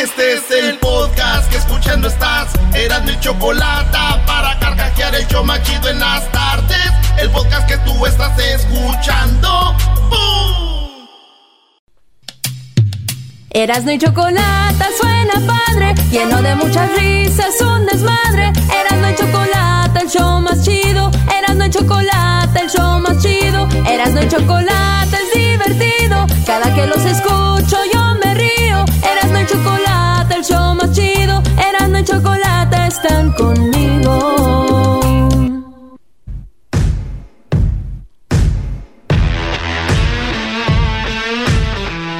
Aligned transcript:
Este 0.00 0.34
es 0.34 0.50
el 0.52 0.78
podcast 0.78 1.50
que 1.50 1.56
escuchando 1.56 2.06
estás. 2.06 2.52
Eran 2.72 3.04
mi 3.04 3.18
chocolate 3.18 3.98
para 4.28 4.56
carcajear 4.60 5.12
el 5.16 5.26
show 5.26 5.44
machido 5.44 5.88
en 5.88 5.98
las 5.98 6.30
tardes. 6.30 6.92
El 7.20 7.28
podcast 7.30 7.66
que 7.66 7.76
tú 7.78 8.06
estás 8.06 8.38
escuchando. 8.38 9.74
¡Bum! 10.08 11.08
Erasno 13.50 13.90
y 13.90 13.98
chocolate 13.98 14.84
suena 15.00 15.34
padre, 15.44 15.94
lleno 16.12 16.42
de 16.42 16.54
muchas 16.54 16.88
risas, 16.96 17.60
un 17.60 17.84
desmadre. 17.86 18.52
Erasno 18.80 19.10
y 19.10 19.14
chocolate, 19.16 19.98
el 20.00 20.08
show 20.08 20.40
más 20.40 20.64
chido. 20.64 21.10
Erasno 21.36 21.66
y 21.66 21.70
chocolate, 21.70 22.60
el 22.60 22.70
show 22.70 23.00
más 23.00 23.20
chido. 23.20 23.68
Erasno 23.84 24.22
y 24.22 24.28
chocolate 24.28 25.16
es 25.16 25.34
divertido. 25.34 26.24
Cada 26.46 26.72
que 26.72 26.86
los 26.86 27.04
escucho 27.04 27.78
yo 27.92 27.97
están 32.88 33.32
conmigo. 33.32 34.10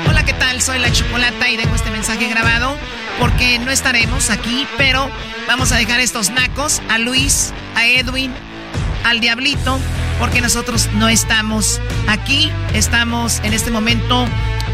Hola, 0.06 0.24
¿qué 0.26 0.34
tal? 0.34 0.60
Soy 0.60 0.78
la 0.78 0.92
Chocolata 0.92 1.48
y 1.48 1.56
dejo 1.56 1.74
este 1.74 1.90
mensaje 1.90 2.28
grabado 2.28 2.76
porque 3.18 3.58
no 3.58 3.70
estaremos 3.70 4.28
aquí, 4.28 4.66
pero 4.76 5.08
vamos 5.46 5.72
a 5.72 5.76
dejar 5.76 6.00
estos 6.00 6.28
nacos 6.28 6.82
a 6.90 6.98
Luis, 6.98 7.54
a 7.74 7.86
Edwin, 7.86 8.34
al 9.04 9.20
Diablito, 9.20 9.78
porque 10.18 10.42
nosotros 10.42 10.90
no 10.96 11.08
estamos 11.08 11.80
aquí. 12.08 12.52
Estamos 12.74 13.40
en 13.42 13.54
este 13.54 13.70
momento 13.70 14.26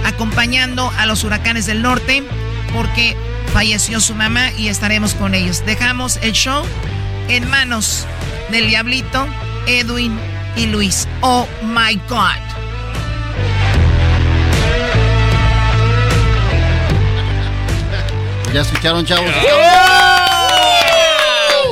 acompañando 0.04 0.90
a 0.98 1.06
los 1.06 1.22
huracanes 1.22 1.66
del 1.66 1.82
norte 1.82 2.24
porque 2.74 3.16
falleció 3.52 4.00
su 4.00 4.14
mamá 4.14 4.50
y 4.52 4.68
estaremos 4.68 5.14
con 5.14 5.34
ellos. 5.34 5.64
Dejamos 5.66 6.18
el 6.22 6.32
show 6.32 6.64
en 7.28 7.48
manos 7.48 8.06
del 8.50 8.68
Diablito, 8.68 9.26
Edwin 9.66 10.18
y 10.56 10.66
Luis. 10.66 11.08
Oh 11.20 11.46
my 11.62 11.94
God. 12.08 12.44
¿Ya 18.52 18.60
escucharon, 18.60 19.04
chavos? 19.04 19.28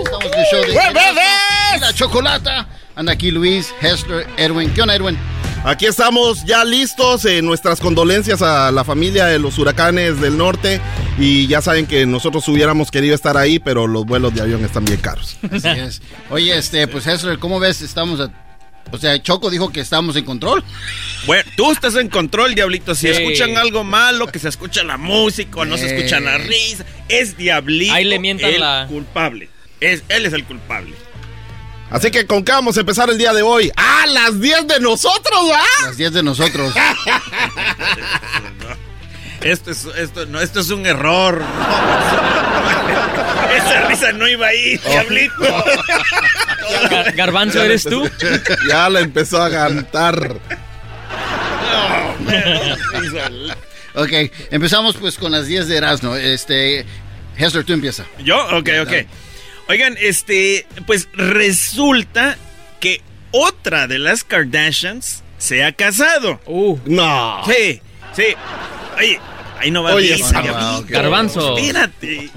Estamos 0.04 0.24
en 0.32 0.38
el 0.38 0.46
show 0.50 0.60
de 0.66 1.80
la 1.80 1.92
chocolata. 1.94 2.66
Anda 2.96 3.12
aquí 3.12 3.30
Luis, 3.30 3.72
Hester, 3.80 4.26
Edwin. 4.36 4.72
¿Qué 4.74 4.82
onda, 4.82 4.96
Edwin? 4.96 5.16
Aquí 5.64 5.86
estamos 5.86 6.44
ya 6.44 6.64
listos. 6.64 7.24
en 7.24 7.44
nuestras 7.46 7.80
condolencias 7.80 8.42
a 8.42 8.72
la 8.72 8.82
familia 8.84 9.26
de 9.26 9.38
los 9.38 9.58
huracanes 9.58 10.20
del 10.20 10.36
norte. 10.36 10.80
Y 11.18 11.46
ya 11.46 11.60
saben 11.62 11.86
que 11.86 12.04
nosotros 12.06 12.46
hubiéramos 12.48 12.90
querido 12.90 13.14
estar 13.14 13.36
ahí, 13.36 13.58
pero 13.58 13.86
los 13.86 14.04
vuelos 14.04 14.34
de 14.34 14.40
avión 14.42 14.64
están 14.64 14.84
bien 14.84 15.00
caros. 15.00 15.36
Así 15.52 15.68
es. 15.68 16.02
Oye, 16.30 16.56
este, 16.56 16.88
pues 16.88 17.06
Hester, 17.06 17.38
¿cómo 17.38 17.60
ves? 17.60 17.80
Estamos 17.82 18.18
a- 18.20 18.30
O 18.90 18.98
sea, 18.98 19.22
Choco 19.22 19.48
dijo 19.50 19.70
que 19.72 19.80
estamos 19.80 20.16
en 20.16 20.24
control. 20.24 20.64
Bueno, 21.26 21.48
tú 21.56 21.70
estás 21.70 21.94
en 21.96 22.08
control, 22.08 22.54
Diablito. 22.54 22.94
Si 22.94 23.02
Sí. 23.06 23.12
escuchan 23.22 23.56
algo 23.56 23.84
malo, 23.84 24.26
que 24.26 24.38
se 24.40 24.48
escucha 24.48 24.82
la 24.82 24.96
música 24.98 25.60
o 25.60 25.64
no 25.64 25.78
se 25.78 25.86
Eh. 25.86 25.96
escucha 25.96 26.18
la 26.20 26.36
risa, 26.38 26.84
es 27.08 27.36
Diablito 27.36 27.94
Ahí 27.94 28.04
le 28.04 28.18
mientan 28.18 28.50
el 28.50 28.60
la- 28.60 28.86
culpable. 28.88 29.48
Es, 29.80 30.02
él 30.08 30.26
es 30.26 30.32
el 30.32 30.44
culpable. 30.44 30.94
Así 31.92 32.10
que 32.10 32.26
con 32.26 32.42
qué 32.42 32.52
vamos 32.52 32.76
a 32.76 32.80
empezar 32.80 33.08
el 33.10 33.18
día 33.18 33.32
de 33.34 33.42
hoy. 33.42 33.70
¡Ah, 33.76 34.06
las 34.08 34.40
10 34.40 34.66
de 34.66 34.80
nosotros, 34.80 35.40
¿ah? 35.54 35.86
Las 35.86 35.96
10 35.98 36.12
de 36.14 36.22
nosotros. 36.22 36.72
Esto 39.42 39.72
es, 39.72 39.86
esto, 39.96 40.24
no, 40.26 40.40
esto 40.40 40.60
es 40.60 40.70
un 40.70 40.86
error. 40.86 41.42
Esa 43.56 43.88
risa 43.88 44.12
no 44.12 44.28
iba 44.28 44.46
ahí, 44.46 44.80
Oh. 44.84 44.88
Diablito. 44.90 45.64
Gar- 46.88 47.12
Garbanzo, 47.16 47.58
Ya 47.58 47.64
¿eres 47.64 47.82
tú? 47.82 48.08
Ya 48.68 48.88
la 48.88 49.00
empezó 49.00 49.42
a 49.42 49.50
cantar. 49.50 50.36
ok, 53.94 54.12
empezamos 54.52 54.96
pues 54.96 55.18
con 55.18 55.32
las 55.32 55.46
10 55.46 55.66
de 55.66 55.76
Erasmo. 55.76 56.14
Este, 56.14 56.86
Hester, 57.36 57.64
tú 57.64 57.72
empieza. 57.72 58.04
¿Yo? 58.20 58.36
Ok, 58.56 58.68
ok. 58.82 58.92
Oigan, 59.68 59.96
este, 60.00 60.66
pues 60.86 61.08
resulta 61.14 62.36
que 62.80 63.00
otra 63.30 63.86
de 63.86 63.98
las 63.98 64.24
Kardashians 64.24 65.22
se 65.38 65.64
ha 65.64 65.72
casado. 65.72 66.40
Uh. 66.46 66.78
No. 66.84 67.42
Sí, 67.46 67.80
sí. 68.14 68.24
Oye, 68.98 69.20
ahí 69.58 69.70
no 69.70 69.82
va 69.82 69.94
Oye. 69.94 70.16
Diablito. 70.16 70.56
Ah, 70.56 70.78
ok. 70.78 70.86
Garbanzo. 70.90 71.56
Espérate. 71.56 72.30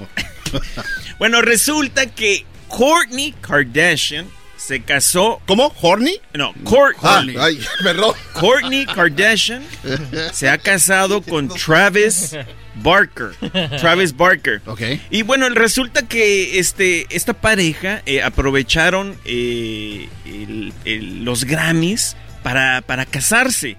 bueno, 1.20 1.42
resulta 1.42 2.06
que 2.08 2.46
Kourtney 2.68 3.34
Kardashian 3.42 4.28
se 4.58 4.82
casó. 4.82 5.42
¿Cómo? 5.46 5.74
¿Horny? 5.82 6.20
No, 6.34 6.54
Court- 6.64 6.98
Ah, 7.04 7.24
ay, 7.40 7.60
perdón. 7.84 8.14
Kourtney 8.34 8.86
Kardashian 8.86 9.64
se 10.34 10.50
ha 10.50 10.58
casado 10.58 11.22
con 11.22 11.50
Travis 11.50 12.36
Barker. 12.76 13.32
Travis 13.80 14.16
Barker. 14.16 14.62
Ok. 14.66 14.82
Y 15.10 15.22
bueno, 15.24 15.48
resulta 15.50 16.08
que 16.08 16.60
este, 16.60 17.06
esta 17.10 17.34
pareja 17.34 18.02
eh, 18.06 18.22
aprovecharon 18.22 19.16
eh, 19.26 20.08
el- 20.26 20.74
el- 20.86 21.24
los 21.26 21.46
Grammys 21.46 22.16
para, 22.44 22.82
para 22.82 23.06
casarse 23.06 23.78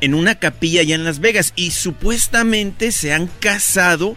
en 0.00 0.14
una 0.14 0.36
capilla 0.36 0.80
allá 0.80 0.94
en 0.94 1.04
Las 1.04 1.20
Vegas. 1.20 1.52
Y 1.56 1.70
supuestamente 1.72 2.92
se 2.92 3.12
han 3.12 3.26
casado 3.26 4.16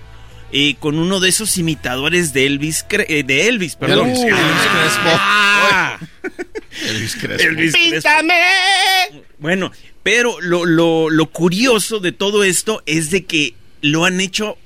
eh, 0.52 0.76
con 0.80 0.98
uno 1.00 1.20
de 1.20 1.30
esos 1.30 1.58
imitadores 1.58 2.32
de 2.34 2.46
Elvis, 2.46 2.86
Cre- 2.88 3.06
eh, 3.10 3.24
de 3.24 3.48
Elvis, 3.48 3.76
perdón. 3.76 4.10
Elvis 4.10 4.24
Crespo. 4.24 5.10
Ah. 5.10 5.98
Elvis 6.90 7.16
Crespo. 7.16 7.48
Elvis 7.48 7.74
Crespo. 7.74 8.10
Bueno, 9.40 9.72
pero 10.04 10.40
lo, 10.42 10.66
lo- 10.66 11.10
lo 11.10 11.26
curioso 11.32 12.00
de 12.00 12.12
todo 12.12 12.44
esto 12.44 12.84
es 12.86 13.10
de 13.12 13.26
que 13.26 13.56
lo 13.92 14.06
han 14.06 14.20
hecho 14.20 14.58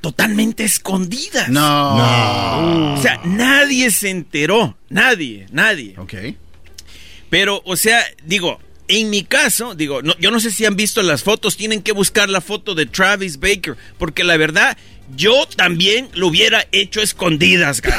totalmente 0.00 0.64
escondidas. 0.64 1.48
No. 1.48 2.94
O 2.94 3.02
sea, 3.02 3.20
nadie 3.24 3.90
se 3.90 4.10
enteró. 4.10 4.76
Nadie, 4.88 5.46
nadie. 5.50 5.94
Ok. 5.98 6.14
Pero, 7.30 7.62
o 7.64 7.76
sea, 7.76 8.04
digo, 8.24 8.60
en 8.88 9.10
mi 9.10 9.24
caso, 9.24 9.74
digo, 9.74 10.02
no- 10.02 10.16
yo 10.18 10.30
no 10.30 10.38
sé 10.40 10.50
si 10.50 10.64
han 10.64 10.76
visto 10.76 11.02
las 11.02 11.22
fotos, 11.22 11.56
tienen 11.56 11.82
que 11.82 11.92
buscar 11.92 12.28
la 12.28 12.40
foto 12.40 12.74
de 12.74 12.86
Travis 12.86 13.40
Baker, 13.40 13.76
porque 13.98 14.22
la 14.22 14.36
verdad, 14.36 14.76
yo 15.16 15.46
también 15.56 16.08
lo 16.14 16.28
hubiera 16.28 16.66
hecho 16.70 17.00
escondidas, 17.00 17.80
guys. 17.82 17.94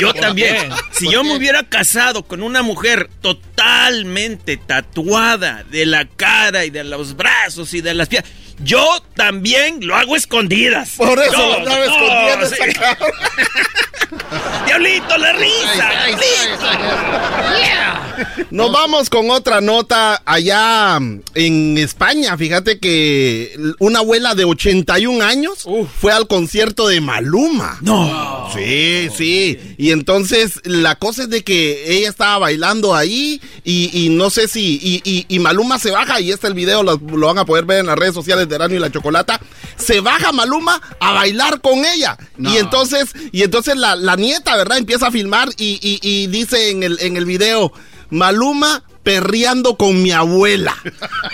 Yo 0.00 0.12
también. 0.12 0.56
Si 0.92 1.10
yo 1.10 1.22
me 1.24 1.36
hubiera 1.36 1.62
casado 1.62 2.24
con 2.24 2.42
una 2.42 2.62
mujer 2.62 3.08
totalmente 3.22 4.56
tatuada 4.56 5.64
de 5.70 5.86
la 5.86 6.06
cara 6.06 6.64
y 6.64 6.70
de 6.70 6.84
los 6.84 7.16
brazos 7.16 7.72
y 7.74 7.80
de 7.80 7.94
las 7.94 8.08
piernas, 8.08 8.30
Yo 8.62 8.84
también 9.14 9.86
lo 9.86 9.96
hago 9.96 10.16
escondidas. 10.16 10.90
Por 10.96 11.18
eso 11.18 11.32
Yo- 11.32 11.46
lo 11.48 11.54
andaba 11.58 11.78
no, 11.78 11.84
escondiendo 11.84 12.46
sí. 12.46 12.56
Diablito, 14.66 15.16
la 15.18 15.32
risa. 15.32 15.90
Nos 18.50 18.72
vamos 18.72 19.08
con 19.08 19.30
otra 19.30 19.60
nota 19.60 20.20
allá 20.24 20.98
en 21.34 21.78
España. 21.78 22.36
Fíjate 22.36 22.78
que 22.78 23.56
una 23.78 24.00
abuela 24.00 24.34
de 24.34 24.44
81 24.44 25.24
años 25.24 25.66
fue 26.00 26.12
al 26.12 26.26
concierto 26.26 26.86
de 26.88 27.00
Maluma. 27.00 27.78
No. 27.80 28.48
Sí, 28.54 29.08
sí. 29.16 29.58
Y 29.78 29.90
entonces 29.92 30.60
la 30.64 30.96
cosa 30.96 31.22
es 31.22 31.30
de 31.30 31.42
que 31.44 31.96
ella 31.98 32.08
estaba 32.08 32.38
bailando 32.38 32.94
ahí 32.94 33.40
y, 33.64 33.90
y 33.92 34.08
no 34.10 34.28
sé 34.30 34.48
si... 34.48 34.78
Y, 34.82 35.00
y- 35.04 35.26
y 35.28 35.38
Maluma 35.38 35.78
se 35.78 35.90
baja 35.90 36.20
y 36.20 36.30
este 36.32 36.46
el 36.46 36.54
video 36.54 36.82
lo, 36.82 36.96
lo 36.98 37.26
van 37.28 37.38
a 37.38 37.44
poder 37.44 37.64
ver 37.64 37.78
en 37.80 37.86
las 37.86 37.98
redes 37.98 38.14
sociales 38.14 38.48
y 38.50 38.78
la 38.78 38.90
Chocolata. 38.90 39.40
Se 39.76 40.00
baja 40.00 40.32
Maluma 40.32 40.80
a 41.00 41.12
bailar 41.12 41.60
con 41.60 41.84
ella. 41.84 42.16
No. 42.36 42.52
Y 42.52 42.58
entonces, 42.58 43.10
y 43.32 43.42
entonces 43.42 43.76
la, 43.76 43.96
la 43.96 44.16
nieta, 44.16 44.56
¿verdad? 44.56 44.78
Empieza 44.78 45.06
a 45.08 45.10
filmar 45.10 45.48
y, 45.56 45.78
y- 45.82 46.00
y 46.02 46.26
dice 46.26 46.70
en 46.70 46.82
el, 46.82 46.98
en 47.00 47.16
el 47.16 47.24
video, 47.24 47.72
Maluma 48.10 48.82
perreando 49.02 49.76
con 49.76 50.02
mi 50.02 50.10
abuela. 50.12 50.76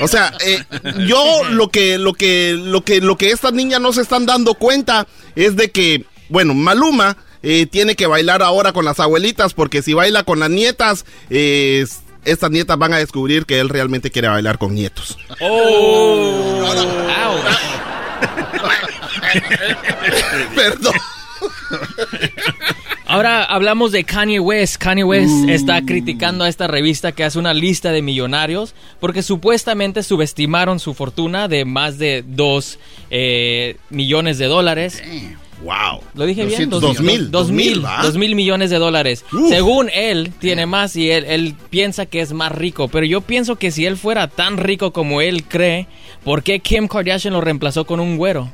O 0.01 0.07
sea, 0.09 0.33
eh, 0.45 0.63
yo 1.09 1.43
lo 1.51 1.69
que, 1.71 1.99
lo 1.99 2.13
que, 2.15 2.53
lo 2.57 2.83
que, 2.85 3.01
lo 3.01 3.17
que 3.17 3.31
estas 3.33 3.53
niñas 3.53 3.81
no 3.81 3.93
se 3.93 4.03
están 4.03 4.25
dando 4.27 4.55
cuenta 4.55 5.07
es 5.35 5.57
de 5.57 5.71
que, 5.73 6.05
bueno, 6.29 6.55
Maluma 6.55 7.17
eh, 7.43 7.67
tiene 7.67 7.97
que 7.97 8.07
bailar 8.07 8.43
ahora 8.43 8.73
con 8.73 8.85
las 8.85 9.01
abuelitas, 9.01 9.53
porque 9.55 9.83
si 9.83 9.95
baila 9.95 10.23
con 10.23 10.39
las 10.39 10.51
nietas, 10.51 11.05
eh, 11.31 11.85
estas 12.27 12.51
nietas 12.51 12.77
van 12.77 12.93
a 12.93 12.99
descubrir 12.99 13.47
que 13.47 13.61
él 13.61 13.69
realmente 13.69 14.11
quiere 14.11 14.29
bailar 14.29 14.59
con 14.59 14.75
nietos. 14.75 15.17
Perdón. 20.55 20.95
Ahora 23.07 23.45
hablamos 23.45 23.93
de 23.93 24.03
Kanye 24.05 24.41
West. 24.41 24.77
Kanye 24.77 25.05
West 25.05 25.49
está 25.49 25.81
criticando 25.83 26.45
a 26.45 26.49
esta 26.49 26.67
revista 26.67 27.13
que 27.13 27.23
hace 27.23 27.39
una 27.39 27.55
lista 27.55 27.93
de 27.93 28.03
millonarios 28.03 28.75
porque 28.99 29.23
supuestamente 29.23 30.03
subestimaron 30.03 30.81
su 30.81 30.93
fortuna 30.93 31.47
de 31.47 31.65
más 31.65 31.99
de 31.99 32.25
2 32.27 32.79
millones 33.91 34.39
de 34.39 34.47
dólares. 34.47 35.03
Wow. 35.63 36.03
Lo 36.15 36.27
dije 36.27 36.45
bien, 36.45 36.69
200 36.69 36.81
dos, 36.83 37.01
millones. 37.01 37.31
dos 37.31 37.43
Dos 37.47 37.51
mil, 37.51 37.71
mil, 37.77 37.85
¿va? 37.85 38.03
dos 38.03 38.17
mil 38.17 38.35
millones 38.35 38.69
de 38.71 38.77
dólares. 38.79 39.25
Uf. 39.33 39.49
Según 39.49 39.89
él, 39.93 40.33
tiene 40.39 40.67
más 40.67 40.95
y 40.97 41.11
él, 41.11 41.25
él 41.25 41.55
piensa 41.71 42.05
que 42.07 42.21
es 42.21 42.33
más 42.33 42.53
rico. 42.53 42.89
Pero 42.89 43.07
yo 43.07 43.21
pienso 43.23 43.57
que 43.57 43.71
si 43.71 43.87
él 43.87 43.97
fuera 43.97 44.29
tan 44.29 44.59
rico 44.59 44.93
como 44.93 45.21
él 45.23 45.45
cree, 45.45 45.87
¿por 46.25 46.43
qué 46.43 46.61
Kim 46.61 46.89
Kardashian 46.89 47.33
lo 47.33 47.41
reemplazó 47.41 47.87
con 47.87 48.01
un 48.01 48.17
güero? 48.19 48.51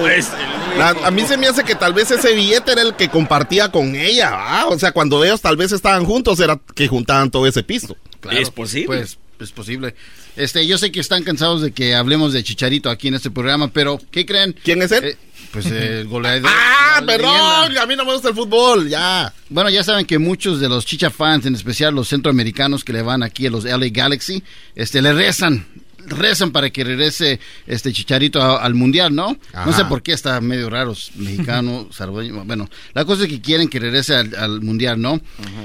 Pues, 0.00 0.30
La- 0.78 0.90
a 1.04 1.10
mí 1.10 1.22
se 1.22 1.36
me 1.36 1.46
hace 1.46 1.64
que 1.64 1.74
tal 1.74 1.92
vez 1.92 2.10
ese 2.10 2.34
billete 2.34 2.72
era 2.72 2.82
el 2.82 2.94
que 2.94 3.08
compartía 3.08 3.70
con 3.70 3.94
ella, 3.94 4.30
¿va? 4.30 4.66
O 4.68 4.78
sea, 4.78 4.92
cuando 4.92 5.22
ellos 5.24 5.40
tal 5.40 5.56
vez 5.56 5.70
estaban 5.72 6.04
juntos, 6.04 6.40
era 6.40 6.58
que 6.74 6.88
juntaban 6.88 7.30
todo 7.30 7.46
ese 7.46 7.62
piso. 7.62 7.96
Claro, 8.20 8.38
¿Es 8.38 8.50
posible? 8.50 8.86
Pues 8.86 9.18
es 9.42 9.52
posible. 9.52 9.94
Este, 10.36 10.66
yo 10.66 10.78
sé 10.78 10.90
que 10.92 11.00
están 11.00 11.22
cansados 11.24 11.60
de 11.62 11.72
que 11.72 11.94
hablemos 11.94 12.32
de 12.32 12.42
Chicharito 12.42 12.88
aquí 12.90 13.08
en 13.08 13.14
este 13.14 13.30
programa, 13.30 13.68
pero 13.68 14.00
¿qué 14.10 14.24
creen? 14.24 14.56
¿Quién 14.64 14.82
es 14.82 14.92
él? 14.92 15.04
Eh, 15.04 15.16
pues 15.52 15.66
el 15.66 16.06
goleador. 16.08 16.50
¡Ah, 16.52 17.02
perdón! 17.06 17.76
A 17.78 17.86
mí 17.86 17.96
no 17.96 18.04
me 18.04 18.12
gusta 18.14 18.28
el 18.30 18.34
fútbol, 18.34 18.88
ya. 18.88 19.32
Bueno, 19.50 19.68
ya 19.70 19.82
saben 19.84 20.06
que 20.06 20.18
muchos 20.18 20.60
de 20.60 20.68
los 20.68 20.86
chicha 20.86 21.10
fans, 21.10 21.44
en 21.46 21.54
especial 21.54 21.94
los 21.94 22.08
centroamericanos 22.08 22.84
que 22.84 22.92
le 22.92 23.02
van 23.02 23.22
aquí 23.22 23.46
a 23.46 23.50
los 23.50 23.64
LA 23.64 23.88
Galaxy, 23.90 24.42
este, 24.74 25.02
le 25.02 25.12
rezan, 25.12 25.66
rezan 26.06 26.50
para 26.52 26.70
que 26.70 26.82
regrese 26.84 27.38
este 27.66 27.92
Chicharito 27.92 28.40
a- 28.42 28.62
al 28.64 28.74
mundial, 28.74 29.14
¿no? 29.14 29.36
Ajá. 29.52 29.66
No 29.66 29.72
sé 29.76 29.84
por 29.84 30.02
qué 30.02 30.12
está 30.12 30.40
medio 30.40 30.70
raro, 30.70 30.94
mexicano, 31.16 31.88
salvadoreño. 31.92 32.44
Bueno, 32.44 32.68
la 32.94 33.04
cosa 33.04 33.24
es 33.24 33.28
que 33.28 33.40
quieren 33.40 33.68
que 33.68 33.78
regrese 33.78 34.14
al, 34.16 34.34
al 34.34 34.60
mundial, 34.62 35.00
¿no? 35.00 35.20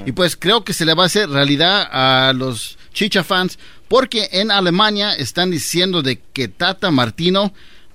Y 0.05 0.11
pues 0.11 0.35
creo 0.35 0.63
que 0.65 0.73
se 0.73 0.85
le 0.85 0.93
va 0.93 1.03
a 1.03 1.05
hacer 1.07 1.29
realidad 1.29 1.87
a 1.91 2.33
los 2.33 2.77
chicha 2.97 3.23
fans, 3.23 3.59
porque 3.87 4.27
en 4.31 4.49
Alemania 4.49 5.13
están 5.13 5.51
diciendo 5.51 6.01
de 6.01 6.19
que 6.33 6.47
Tata 6.47 6.89
Martino 6.89 7.53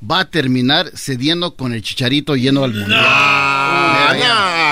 va 0.08 0.20
a 0.20 0.30
terminar 0.30 0.92
cediendo 0.96 1.56
con 1.56 1.74
el 1.74 1.82
Chicharito 1.82 2.36
yendo 2.36 2.62
al 2.62 2.72
mundial. 2.72 3.00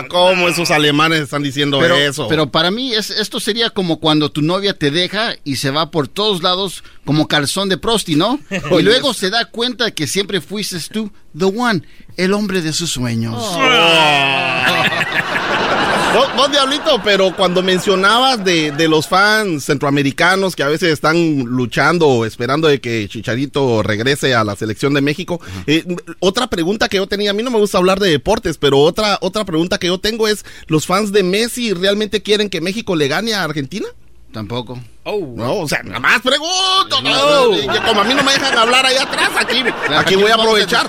¿Cómo 0.09 0.49
esos 0.49 0.71
alemanes 0.71 1.23
están 1.23 1.43
diciendo 1.43 1.81
Pero, 1.81 1.97
eso? 1.97 2.29
pero 2.29 2.49
para 2.51 2.71
mí 2.71 2.95
es, 2.95 3.11
esto 3.11 3.41
sería 3.41 3.71
como 3.71 3.99
cuando 3.99 4.31
tu 4.31 4.41
novia 4.41 4.73
te 4.73 4.93
deja 4.93 5.35
y 5.45 5.57
se 5.57 5.71
va 5.71 5.91
por 5.91 6.07
todos 6.09 6.45
lados 6.45 6.85
como 7.05 7.27
calzón 7.27 7.69
de 7.69 7.77
prosti, 7.77 8.15
¿no? 8.15 8.39
Y 8.79 8.83
luego 8.83 9.13
se 9.15 9.31
da 9.31 9.47
cuenta 9.47 9.91
que 9.91 10.07
siempre 10.07 10.41
fuiste 10.41 10.79
tú, 10.93 11.11
the 11.37 11.45
one, 11.45 11.83
el 12.17 12.33
hombre 12.35 12.63
de 12.63 12.73
sus 12.73 12.91
sueños. 12.91 13.35
Vos, 16.15 16.27
vos, 16.37 16.51
Diablito, 16.51 17.01
pero 17.05 17.35
cuando 17.37 17.63
mencionabas 17.63 18.45
de, 18.45 18.73
de 18.73 18.89
los 18.89 19.07
fans 19.07 19.65
centroamericanos 19.65 20.57
que 20.57 20.65
a 20.65 20.69
veces 20.69 20.93
están 20.93 21.45
luchando 21.45 22.09
o 22.09 22.25
esperando 22.25 22.67
de 22.67 22.81
que 22.81 23.09
Chicharito 23.09 23.83
regrese 23.85 24.35
a 24.35 24.43
la 24.43 24.57
selección 24.57 24.93
de 24.93 25.03
México, 25.03 25.41
eh, 25.69 25.85
otra 26.19 26.49
pregunta 26.49 26.89
que 26.89 26.97
yo 26.97 27.07
tenía, 27.07 27.31
a 27.31 27.35
mí 27.35 27.45
no 27.45 27.51
me 27.53 27.59
gusta 27.59 27.79
hablar 27.79 28.01
de 28.01 28.11
deportes, 28.11 28.59
pero 28.59 28.79
otra, 28.81 29.19
otra 29.21 29.45
pregunta 29.45 29.79
que 29.79 29.87
yo 29.87 29.99
tengo 29.99 30.27
es, 30.27 30.45
¿los 30.67 30.85
fans 30.85 31.13
de 31.13 31.23
Messi 31.23 31.75
realmente 31.75 32.23
quieren 32.23 32.51
que 32.51 32.61
México 32.61 32.97
le 32.97 33.07
gane 33.07 33.35
a 33.35 33.45
Argentina? 33.45 33.87
Tampoco. 34.33 34.81
No, 35.05 35.55
o 35.55 35.69
sea, 35.69 35.83
nada 35.83 36.01
más 36.01 36.21
pregunto. 36.23 37.03
no, 37.03 37.83
como 37.87 38.01
a 38.01 38.05
mí 38.05 38.15
no 38.15 38.23
me 38.23 38.33
dejan 38.33 38.57
hablar 38.57 38.87
allá 38.87 39.03
atrás, 39.03 39.31
aquí, 39.37 39.63
aquí 39.97 40.17
voy 40.17 40.31
a 40.31 40.35
aprovechar. 40.35 40.89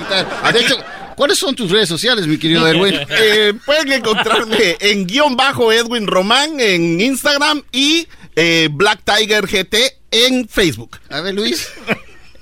De 0.52 0.60
hecho, 0.60 0.78
¿cuáles 1.16 1.38
son 1.38 1.56
tus 1.56 1.72
redes 1.72 1.90
sociales, 1.90 2.28
mi 2.28 2.38
querido 2.38 2.68
Erwin? 2.68 2.96
Eh, 3.24 3.54
pueden 3.66 3.92
encontrarme 3.92 4.78
en 4.80 5.06
guion 5.06 5.36
bajo 5.36 5.72
Edwin 5.72 6.08
Román 6.08 6.60
en 6.60 7.00
Instagram 7.00 7.62
y 7.72 8.08
eh, 8.36 8.70
Black 8.72 9.02
Tiger 9.04 9.46
GT 9.46 9.76
en 10.12 10.48
Facebook. 10.48 10.98
A 11.10 11.22
ver, 11.22 11.36
Luis. 11.36 11.68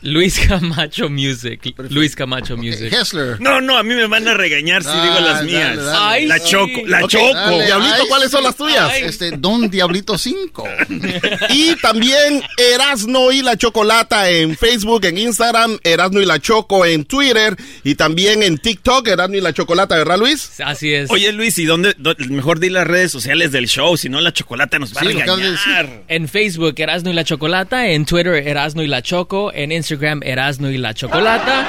Luis 0.01 0.39
Camacho 0.47 1.09
Music. 1.09 1.73
Luis 1.89 2.15
Camacho 2.15 2.55
Music. 2.55 2.91
Hessler. 2.93 3.39
No, 3.41 3.59
no, 3.59 3.77
a 3.77 3.83
mí 3.83 3.93
me 3.95 4.07
van 4.07 4.27
a 4.27 4.33
regañar 4.33 4.81
si 4.83 4.89
digo 4.89 5.19
las 5.19 5.39
dale, 5.39 5.51
mías. 5.51 5.75
dale. 5.77 5.97
Ay, 5.99 6.25
la 6.27 6.39
sí. 6.39 6.49
choco, 6.51 6.81
la 6.85 7.07
choco. 7.07 7.33
dale. 7.33 7.65
Diablito, 7.65 7.95
Ay, 8.01 8.07
¿cuáles 8.07 8.31
son 8.31 8.43
las 8.43 8.55
tuyas? 8.55 8.91
Este, 9.01 9.31
Don 9.31 9.69
Diablito 9.69 10.17
5. 10.17 10.67
Y 11.49 11.75
también 11.75 12.41
Erasno 12.57 13.31
y 13.31 13.41
la 13.41 13.57
Chocolata 13.57 14.29
en 14.29 14.55
Facebook, 14.55 15.03
en 15.05 15.17
Instagram, 15.17 15.77
Erasno 15.83 16.21
y 16.21 16.25
la 16.25 16.39
Choco 16.39 16.85
en 16.85 17.03
Twitter 17.05 17.55
y 17.83 17.95
también 17.95 18.43
en 18.43 18.57
TikTok, 18.57 19.07
Erasno 19.07 19.35
y 19.37 19.41
la 19.41 19.51
Chocolata, 19.53 19.95
¿verdad 19.97 20.17
Luis? 20.17 20.59
Así 20.63 20.93
es. 20.93 21.09
Oye, 21.11 21.31
Luis, 21.33 21.57
¿y 21.57 21.65
dónde, 21.65 21.93
dó- 21.97 22.15
Mejor 22.29 22.59
di 22.59 22.69
las 22.69 22.85
redes 22.87 23.11
sociales 23.11 23.51
del 23.51 23.67
show, 23.67 23.97
si 23.97 24.07
no 24.09 24.21
la 24.21 24.31
chocolata 24.31 24.79
nos 24.79 24.95
va 24.95 25.01
Sí, 25.01 25.07
a 25.07 25.09
regañar. 25.09 26.03
En 26.07 26.27
Facebook, 26.27 26.75
Erasno 26.77 27.09
y 27.09 27.13
la 27.13 27.23
Chocolata. 27.23 27.87
En 27.89 28.05
Twitter, 28.05 28.35
Erasno 28.47 28.81
y 28.83 28.87
la 28.87 29.01
Choco. 29.01 29.51
En 29.53 29.71
Instagram, 29.71 29.88
Erasno 30.23 30.69
y 30.71 30.77
la 30.77 30.93
Chocolata. 30.93 31.67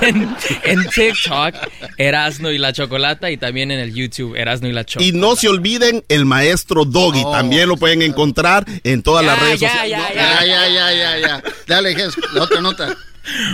En, 0.00 0.28
en 0.62 0.84
TikTok, 0.90 1.54
Erasno 1.96 2.52
y 2.52 2.58
la 2.58 2.72
Chocolata. 2.72 3.30
Y 3.32 3.36
también 3.36 3.70
en 3.72 3.80
el 3.80 3.92
YouTube, 3.94 4.36
Erasno 4.36 4.68
y 4.68 4.72
la 4.72 4.84
Choco. 4.84 5.04
Y 5.04 5.10
no 5.12 5.34
se 5.34 5.48
olviden 5.48 6.04
el 6.08 6.24
maestro 6.24 6.84
Doggy, 6.84 7.22
Oh. 7.24 7.32
también 7.32 7.68
lo 7.68 7.76
pueden 7.76 8.02
encontrar 8.02 8.64
en 8.84 9.02
todas 9.02 9.24
las 9.24 9.36
Ya, 9.38 9.44
redes 9.44 9.60
ya, 9.60 9.68
sociales. 9.70 9.98
ya, 10.14 10.14
Ya, 10.14 10.46
ya, 10.46 10.68
ya, 10.68 10.94
ya, 10.94 11.18
ya. 11.18 11.42
Dale, 11.66 11.96
la 12.32 12.42
otra 12.42 12.60
nota. 12.60 12.96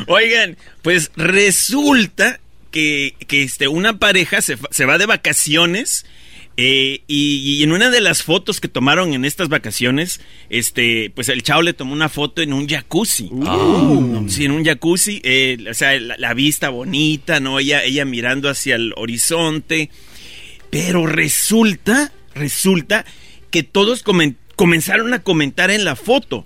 Oigan, 0.07 0.57
pues 0.83 1.11
resulta 1.17 2.39
que, 2.71 3.15
que 3.27 3.43
este, 3.43 3.69
una 3.69 3.99
pareja 3.99 4.41
se, 4.43 4.57
fa- 4.57 4.69
se 4.71 4.85
va 4.85 4.99
de 4.99 5.07
vacaciones 5.07 6.05
eh, 6.57 7.03
y, 7.09 7.57
y 7.59 7.63
en 7.65 7.73
una 7.73 7.91
de 7.91 8.01
las 8.01 8.23
fotos 8.23 8.61
que 8.61 8.69
tomaron 8.69 9.13
en 9.15 9.25
estas 9.25 9.49
vacaciones, 9.49 10.21
este, 10.51 11.11
pues 11.15 11.29
el 11.29 11.43
chavo 11.43 11.63
le 11.63 11.73
tomó 11.73 11.93
una 11.93 12.09
foto 12.09 12.43
en 12.43 12.53
un 12.53 12.69
jacuzzi. 12.69 13.29
Sí, 14.29 14.45
en 14.45 14.53
un 14.53 14.65
jacuzzi, 14.65 15.21
eh, 15.25 15.59
o 15.71 15.75
sea, 15.75 15.99
la, 15.99 16.15
la 16.19 16.33
vista 16.35 16.69
bonita, 16.69 17.41
¿no? 17.41 17.59
Ella, 17.59 17.83
ella 17.83 18.05
mirando 18.05 18.49
hacia 18.49 18.77
el 18.77 18.93
horizonte. 18.97 19.91
Pero 20.71 21.07
resulta, 21.07 22.13
resulta 22.35 23.05
que 23.51 23.63
todos 23.63 24.05
comen- 24.05 24.37
comenzaron 24.57 25.13
a 25.15 25.23
comentar 25.23 25.71
en 25.71 25.85
la 25.85 25.97
foto. 25.97 26.45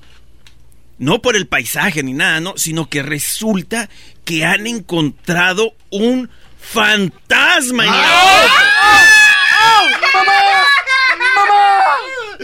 No 0.98 1.22
por 1.22 1.36
el 1.36 1.46
paisaje 1.46 2.02
ni 2.02 2.12
nada, 2.12 2.40
no, 2.40 2.54
sino 2.56 2.88
que 2.90 3.02
resulta 3.02 3.88
que 4.24 4.44
han 4.44 4.66
encontrado 4.66 5.74
un 5.90 6.28
fantasma 6.58 7.84
en 7.84 7.90
la 7.90 8.08
foto. 8.08 9.17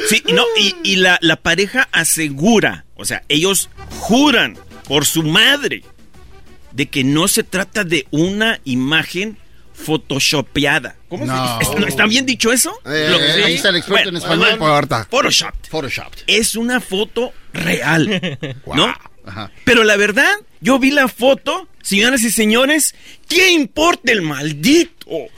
Sí, 0.08 0.22
y 0.26 0.32
no, 0.32 0.44
y, 0.58 0.74
y 0.82 0.96
la, 0.96 1.18
la 1.22 1.36
pareja 1.36 1.88
asegura, 1.92 2.84
o 2.96 3.04
sea, 3.04 3.22
ellos 3.28 3.70
juran 3.90 4.56
por 4.86 5.06
su 5.06 5.22
madre 5.22 5.82
de 6.72 6.86
que 6.86 7.04
no 7.04 7.28
se 7.28 7.42
trata 7.42 7.84
de 7.84 8.06
una 8.10 8.60
imagen 8.64 9.38
photoshopeada. 9.72 10.96
¿Cómo 11.08 11.24
No. 11.26 11.58
se 11.60 11.70
dice? 11.74 11.88
¿Está 11.88 12.06
bien 12.06 12.26
dicho 12.26 12.52
eso? 12.52 12.72
Eh, 12.84 13.08
Lo 13.10 13.18
que- 13.18 13.24
ahí 13.24 13.52
sí. 13.52 13.54
está 13.54 13.68
el 13.70 13.76
experto 13.76 14.08
en 14.10 14.16
español. 14.16 14.58
Por 14.58 14.70
ahorita. 14.70 15.06
Photoshopped. 15.10 15.68
Photoshopped. 15.70 16.18
Es 16.26 16.54
una 16.56 16.80
foto 16.80 17.32
real, 17.52 18.38
¿no? 18.74 18.94
Pero 19.64 19.84
la 19.84 19.96
verdad, 19.96 20.30
yo 20.60 20.78
vi 20.78 20.90
la 20.90 21.08
foto, 21.08 21.66
señoras 21.82 22.22
y 22.24 22.30
señores, 22.30 22.94
¿qué 23.28 23.52
importa 23.52 24.12
el 24.12 24.20
maldito? 24.22 24.92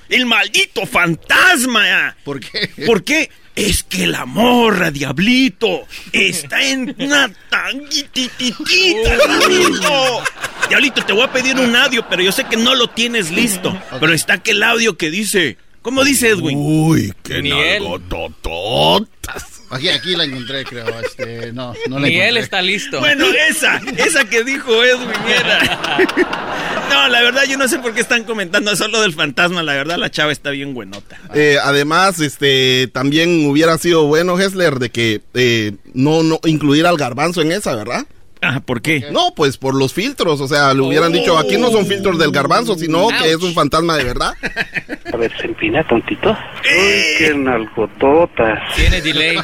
El 0.08 0.26
maldito 0.26 0.86
fantasma. 0.86 2.16
¿Por 2.24 2.40
qué? 2.40 2.70
¿Por 2.86 3.04
qué? 3.04 3.30
Es 3.54 3.82
que 3.82 4.06
la 4.06 4.24
morra, 4.26 4.90
diablito, 4.90 5.86
está 6.12 6.62
en 6.62 6.94
una 6.98 7.32
tanguititita, 7.48 9.16
diablito. 9.16 10.22
Diablito, 10.68 11.02
te 11.06 11.14
voy 11.14 11.22
a 11.22 11.32
pedir 11.32 11.56
un 11.56 11.74
audio, 11.74 12.06
pero 12.08 12.22
yo 12.22 12.32
sé 12.32 12.44
que 12.44 12.58
no 12.58 12.74
lo 12.74 12.88
tienes 12.88 13.30
listo. 13.30 13.80
Pero 13.98 14.12
está 14.12 14.34
aquel 14.34 14.62
audio 14.62 14.98
que 14.98 15.10
dice, 15.10 15.56
¿cómo 15.80 16.04
dice 16.04 16.28
Edwin? 16.28 16.58
Uy, 16.60 17.14
qué 17.22 17.42
nalgotototas. 17.42 19.55
Aquí, 19.70 19.88
aquí 19.88 20.14
la 20.16 20.24
encontré, 20.24 20.64
creo. 20.64 20.86
Este, 21.00 21.52
no, 21.52 21.74
no 21.88 21.98
la 21.98 22.06
Ni 22.06 22.14
él 22.14 22.20
encontré. 22.22 22.40
está 22.42 22.62
listo. 22.62 23.00
Bueno, 23.00 23.26
esa, 23.50 23.80
esa 23.96 24.24
que 24.24 24.44
dijo 24.44 24.84
Edwin 24.84 25.10
era. 25.28 25.96
No, 26.88 27.08
la 27.08 27.20
verdad 27.20 27.42
yo 27.48 27.58
no 27.58 27.66
sé 27.66 27.80
por 27.80 27.94
qué 27.94 28.00
están 28.00 28.22
comentando 28.22 28.74
solo 28.76 29.00
del 29.02 29.12
fantasma. 29.12 29.60
La 29.64 29.74
verdad 29.74 29.98
la 29.98 30.08
chava 30.08 30.30
está 30.30 30.50
bien 30.50 30.72
buenota. 30.72 31.18
Eh, 31.34 31.58
además, 31.60 32.20
este, 32.20 32.88
también 32.92 33.44
hubiera 33.46 33.76
sido 33.76 34.04
bueno, 34.06 34.38
Hessler, 34.38 34.78
de 34.78 34.90
que 34.90 35.20
eh, 35.34 35.72
no, 35.94 36.22
no 36.22 36.38
incluir 36.44 36.86
al 36.86 36.96
garbanzo 36.96 37.42
en 37.42 37.50
esa, 37.50 37.74
¿verdad? 37.74 38.06
Ah, 38.48 38.60
¿por 38.60 38.80
qué? 38.80 39.06
No, 39.10 39.34
pues 39.34 39.56
por 39.56 39.74
los 39.74 39.92
filtros, 39.92 40.40
o 40.40 40.46
sea, 40.46 40.72
le 40.72 40.80
hubieran 40.80 41.10
dicho, 41.12 41.36
aquí 41.36 41.56
no 41.56 41.70
son 41.70 41.84
filtros 41.84 42.16
del 42.16 42.30
garbanzo, 42.30 42.76
sino 42.76 43.08
que 43.08 43.30
es 43.30 43.42
un 43.42 43.54
fantasma 43.54 43.96
de 43.96 44.04
verdad. 44.04 44.34
A 45.12 45.16
ver, 45.16 45.36
se 45.38 45.46
empina 45.46 45.86
tontito. 45.88 46.30
Uy, 46.30 47.02
qué 47.18 47.34
nalgototas. 47.34 48.74
Tiene 48.76 49.00
delay. 49.02 49.36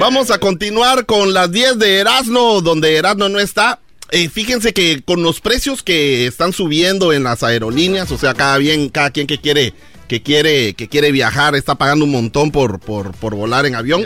Vamos 0.00 0.30
a 0.30 0.38
continuar 0.38 1.06
con 1.06 1.32
las 1.32 1.52
10 1.52 1.78
de 1.78 1.98
Erasmo, 1.98 2.60
donde 2.60 2.96
Erasmo 2.96 3.28
no 3.28 3.38
está. 3.38 3.78
Eh, 4.10 4.28
fíjense 4.28 4.72
que 4.72 5.02
con 5.04 5.22
los 5.22 5.40
precios 5.40 5.84
que 5.84 6.26
están 6.26 6.52
subiendo 6.52 7.12
en 7.12 7.22
las 7.22 7.44
aerolíneas, 7.44 8.10
o 8.10 8.18
sea, 8.18 8.34
cada 8.34 8.58
bien, 8.58 8.88
cada 8.88 9.10
quien 9.10 9.28
que 9.28 9.38
quiere, 9.38 9.74
que 10.08 10.22
quiere, 10.22 10.74
que 10.74 10.88
quiere 10.88 11.12
viajar 11.12 11.54
está 11.54 11.76
pagando 11.76 12.04
un 12.04 12.10
montón 12.10 12.50
por, 12.50 12.80
por, 12.80 13.12
por 13.12 13.36
volar 13.36 13.66
en 13.66 13.76
avión. 13.76 14.04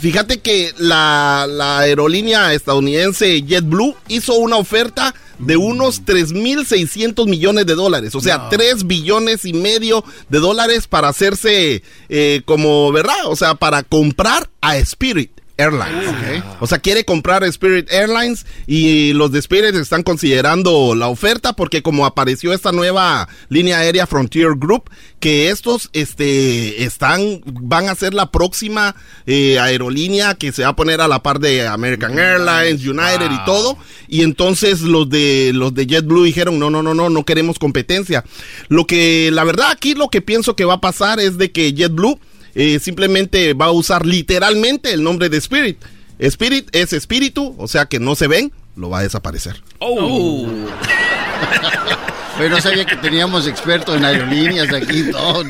Fíjate 0.00 0.38
que 0.38 0.72
la, 0.78 1.46
la 1.48 1.80
aerolínea 1.80 2.52
estadounidense 2.54 3.42
JetBlue 3.42 3.96
hizo 4.08 4.34
una 4.34 4.56
oferta 4.56 5.14
de 5.38 5.56
unos 5.56 6.04
3.600 6.04 7.26
millones 7.26 7.66
de 7.66 7.74
dólares, 7.74 8.14
o 8.14 8.20
sea, 8.20 8.48
3 8.48 8.86
billones 8.86 9.44
y 9.44 9.52
medio 9.52 10.04
de 10.28 10.40
dólares 10.40 10.88
para 10.88 11.08
hacerse 11.08 11.82
eh, 12.08 12.42
como, 12.44 12.90
¿verdad? 12.92 13.26
O 13.26 13.36
sea, 13.36 13.54
para 13.54 13.82
comprar 13.82 14.50
a 14.60 14.76
Spirit. 14.78 15.30
Airlines. 15.58 16.14
O 16.60 16.66
sea, 16.66 16.78
quiere 16.78 17.04
comprar 17.04 17.42
Spirit 17.44 17.90
Airlines 17.90 18.46
y 18.66 19.12
los 19.12 19.32
de 19.32 19.40
Spirit 19.40 19.74
están 19.74 20.04
considerando 20.04 20.94
la 20.94 21.08
oferta 21.08 21.52
porque 21.52 21.82
como 21.82 22.06
apareció 22.06 22.52
esta 22.52 22.70
nueva 22.70 23.28
línea 23.48 23.78
aérea 23.78 24.06
Frontier 24.06 24.54
Group, 24.56 24.88
que 25.18 25.50
estos 25.50 25.90
este, 25.92 26.84
están, 26.84 27.42
van 27.44 27.88
a 27.88 27.96
ser 27.96 28.14
la 28.14 28.30
próxima 28.30 28.94
eh, 29.26 29.58
aerolínea 29.58 30.36
que 30.36 30.52
se 30.52 30.62
va 30.62 30.68
a 30.68 30.76
poner 30.76 31.00
a 31.00 31.08
la 31.08 31.22
par 31.22 31.40
de 31.40 31.66
American 31.66 32.16
Airlines, 32.18 32.86
United 32.86 33.30
y 33.30 33.44
todo. 33.44 33.76
Y 34.06 34.22
entonces 34.22 34.82
los 34.82 35.10
de, 35.10 35.50
los 35.54 35.74
de 35.74 35.86
JetBlue 35.86 36.24
dijeron, 36.24 36.58
no, 36.58 36.70
no, 36.70 36.82
no, 36.82 36.94
no, 36.94 37.10
no 37.10 37.24
queremos 37.24 37.58
competencia. 37.58 38.24
Lo 38.68 38.86
que, 38.86 39.30
la 39.32 39.42
verdad 39.42 39.72
aquí 39.72 39.94
lo 39.94 40.08
que 40.08 40.22
pienso 40.22 40.54
que 40.54 40.64
va 40.64 40.74
a 40.74 40.80
pasar 40.80 41.18
es 41.18 41.36
de 41.36 41.50
que 41.50 41.72
JetBlue 41.72 42.20
eh, 42.58 42.80
simplemente 42.80 43.54
va 43.54 43.66
a 43.66 43.70
usar 43.70 44.04
literalmente 44.04 44.92
el 44.92 45.04
nombre 45.04 45.28
de 45.28 45.36
Spirit. 45.36 45.78
Spirit 46.18 46.68
es 46.74 46.92
espíritu, 46.92 47.54
o 47.56 47.68
sea 47.68 47.86
que 47.86 48.00
no 48.00 48.16
se 48.16 48.26
ven, 48.26 48.52
lo 48.74 48.90
va 48.90 48.98
a 48.98 49.02
desaparecer. 49.04 49.62
Oh. 49.78 50.44
Pero 52.38 52.50
no 52.50 52.60
sabía 52.60 52.84
que 52.84 52.96
teníamos 52.96 53.48
expertos 53.48 53.96
en 53.96 54.04
aerolíneas 54.04 54.72
aquí. 54.72 55.04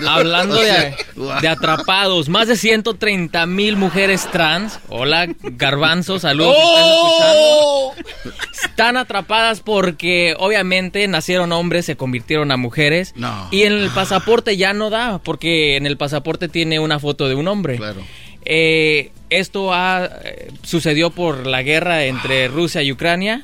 Hablando 0.08 0.56
O 0.56 0.60
de, 0.60 0.66
sea, 0.66 0.96
wow. 1.16 1.40
de 1.40 1.48
atrapados, 1.48 2.28
más 2.30 2.48
de 2.48 2.56
130 2.56 3.44
mil 3.46 3.76
mujeres 3.76 4.26
trans. 4.32 4.80
Hola, 4.88 5.28
garbanzo, 5.42 6.18
saludos. 6.18 6.56
¡Oh! 6.58 7.94
escuchando. 7.94 8.38
Están 8.64 8.96
atrapadas 8.96 9.60
porque 9.60 10.34
obviamente 10.38 11.06
nacieron 11.08 11.52
hombres, 11.52 11.84
se 11.84 11.96
convirtieron 11.96 12.50
a 12.52 12.56
mujeres. 12.56 13.12
No. 13.16 13.48
Y 13.50 13.62
en 13.64 13.74
el 13.74 13.90
pasaporte 13.90 14.56
ya 14.56 14.72
no 14.72 14.88
da, 14.88 15.18
porque 15.18 15.76
en 15.76 15.86
el 15.86 15.96
pasaporte 15.98 16.48
tiene 16.48 16.78
una 16.80 16.98
foto 16.98 17.28
de 17.28 17.34
un 17.34 17.48
hombre. 17.48 17.76
Claro. 17.76 18.00
Eh, 18.44 19.10
esto 19.28 19.74
ha, 19.74 20.08
eh, 20.24 20.48
sucedió 20.62 21.10
por 21.10 21.46
la 21.46 21.62
guerra 21.62 22.04
entre 22.04 22.48
Rusia 22.48 22.82
y 22.82 22.92
Ucrania. 22.92 23.42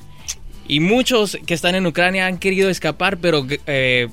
Y 0.66 0.80
muchos 0.80 1.38
que 1.46 1.54
están 1.54 1.74
en 1.74 1.86
Ucrania 1.86 2.26
han 2.26 2.38
querido 2.38 2.70
escapar, 2.70 3.18
pero 3.18 3.46
eh, 3.66 4.08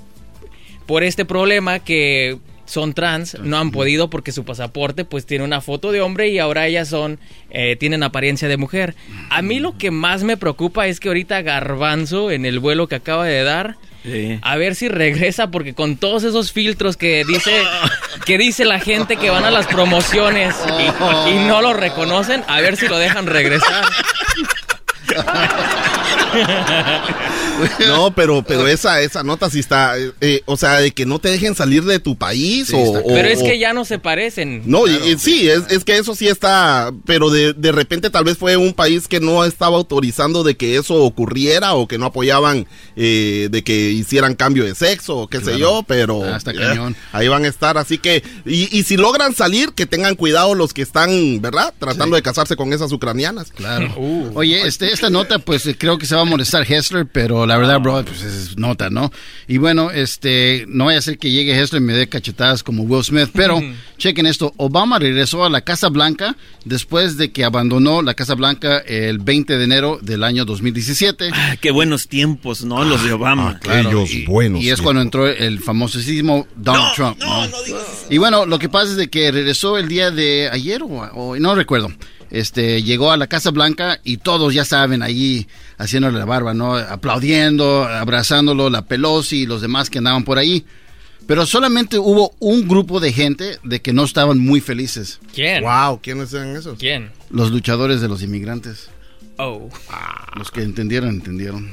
por 0.86 1.04
este 1.04 1.26
problema 1.26 1.80
que 1.80 2.38
son 2.66 2.94
trans, 2.94 3.38
no 3.42 3.58
han 3.58 3.72
podido 3.72 4.10
porque 4.10 4.32
su 4.32 4.46
pasaporte 4.46 5.04
pues 5.04 5.26
tiene 5.26 5.44
una 5.44 5.60
foto 5.60 5.92
de 5.92 6.00
hombre 6.00 6.30
y 6.30 6.40
ahora 6.40 6.68
ellas 6.68 6.88
son, 6.88 7.20
eh, 7.50 7.76
tienen 7.78 8.02
apariencia 8.02 8.48
de 8.48 8.56
mujer. 8.56 8.96
A 9.30 9.42
mí 9.42 9.60
lo 9.60 9.78
que 9.78 9.92
más 9.92 10.24
me 10.24 10.38
preocupa 10.38 10.88
es 10.88 11.00
que 11.00 11.10
ahorita 11.10 11.42
Garbanzo 11.42 12.32
en 12.32 12.46
el 12.46 12.60
vuelo 12.60 12.88
que 12.88 12.96
acaba 12.96 13.26
de 13.26 13.44
dar, 13.44 13.76
a 14.42 14.56
ver 14.56 14.76
si 14.76 14.88
regresa 14.88 15.52
porque 15.52 15.74
con 15.74 15.98
todos 15.98 16.24
esos 16.24 16.52
filtros 16.52 16.98
que 16.98 17.24
dice 17.24 17.52
que 18.26 18.38
dice 18.38 18.66
la 18.66 18.80
gente 18.80 19.18
que 19.18 19.30
van 19.30 19.44
a 19.44 19.52
las 19.52 19.68
promociones 19.68 20.56
y, 21.28 21.30
y 21.30 21.48
no 21.48 21.62
lo 21.62 21.74
reconocen, 21.74 22.44
a 22.48 22.62
ver 22.62 22.78
si 22.78 22.88
lo 22.88 22.98
dejan 22.98 23.28
regresar. 23.28 23.86
No, 27.88 28.14
pero, 28.16 28.44
pero 28.44 28.68
esa, 28.68 29.02
esa 29.02 29.24
nota 29.24 29.50
sí 29.50 29.60
está, 29.60 29.98
eh, 29.98 30.12
eh, 30.22 30.42
o 30.46 30.58
sea, 30.58 30.80
de 30.80 30.92
que 30.92 31.06
no 31.06 31.20
te 31.20 31.30
dejen 31.30 31.54
salir 31.56 31.84
de 31.84 32.00
tu 32.00 32.16
país 32.18 32.68
Sí, 32.70 32.76
o, 32.76 33.04
Pero 33.08 33.28
es 33.28 33.44
que 33.44 33.60
ya 33.60 33.74
no 33.74 33.86
se 33.86 34.00
parecen. 34.00 34.64
No, 34.66 34.88
y- 34.88 34.96
y 35.12 35.18
sí, 35.20 35.48
es, 35.50 35.64
es 35.70 35.84
que 35.84 35.98
eso 35.98 36.16
sí 36.16 36.28
está, 36.28 36.92
pero 37.06 37.30
de, 37.30 37.54
de 37.54 37.72
repente 37.72 38.10
tal 38.10 38.24
vez 38.24 38.38
fue 38.38 38.58
un 38.58 38.74
país 38.74 39.08
que 39.08 39.20
no 39.20 39.44
estaba 39.46 39.78
autorizando 39.78 40.44
de 40.44 40.56
que 40.58 40.78
eso 40.78 40.96
ocurriera 41.04 41.74
o 41.76 41.88
que 41.88 41.98
no 41.98 42.08
apoyaban 42.08 42.66
eh, 42.96 43.48
de 43.52 43.64
que 43.64 43.92
hicieran 43.92 44.34
cambio 44.36 44.64
de 44.64 44.74
sexo 44.74 45.18
o 45.18 45.28
qué 45.28 45.42
sé 45.42 45.60
yo, 45.60 45.84
pero 45.88 46.24
Ah, 46.24 46.38
está 46.38 46.52
eh, 46.52 46.56
cañón. 46.56 46.96
ahí 47.12 47.28
van 47.28 47.46
a 47.46 47.48
estar, 47.48 47.78
así 47.78 47.98
que, 47.98 48.24
y, 48.46 48.76
y 48.76 48.84
si 48.84 48.98
logran 48.98 49.36
salir, 49.36 49.74
que 49.74 49.86
tengan 49.86 50.16
cuidado 50.16 50.56
los 50.56 50.74
que 50.74 50.82
están, 50.82 51.42
¿verdad? 51.42 51.74
Tratando 51.78 52.16
de 52.16 52.22
casarse 52.24 52.56
con 52.56 52.74
esas 52.74 52.92
ucranianas. 52.92 53.52
Claro. 53.52 53.94
Oye, 54.34 54.66
este, 54.68 54.92
esta 55.02 55.10
nota, 55.10 55.40
pues 55.40 55.66
eh, 55.66 55.76
creo 55.76 55.98
que 55.98 56.06
se 56.06 56.14
va 56.16 56.22
a 56.22 56.26
molestar 56.26 56.64
Hessler, 56.72 57.08
pero 57.12 57.48
la 57.48 57.58
verdad, 57.58 57.80
bro, 57.80 58.06
pues 58.06 58.22
es 58.22 58.56
nota, 58.58 58.92
¿no? 58.92 59.12
Y 59.48 59.58
bueno, 59.58 59.90
este, 59.90 60.66
no 60.68 60.86
vaya 60.86 61.00
a 61.00 61.02
ser 61.02 61.18
que 61.18 61.32
llegue 61.32 61.60
Hessler 61.60 61.82
y 61.82 61.86
me 61.86 61.94
dé 61.94 62.08
cachetadas 62.08 62.62
como 62.62 62.84
Will 62.84 63.04
Smith, 63.04 63.30
pero 63.34 63.60
chequen 63.98 64.28
esto, 64.28 64.54
Obama 64.58 65.00
regresó 65.00 65.44
a 65.44 65.50
la 65.50 65.62
Casa 65.62 65.90
Blanca 65.90 66.38
después 66.66 67.18
de 67.18 67.32
que 67.32 67.44
abandonó 67.44 68.04
la 68.04 68.14
Casa 68.14 68.36
Blanca 68.36 68.78
el 68.78 69.18
20 69.18 69.58
de 69.58 69.64
enero 69.64 69.98
del 70.04 70.24
año 70.24 70.46
2017. 70.46 71.32
Ah, 71.34 71.56
qué 71.60 71.72
buenos 71.72 72.08
tiempos, 72.08 72.64
¿no? 72.64 72.84
Los 72.84 73.04
de 73.04 73.14
Obama. 73.14 73.58
Claro, 73.60 73.90
Aquellos 73.90 74.12
y, 74.14 74.26
buenos 74.26 74.62
y 74.64 74.70
es 74.70 74.82
cuando 74.84 75.02
entró 75.02 75.28
el 75.28 75.60
famosísimo 75.62 76.46
Donald 76.56 76.94
Trump. 76.96 77.18
no, 77.20 77.26
¿no? 77.26 77.48
no 77.48 77.64
digas. 77.64 78.06
Y 78.12 78.20
bueno, 78.20 78.46
lo 78.46 78.60
que 78.60 78.70
pasa 78.70 78.92
es 78.92 78.98
de 78.98 79.10
que 79.10 79.32
regresó 79.32 79.80
el 79.80 79.88
día 79.88 80.12
de 80.12 80.48
ayer 80.52 80.84
o, 80.84 80.88
o- 80.88 81.36
no 81.40 81.56
recuerdo. 81.56 81.92
Este 82.32 82.82
llegó 82.82 83.12
a 83.12 83.18
la 83.18 83.28
Casa 83.28 83.52
Blanca 83.52 84.00
y 84.04 84.18
todos 84.18 84.54
ya 84.54 84.64
saben 84.66 85.04
ahí 85.04 85.48
haciéndole 85.78 86.18
la 86.18 86.26
barba, 86.26 86.54
¿no? 86.54 86.76
Aplaudiendo, 86.78 87.84
abrazándolo, 87.84 88.70
la 88.70 88.84
Pelosi 88.84 89.42
y 89.42 89.46
los 89.46 89.62
demás 89.62 89.90
que 89.90 89.98
andaban 89.98 90.24
por 90.24 90.38
ahí. 90.38 90.66
Pero 91.28 91.46
solamente 91.46 92.00
hubo 92.00 92.34
un 92.40 92.68
grupo 92.68 93.00
de 93.00 93.14
gente 93.14 93.60
de 93.64 93.82
que 93.82 93.94
no 93.94 94.04
estaban 94.06 94.40
muy 94.40 94.60
felices. 94.62 95.20
¿Quién? 95.34 95.64
Wow, 95.64 96.00
¿quiénes 96.02 96.34
eran 96.34 96.56
esos? 96.56 96.80
¿Quién? 96.80 97.12
Los 97.30 97.52
luchadores 97.52 98.02
de 98.02 98.08
los 98.08 98.24
inmigrantes. 98.24 98.90
Oh. 99.38 99.70
Los 100.36 100.52
que 100.52 100.62
entendieron, 100.64 101.10
entendieron. 101.10 101.70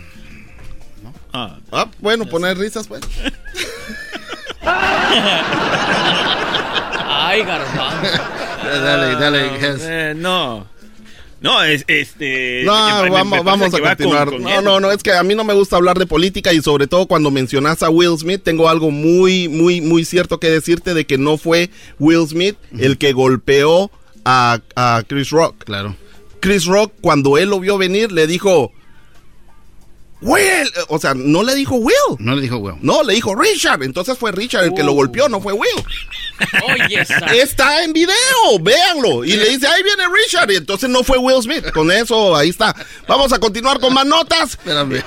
Ah, 1.33 1.57
Ah, 1.71 1.89
bueno, 2.01 2.27
poner 2.27 2.59
risas, 2.59 2.89
pues. 2.89 3.01
Ay, 7.07 7.43
garbanzo. 7.43 8.23
Dale, 8.83 9.15
dale, 9.17 9.47
Hess. 9.57 9.81
eh, 9.83 10.15
no. 10.17 10.67
No, 11.41 11.63
es 11.63 11.85
este. 11.87 12.63
No, 12.65 12.73
vamos, 12.73 13.45
vamos 13.45 13.73
a 13.73 13.77
que 13.77 13.83
va 13.83 13.95
con- 13.95 14.07
continuar. 14.07 14.29
con 14.29 14.43
no, 14.43 14.59
él. 14.59 14.65
no, 14.65 14.81
no, 14.81 14.91
es 14.91 15.03
que 15.05 15.13
a 15.13 15.23
mí 15.23 15.37
no 15.37 15.45
me 15.45 15.55
gusta 15.55 15.77
hablar 15.77 15.97
de 15.97 16.05
política 16.07 16.53
y 16.53 16.61
sobre 16.61 16.89
todo 16.89 17.07
cuando 17.07 17.31
mencionas 17.31 17.83
a 17.85 17.91
Will 17.91 18.19
Smith, 18.19 18.43
tengo 18.43 18.69
algo 18.69 18.91
muy, 18.91 19.47
muy, 19.49 19.81
muy 19.81 20.05
cierto 20.05 20.41
que 20.41 20.51
decirte 20.51 20.95
de 20.95 21.07
que 21.07 21.17
no 21.17 21.39
fue 21.39 21.71
Will 22.01 22.27
Smith 22.27 22.57
el 22.77 22.99
que 22.99 23.13
golpeó 23.13 23.93
a, 24.25 24.59
a 24.75 25.03
Chris 25.07 25.31
Rock. 25.31 25.63
Claro. 25.65 25.95
Chris 26.41 26.67
Rock, 26.67 26.93
cuando 27.01 27.39
él 27.39 27.51
lo 27.51 27.61
vio 27.61 27.79
venir, 27.79 28.11
le 28.11 28.27
dijo, 28.27 28.73
Will, 30.21 30.69
o 30.89 30.99
sea, 30.99 31.15
no 31.15 31.43
le 31.43 31.55
dijo 31.55 31.77
Will. 31.77 32.17
No 32.19 32.35
le 32.35 32.43
dijo 32.43 32.57
Will. 32.57 32.77
No, 32.81 33.03
le 33.03 33.15
dijo 33.15 33.35
Richard. 33.35 33.83
Entonces 33.83 34.19
fue 34.19 34.33
Richard 34.33 34.65
el 34.65 34.75
que 34.75 34.83
lo 34.83 34.93
golpeó, 34.93 35.29
no 35.29 35.41
fue 35.41 35.53
Will. 35.53 35.85
Oye, 36.69 37.07
Está 37.41 37.85
en 37.85 37.93
video, 37.93 38.15
véanlo. 38.61 39.25
Y 39.25 39.33
le 39.33 39.51
dice, 39.51 39.67
ahí 39.67 39.83
viene 39.83 40.05
Richard. 40.13 40.51
Y 40.51 40.57
entonces 40.57 40.91
no 40.91 41.05
fue 41.05 41.19
Will 41.19 41.43
Smith. 41.43 41.71
Con 41.73 41.91
eso, 41.91 42.35
ahí 42.35 42.49
está. 42.49 42.75
Vamos 43.07 43.33
a 43.33 43.39
continuar 43.39 43.79
con 43.79 43.95
más 43.95 44.07
notas. 44.07 44.51
Espérame. 44.51 45.03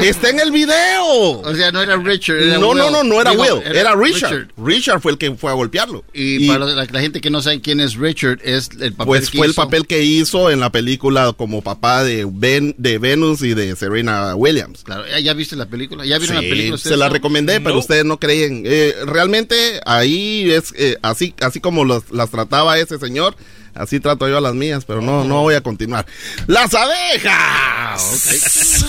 Está 0.00 0.30
en 0.30 0.40
el 0.40 0.50
video. 0.50 1.04
O 1.40 1.54
sea, 1.54 1.70
no 1.72 1.80
era 1.80 1.96
Richard. 1.96 2.36
Era 2.42 2.58
No, 2.58 2.70
Will. 2.70 2.78
no, 2.78 2.90
no, 2.90 3.04
no 3.04 3.20
era 3.20 3.30
Digo, 3.30 3.42
Will, 3.42 3.62
era 3.64 3.94
Richard. 3.94 4.48
Richard. 4.56 5.00
fue 5.00 5.12
el 5.12 5.18
que 5.18 5.32
fue 5.34 5.50
a 5.50 5.54
golpearlo. 5.54 6.04
Y, 6.12 6.48
para 6.48 6.64
la, 6.66 6.84
la 6.84 7.00
gente 7.00 7.20
que 7.20 7.30
no 7.30 7.40
sabe 7.40 7.60
quién 7.60 7.80
es 7.80 7.94
Richard, 7.94 8.38
es 8.42 8.70
el 8.80 8.92
papel 8.92 9.06
pues 9.06 9.30
que 9.30 9.38
fue 9.38 9.46
el 9.46 9.54
papel 9.54 9.86
que 9.86 10.02
hizo 10.02 10.50
en 10.50 10.60
la 10.60 10.70
película 10.70 11.32
como 11.36 11.62
papá 11.62 12.02
de 12.04 12.26
Ben, 12.30 12.74
de 12.76 12.98
Venus 12.98 13.42
y 13.42 13.54
de 13.54 13.76
Serena 13.76 14.34
Williams. 14.34 14.82
Claro, 14.84 15.04
¿ya, 15.22 15.32
viste 15.32 15.56
la 15.56 15.66
película? 15.66 16.04
¿Ya 16.04 16.18
vieron 16.18 16.38
Sí, 16.38 16.42
la 16.44 16.50
película? 16.50 16.78
se 16.78 16.96
la 16.96 17.08
recomendé, 17.08 17.60
pero 17.60 17.74
No. 17.76 17.80
ustedes 17.80 18.04
no 18.04 18.18
creen. 18.18 18.64
Eh, 18.66 18.94
realmente 19.06 19.80
ahí 19.86 20.50
es 20.50 20.74
eh, 20.76 20.98
así, 21.02 21.34
así 21.40 21.60
como 21.60 21.84
los- 21.84 22.10
las 22.10 22.30
trataba 22.30 22.78
ese 22.78 22.98
señor, 22.98 23.36
así 23.74 24.00
trato 24.00 24.28
yo 24.28 24.38
a 24.38 24.40
las 24.40 24.54
mías, 24.54 24.84
pero 24.86 25.00
no, 25.00 25.24
no 25.24 25.42
voy 25.42 25.54
a 25.54 25.62
continuar. 25.62 26.06
¡Las 26.46 26.74
abejas! 26.74 28.24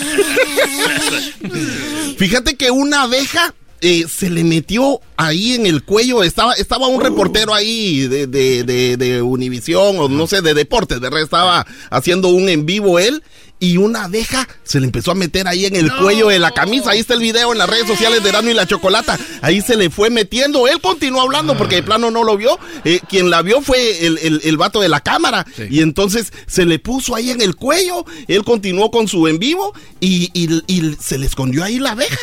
Fíjate 2.18 2.56
que 2.56 2.72
una 2.72 3.04
abeja 3.04 3.54
eh, 3.82 4.06
se 4.10 4.30
le 4.30 4.44
metió 4.44 5.02
ahí 5.18 5.54
en 5.54 5.66
el 5.66 5.84
cuello. 5.84 6.24
Estaba, 6.24 6.54
estaba 6.54 6.88
un 6.88 7.02
reportero 7.02 7.54
ahí 7.54 8.08
de, 8.08 8.28
de, 8.28 8.64
de, 8.64 8.98
de 8.98 9.22
Univisión 9.22 9.98
o 10.00 10.10
no 10.10 10.28
sé, 10.28 10.42
de 10.42 10.54
deportes, 10.54 11.00
¿verdad? 11.00 11.22
Estaba 11.22 11.66
haciendo 11.90 12.30
un 12.30 12.50
en 12.50 12.66
vivo 12.66 13.00
él. 13.00 13.24
Y 13.66 13.78
una 13.78 14.04
abeja 14.06 14.48
se 14.64 14.80
le 14.80 14.86
empezó 14.86 15.12
a 15.12 15.16
meter 15.16 15.48
ahí 15.48 15.66
en 15.66 15.76
el 15.76 15.92
cuello 15.96 16.28
de 16.28 16.40
la 16.40 16.52
camisa. 16.52 16.92
Ahí 16.92 17.00
está 17.00 17.14
el 17.16 17.20
video 17.20 17.52
en 17.52 17.58
las 17.58 17.70
redes 17.70 17.88
sociales 17.88 18.22
de 18.24 18.30
Erasmo 18.30 18.50
y 18.52 18.54
la 18.54 18.68
Chocolata. 18.68 19.18
Ahí 19.42 19.62
se 19.62 19.76
le 19.76 19.90
fue 19.90 20.10
metiendo. 20.10 20.68
Él 20.68 20.80
continuó 20.82 21.22
hablando 21.22 21.58
porque 21.58 21.76
de 21.78 21.84
plano 21.84 22.12
no 22.12 22.24
lo 22.24 22.38
vio. 22.38 22.60
Eh, 22.84 23.00
quien 23.10 23.30
la 23.30 23.42
vio 23.42 23.62
fue 23.62 24.06
el, 24.06 24.18
el, 24.20 24.42
el 24.44 24.58
vato 24.58 24.80
de 24.82 24.90
la 24.90 25.00
cámara. 25.02 25.46
Y 25.70 25.82
entonces 25.82 26.32
se 26.48 26.66
le 26.66 26.80
puso 26.80 27.16
ahí 27.16 27.32
en 27.32 27.42
el 27.42 27.56
cuello. 27.56 28.06
Él 28.28 28.44
continuó 28.44 28.92
con 28.92 29.08
su 29.08 29.28
en 29.28 29.40
vivo 29.40 29.74
y, 30.00 30.30
y- 30.34 30.62
y 30.68 30.96
se 31.00 31.18
le 31.18 31.26
escondió 31.26 31.64
ahí 31.64 31.80
la 31.80 31.92
abeja. 31.92 32.18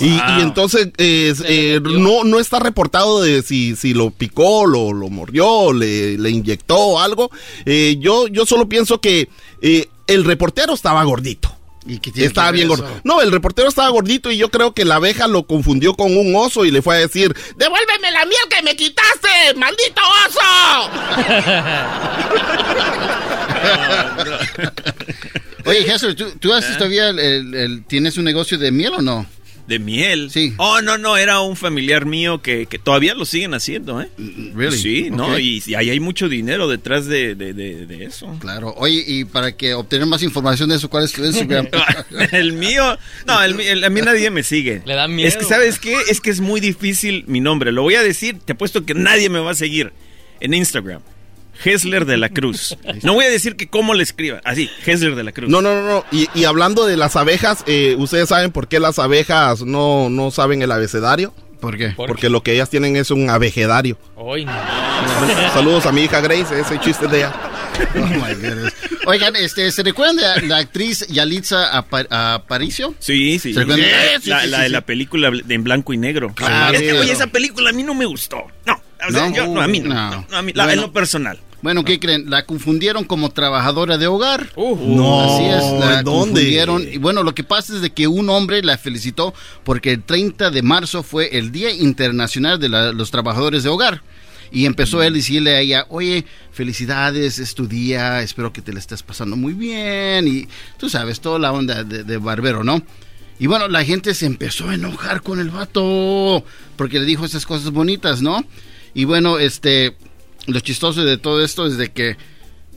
Y, 0.00 0.06
y 0.38 0.42
entonces 0.42 0.88
eh, 0.98 1.34
eh, 1.46 1.80
no, 1.82 2.24
no 2.24 2.40
está 2.40 2.58
reportado 2.60 3.22
de 3.22 3.42
si, 3.42 3.76
si 3.76 3.94
lo 3.94 4.10
picó, 4.10 4.66
lo, 4.66 4.92
lo 4.92 5.08
mordió, 5.08 5.72
le, 5.72 6.18
le 6.18 6.30
inyectó 6.30 7.00
algo. 7.00 7.30
Eh, 7.64 7.96
yo, 8.00 8.26
yo 8.28 8.44
solo 8.46 8.68
pienso 8.68 9.00
que 9.00 9.28
eh, 9.62 9.88
el 10.06 10.24
reportero 10.24 10.74
estaba 10.74 11.02
gordito. 11.04 11.50
¿Y 11.86 11.98
qué 11.98 12.10
tiene 12.10 12.28
Estaba 12.28 12.50
bien 12.50 12.66
gordo. 12.68 12.88
No, 13.04 13.20
el 13.20 13.30
reportero 13.30 13.68
estaba 13.68 13.90
gordito 13.90 14.30
y 14.30 14.38
yo 14.38 14.48
creo 14.50 14.72
que 14.72 14.86
la 14.86 14.94
abeja 14.94 15.28
lo 15.28 15.46
confundió 15.46 15.92
con 15.94 16.16
un 16.16 16.34
oso 16.34 16.64
y 16.64 16.70
le 16.70 16.80
fue 16.80 16.96
a 16.96 16.98
decir, 17.00 17.36
¡Devuélveme 17.56 18.10
la 18.10 18.24
miel 18.24 18.40
que 18.48 18.62
me 18.62 18.74
quitaste, 18.74 19.28
maldito 19.56 20.00
oso! 20.26 20.90
Oye, 25.66 25.82
Jesús, 25.84 26.14
¿tú, 26.16 26.24
tú 26.40 26.52
haces 26.52 26.76
todavía 26.76 27.08
el, 27.08 27.18
el- 27.18 27.54
el- 27.54 27.84
tienes 27.84 28.16
un 28.18 28.24
negocio 28.24 28.58
de 28.58 28.70
miel 28.70 28.92
o 28.98 29.02
no? 29.02 29.26
¿De 29.66 29.78
miel? 29.78 30.30
Sí. 30.30 30.52
Oh, 30.58 30.82
no, 30.82 30.98
no, 30.98 31.16
era 31.16 31.40
un 31.40 31.56
familiar 31.56 32.04
mío 32.04 32.42
que, 32.42 32.66
que 32.66 32.78
todavía 32.78 33.14
lo 33.14 33.24
siguen 33.24 33.54
haciendo, 33.54 34.02
¿eh? 34.02 34.10
Really? 34.54 34.76
Sí, 34.76 35.08
¿no? 35.10 35.38
Y, 35.38 35.62
y 35.66 35.74
ahí 35.74 35.88
hay 35.88 36.00
mucho 36.00 36.28
dinero 36.28 36.68
detrás 36.68 37.06
de, 37.06 37.34
de- 37.34 37.54
de- 37.54 37.86
de 37.86 38.04
eso. 38.04 38.36
Claro. 38.40 38.74
Oye, 38.76 39.02
y 39.06 39.24
para 39.24 39.56
que 39.56 39.72
obtener 39.72 40.06
más 40.06 40.22
información 40.22 40.68
de 40.68 40.76
eso, 40.76 40.90
¿cuál 40.90 41.04
es 41.04 41.12
tu 41.12 41.24
Instagram? 41.24 41.68
el 42.32 42.52
mío, 42.52 42.98
no, 43.26 43.42
el, 43.42 43.58
el- 43.58 43.84
a 43.84 43.88
mí 43.88 44.02
nadie 44.02 44.30
me 44.30 44.42
sigue. 44.42 44.82
Le 44.86 44.94
da 44.94 45.08
miedo. 45.08 45.28
Es 45.28 45.36
que, 45.38 45.44
¿sabes 45.44 45.78
qué? 45.78 45.96
Es 46.10 46.20
que 46.20 46.28
es 46.28 46.40
muy 46.40 46.60
difícil 46.60 47.24
mi 47.26 47.40
nombre. 47.40 47.72
Lo 47.72 47.80
voy 47.82 47.94
a 47.94 48.02
decir, 48.02 48.36
te 48.44 48.52
apuesto 48.52 48.84
que 48.84 48.92
nadie 48.92 49.30
me 49.30 49.38
va 49.38 49.52
a 49.52 49.54
seguir 49.54 49.92
en 50.40 50.52
Instagram. 50.52 51.00
Hesler 51.64 52.04
de 52.06 52.16
la 52.16 52.28
Cruz. 52.30 52.76
No 53.02 53.14
voy 53.14 53.24
a 53.26 53.30
decir 53.30 53.56
que 53.56 53.68
cómo 53.68 53.94
le 53.94 54.02
escriba. 54.02 54.40
Así, 54.44 54.70
Hesler 54.86 55.14
de 55.14 55.24
la 55.24 55.32
Cruz. 55.32 55.50
No, 55.50 55.60
no, 55.62 55.74
no, 55.74 55.86
no. 55.88 56.04
Y, 56.10 56.28
y 56.34 56.44
hablando 56.44 56.86
de 56.86 56.96
las 56.96 57.16
abejas, 57.16 57.62
eh, 57.66 57.94
¿ustedes 57.98 58.28
saben 58.28 58.52
por 58.52 58.68
qué 58.68 58.80
las 58.80 58.98
abejas 58.98 59.62
no, 59.62 60.08
no 60.10 60.30
saben 60.30 60.62
el 60.62 60.72
abecedario? 60.72 61.34
¿Por 61.60 61.78
qué? 61.78 61.90
¿Por 61.90 62.08
Porque 62.08 62.28
lo 62.28 62.42
que 62.42 62.52
ellas 62.52 62.68
tienen 62.68 62.96
es 62.96 63.10
un 63.10 63.30
abejedario. 63.30 63.98
Hoy 64.16 64.44
no. 64.44 64.52
Saludos 65.54 65.86
a 65.86 65.92
mi 65.92 66.02
hija 66.02 66.20
Grace, 66.20 66.58
ese 66.60 66.78
chiste 66.80 67.06
de 67.08 67.18
ella. 67.18 67.32
Oh, 67.96 67.98
my 67.98 68.34
goodness. 68.34 68.72
Oigan, 69.06 69.34
este, 69.36 69.70
¿se 69.72 69.82
recuerdan 69.82 70.16
de 70.16 70.46
la 70.46 70.58
actriz 70.58 71.06
Yalitza 71.08 71.76
Apa- 71.76 72.06
Aparicio? 72.34 72.94
Sí, 72.98 73.38
sí. 73.38 73.52
¿Se 73.54 73.60
recuerdan? 73.60 73.84
Sí, 73.86 74.20
Sí, 74.24 74.30
la, 74.30 74.40
sí, 74.42 74.48
la 74.48 74.60
de 74.60 74.66
sí. 74.66 74.72
la 74.72 74.80
película 74.82 75.30
de 75.30 75.54
en 75.54 75.64
blanco 75.64 75.92
y 75.92 75.96
negro. 75.96 76.32
Claro. 76.34 76.74
Es 76.74 76.82
que, 76.82 76.92
oye, 76.92 77.12
esa 77.12 77.26
película 77.28 77.70
a 77.70 77.72
mí 77.72 77.82
no 77.82 77.94
me 77.94 78.04
gustó. 78.04 78.36
No, 78.66 78.80
o 79.08 79.12
sea, 79.12 79.28
¿No? 79.30 79.34
yo- 79.36 79.46
no, 79.48 79.60
a 79.60 79.66
mí 79.68 79.80
no. 79.80 79.88
No. 79.94 80.10
no, 80.10 80.26
no, 80.30 80.36
a 80.36 80.42
mí, 80.42 80.52
la- 80.54 80.64
Bueno. 80.64 80.82
en 80.82 80.86
lo 80.88 80.92
personal. 80.92 81.38
Bueno, 81.62 81.82
¿qué 81.82 81.98
creen? 81.98 82.28
La 82.28 82.44
confundieron 82.44 83.04
como 83.04 83.30
trabajadora 83.30 83.96
de 83.96 84.06
hogar. 84.06 84.50
No, 84.56 85.20
Así 85.22 85.44
es, 85.46 85.62
la 85.80 85.98
¿en 86.00 86.04
dónde? 86.04 86.10
confundieron. 86.34 86.82
Y 86.92 86.98
bueno, 86.98 87.22
lo 87.22 87.34
que 87.34 87.42
pasa 87.42 87.74
es 87.74 87.80
de 87.80 87.90
que 87.90 88.06
un 88.06 88.28
hombre 88.28 88.62
la 88.62 88.76
felicitó 88.76 89.32
porque 89.64 89.92
el 89.92 90.02
30 90.02 90.50
de 90.50 90.60
marzo 90.62 91.02
fue 91.02 91.38
el 91.38 91.52
Día 91.52 91.70
Internacional 91.70 92.60
de 92.60 92.68
la- 92.68 92.92
los 92.92 93.10
Trabajadores 93.10 93.62
de 93.62 93.70
Hogar. 93.70 94.02
Y 94.52 94.66
empezó 94.66 95.02
él 95.02 95.14
a 95.14 95.16
decirle 95.16 95.54
a 95.56 95.60
ella, 95.60 95.86
oye, 95.88 96.26
felicidades, 96.52 97.38
es 97.38 97.54
tu 97.54 97.66
día, 97.66 98.20
espero 98.22 98.52
que 98.52 98.60
te 98.62 98.72
la 98.72 98.78
estés 98.78 99.02
pasando 99.02 99.34
muy 99.36 99.52
bien. 99.54 100.28
Y 100.28 100.46
tú 100.78 100.88
sabes, 100.90 101.20
toda 101.20 101.38
la 101.38 101.50
onda 101.50 101.82
de, 101.82 102.04
de 102.04 102.16
barbero, 102.18 102.62
¿no? 102.62 102.82
Y 103.38 103.46
bueno, 103.48 103.68
la 103.68 103.84
gente 103.84 104.14
se 104.14 104.26
empezó 104.26 104.68
a 104.68 104.74
enojar 104.74 105.22
con 105.22 105.40
el 105.40 105.50
vato 105.50 106.44
porque 106.76 107.00
le 107.00 107.04
dijo 107.06 107.24
esas 107.24 107.46
cosas 107.46 107.70
bonitas, 107.70 108.22
¿no? 108.22 108.44
Y 108.94 109.04
bueno, 109.04 109.38
este, 109.38 109.96
lo 110.46 110.60
chistoso 110.60 111.04
de 111.04 111.18
todo 111.18 111.44
esto 111.44 111.66
es 111.66 111.76
de 111.76 111.90
que, 111.92 112.16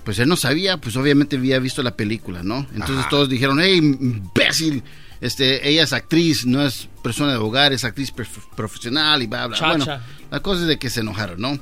pues 0.03 0.19
él 0.19 0.27
no 0.30 0.36
sabía, 0.36 0.77
pues 0.77 0.95
obviamente 0.97 1.36
había 1.38 1.60
visto 1.60 1.84
la 1.84 1.95
película, 1.95 2.41
¿no? 2.43 2.67
Entonces 2.73 2.97
Ajá. 2.99 3.10
todos 3.10 3.30
dijeron, 3.30 3.60
hey, 3.62 3.77
imbécil, 3.77 4.84
este, 5.21 5.67
ella 5.69 5.84
es 5.84 5.93
actriz, 5.93 6.45
no 6.45 6.65
es 6.65 6.89
persona 7.03 7.32
de 7.32 7.38
hogar, 7.38 7.73
es 7.73 7.84
actriz 7.84 8.12
prof- 8.12 8.45
profesional 8.56 9.21
y 9.21 9.27
bla, 9.27 9.47
bla. 9.47 9.58
Chacha. 9.58 9.75
Bueno, 9.86 10.01
la 10.32 10.39
cosa 10.41 10.62
es 10.62 10.67
de 10.67 10.77
que 10.80 10.89
se 10.89 11.01
enojaron, 11.01 11.39
¿no? 11.41 11.60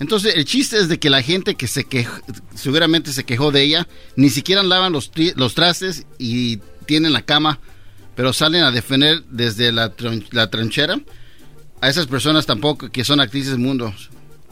Entonces, 0.00 0.34
el 0.36 0.44
chiste 0.44 0.76
es 0.78 0.88
de 0.88 0.98
que 0.98 1.08
la 1.08 1.22
gente 1.22 1.54
que 1.54 1.68
se 1.68 1.84
quejó, 1.84 2.12
seguramente 2.54 3.12
se 3.12 3.24
quejó 3.24 3.52
de 3.52 3.62
ella, 3.62 3.86
ni 4.16 4.28
siquiera 4.28 4.62
lavan 4.62 4.92
los, 4.92 5.10
los 5.36 5.54
trastes 5.54 6.04
y 6.18 6.58
tienen 6.86 7.12
la 7.12 7.22
cama, 7.22 7.60
pero 8.16 8.32
salen 8.32 8.64
a 8.64 8.72
defender 8.72 9.22
desde 9.30 9.70
la, 9.72 9.96
tron- 9.96 10.26
la 10.32 10.50
trinchera 10.50 10.98
a 11.80 11.88
esas 11.88 12.06
personas 12.06 12.46
tampoco 12.46 12.90
que 12.90 13.04
son 13.04 13.20
actrices 13.20 13.52
del 13.52 13.60
mundo, 13.60 13.92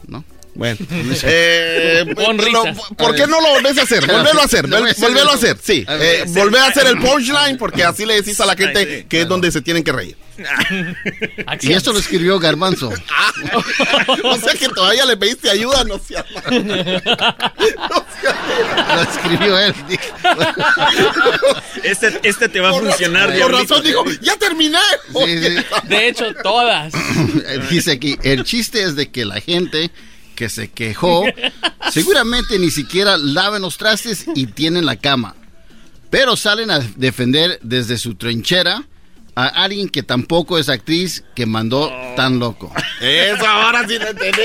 ¿no? 0.07 0.23
Bueno. 0.55 0.77
Eh, 1.25 2.05
Pon 2.15 2.37
lo- 2.37 2.43
risas. 2.43 2.77
¿Por 2.97 3.15
qué 3.15 3.25
no 3.27 3.39
lo 3.41 3.49
volvés 3.51 3.77
a 3.77 3.83
hacer? 3.83 4.05
Volvelo 4.05 4.41
a 4.41 4.45
hacer. 4.45 4.67
Volvelo 4.67 5.31
a 5.31 5.33
hacer, 5.33 5.57
sí. 5.61 5.85
Eh, 5.87 6.23
volvé 6.27 6.59
a 6.59 6.67
hacer 6.67 6.85
el 6.87 6.99
punchline 6.99 7.57
porque 7.57 7.83
así 7.83 8.05
le 8.05 8.15
decís 8.15 8.39
a 8.41 8.45
la 8.45 8.55
gente 8.55 9.05
que 9.07 9.21
es 9.21 9.27
donde 9.27 9.51
se 9.51 9.61
tienen 9.61 9.83
que 9.83 9.91
reír. 9.91 10.15
Y 11.61 11.73
esto 11.73 11.93
lo 11.93 11.99
escribió 11.99 12.39
Garbanzo. 12.39 12.89
o 14.23 14.37
sea 14.37 14.53
que 14.55 14.67
todavía 14.69 15.05
le 15.05 15.15
pediste 15.17 15.49
ayuda, 15.49 15.83
no 15.83 15.99
sea 15.99 16.25
Lo 18.95 19.01
escribió 19.01 19.59
él. 19.59 19.73
Este, 21.83 22.19
este 22.23 22.49
te 22.49 22.59
va 22.59 22.69
a 22.69 22.71
Por 22.71 22.87
funcionar, 22.87 23.29
razón- 23.29 23.41
Por 23.41 23.49
diablito. 23.51 23.75
razón 23.75 23.85
dijo, 23.85 24.05
ya 24.21 24.35
terminé. 24.37 24.77
Sí, 25.13 25.37
sí. 25.39 25.55
De 25.87 26.07
hecho, 26.07 26.33
todas. 26.43 26.93
Dice 27.69 27.91
aquí, 27.93 28.17
el 28.23 28.43
chiste 28.43 28.83
es 28.83 28.95
de 28.95 29.09
que 29.11 29.25
la 29.25 29.39
gente 29.41 29.91
que 30.33 30.49
se 30.49 30.69
quejó 30.71 31.23
seguramente 31.91 32.59
ni 32.59 32.69
siquiera 32.71 33.17
laven 33.17 33.61
los 33.61 33.77
trastes 33.77 34.25
y 34.35 34.47
tienen 34.47 34.85
la 34.85 34.95
cama. 34.97 35.35
Pero 36.09 36.35
salen 36.35 36.69
a 36.71 36.79
defender 36.79 37.59
desde 37.63 37.97
su 37.97 38.15
trinchera 38.15 38.83
a 39.35 39.47
alguien 39.47 39.89
que 39.89 40.03
tampoco 40.03 40.59
es 40.59 40.69
actriz 40.69 41.23
que 41.35 41.45
mandó 41.47 41.91
tan 42.15 42.37
loco. 42.39 42.71
Eso 43.01 43.47
ahora 43.47 43.87
sí 43.87 43.97
lo 43.97 44.07
entendí. 44.09 44.41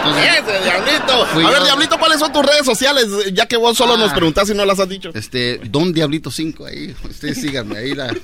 Ese, 0.00 0.64
Diablito. 0.64 1.24
A 1.24 1.50
ver, 1.50 1.58
yo. 1.58 1.64
Diablito, 1.64 1.98
¿cuáles 1.98 2.18
son 2.18 2.32
tus 2.32 2.44
redes 2.44 2.64
sociales? 2.64 3.06
Ya 3.32 3.46
que 3.46 3.56
vos 3.56 3.76
solo 3.76 3.94
Ah. 3.94 3.98
nos 3.98 4.12
preguntás 4.12 4.48
y 4.50 4.54
no 4.54 4.64
las 4.64 4.78
has 4.80 4.88
dicho. 4.88 5.10
Este, 5.14 5.58
Don 5.64 5.92
Diablito 5.92 6.30
5 6.30 6.66
ahí. 6.66 6.94
Ustedes 7.08 7.40
síganme 7.40 7.78
ahí. 7.78 7.94
La... 7.94 8.14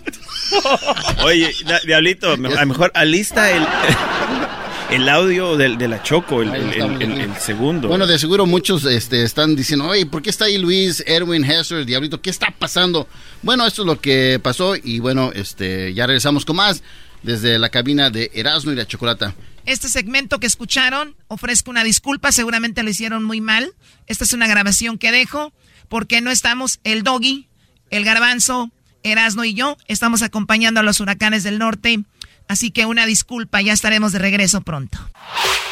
Oye, 1.24 1.54
Diablito, 1.84 2.30
a 2.32 2.36
lo 2.36 2.66
mejor 2.66 2.90
alista 2.94 3.50
el, 3.50 3.62
el 4.90 5.08
audio 5.08 5.56
del, 5.56 5.78
de 5.78 5.88
la 5.88 6.02
Choco, 6.02 6.42
el, 6.42 6.54
el- 6.54 7.34
segundo. 7.36 7.88
Bueno, 7.88 8.06
de 8.06 8.18
seguro 8.18 8.46
muchos 8.46 8.84
este, 8.84 9.22
están 9.24 9.56
diciendo, 9.56 9.86
oye, 9.86 10.06
¿por 10.06 10.22
qué 10.22 10.30
está 10.30 10.44
ahí 10.46 10.58
Luis, 10.58 11.02
Erwin, 11.06 11.44
Hester, 11.44 11.84
Diablito? 11.84 12.20
¿Qué 12.22 12.30
está 12.30 12.52
pasando? 12.56 13.08
Bueno, 13.42 13.66
esto 13.66 13.82
es 13.82 13.86
lo 13.86 14.00
que 14.00 14.40
pasó 14.42 14.74
y 14.76 15.00
bueno, 15.00 15.32
este, 15.34 15.92
ya 15.94 16.06
regresamos 16.06 16.44
con 16.44 16.56
más 16.56 16.82
desde 17.22 17.58
la 17.58 17.68
cabina 17.68 18.10
de 18.10 18.30
Erasmo 18.34 18.72
y 18.72 18.76
la 18.76 18.86
Chocolata. 18.86 19.34
Este 19.64 19.88
segmento 19.88 20.38
que 20.38 20.46
escucharon, 20.46 21.16
ofrezco 21.28 21.70
una 21.70 21.82
disculpa, 21.82 22.30
seguramente 22.30 22.82
lo 22.84 22.90
hicieron 22.90 23.24
muy 23.24 23.40
mal. 23.40 23.72
Esta 24.06 24.22
es 24.24 24.32
una 24.32 24.46
grabación 24.46 24.96
que 24.98 25.10
dejo 25.10 25.52
porque 25.88 26.20
no 26.20 26.30
estamos 26.30 26.78
el 26.84 27.02
doggy, 27.02 27.48
el 27.90 28.04
garbanzo, 28.04 28.70
Erasno 29.02 29.44
y 29.44 29.54
yo. 29.54 29.76
Estamos 29.88 30.22
acompañando 30.22 30.80
a 30.80 30.82
los 30.84 31.00
huracanes 31.00 31.42
del 31.42 31.58
norte. 31.58 32.00
Así 32.48 32.70
que 32.70 32.86
una 32.86 33.06
disculpa, 33.06 33.60
ya 33.60 33.72
estaremos 33.72 34.12
de 34.12 34.18
regreso 34.20 34.60
pronto. 34.60 34.98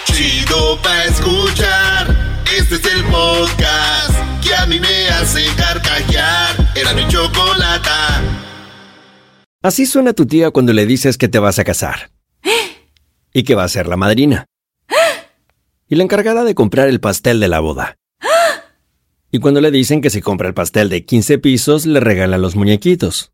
Chido 0.07 0.81
pa 0.83 1.05
escuchar. 1.05 2.43
Este 2.57 2.77
es 2.77 2.85
el 2.95 3.05
podcast 3.05 4.15
que 4.43 4.55
a 4.55 4.67
mí 4.67 4.81
me 4.81 5.09
hace 5.09 5.45
carcajear. 5.57 6.73
Era 6.75 6.93
mi 6.95 7.07
chocolata. 7.09 8.23
Así 9.63 9.87
suena 9.87 10.13
tu 10.13 10.27
tía 10.27 10.51
cuando 10.51 10.73
le 10.73 10.85
dices 10.87 11.17
que 11.17 11.29
te 11.29 11.39
vas 11.39 11.59
a 11.59 11.65
casar. 11.65 12.11
Y 13.33 13.43
que 13.43 13.57
va 13.57 13.65
a 13.65 13.69
ser 13.69 13.89
la 13.89 13.97
madrina. 13.97 14.47
Y 15.89 15.97
la 15.97 16.03
encargada 16.05 16.45
de 16.45 16.55
comprar 16.55 16.89
el 16.89 17.01
pastel 17.01 17.41
de 17.41 17.49
la 17.49 17.61
boda. 17.61 17.97
Y 19.31 19.39
cuando 19.39 19.61
le 19.61 19.71
dicen 19.71 20.01
que 20.01 20.11
si 20.11 20.21
compra 20.21 20.49
el 20.49 20.55
pastel 20.55 20.89
de 20.89 21.05
15 21.05 21.39
pisos, 21.39 21.87
le 21.87 22.01
regalan 22.01 22.43
los 22.43 22.57
muñequitos. 22.57 23.34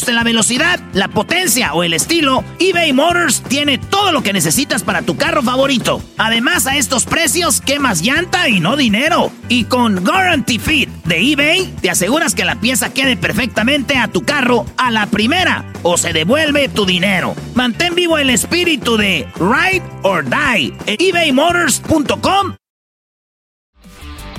la 0.09 0.23
velocidad, 0.23 0.79
la 0.93 1.07
potencia 1.07 1.73
o 1.73 1.83
el 1.83 1.93
estilo, 1.93 2.43
eBay 2.59 2.93
Motors 2.93 3.41
tiene 3.43 3.77
todo 3.77 4.11
lo 4.11 4.23
que 4.23 4.33
necesitas 4.33 4.83
para 4.83 5.01
tu 5.01 5.17
carro 5.17 5.43
favorito. 5.43 6.01
Además, 6.17 6.67
a 6.67 6.77
estos 6.77 7.05
precios, 7.05 7.61
quemas 7.61 8.01
llanta 8.01 8.49
y 8.49 8.59
no 8.59 8.75
dinero. 8.75 9.31
Y 9.49 9.65
con 9.65 10.03
Guarantee 10.03 10.59
Fit 10.59 10.89
de 11.05 11.31
eBay, 11.31 11.73
te 11.81 11.89
aseguras 11.89 12.35
que 12.35 12.45
la 12.45 12.59
pieza 12.59 12.93
quede 12.93 13.17
perfectamente 13.17 13.97
a 13.97 14.07
tu 14.07 14.23
carro 14.23 14.65
a 14.77 14.91
la 14.91 15.05
primera 15.05 15.65
o 15.83 15.97
se 15.97 16.13
devuelve 16.13 16.69
tu 16.69 16.85
dinero. 16.85 17.35
Mantén 17.55 17.95
vivo 17.95 18.17
el 18.17 18.29
espíritu 18.29 18.97
de 18.97 19.27
Ride 19.35 19.83
or 20.03 20.23
Die 20.23 20.73
en 20.85 20.95
ebaymotors.com. 20.99 22.55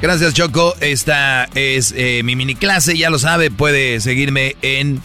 Gracias 0.03 0.35
Choco, 0.35 0.75
esta 0.81 1.49
es 1.55 1.95
eh, 1.97 2.23
mi 2.25 2.35
mini 2.35 2.57
clase, 2.57 2.99
ya 2.99 3.09
lo 3.09 3.21
sabe, 3.21 3.53
puede 3.53 4.01
seguirme 4.01 4.57
en 4.61 5.01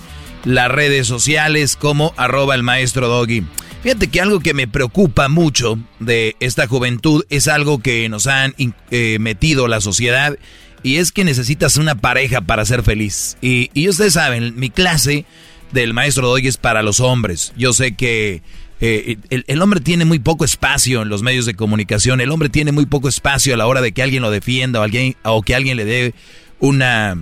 las 0.48 0.72
redes 0.72 1.06
sociales 1.08 1.76
como 1.76 2.14
arroba 2.16 2.56
el 2.56 2.64
maestro 2.64 3.10
Doggy. 3.10 3.44
Fíjate 3.84 4.08
que 4.08 4.22
algo 4.22 4.40
que 4.40 4.54
me 4.54 4.68
preocupa 4.68 5.28
mucho 5.28 5.78
de 6.00 6.38
esta 6.40 6.68
juventud 6.68 7.26
es 7.30 7.50
algo 7.50 7.80
que 7.80 8.08
nos 8.08 8.28
han 8.28 8.56
eh, 8.90 9.18
metido 9.20 9.68
la 9.68 9.82
sociedad 9.82 10.38
y 10.84 10.98
es 10.98 11.12
que 11.12 11.26
necesitas 11.26 11.76
una 11.76 11.96
pareja 11.96 12.42
para 12.42 12.64
ser 12.66 12.82
feliz. 12.82 13.38
Y, 13.42 13.70
y 13.74 13.90
ustedes 13.90 14.14
saben, 14.14 14.58
mi 14.58 14.70
clase 14.70 15.26
del 15.74 15.94
maestro 15.94 16.30
Doggy 16.30 16.48
es 16.48 16.58
para 16.58 16.82
los 16.82 17.02
hombres. 17.02 17.52
Yo 17.58 17.74
sé 17.74 17.96
que 17.96 18.42
eh, 18.80 19.18
el, 19.30 19.62
hombre 19.62 19.82
tiene 19.82 20.06
muy 20.06 20.20
poco 20.20 20.46
espacio 20.46 21.02
en 21.02 21.10
los 21.10 21.24
medios 21.24 21.46
de 21.46 21.56
comunicación, 21.56 22.22
el 22.22 22.32
hombre 22.32 22.48
tiene 22.48 22.72
muy 22.72 22.86
poco 22.86 23.10
espacio 23.10 23.54
a 23.54 23.58
la 23.58 23.68
hora 23.68 23.82
de 23.82 23.92
que 23.92 24.02
alguien 24.02 24.22
lo 24.22 24.32
defienda 24.32 24.80
o, 24.80 24.84
alguien, 24.84 25.18
o 25.24 25.42
que 25.42 25.56
alguien 25.56 25.76
le 25.76 25.84
dé 25.84 26.14
una, 26.60 27.18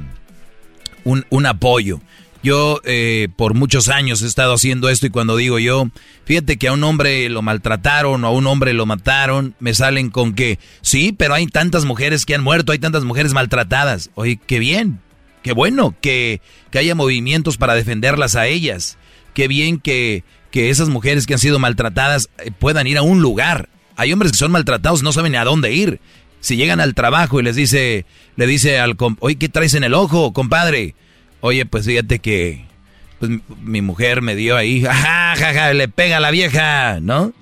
un, 1.03 1.25
un 1.31 1.45
apoyo. 1.47 2.01
Yo 2.45 2.79
eh, 2.83 3.27
por 3.37 3.55
muchos 3.55 3.89
años 3.89 4.21
he 4.21 4.27
estado 4.27 4.53
haciendo 4.53 4.89
esto 4.89 5.07
y 5.07 5.09
cuando 5.09 5.35
digo 5.35 5.57
yo, 5.57 5.87
fíjate 6.25 6.57
que 6.57 6.67
a 6.67 6.73
un 6.73 6.83
hombre 6.83 7.27
lo 7.27 7.41
maltrataron 7.41 8.23
o 8.23 8.27
a 8.27 8.29
un 8.29 8.45
hombre 8.45 8.73
lo 8.73 8.85
mataron, 8.85 9.55
me 9.59 9.73
salen 9.73 10.11
con 10.11 10.35
que, 10.35 10.59
sí, 10.83 11.11
pero 11.11 11.33
hay 11.33 11.47
tantas 11.47 11.85
mujeres 11.85 12.23
que 12.23 12.35
han 12.35 12.43
muerto, 12.43 12.71
hay 12.71 12.77
tantas 12.77 13.03
mujeres 13.03 13.33
maltratadas. 13.33 14.11
Oye, 14.13 14.39
qué 14.45 14.59
bien, 14.59 14.99
qué 15.41 15.53
bueno 15.53 15.95
que, 16.01 16.39
que 16.69 16.77
haya 16.77 16.93
movimientos 16.93 17.57
para 17.57 17.73
defenderlas 17.73 18.35
a 18.35 18.45
ellas. 18.45 18.99
Qué 19.33 19.47
bien 19.47 19.79
que, 19.79 20.23
que 20.51 20.69
esas 20.69 20.89
mujeres 20.89 21.25
que 21.25 21.33
han 21.33 21.39
sido 21.39 21.57
maltratadas 21.57 22.29
eh, 22.37 22.51
puedan 22.51 22.85
ir 22.85 22.99
a 22.99 23.01
un 23.01 23.23
lugar. 23.23 23.69
Hay 23.95 24.13
hombres 24.13 24.33
que 24.33 24.37
son 24.37 24.51
maltratados, 24.51 25.01
no 25.01 25.13
saben 25.13 25.35
a 25.35 25.45
dónde 25.45 25.73
ir. 25.73 25.99
Si 26.41 26.57
llegan 26.57 26.79
al 26.79 26.93
trabajo 26.93 27.39
y 27.39 27.43
les 27.43 27.55
dice, 27.55 28.05
le 28.35 28.45
dice 28.45 28.77
al, 28.77 28.95
oye, 29.19 29.35
¿qué 29.37 29.49
traes 29.49 29.73
en 29.73 29.83
el 29.83 29.95
ojo, 29.95 30.31
compadre? 30.31 30.93
Oye, 31.45 31.67
pues 31.67 31.85
fíjate 31.85 32.17
que 32.17 32.65
pues, 33.19 33.31
mi 33.61 33.83
mujer 33.83 34.23
me 34.23 34.35
dio 34.35 34.57
ahí, 34.57 34.81
jajaja, 34.81 35.73
le 35.73 35.87
pega 35.87 36.17
a 36.17 36.19
la 36.19 36.31
vieja, 36.31 36.97
¿no? 36.99 37.33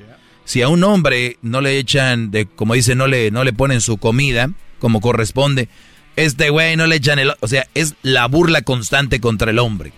Si 0.44 0.62
a 0.62 0.68
un 0.68 0.84
hombre 0.84 1.38
no 1.42 1.62
le 1.62 1.78
echan, 1.78 2.30
de, 2.30 2.46
como 2.46 2.74
dice, 2.74 2.96
no 2.96 3.08
le, 3.08 3.32
no 3.32 3.46
le 3.46 3.54
ponen 3.54 3.80
su 3.80 3.96
comida 3.96 4.50
como 4.80 5.00
corresponde, 5.00 5.70
este 6.18 6.50
güey 6.50 6.76
no 6.76 6.86
le 6.86 6.98
echan 6.98 7.18
el... 7.18 7.32
O 7.40 7.48
sea, 7.48 7.66
es 7.76 7.96
la 8.02 8.28
burla 8.28 8.62
constante 8.64 9.22
contra 9.22 9.52
el 9.52 9.60
hombre. 9.60 9.94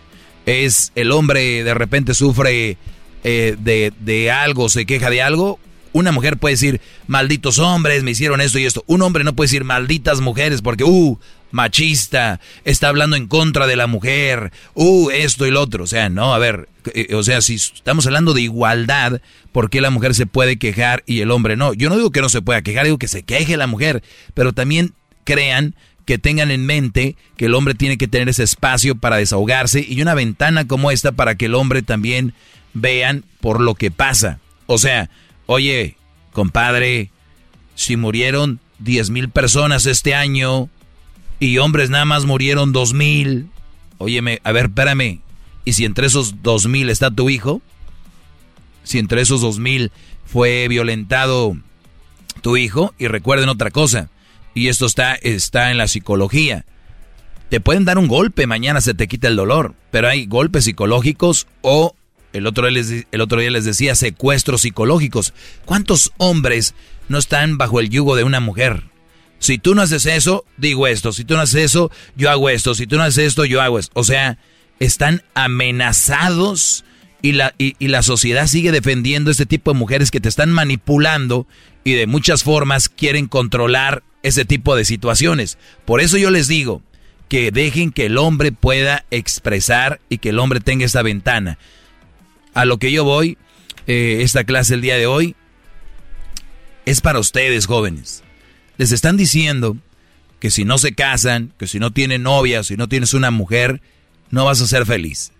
Es 0.45 0.91
el 0.93 1.11
hombre 1.11 1.63
de 1.63 1.73
repente 1.73 2.13
sufre 2.13 2.77
eh, 3.23 3.55
de, 3.57 3.91
de 4.01 4.29
algo, 4.29 4.69
se 4.69 4.85
queja 4.85 5.09
de 5.09 5.23
algo. 5.23 5.59
Una 5.93 6.11
mujer 6.11 6.37
puede 6.37 6.53
decir, 6.53 6.79
malditos 7.07 7.57
hombres, 7.57 8.03
me 8.03 8.11
hicieron 8.11 8.39
esto 8.39 8.59
y 8.59 8.65
esto. 8.65 8.83
Un 8.85 9.01
hombre 9.01 9.23
no 9.23 9.35
puede 9.35 9.47
decir, 9.47 9.63
malditas 9.63 10.21
mujeres, 10.21 10.61
porque, 10.61 10.83
uh, 10.83 11.17
machista, 11.55 12.41
está 12.65 12.89
hablando 12.89 13.15
en 13.15 13.27
contra 13.27 13.65
de 13.65 13.77
la 13.77 13.87
mujer, 13.87 14.51
uh, 14.73 15.09
esto 15.09 15.47
y 15.47 15.51
lo 15.51 15.61
otro. 15.61 15.85
O 15.85 15.87
sea, 15.87 16.09
no, 16.09 16.33
a 16.33 16.37
ver, 16.37 16.67
eh, 16.93 17.15
o 17.15 17.23
sea, 17.23 17.41
si 17.41 17.55
estamos 17.55 18.05
hablando 18.05 18.33
de 18.33 18.41
igualdad, 18.41 19.21
¿por 19.53 19.69
qué 19.69 19.79
la 19.79 19.89
mujer 19.89 20.13
se 20.13 20.25
puede 20.25 20.57
quejar 20.57 21.03
y 21.07 21.21
el 21.21 21.31
hombre 21.31 21.55
no? 21.55 21.73
Yo 21.73 21.89
no 21.89 21.95
digo 21.95 22.11
que 22.11 22.21
no 22.21 22.27
se 22.27 22.41
pueda 22.41 22.61
quejar, 22.61 22.83
digo 22.83 22.99
que 22.99 23.07
se 23.07 23.23
queje 23.23 23.55
la 23.55 23.67
mujer, 23.67 24.03
pero 24.33 24.51
también 24.51 24.93
crean 25.23 25.75
que 26.03 26.17
tengan 26.17 26.51
en 26.51 26.65
mente 26.65 27.15
que 27.37 27.45
el 27.45 27.55
hombre 27.55 27.73
tiene 27.73 27.97
que 27.97 28.09
tener 28.09 28.27
ese 28.27 28.43
espacio 28.43 28.95
para 28.95 29.15
desahogarse 29.15 29.83
y 29.87 30.01
una 30.01 30.13
ventana 30.13 30.67
como 30.67 30.91
esta 30.91 31.13
para 31.13 31.35
que 31.35 31.45
el 31.45 31.55
hombre 31.55 31.81
también 31.81 32.33
vean 32.73 33.23
por 33.39 33.61
lo 33.61 33.75
que 33.75 33.91
pasa. 33.91 34.39
O 34.67 34.77
sea, 34.77 35.09
oye, 35.45 35.95
compadre, 36.33 37.11
si 37.75 37.95
murieron 37.95 38.59
10 38.79 39.09
mil 39.09 39.29
personas 39.29 39.85
este 39.85 40.13
año, 40.13 40.69
y 41.39 41.57
hombres 41.57 41.89
nada 41.89 42.05
más 42.05 42.25
murieron 42.25 42.71
dos 42.71 42.93
mil. 42.93 43.49
Óyeme, 43.97 44.39
a 44.43 44.51
ver, 44.51 44.65
espérame. 44.65 45.21
¿Y 45.63 45.73
si 45.73 45.85
entre 45.85 46.07
esos 46.07 46.43
dos 46.43 46.67
mil 46.67 46.89
está 46.89 47.11
tu 47.11 47.29
hijo? 47.29 47.61
Si 48.83 48.99
entre 48.99 49.21
esos 49.21 49.41
dos 49.41 49.59
mil 49.59 49.91
fue 50.25 50.67
violentado 50.67 51.57
tu 52.41 52.57
hijo, 52.57 52.93
y 52.97 53.07
recuerden 53.07 53.49
otra 53.49 53.71
cosa, 53.71 54.09
y 54.53 54.67
esto 54.67 54.85
está, 54.85 55.15
está 55.15 55.71
en 55.71 55.77
la 55.77 55.87
psicología. 55.87 56.65
Te 57.49 57.59
pueden 57.59 57.85
dar 57.85 57.97
un 57.97 58.07
golpe, 58.07 58.47
mañana 58.47 58.81
se 58.81 58.93
te 58.93 59.07
quita 59.07 59.27
el 59.27 59.35
dolor, 59.35 59.75
pero 59.91 60.07
hay 60.07 60.25
golpes 60.25 60.65
psicológicos 60.65 61.47
o 61.61 61.95
el 62.33 62.47
otro, 62.47 62.69
les, 62.69 63.05
el 63.11 63.21
otro 63.21 63.39
día 63.39 63.49
les 63.49 63.65
decía 63.65 63.95
secuestros 63.95 64.61
psicológicos. 64.61 65.33
¿Cuántos 65.63 66.11
hombres 66.17 66.75
no 67.07 67.17
están 67.17 67.57
bajo 67.57 67.79
el 67.79 67.89
yugo 67.89 68.15
de 68.15 68.23
una 68.23 68.39
mujer? 68.39 68.83
Si 69.39 69.57
tú 69.57 69.75
no 69.75 69.81
haces 69.81 70.05
eso, 70.05 70.45
digo 70.57 70.87
esto. 70.87 71.11
Si 71.11 71.25
tú 71.25 71.35
no 71.35 71.41
haces 71.41 71.65
eso, 71.65 71.91
yo 72.15 72.29
hago 72.29 72.49
esto. 72.49 72.73
Si 72.75 72.87
tú 72.87 72.97
no 72.97 73.03
haces 73.03 73.27
esto, 73.27 73.45
yo 73.45 73.61
hago 73.61 73.79
esto. 73.79 73.91
O 73.95 74.03
sea, 74.03 74.37
están 74.79 75.23
amenazados 75.33 76.83
y 77.21 77.33
la, 77.33 77.55
y, 77.57 77.75
la 77.87 78.03
sociedad 78.03 78.47
sigue 78.47 78.71
defendiendo 78.71 79.31
este 79.31 79.45
tipo 79.45 79.71
de 79.71 79.79
mujeres 79.79 80.11
que 80.11 80.19
te 80.19 80.29
están 80.29 80.51
manipulando 80.51 81.47
y 81.83 81.93
de 81.93 82.07
muchas 82.07 82.43
formas 82.43 82.89
quieren 82.89 83.27
controlar 83.27 84.03
ese 84.23 84.45
tipo 84.45 84.75
de 84.75 84.85
situaciones. 84.85 85.57
Por 85.85 86.01
eso 86.01 86.17
yo 86.17 86.29
les 86.29 86.47
digo 86.47 86.81
que 87.29 87.51
dejen 87.51 87.91
que 87.91 88.05
el 88.05 88.17
hombre 88.17 88.51
pueda 88.51 89.05
expresar 89.11 89.99
y 90.09 90.19
que 90.19 90.29
el 90.29 90.39
hombre 90.39 90.59
tenga 90.59 90.85
esa 90.85 91.01
ventana. 91.01 91.57
A 92.53 92.65
lo 92.65 92.77
que 92.77 92.91
yo 92.91 93.03
voy, 93.03 93.37
eh, 93.87 94.19
esta 94.21 94.43
clase 94.43 94.75
el 94.75 94.81
día 94.81 94.95
de 94.95 95.07
hoy, 95.07 95.35
es 96.85 97.01
para 97.01 97.19
ustedes 97.19 97.65
jóvenes. 97.65 98.23
Les 98.77 98.91
están 98.91 99.17
diciendo 99.17 99.77
que 100.39 100.51
si 100.51 100.65
no 100.65 100.77
se 100.77 100.93
casan, 100.93 101.53
que 101.57 101.67
si 101.67 101.79
no 101.79 101.91
tienen 101.91 102.23
novia, 102.23 102.63
si 102.63 102.75
no 102.75 102.89
tienes 102.89 103.13
una 103.13 103.31
mujer, 103.31 103.81
no 104.31 104.45
vas 104.45 104.61
a 104.61 104.67
ser 104.67 104.85
feliz. 104.85 105.31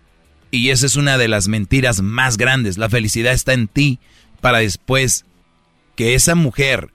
Y 0.50 0.70
esa 0.70 0.86
es 0.86 0.96
una 0.96 1.18
de 1.18 1.28
las 1.28 1.48
mentiras 1.48 2.00
más 2.00 2.38
grandes. 2.38 2.78
La 2.78 2.88
felicidad 2.88 3.32
está 3.32 3.52
en 3.52 3.68
ti 3.68 3.98
para 4.40 4.58
después 4.58 5.24
que 5.96 6.14
esa 6.14 6.34
mujer 6.34 6.90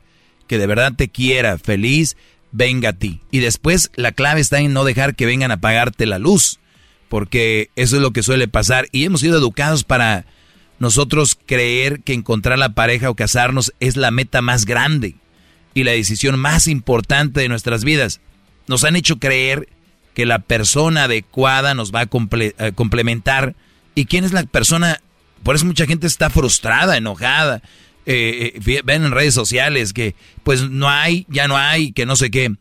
que 0.47 0.58
de 0.58 0.67
verdad 0.67 0.93
te 0.95 1.10
quiera 1.10 1.58
feliz, 1.58 2.17
venga 2.51 2.89
a 2.89 2.93
ti. 2.93 3.21
Y 3.32 3.39
después 3.39 3.91
la 3.95 4.12
clave 4.12 4.41
está 4.41 4.60
en 4.60 4.73
no 4.73 4.84
dejar 4.84 5.15
que 5.15 5.25
vengan 5.25 5.51
a 5.51 5.56
apagarte 5.56 6.06
la 6.06 6.19
luz, 6.19 6.60
porque 7.08 7.69
eso 7.75 7.97
es 7.97 8.01
lo 8.01 8.12
que 8.12 8.23
suele 8.23 8.47
pasar. 8.47 8.88
Y 8.91 9.06
hemos 9.06 9.21
sido 9.21 9.38
educados 9.38 9.84
para 9.84 10.25
nosotros 10.80 11.38
creer 11.45 12.01
que 12.01 12.13
encontrar 12.13 12.58
la 12.58 12.73
pareja 12.73 13.10
o 13.10 13.15
casarnos 13.15 13.73
es 13.80 13.95
la 13.95 14.12
meta 14.12 14.41
más 14.41 14.65
grande 14.65 15.15
y 15.73 15.84
la 15.84 15.91
decisión 15.91 16.39
más 16.39 16.67
importante 16.67 17.41
de 17.41 17.49
nuestras 17.49 17.84
vidas. 17.84 18.19
Nos 18.67 18.84
han 18.84 18.95
hecho 18.95 19.19
creer 19.19 19.69
que 20.13 20.25
la 20.25 20.39
persona 20.39 21.05
adecuada 21.05 21.73
nos 21.73 21.93
va 21.93 22.01
a, 22.01 22.71
complementar. 22.73 23.55
¿Y 23.95 24.05
quién 24.05 24.23
es 24.23 24.34
la 24.34 24.43
persona? 24.43 25.01
Por 25.43 25.55
eso 25.55 25.65
mucha 25.65 25.86
gente 25.86 26.07
está 26.07 26.29
frustrada, 26.29 26.97
enojada. 26.97 27.62
Eh, 28.05 28.60
eh, 28.65 28.81
ven 28.84 29.05
en 29.05 29.12
redes 29.12 29.34
sociales 29.34 29.93
que 29.93 30.15
pues 30.43 30.69
no 30.69 30.89
hay, 30.89 31.25
ya 31.29 31.47
no 31.47 31.57
hay, 31.57 31.91
que 31.91 32.05
no 32.05 32.15
sé 32.15 32.31
qué. 32.31 32.53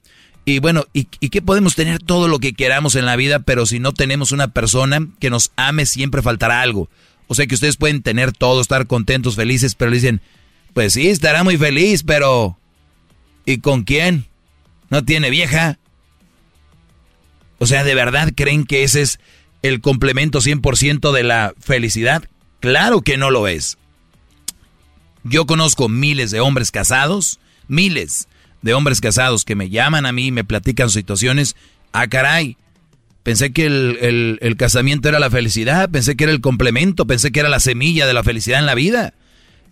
Y 0.45 0.59
bueno, 0.59 0.87
¿y, 0.93 1.09
¿y 1.21 1.29
qué 1.29 1.43
podemos 1.43 1.75
tener 1.75 1.99
todo 1.99 2.29
lo 2.29 2.39
que 2.39 2.55
queramos 2.55 2.95
en 2.95 3.07
la 3.07 3.17
vida, 3.17 3.41
pero 3.41 3.67
si 3.67 3.79
no 3.79 3.93
tenemos 3.93 4.33
una 4.33 4.49
persona 4.49 5.07
que 5.19 5.31
nos 5.31 5.53
ame, 5.57 5.87
siempre 5.87 6.23
faltará 6.23 6.61
algo? 6.63 6.89
O 7.27 7.35
sea 7.35 7.47
que 7.47 7.55
ustedes 7.55 7.77
pueden 7.77 8.03
tener 8.03 8.33
todo, 8.33 8.61
estar 8.61 8.87
contentos, 8.87 9.37
felices, 9.37 9.75
pero 9.75 9.93
dicen, 9.93 10.21
pues 10.75 10.95
sí, 10.95 11.09
estará 11.09 11.45
muy 11.45 11.57
feliz, 11.57 12.03
pero 12.03 12.59
¿y 13.45 13.59
con 13.59 13.83
quién? 13.83 14.27
¿No 14.91 15.05
tiene 15.05 15.31
vieja? 15.31 15.79
O 17.59 17.67
sea, 17.67 17.85
¿de 17.85 17.95
verdad 17.95 18.33
creen 18.35 18.65
que 18.65 18.83
ese 18.83 19.03
es 19.03 19.21
el 19.63 19.81
complemento 19.81 20.41
100% 20.41 21.13
de 21.13 21.23
la 21.23 21.55
felicidad? 21.61 22.25
Claro 22.61 23.03
que 23.03 23.17
no 23.17 23.31
lo 23.31 23.49
es. 23.49 23.79
Yo 25.25 25.47
conozco 25.47 25.89
miles 25.89 26.31
de 26.31 26.41
hombres 26.41 26.71
casados, 26.71 27.39
miles 27.69 28.29
de 28.63 28.75
hombres 28.75 29.01
casados 29.01 29.45
que 29.45 29.55
me 29.55 29.71
llaman 29.71 30.07
a 30.07 30.13
mí 30.13 30.29
y 30.29 30.33
me 30.33 30.45
platican 30.45 30.91
situaciones. 30.91 31.57
Ah, 31.93 32.07
caray, 32.09 32.57
pensé 33.23 33.53
que 33.53 33.67
el, 33.67 34.39
el, 34.41 34.57
casamiento 34.57 35.09
era 35.09 35.19
la 35.19 35.31
felicidad, 35.31 35.91
pensé 35.91 36.17
que 36.17 36.25
era 36.25 36.33
el 36.33 36.41
complemento, 36.41 37.07
pensé 37.07 37.33
que 37.33 37.41
era 37.41 37.49
la 37.49 37.61
semilla 37.61 38.07
de 38.07 38.15
la 38.15 38.25
felicidad 38.25 38.61
en 38.61 38.67
la 38.67 38.75
vida. 38.75 39.15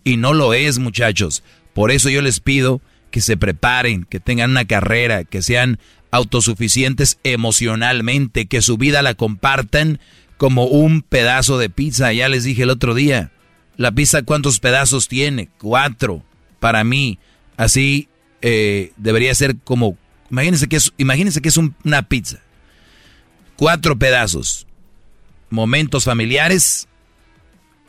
Y 0.03 0.17
no 0.17 0.33
lo 0.33 0.53
es, 0.53 0.79
muchachos. 0.79 1.43
Por 1.73 1.91
eso 1.91 2.09
yo 2.09 2.21
les 2.21 2.39
pido 2.39 2.81
que 3.11 3.21
se 3.21 3.37
preparen, 3.37 4.05
que 4.05 4.19
tengan 4.19 4.51
una 4.51 4.65
carrera, 4.65 5.23
que 5.23 5.41
sean 5.41 5.79
autosuficientes 6.11 7.19
emocionalmente, 7.23 8.47
que 8.47 8.61
su 8.61 8.77
vida 8.77 9.01
la 9.01 9.13
compartan 9.13 9.99
como 10.37 10.65
un 10.65 11.01
pedazo 11.01 11.57
de 11.57 11.69
pizza. 11.69 12.13
Ya 12.13 12.29
les 12.29 12.43
dije 12.43 12.63
el 12.63 12.69
otro 12.69 12.93
día, 12.93 13.31
la 13.77 13.91
pizza 13.91 14.23
cuántos 14.23 14.59
pedazos 14.59 15.07
tiene? 15.07 15.49
Cuatro. 15.57 16.23
Para 16.59 16.83
mí, 16.83 17.19
así 17.57 18.09
eh, 18.41 18.91
debería 18.97 19.33
ser 19.35 19.57
como, 19.57 19.97
imagínense 20.29 20.67
que 20.67 20.77
es, 20.77 20.93
imagínense 20.97 21.41
que 21.41 21.49
es 21.49 21.57
una 21.57 22.03
pizza. 22.03 22.39
Cuatro 23.55 23.97
pedazos. 23.97 24.65
Momentos 25.49 26.05
familiares, 26.05 26.87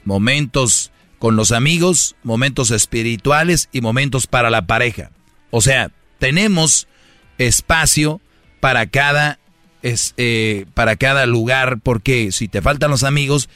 momentos 0.04 0.90
con 1.20 1.36
los 1.36 1.52
amigos, 1.52 2.16
momentos 2.24 2.70
espirituales 2.70 3.68
y 3.72 3.82
momentos 3.82 4.26
para 4.26 4.48
la 4.48 4.66
pareja. 4.66 5.10
O 5.50 5.60
sea, 5.60 5.92
tenemos 6.18 6.88
espacio 7.36 8.22
para 8.58 8.86
cada, 8.86 9.38
es, 9.82 10.14
eh, 10.16 10.64
para 10.72 10.96
cada 10.96 11.26
lugar, 11.26 11.78
porque 11.82 12.32
si 12.32 12.48
te 12.48 12.62
faltan 12.62 12.90
los 12.90 13.04
amigos, 13.04 13.50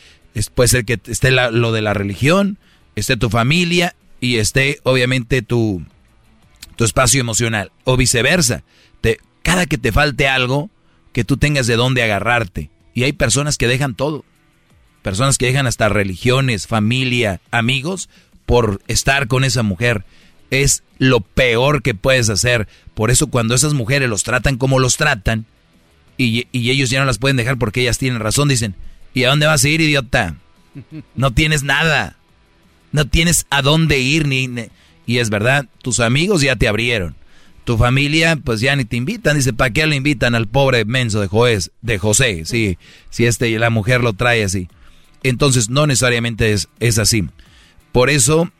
puede 0.54 0.68
ser 0.68 0.84
que 0.84 1.00
esté 1.06 1.30
lo 1.30 1.72
de 1.72 1.80
la 1.80 1.94
religión, 1.94 2.58
esté 2.96 3.16
tu 3.16 3.30
familia 3.30 3.96
y 4.20 4.36
esté 4.36 4.80
obviamente 4.82 5.40
tu, 5.40 5.82
tu 6.76 6.84
espacio 6.84 7.18
emocional, 7.18 7.72
o 7.84 7.96
viceversa. 7.96 8.62
Te, 9.00 9.20
cada 9.42 9.64
que 9.64 9.78
te 9.78 9.90
falte 9.90 10.28
algo, 10.28 10.68
que 11.14 11.24
tú 11.24 11.38
tengas 11.38 11.66
de 11.66 11.76
dónde 11.76 12.02
agarrarte. 12.02 12.68
Y 12.92 13.04
hay 13.04 13.14
personas 13.14 13.56
que 13.56 13.68
dejan 13.68 13.94
todo. 13.94 14.22
Personas 15.04 15.36
que 15.36 15.44
dejan 15.44 15.66
hasta 15.66 15.90
religiones, 15.90 16.66
familia, 16.66 17.38
amigos, 17.50 18.08
por 18.46 18.80
estar 18.88 19.28
con 19.28 19.44
esa 19.44 19.62
mujer 19.62 20.02
es 20.48 20.82
lo 20.96 21.20
peor 21.20 21.82
que 21.82 21.94
puedes 21.94 22.30
hacer. 22.30 22.68
Por 22.94 23.10
eso 23.10 23.26
cuando 23.26 23.54
esas 23.54 23.74
mujeres 23.74 24.08
los 24.08 24.22
tratan 24.22 24.56
como 24.56 24.78
los 24.78 24.96
tratan, 24.96 25.44
y, 26.16 26.48
ellos 26.54 26.88
ya 26.88 27.00
no 27.00 27.04
las 27.04 27.18
pueden 27.18 27.36
dejar 27.36 27.58
porque 27.58 27.82
ellas 27.82 27.98
tienen 27.98 28.18
razón, 28.18 28.48
dicen, 28.48 28.76
¿y 29.12 29.24
a 29.24 29.28
dónde 29.28 29.44
vas 29.44 29.62
a 29.62 29.68
ir, 29.68 29.82
idiota? 29.82 30.36
No 31.14 31.32
tienes 31.32 31.64
nada. 31.64 32.16
No 32.90 33.06
tienes 33.06 33.44
a 33.50 33.60
dónde 33.60 33.98
ir 33.98 34.26
ni... 34.26 34.48
Y 35.04 35.18
es 35.18 35.28
verdad, 35.28 35.66
tus 35.82 36.00
amigos 36.00 36.40
ya 36.40 36.56
te 36.56 36.66
abrieron. 36.66 37.14
Tu 37.64 37.76
familia, 37.76 38.36
pues 38.42 38.60
ya 38.60 38.74
ni 38.74 38.86
te 38.86 38.96
invitan. 38.96 39.36
Dice, 39.36 39.52
¿para 39.52 39.70
qué 39.70 39.86
lo 39.86 39.94
invitan 39.94 40.34
al 40.34 40.46
pobre 40.46 40.86
menso 40.86 41.20
de, 41.20 41.68
de 41.82 41.98
José? 41.98 42.46
Sí, 42.46 42.78
si 43.10 43.26
este, 43.26 43.58
la 43.58 43.68
mujer 43.68 44.00
lo 44.00 44.14
trae 44.14 44.42
así. 44.44 44.66
Entonces, 45.24 45.70
no 45.70 45.88
necesariamente 45.88 46.52
es, 46.52 46.98
así. 46.98 47.24
Por 47.90 48.10
eso 48.10 48.52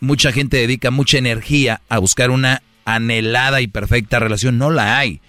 mucha 0.00 0.32
gente 0.32 0.56
dedica 0.56 0.90
mucha 0.90 1.18
energía 1.18 1.82
a 1.88 1.98
buscar 1.98 2.30
una 2.30 2.62
anhelada 2.84 3.60
y 3.60 3.66
perfecta 3.66 4.20
relación. 4.20 4.56
No 4.56 4.70
la 4.70 4.98
hay. 4.98 5.20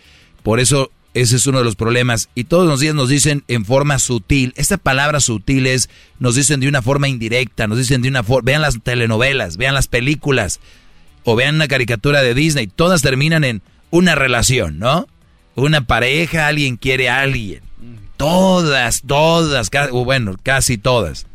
Por 0.44 0.60
eso 0.60 0.92
ese 1.16 1.36
es 1.36 1.48
uno 1.48 1.58
de 1.58 1.64
los 1.64 1.76
problemas. 1.76 2.30
Y 2.36 2.44
todos 2.46 2.68
los 2.68 2.80
días 2.80 2.94
nos 2.94 3.10
dicen 3.10 3.44
en 3.48 3.66
forma 3.66 3.98
sutil. 3.98 4.54
Esta 4.56 4.78
palabra 4.78 5.20
sutil 5.20 5.66
es, 5.66 5.90
nos 6.20 6.36
dicen 6.36 6.60
de 6.60 6.68
una 6.68 6.84
forma 6.84 7.08
indirecta, 7.08 7.68
nos 7.68 7.80
dicen 7.80 8.04
de 8.04 8.10
una 8.10 8.24
forma... 8.24 8.46
Vean 8.46 8.62
las 8.62 8.80
telenovelas, 8.82 9.58
vean 9.58 9.74
las 9.74 9.88
películas, 9.88 10.60
o 11.24 11.36
vean 11.36 11.56
una 11.56 11.68
caricatura 11.68 12.22
de 12.22 12.36
Disney. 12.36 12.68
Todas 12.68 13.02
terminan 13.02 13.44
en 13.44 13.64
una 13.90 14.14
relación, 14.14 14.78
¿no? 14.78 15.08
Una 15.56 15.88
pareja, 15.88 16.48
alguien 16.48 16.78
quiere 16.78 17.10
a 17.10 17.22
alguien. 17.22 17.63
Todas, 18.24 19.02
todas, 19.06 19.70
bueno, 19.92 20.38
casi 20.42 20.78
todas. 20.78 21.28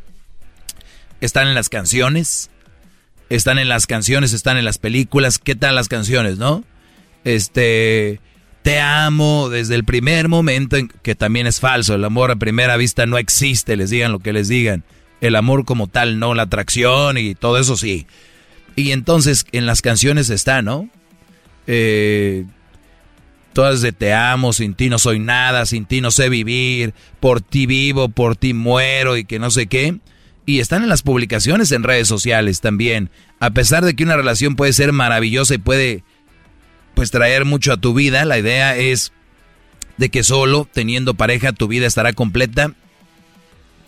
Están 1.21 1.47
en 1.47 1.55
las 1.55 1.69
canciones, 1.69 2.49
están 3.29 3.59
en 3.59 3.69
las 3.69 3.87
canciones, 3.87 4.33
están 4.33 4.57
en 4.57 4.65
las 4.65 4.79
películas. 4.79 5.39
¿Qué 5.39 5.55
tal 5.55 5.75
las 5.75 5.89
canciones, 5.89 6.39
no? 6.39 6.65
Este, 7.25 8.21
te 8.63 8.81
amo 8.81 9.51
desde 9.51 9.75
el 9.75 9.85
primer 9.85 10.29
momento, 10.29 10.79
en, 10.79 10.89
que 10.89 11.15
también 11.15 11.47
es 11.47 11.61
falso. 11.61 11.95
El 11.95 12.07
amor 12.07 12.31
a 12.31 12.37
primera 12.37 12.79
vista 12.79 13.05
no 13.05 13.19
existe, 13.19 13.77
les 13.77 13.91
digan 13.91 14.11
lo 14.11 14.21
que 14.21 14.33
les 14.33 14.49
digan. 14.49 14.83
El 15.21 15.37
amor 15.37 15.67
como 15.67 15.89
tal, 15.89 16.19
no, 16.19 16.33
la 16.33 16.45
atracción 16.45 17.19
y 17.19 17.35
todo 17.35 17.59
eso 17.59 17.77
sí. 17.77 18.07
Y 18.77 18.93
entonces 18.93 19.45
en 19.53 19.67
las 19.67 19.83
canciones 19.83 20.31
está, 20.31 20.63
¿no? 20.63 20.89
Eh, 21.67 22.47
todas 23.53 23.81
de 23.83 23.93
te 23.93 24.13
amo, 24.13 24.53
sin 24.53 24.75
ti 24.75 24.89
no 24.89 24.99
soy 24.99 25.19
nada, 25.19 25.67
sin 25.67 25.85
ti 25.85 26.01
no 26.01 26.11
sé 26.11 26.29
vivir, 26.29 26.95
por 27.21 27.41
ti 27.41 27.67
vivo, 27.67 28.09
por 28.09 28.37
ti 28.37 28.55
muero 28.55 29.17
y 29.17 29.25
que 29.25 29.39
no 29.39 29.51
sé 29.51 29.67
qué 29.67 29.99
y 30.49 30.61
están 30.61 30.83
en 30.83 30.89
las 30.89 31.03
publicaciones 31.03 31.73
en 31.73 31.83
redes 31.83 32.09
sociales 32.09 32.63
también. 32.63 33.11
A 33.39 33.51
pesar 33.51 33.85
de 33.85 33.95
que 33.95 34.03
una 34.03 34.17
relación 34.17 34.57
puede 34.57 34.73
ser 34.73 34.95
maravillosa 34.95 35.55
y 35.55 35.59
puede 35.59 36.05
pues 36.95 37.11
traer 37.11 37.45
mucho 37.45 37.71
a 37.71 37.77
tu 37.77 37.93
vida, 37.93 38.25
la 38.25 38.39
idea 38.39 38.75
es 38.75 39.13
de 39.99 40.09
que 40.09 40.23
solo 40.23 40.67
teniendo 40.73 41.13
pareja 41.13 41.53
tu 41.53 41.69
vida 41.69 41.87
estará 41.87 42.15
completa. 42.15 42.73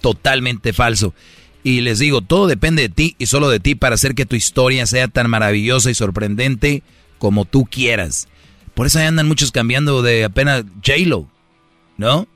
Totalmente 0.03 0.75
falso. 0.75 1.15
Y 1.63 1.81
les 1.81 1.99
digo, 1.99 2.21
todo 2.21 2.47
depende 2.47 2.83
de 2.83 2.89
ti 2.91 3.17
y 3.19 3.25
solo 3.25 3.49
de 3.49 3.59
ti 3.59 3.75
para 3.75 3.95
hacer 3.95 4.15
que 4.15 4.27
tu 4.27 4.37
historia 4.37 4.85
sea 4.85 5.09
tan 5.09 5.31
maravillosa 5.31 5.91
y 5.91 5.95
sorprendente 5.95 6.83
como 7.17 7.47
tú 7.47 7.65
quieras. 7.65 8.29
Por 8.75 8.87
eso 8.87 8.99
andan 8.99 9.29
muchos 9.29 9.53
cambiando 9.53 10.03
de 10.03 10.25
apenas 10.25 10.65
J-Lo, 10.85 11.29
¿no? 11.97 12.27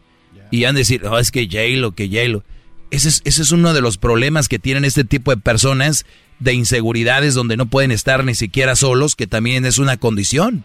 Y 0.51 0.65
han 0.65 0.75
de 0.75 0.81
decir, 0.81 1.05
oh, 1.07 1.19
es 1.19 1.31
que 1.31 1.47
J-Lo, 1.47 1.93
que 1.93 2.09
J-Lo. 2.09 2.45
Ese 2.91 3.09
es, 3.25 3.51
uno 3.51 3.75
de 3.75 3.81
los 3.81 3.99
problemas 3.99 4.49
que 4.49 4.59
tienen 4.59 4.85
este 4.85 5.05
tipo 5.05 5.33
de 5.33 5.41
personas 5.41 6.07
de 6.39 6.53
inseguridades 6.53 7.35
donde 7.35 7.57
no 7.57 7.67
pueden 7.67 7.91
estar 7.91 8.25
ni 8.25 8.35
siquiera 8.35 8.77
solos, 8.77 9.17
que 9.17 9.27
también 9.27 9.65
es 9.65 9.79
una 9.79 9.97
condición. 9.97 10.65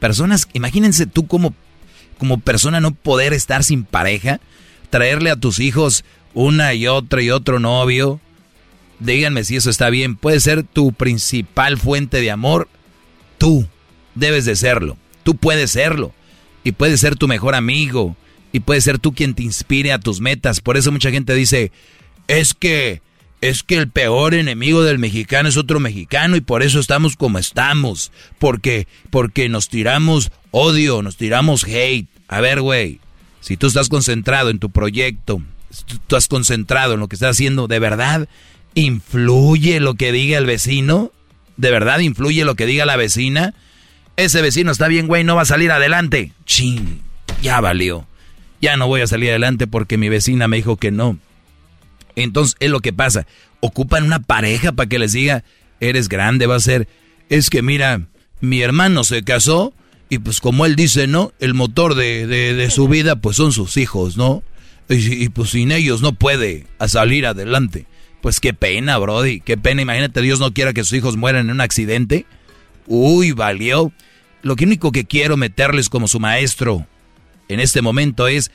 Personas, 0.00 0.48
imagínense 0.54 1.06
tú 1.06 1.26
como, 1.26 1.54
como 2.18 2.38
persona 2.38 2.80
no 2.80 2.92
poder 2.92 3.32
estar 3.32 3.62
sin 3.62 3.84
pareja, 3.84 4.40
traerle 4.90 5.30
a 5.30 5.36
tus 5.36 5.60
hijos 5.60 6.04
una 6.34 6.74
y 6.74 6.88
otra 6.88 7.22
y 7.22 7.30
otro 7.30 7.60
novio. 7.60 8.20
Díganme 8.98 9.44
si 9.44 9.56
eso 9.56 9.70
está 9.70 9.90
bien. 9.90 10.16
Puede 10.16 10.40
ser 10.40 10.62
tu 10.64 10.92
principal 10.92 11.78
fuente 11.78 12.20
de 12.20 12.30
amor, 12.30 12.68
tú. 13.38 13.68
Debes 14.14 14.44
de 14.44 14.56
serlo. 14.56 14.96
Tú 15.22 15.36
puedes 15.36 15.70
serlo. 15.70 16.12
Y 16.64 16.72
puedes 16.72 17.00
ser 17.00 17.16
tu 17.16 17.28
mejor 17.28 17.54
amigo. 17.54 18.16
Y 18.52 18.60
puedes 18.60 18.84
ser 18.84 18.98
tú 18.98 19.12
quien 19.14 19.34
te 19.34 19.42
inspire 19.42 19.92
a 19.92 19.98
tus 19.98 20.20
metas. 20.20 20.60
Por 20.60 20.76
eso 20.76 20.92
mucha 20.92 21.10
gente 21.10 21.34
dice, 21.34 21.72
es 22.28 22.54
que, 22.54 23.00
es 23.40 23.62
que 23.62 23.76
el 23.76 23.88
peor 23.88 24.34
enemigo 24.34 24.82
del 24.82 24.98
mexicano 24.98 25.48
es 25.48 25.56
otro 25.56 25.80
mexicano 25.80 26.36
y 26.36 26.40
por 26.40 26.62
eso 26.62 26.78
estamos 26.78 27.16
como 27.16 27.38
estamos. 27.38 28.12
Porque, 28.38 28.86
porque 29.10 29.48
nos 29.48 29.68
tiramos 29.68 30.30
odio, 30.50 31.02
nos 31.02 31.16
tiramos 31.16 31.64
hate. 31.64 32.08
A 32.28 32.40
ver, 32.40 32.60
güey, 32.60 33.00
si 33.40 33.56
tú 33.56 33.66
estás 33.66 33.88
concentrado 33.88 34.50
en 34.50 34.58
tu 34.58 34.70
proyecto, 34.70 35.42
tú 35.86 35.94
estás 35.96 36.28
concentrado 36.28 36.94
en 36.94 37.00
lo 37.00 37.08
que 37.08 37.16
estás 37.16 37.30
haciendo, 37.30 37.66
¿de 37.66 37.78
verdad 37.78 38.28
influye 38.74 39.80
lo 39.80 39.94
que 39.94 40.12
diga 40.12 40.38
el 40.38 40.46
vecino? 40.46 41.12
¿De 41.56 41.70
verdad 41.70 41.98
influye 41.98 42.44
lo 42.44 42.54
que 42.54 42.66
diga 42.66 42.86
la 42.86 42.96
vecina? 42.96 43.54
Ese 44.16 44.42
vecino 44.42 44.70
está 44.70 44.88
bien, 44.88 45.06
güey, 45.06 45.24
no 45.24 45.36
va 45.36 45.42
a 45.42 45.46
salir 45.46 45.70
adelante. 45.70 46.32
Chin, 46.44 47.00
ya 47.42 47.60
valió. 47.60 48.06
Ya 48.60 48.76
no 48.76 48.86
voy 48.86 49.00
a 49.00 49.06
salir 49.06 49.30
adelante 49.30 49.66
porque 49.66 49.98
mi 49.98 50.08
vecina 50.08 50.48
me 50.48 50.58
dijo 50.58 50.76
que 50.76 50.90
no. 50.90 51.18
Entonces, 52.14 52.56
es 52.60 52.70
lo 52.70 52.80
que 52.80 52.92
pasa. 52.92 53.26
Ocupan 53.60 54.04
una 54.04 54.20
pareja 54.20 54.72
para 54.72 54.88
que 54.88 54.98
les 54.98 55.12
diga, 55.12 55.44
eres 55.80 56.08
grande, 56.08 56.46
va 56.46 56.56
a 56.56 56.60
ser. 56.60 56.88
Es 57.28 57.50
que 57.50 57.62
mira, 57.62 58.02
mi 58.40 58.60
hermano 58.60 59.04
se 59.04 59.22
casó 59.24 59.72
y 60.08 60.18
pues 60.18 60.40
como 60.40 60.66
él 60.66 60.76
dice, 60.76 61.06
¿no? 61.06 61.32
El 61.40 61.54
motor 61.54 61.94
de, 61.94 62.26
de, 62.26 62.70
su 62.70 62.86
vida 62.86 63.16
pues 63.16 63.36
son 63.36 63.52
sus 63.52 63.76
hijos, 63.78 64.16
¿no? 64.16 64.42
Y, 64.88 65.24
y, 65.24 65.28
pues 65.30 65.50
sin 65.50 65.72
ellos 65.72 66.02
no 66.02 66.12
puede 66.12 66.66
salir 66.86 67.24
adelante. 67.24 67.86
Pues 68.20 68.38
qué 68.38 68.52
pena, 68.52 68.98
Brody, 68.98 69.40
qué 69.40 69.56
pena. 69.56 69.80
Imagínate, 69.80 70.20
Dios 70.20 70.38
no 70.38 70.52
quiera 70.52 70.74
que 70.74 70.84
sus 70.84 70.92
hijos 70.92 71.16
mueran 71.16 71.46
en 71.46 71.52
un 71.52 71.60
accidente. 71.62 72.26
Uy, 72.86 73.32
valió. 73.32 73.92
Lo 74.42 74.54
único 74.54 74.92
que 74.92 75.04
quiero 75.04 75.36
meterles 75.36 75.88
como 75.88 76.08
su 76.08 76.18
maestro 76.18 76.86
en 77.48 77.60
este 77.60 77.82
momento 77.82 78.28
es 78.28 78.50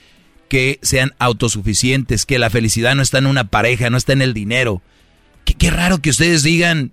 que 0.49 0.79
sean 0.81 1.13
autosuficientes, 1.19 2.25
que 2.25 2.39
la 2.39 2.49
felicidad 2.49 2.95
no 2.95 3.01
está 3.01 3.17
en 3.17 3.27
una 3.27 3.45
pareja, 3.45 3.89
no 3.89 3.97
está 3.97 4.13
en 4.13 4.21
el 4.21 4.33
dinero. 4.33 4.81
Qué, 5.45 5.71
raro 5.71 5.99
que 5.99 6.09
ustedes 6.09 6.43
digan, 6.43 6.91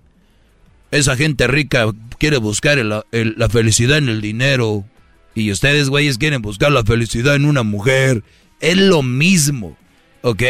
esa 0.91 1.15
gente 1.15 1.47
rica 1.47 1.87
quiere 2.17 2.37
buscar 2.37 2.77
la 2.77 3.49
felicidad 3.49 3.97
en 3.97 4.09
el 4.09 4.21
dinero. 4.21 4.85
Y 5.33 5.51
ustedes, 5.51 5.89
güeyes, 5.89 6.17
quieren 6.17 6.41
buscar 6.41 6.71
la 6.71 6.83
felicidad 6.83 7.35
en 7.35 7.45
una 7.45 7.63
mujer. 7.63 8.23
Es 8.61 8.77
lo 8.77 9.03
mismo, 9.03 9.77
¿ok? 10.21 10.43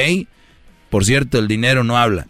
Por 0.91 1.06
cierto, 1.06 1.39
el 1.39 1.48
dinero 1.48 1.84
no 1.84 1.98
habla. 1.98 2.28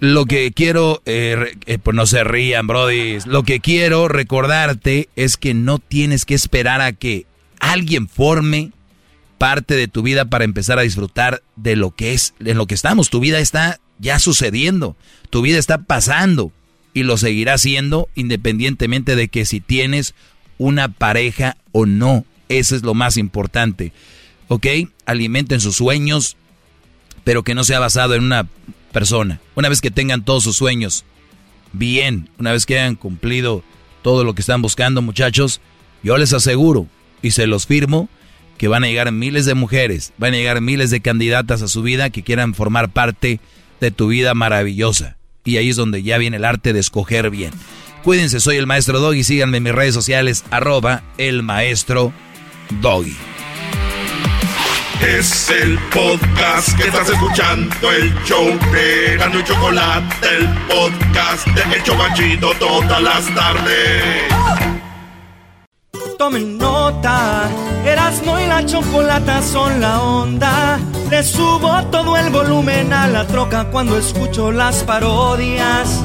Lo 0.00 0.26
que 0.26 0.52
quiero, 0.52 1.02
eh, 1.06 1.56
eh, 1.66 1.78
pues 1.78 1.94
no 1.94 2.06
se 2.06 2.24
rían, 2.24 2.66
Brody. 2.66 3.18
Lo 3.26 3.42
que 3.42 3.60
quiero 3.60 4.08
recordarte 4.08 5.08
es 5.16 5.36
que 5.36 5.54
no 5.54 5.78
tienes 5.78 6.24
que 6.24 6.34
esperar 6.34 6.80
a 6.80 6.92
que 6.92 7.26
alguien 7.60 8.08
forme 8.08 8.72
parte 9.38 9.76
de 9.76 9.88
tu 9.88 10.02
vida 10.02 10.24
para 10.26 10.44
empezar 10.44 10.78
a 10.78 10.82
disfrutar 10.82 11.42
de 11.56 11.76
lo 11.76 11.90
que 11.90 12.12
es, 12.12 12.34
en 12.40 12.58
lo 12.58 12.66
que 12.66 12.74
estamos. 12.74 13.10
Tu 13.10 13.20
vida 13.20 13.38
está 13.38 13.80
ya 13.98 14.18
sucediendo, 14.18 14.96
tu 15.30 15.42
vida 15.42 15.58
está 15.58 15.78
pasando 15.78 16.52
y 16.92 17.02
lo 17.02 17.16
seguirá 17.16 17.54
haciendo 17.54 18.08
independientemente 18.14 19.16
de 19.16 19.28
que 19.28 19.44
si 19.44 19.60
tienes 19.60 20.14
una 20.58 20.88
pareja 20.88 21.56
o 21.72 21.86
no. 21.86 22.24
Eso 22.48 22.76
es 22.76 22.82
lo 22.82 22.94
más 22.94 23.16
importante. 23.16 23.92
¿Ok? 24.48 24.66
Alimenten 25.06 25.60
sus 25.60 25.76
sueños, 25.76 26.36
pero 27.24 27.42
que 27.42 27.54
no 27.54 27.64
sea 27.64 27.80
basado 27.80 28.14
en 28.14 28.24
una 28.24 28.46
persona. 28.94 29.40
Una 29.56 29.68
vez 29.68 29.82
que 29.82 29.90
tengan 29.90 30.24
todos 30.24 30.44
sus 30.44 30.56
sueños 30.56 31.04
bien, 31.74 32.30
una 32.38 32.52
vez 32.52 32.64
que 32.64 32.78
hayan 32.78 32.94
cumplido 32.94 33.62
todo 34.00 34.24
lo 34.24 34.34
que 34.34 34.40
están 34.40 34.62
buscando, 34.62 35.02
muchachos, 35.02 35.60
yo 36.02 36.16
les 36.16 36.32
aseguro 36.32 36.86
y 37.20 37.32
se 37.32 37.46
los 37.46 37.66
firmo 37.66 38.08
que 38.56 38.68
van 38.68 38.84
a 38.84 38.86
llegar 38.86 39.10
miles 39.10 39.44
de 39.44 39.54
mujeres, 39.54 40.12
van 40.16 40.32
a 40.32 40.36
llegar 40.36 40.60
miles 40.60 40.90
de 40.90 41.00
candidatas 41.00 41.60
a 41.60 41.68
su 41.68 41.82
vida 41.82 42.10
que 42.10 42.22
quieran 42.22 42.54
formar 42.54 42.92
parte 42.92 43.40
de 43.80 43.90
tu 43.90 44.06
vida 44.06 44.32
maravillosa. 44.32 45.16
Y 45.44 45.56
ahí 45.56 45.70
es 45.70 45.76
donde 45.76 46.02
ya 46.02 46.16
viene 46.16 46.36
el 46.36 46.44
arte 46.44 46.72
de 46.72 46.80
escoger 46.80 47.30
bien. 47.30 47.50
Cuídense, 48.04 48.38
soy 48.38 48.56
el 48.56 48.66
maestro 48.66 49.00
Doggy, 49.00 49.24
síganme 49.24 49.56
en 49.56 49.64
mis 49.64 49.74
redes 49.74 49.94
sociales, 49.94 50.44
arroba 50.50 51.02
el 51.18 51.42
maestro 51.42 52.12
Doggy. 52.80 53.33
Es 55.00 55.50
el 55.50 55.78
podcast 55.90 56.76
que 56.76 56.84
estás 56.84 57.08
escuchando, 57.10 57.90
el 57.90 58.14
show 58.24 58.46
de 58.72 59.16
Gano 59.18 59.40
y 59.40 59.44
Chocolate, 59.44 60.28
el 60.36 60.48
podcast 60.68 61.46
de 61.48 61.76
Hecho 61.76 61.92
Chocachito 61.92 62.52
todas 62.58 63.02
las 63.02 63.34
tardes. 63.34 64.02
Tomen 66.18 66.58
nota, 66.58 67.50
Erasmo 67.84 68.38
y 68.40 68.46
la 68.46 68.64
Chocolata 68.64 69.42
son 69.42 69.80
la 69.80 70.00
onda. 70.00 70.78
Le 71.10 71.22
subo 71.22 71.82
todo 71.90 72.16
el 72.16 72.30
volumen 72.30 72.92
a 72.92 73.06
la 73.08 73.26
troca 73.26 73.64
cuando 73.70 73.98
escucho 73.98 74.52
las 74.52 74.84
parodias 74.84 76.02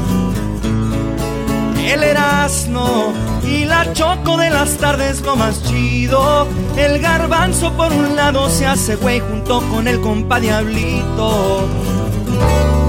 el 1.90 2.04
Erasmo 2.04 3.14
y 3.44 3.66
la 3.66 3.92
Choco 3.94 4.38
de 4.38 4.50
las 4.52 4.78
tardes 4.78 5.22
lo 5.22 5.36
más 5.36 5.64
chido. 5.64 6.48
El 6.78 7.00
garbanzo 7.00 7.74
por 7.74 7.92
un 7.92 8.16
lado 8.16 8.50
se 8.50 8.66
hace 8.66 8.96
güey 8.96 9.20
junto 9.20 9.62
con 9.70 9.88
el 9.88 10.00
compa 10.00 10.40
Diablito. 10.40 11.68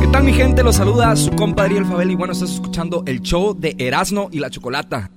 ¿Qué 0.00 0.06
tal 0.08 0.24
mi 0.24 0.32
gente? 0.34 0.62
Los 0.62 0.76
saluda 0.76 1.16
su 1.16 1.30
compadre 1.30 1.78
El 1.78 1.86
Fabel 1.86 2.10
y 2.10 2.14
bueno, 2.14 2.32
estás 2.32 2.50
escuchando 2.50 3.02
el 3.06 3.22
show 3.22 3.56
de 3.58 3.74
Erasmo 3.78 4.28
y 4.32 4.38
la 4.38 4.50
Chocolata. 4.50 5.10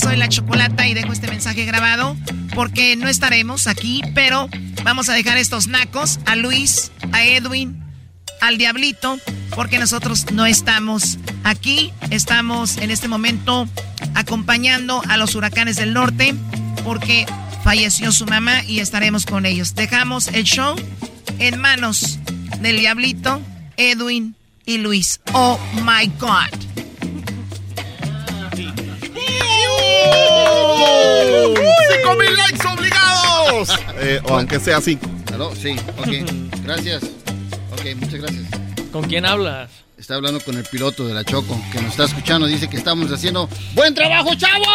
Soy 0.00 0.16
la 0.16 0.30
Chocolata 0.30 0.88
y 0.88 0.94
dejo 0.94 1.12
este 1.12 1.28
mensaje 1.28 1.66
grabado 1.66 2.16
porque 2.54 2.96
no 2.96 3.06
estaremos 3.06 3.66
aquí, 3.66 4.00
pero 4.14 4.48
vamos 4.82 5.10
a 5.10 5.12
dejar 5.12 5.36
estos 5.36 5.66
nacos 5.66 6.20
a 6.24 6.36
Luis, 6.36 6.90
a 7.12 7.22
Edwin, 7.22 7.84
al 8.40 8.56
Diablito, 8.56 9.18
porque 9.54 9.78
nosotros 9.78 10.32
no 10.32 10.46
estamos 10.46 11.18
aquí. 11.44 11.92
Estamos 12.08 12.78
en 12.78 12.90
este 12.90 13.08
momento 13.08 13.68
acompañando 14.14 15.02
a 15.06 15.18
los 15.18 15.34
huracanes 15.34 15.76
del 15.76 15.92
norte 15.92 16.34
porque 16.82 17.26
falleció 17.62 18.10
su 18.10 18.24
mamá 18.24 18.64
y 18.64 18.80
estaremos 18.80 19.26
con 19.26 19.44
ellos. 19.44 19.74
Dejamos 19.74 20.28
el 20.28 20.44
show 20.44 20.76
en 21.38 21.60
manos 21.60 22.18
del 22.62 22.78
Diablito, 22.78 23.42
Edwin 23.76 24.34
y 24.64 24.78
Luis. 24.78 25.20
Oh 25.34 25.60
my 25.84 26.10
God. 26.18 26.89
¡Cinco 31.92 32.16
mil 32.16 32.36
likes 32.36 32.66
obligados! 32.68 33.68
Eh, 34.00 34.20
o 34.24 34.34
aunque 34.34 34.58
sea 34.60 34.80
cinco. 34.80 35.06
Sí, 35.60 35.76
ok. 35.98 36.08
Gracias. 36.64 37.02
Ok, 37.72 37.94
muchas 37.96 38.14
gracias. 38.20 38.44
¿Con 38.92 39.02
quién 39.04 39.24
hablas? 39.24 39.70
Está 39.98 40.14
hablando 40.14 40.40
con 40.40 40.56
el 40.56 40.64
piloto 40.64 41.06
de 41.06 41.14
la 41.14 41.24
Choco, 41.24 41.60
que 41.72 41.80
nos 41.80 41.90
está 41.92 42.04
escuchando. 42.04 42.46
Dice 42.46 42.68
que 42.68 42.76
estamos 42.76 43.10
haciendo 43.12 43.48
buen 43.74 43.94
trabajo, 43.94 44.34
chavos. 44.34 44.66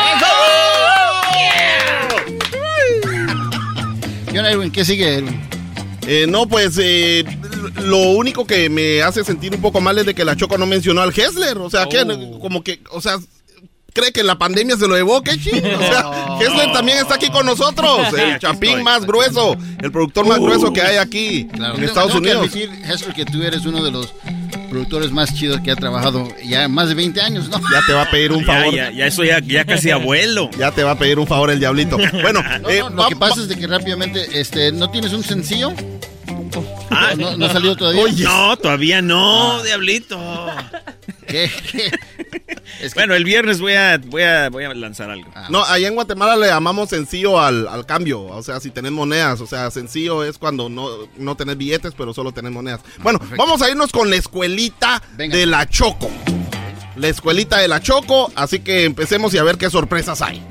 ¿Qué 4.31 4.39
onda, 4.39 4.51
Edwin? 4.51 4.71
¿Qué 4.71 4.83
sigue, 4.85 5.15
Edwin? 5.15 5.41
Eh, 6.07 6.25
no, 6.27 6.47
pues 6.47 6.77
eh, 6.79 7.23
lo 7.81 7.97
único 8.11 8.45
que 8.45 8.69
me 8.69 9.01
hace 9.01 9.23
sentir 9.23 9.53
un 9.55 9.61
poco 9.61 9.81
mal 9.81 9.97
es 9.97 10.05
de 10.05 10.13
que 10.13 10.25
la 10.25 10.35
Choco 10.35 10.57
no 10.57 10.65
mencionó 10.65 11.01
al 11.01 11.09
Hessler. 11.09 11.57
O 11.57 11.69
sea, 11.69 11.87
que 11.87 12.01
Oh. 12.01 12.39
como 12.39 12.63
que, 12.63 12.81
o 12.91 13.01
sea, 13.01 13.17
cree 13.95 14.11
que 14.11 14.23
la 14.23 14.37
pandemia 14.37 14.75
se 14.77 14.87
lo 14.87 14.95
llevó, 14.95 15.23
qué 15.23 15.39
chido. 15.39 15.57
O 15.57 15.79
sea, 15.79 16.37
Hessler 16.41 16.71
también 16.73 16.97
está 16.99 17.15
aquí 17.15 17.29
con 17.29 17.45
nosotros. 17.45 18.13
El 18.17 18.37
chapín 18.39 18.83
más 18.83 19.05
grueso, 19.05 19.55
el 19.81 19.91
productor 19.91 20.27
más 20.27 20.37
grueso 20.39 20.71
que 20.73 20.81
hay 20.81 20.97
aquí 20.97 21.47
en 21.53 21.83
Estados 21.83 22.11
Tengo 22.11 22.23
que 22.25 22.35
Unidos. 22.35 22.37
admitir, 22.49 22.69
Hester, 22.91 23.13
que 23.13 23.25
tú 23.25 23.41
eres 23.41 23.65
uno 23.65 23.81
de 23.83 23.91
los 23.91 24.13
productores 24.69 25.11
más 25.11 25.33
chidos 25.33 25.61
que 25.61 25.71
ha 25.71 25.75
trabajado 25.77 26.27
ya 26.43 26.67
más 26.67 26.89
de 26.89 26.95
20 26.95 27.21
años, 27.21 27.47
¿no? 27.47 27.57
Ya 27.71 27.81
te 27.87 27.93
va 27.93 28.01
a 28.01 28.11
pedir 28.11 28.33
un 28.33 28.41
Ya, 28.41 28.45
favor. 28.45 28.73
ya, 28.75 28.91
ya 28.91 29.07
eso 29.07 29.23
ya, 29.23 29.39
ya 29.39 29.63
casi 29.63 29.89
abuelo. 29.91 30.49
Ya 30.59 30.71
te 30.71 30.83
va 30.83 30.91
a 30.91 30.97
pedir 30.99 31.17
un 31.17 31.27
favor 31.27 31.49
el 31.49 31.59
diablito. 31.59 31.97
Bueno, 32.21 32.43
No, 32.61 32.69
eh, 32.69 32.79
no, 32.81 32.89
lo 32.89 32.95
va- 33.03 33.07
que 33.07 33.15
pasa 33.15 33.41
es 33.41 33.47
de 33.47 33.55
que 33.57 33.65
rápidamente, 33.67 34.39
este, 34.39 34.71
¿no 34.73 34.89
tienes 34.91 35.13
un 35.13 35.23
sencillo? 35.23 35.71
Ah, 36.89 37.13
¿No, 37.17 37.35
no 37.37 37.45
ha 37.45 37.53
salido 37.53 37.75
todavía? 37.75 38.03
No, 38.23 38.57
todavía 38.57 39.01
no, 39.01 39.61
diablito. 39.63 40.17
¿Qué? 41.27 41.49
Bueno, 42.95 43.13
el 43.15 43.23
viernes 43.23 43.59
voy 43.59 43.73
a, 43.73 43.97
voy 43.97 44.23
a, 44.23 44.49
voy 44.49 44.63
a 44.63 44.73
lanzar 44.73 45.09
algo. 45.09 45.31
No, 45.49 45.63
allá 45.63 45.87
en 45.87 45.95
Guatemala 45.95 46.35
le 46.35 46.47
llamamos 46.47 46.89
sencillo 46.89 47.39
al, 47.39 47.67
al 47.67 47.85
cambio. 47.85 48.23
O 48.23 48.43
sea, 48.43 48.59
si 48.59 48.71
tenés 48.71 48.91
monedas. 48.91 49.41
O 49.41 49.47
sea, 49.47 49.69
sencillo 49.71 50.23
es 50.23 50.37
cuando 50.37 50.69
no, 50.69 50.89
no 51.17 51.35
tenés 51.35 51.57
billetes, 51.57 51.93
pero 51.97 52.13
solo 52.13 52.31
tenés 52.31 52.51
monedas. 52.51 52.81
Bueno, 52.99 53.19
vamos 53.37 53.61
a 53.61 53.69
irnos 53.69 53.91
con 53.91 54.09
la 54.09 54.15
escuelita 54.15 55.01
de 55.17 55.45
la 55.45 55.67
Choco. 55.69 56.09
La 56.95 57.07
escuelita 57.07 57.59
de 57.59 57.67
la 57.67 57.81
Choco. 57.81 58.31
Así 58.35 58.59
que 58.59 58.85
empecemos 58.85 59.33
y 59.33 59.37
a 59.37 59.43
ver 59.43 59.57
qué 59.57 59.69
sorpresas 59.69 60.21
hay. 60.21 60.43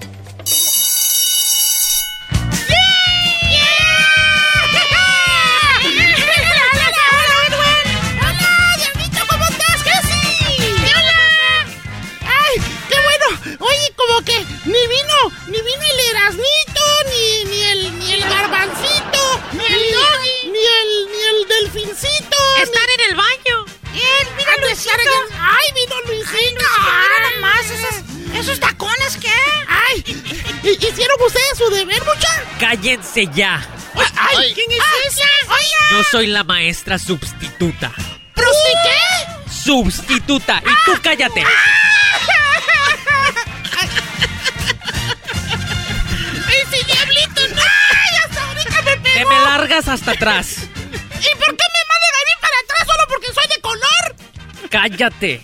¿Hicieron 30.63 31.17
ustedes 31.27 31.59
su 31.59 31.69
deber, 31.71 32.03
mucha? 32.05 32.29
Cállense 32.59 33.29
ya. 33.35 33.67
Ay, 34.17 34.53
¿quién 34.55 34.71
es 34.73 34.79
esa? 35.07 35.25
Oye. 35.53 35.91
Yo 35.91 36.03
soy 36.05 36.27
la 36.29 36.45
maestra 36.45 36.99
sustituta. 36.99 37.93
¿Prosti 38.35 38.73
qué? 38.83 38.99
Sustituta. 39.53 40.63
Y 40.65 40.75
tú 40.85 40.93
cállate. 41.03 41.43
¡Ese 46.49 46.85
diablito! 46.85 47.49
¡No! 47.55 47.63
¡Ay, 47.63 48.17
hasta 48.25 48.45
ahorita 48.45 48.83
me 48.83 48.97
pegó! 48.99 49.15
Te 49.15 49.25
me 49.27 49.41
largas 49.41 49.89
hasta 49.89 50.13
atrás. 50.13 50.57
¿Y 50.59 51.37
por 51.39 51.57
qué 51.57 51.67
me 51.73 51.83
mandan 51.91 52.15
a 52.15 52.23
mí 52.25 52.35
para 52.41 52.59
atrás 52.63 52.87
solo 52.87 53.05
porque 53.09 53.27
soy 53.33 53.47
de 53.55 53.61
color? 53.61 54.17
Cállate. 54.71 55.43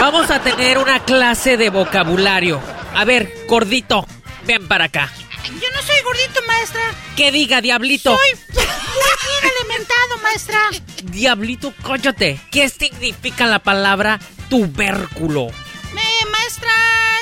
Vamos 0.00 0.30
a 0.30 0.40
tener 0.40 0.78
una 0.78 1.02
clase 1.04 1.56
de 1.56 1.70
vocabulario. 1.70 2.60
A 2.94 3.04
ver, 3.04 3.32
gordito, 3.48 4.06
ven 4.44 4.68
para 4.68 4.84
acá. 4.84 5.12
Yo 5.44 5.70
no 5.74 5.82
soy 5.82 6.00
gordito, 6.04 6.40
maestra. 6.46 6.80
¿Qué 7.16 7.32
diga, 7.32 7.60
diablito? 7.60 8.16
Soy 8.16 8.30
bien 8.52 9.52
alimentado, 9.58 10.18
maestra. 10.22 10.60
Diablito, 11.02 11.74
cállate. 11.84 12.40
¿Qué 12.52 12.68
significa 12.68 13.46
la 13.46 13.58
palabra 13.58 14.20
tubérculo? 14.48 15.48
Me, 15.92 16.30
maestra, 16.30 16.72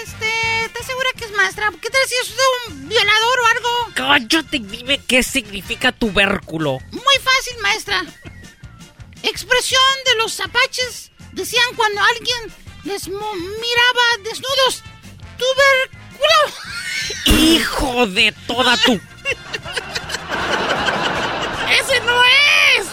este, 0.05 0.65
¿estás 0.67 0.87
segura 0.87 1.09
que 1.17 1.25
es 1.25 1.33
maestra? 1.33 1.71
¿Qué 1.81 1.89
tal 1.89 2.03
si 2.07 2.15
es 2.17 2.35
un 2.69 2.89
violador 2.89 3.41
o 3.41 3.47
algo? 3.47 3.69
Cállate 3.95 4.59
dime 4.59 5.01
qué 5.07 5.23
significa 5.23 5.91
tubérculo. 5.91 6.81
Muy 6.91 7.17
fácil, 7.23 7.59
maestra. 7.63 8.05
Expresión 9.23 9.83
de 10.05 10.15
los 10.17 10.39
apaches 10.41 11.13
decían 11.33 11.75
cuando 11.77 12.03
alguien 12.03 12.53
les 12.85 13.09
miraba 13.09 14.03
desnudos. 14.25 14.83
Hijo 17.27 18.07
de 18.07 18.33
toda 18.47 18.77
tu... 18.79 18.93
¡Ese 21.71 22.01
no 22.01 22.25
es! 22.25 22.87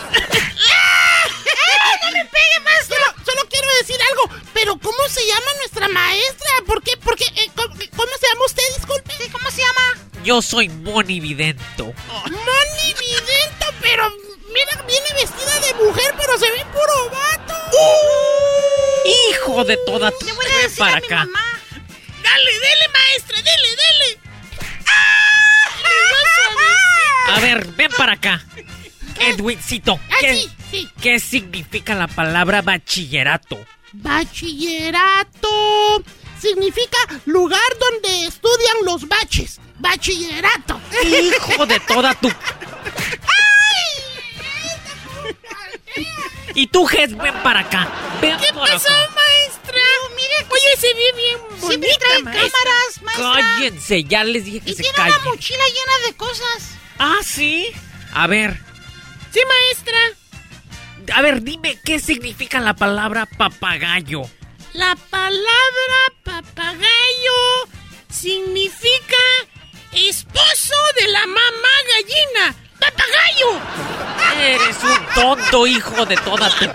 ¡Ah, 0.71 1.25
¡No 2.03 2.11
me 2.11 2.25
pegue, 2.25 2.59
maestra! 2.63 2.97
Solo, 2.97 3.25
solo 3.25 3.41
quiero 3.49 3.67
decir 3.79 3.97
algo. 4.09 4.29
Pero, 4.53 4.77
¿cómo 4.79 4.97
se 5.09 5.25
llama 5.27 5.53
nuestra 5.59 5.87
maestra? 5.89 6.49
¿Por 6.65 6.81
qué? 6.83 6.97
¿Por 6.97 7.15
qué? 7.15 7.25
Eh, 7.25 7.49
¿cómo, 7.55 7.73
cómo 7.95 8.11
se 8.19 8.27
llama 8.27 8.45
usted? 8.45 8.63
Disculpe. 8.77 9.13
¿Cómo 9.31 9.51
se 9.51 9.61
llama? 9.61 9.97
Yo 10.23 10.41
soy 10.41 10.69
Moni 10.69 11.19
Vidento. 11.19 11.85
Moni 11.85 12.93
Vidento, 12.99 13.65
pero 13.81 14.09
mira, 14.53 14.81
viene 14.87 15.13
vestida 15.15 15.59
de 15.59 15.73
mujer, 15.85 16.13
pero 16.17 16.37
se 16.37 16.49
ve 16.51 16.65
puro 16.71 17.09
vato. 17.11 17.53
Hijo 19.05 19.63
de 19.65 19.77
toda 19.85 20.11
tu... 20.11 20.25
Le 20.25 20.33
voy 20.33 20.45
a 20.45 20.49
Ven 20.49 20.61
decir 20.63 20.79
para 20.79 20.97
a 20.97 20.99
mi 20.99 21.05
acá. 21.05 21.15
mamá. 21.25 21.45
Dale, 22.23 22.51
dele, 22.59 22.87
maestra, 22.93 23.37
dele, 23.41 23.69
dele. 23.75 24.19
A 27.27 27.39
ver, 27.39 27.67
ven 27.73 27.91
para 27.97 28.13
acá. 28.13 28.43
Edwincito, 29.19 29.99
Ah, 30.09 30.15
¿qué, 30.21 30.33
sí, 30.35 30.49
sí. 30.71 30.89
¿qué 31.01 31.19
significa 31.19 31.93
la 31.93 32.07
palabra 32.07 32.61
bachillerato? 32.61 33.65
Bachillerato 33.91 35.49
significa 36.39 36.97
lugar 37.25 37.61
donde 37.79 38.27
estudian 38.27 38.77
los 38.85 39.07
baches. 39.07 39.59
Bachillerato. 39.79 40.79
Hijo 41.03 41.65
de 41.65 41.79
toda 41.81 42.13
tu... 42.15 42.29
Y 46.55 46.67
tú, 46.67 46.85
Ges, 46.85 47.15
ven 47.17 47.33
para 47.43 47.61
acá. 47.61 47.87
Ven 48.21 48.37
¿Qué 48.37 48.47
pasó, 48.53 48.87
acá. 48.89 49.09
maestra? 49.15 49.81
mire, 50.15 50.47
oye, 50.49 50.77
se 50.79 50.87
ve 50.93 51.13
bien 51.15 51.37
Siempre 51.59 51.77
bonita, 51.77 52.05
trae 52.07 52.23
maestra. 52.23 52.49
cámaras, 52.51 53.01
maestra. 53.01 53.41
Cállense, 53.55 54.03
ya 54.03 54.23
les 54.23 54.45
dije 54.45 54.59
que 54.61 54.71
Y 54.71 54.75
se 54.75 54.81
tiene 54.83 54.95
callen. 54.97 55.13
una 55.15 55.25
mochila 55.25 55.63
llena 55.67 56.07
de 56.07 56.15
cosas. 56.17 56.69
Ah, 56.97 57.17
¿sí? 57.23 57.67
A 58.13 58.27
ver, 58.27 58.59
Sí, 59.31 59.39
maestra. 59.47 59.99
a 61.15 61.21
ver, 61.21 61.43
dime 61.43 61.79
qué 61.85 61.99
significa 61.99 62.59
la 62.59 62.75
palabra 62.75 63.27
papagayo. 63.37 64.23
La 64.73 64.95
palabra 64.95 65.99
papagayo 66.23 67.67
significa 68.09 69.17
esposo 69.93 70.75
de 70.99 71.07
la 71.09 71.25
mamá 71.25 71.75
gallina. 71.93 72.55
¡Papagayo! 72.79 73.59
Eres 74.41 74.77
un 74.83 75.05
tonto 75.15 75.67
hijo 75.67 76.05
de 76.05 76.15
toda 76.17 76.49
tu... 76.49 76.65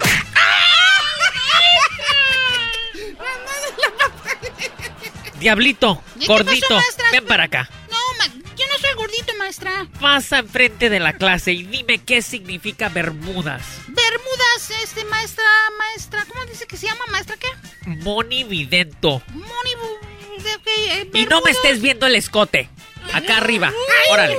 Diablito, 5.39 6.03
¿Y 6.17 6.21
qué 6.21 6.27
gordito, 6.27 6.69
pasó, 6.69 7.03
ven 7.13 7.27
para 7.27 7.45
acá. 7.45 7.69
No, 7.91 7.99
ma- 8.19 8.33
yo 8.57 8.67
no 8.67 8.79
soy 8.81 8.95
gordito, 8.97 9.35
maestra. 9.37 9.87
Pasa 10.01 10.39
enfrente 10.39 10.89
de 10.89 11.01
la 11.01 11.13
clase 11.15 11.53
y 11.53 11.65
dime 11.65 11.99
qué 11.99 12.23
significa 12.23 12.89
Bermudas. 12.89 13.63
Bermudas, 13.89 14.71
este, 14.83 15.05
maestra, 15.05 15.45
maestra. 15.79 16.25
¿Cómo 16.29 16.45
dice 16.47 16.67
que 16.67 16.77
se 16.77 16.87
llama, 16.87 17.05
maestra? 17.11 17.37
¿Qué? 17.37 17.49
Moni 17.87 18.45
Vidento. 18.45 19.23
Moni. 19.29 19.75
bu- 19.75 20.43
de- 20.43 20.55
ok, 20.57 20.67
eh, 20.67 21.11
Y 21.15 21.27
no 21.27 21.41
me 21.43 21.51
estés 21.51 21.83
viendo 21.83 22.07
el 22.07 22.15
escote. 22.15 22.69
Acá 23.13 23.37
arriba. 23.39 23.71
Órale. 24.11 24.37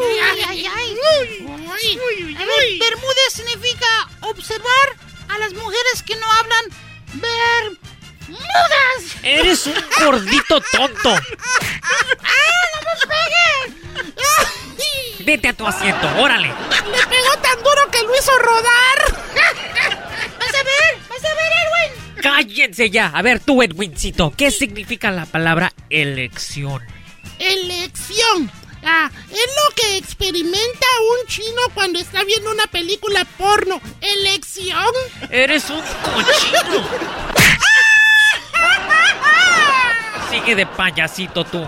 Ay, 0.50 0.66
ay, 0.66 0.68
ay. 0.76 1.46
A 1.76 2.46
ver, 2.46 2.80
Bermudas 2.80 3.34
significa 3.34 3.88
observar 4.22 4.96
a 5.30 5.38
las 5.40 5.54
mujeres 5.54 6.04
que 6.06 6.16
no 6.16 6.32
hablan 6.32 6.66
Bermudas. 7.14 7.80
Eres 9.24 9.68
un 9.68 9.76
gordito 10.00 10.62
tonto. 10.72 11.10
¡Ah, 11.10 11.20
no 12.74 12.80
me 12.82 12.96
pegue! 13.08 13.46
Vete 15.26 15.48
a 15.50 15.54
tu 15.54 15.66
asiento, 15.68 16.08
órale. 16.18 16.48
Le 16.48 17.08
pegó 17.08 17.38
tan 17.42 17.58
duro 17.64 17.92
que 17.92 18.04
lo 18.04 18.16
hizo 18.16 18.38
rodar. 18.38 19.26
Vas 20.40 20.54
a 20.54 20.64
ver, 20.64 21.00
vas 21.10 21.26
a 21.26 21.34
ver, 21.34 21.52
Erwin. 21.64 22.22
Cállense 22.22 22.90
ya. 22.90 23.08
A 23.08 23.22
ver, 23.22 23.40
tú, 23.40 23.62
Edwincito, 23.64 24.34
¿qué 24.38 24.52
significa 24.52 25.12
la 25.12 25.26
palabra 25.26 25.74
elección? 25.90 26.84
Elección. 27.40 28.52
Ah, 28.86 29.10
es 29.32 29.38
lo 29.38 29.76
que 29.76 29.98
experimenta 29.98 30.86
un 31.22 31.28
chino 31.28 31.62
cuando 31.74 32.00
está 32.00 32.24
viendo 32.24 32.52
una 32.52 32.68
película 32.68 33.26
porno. 33.38 33.82
Elección. 34.00 34.94
Eres 35.32 35.68
un 35.72 35.82
cochino. 35.82 36.88
Sigue 40.32 40.56
de 40.56 40.66
payasito 40.66 41.44
tú. 41.46 41.66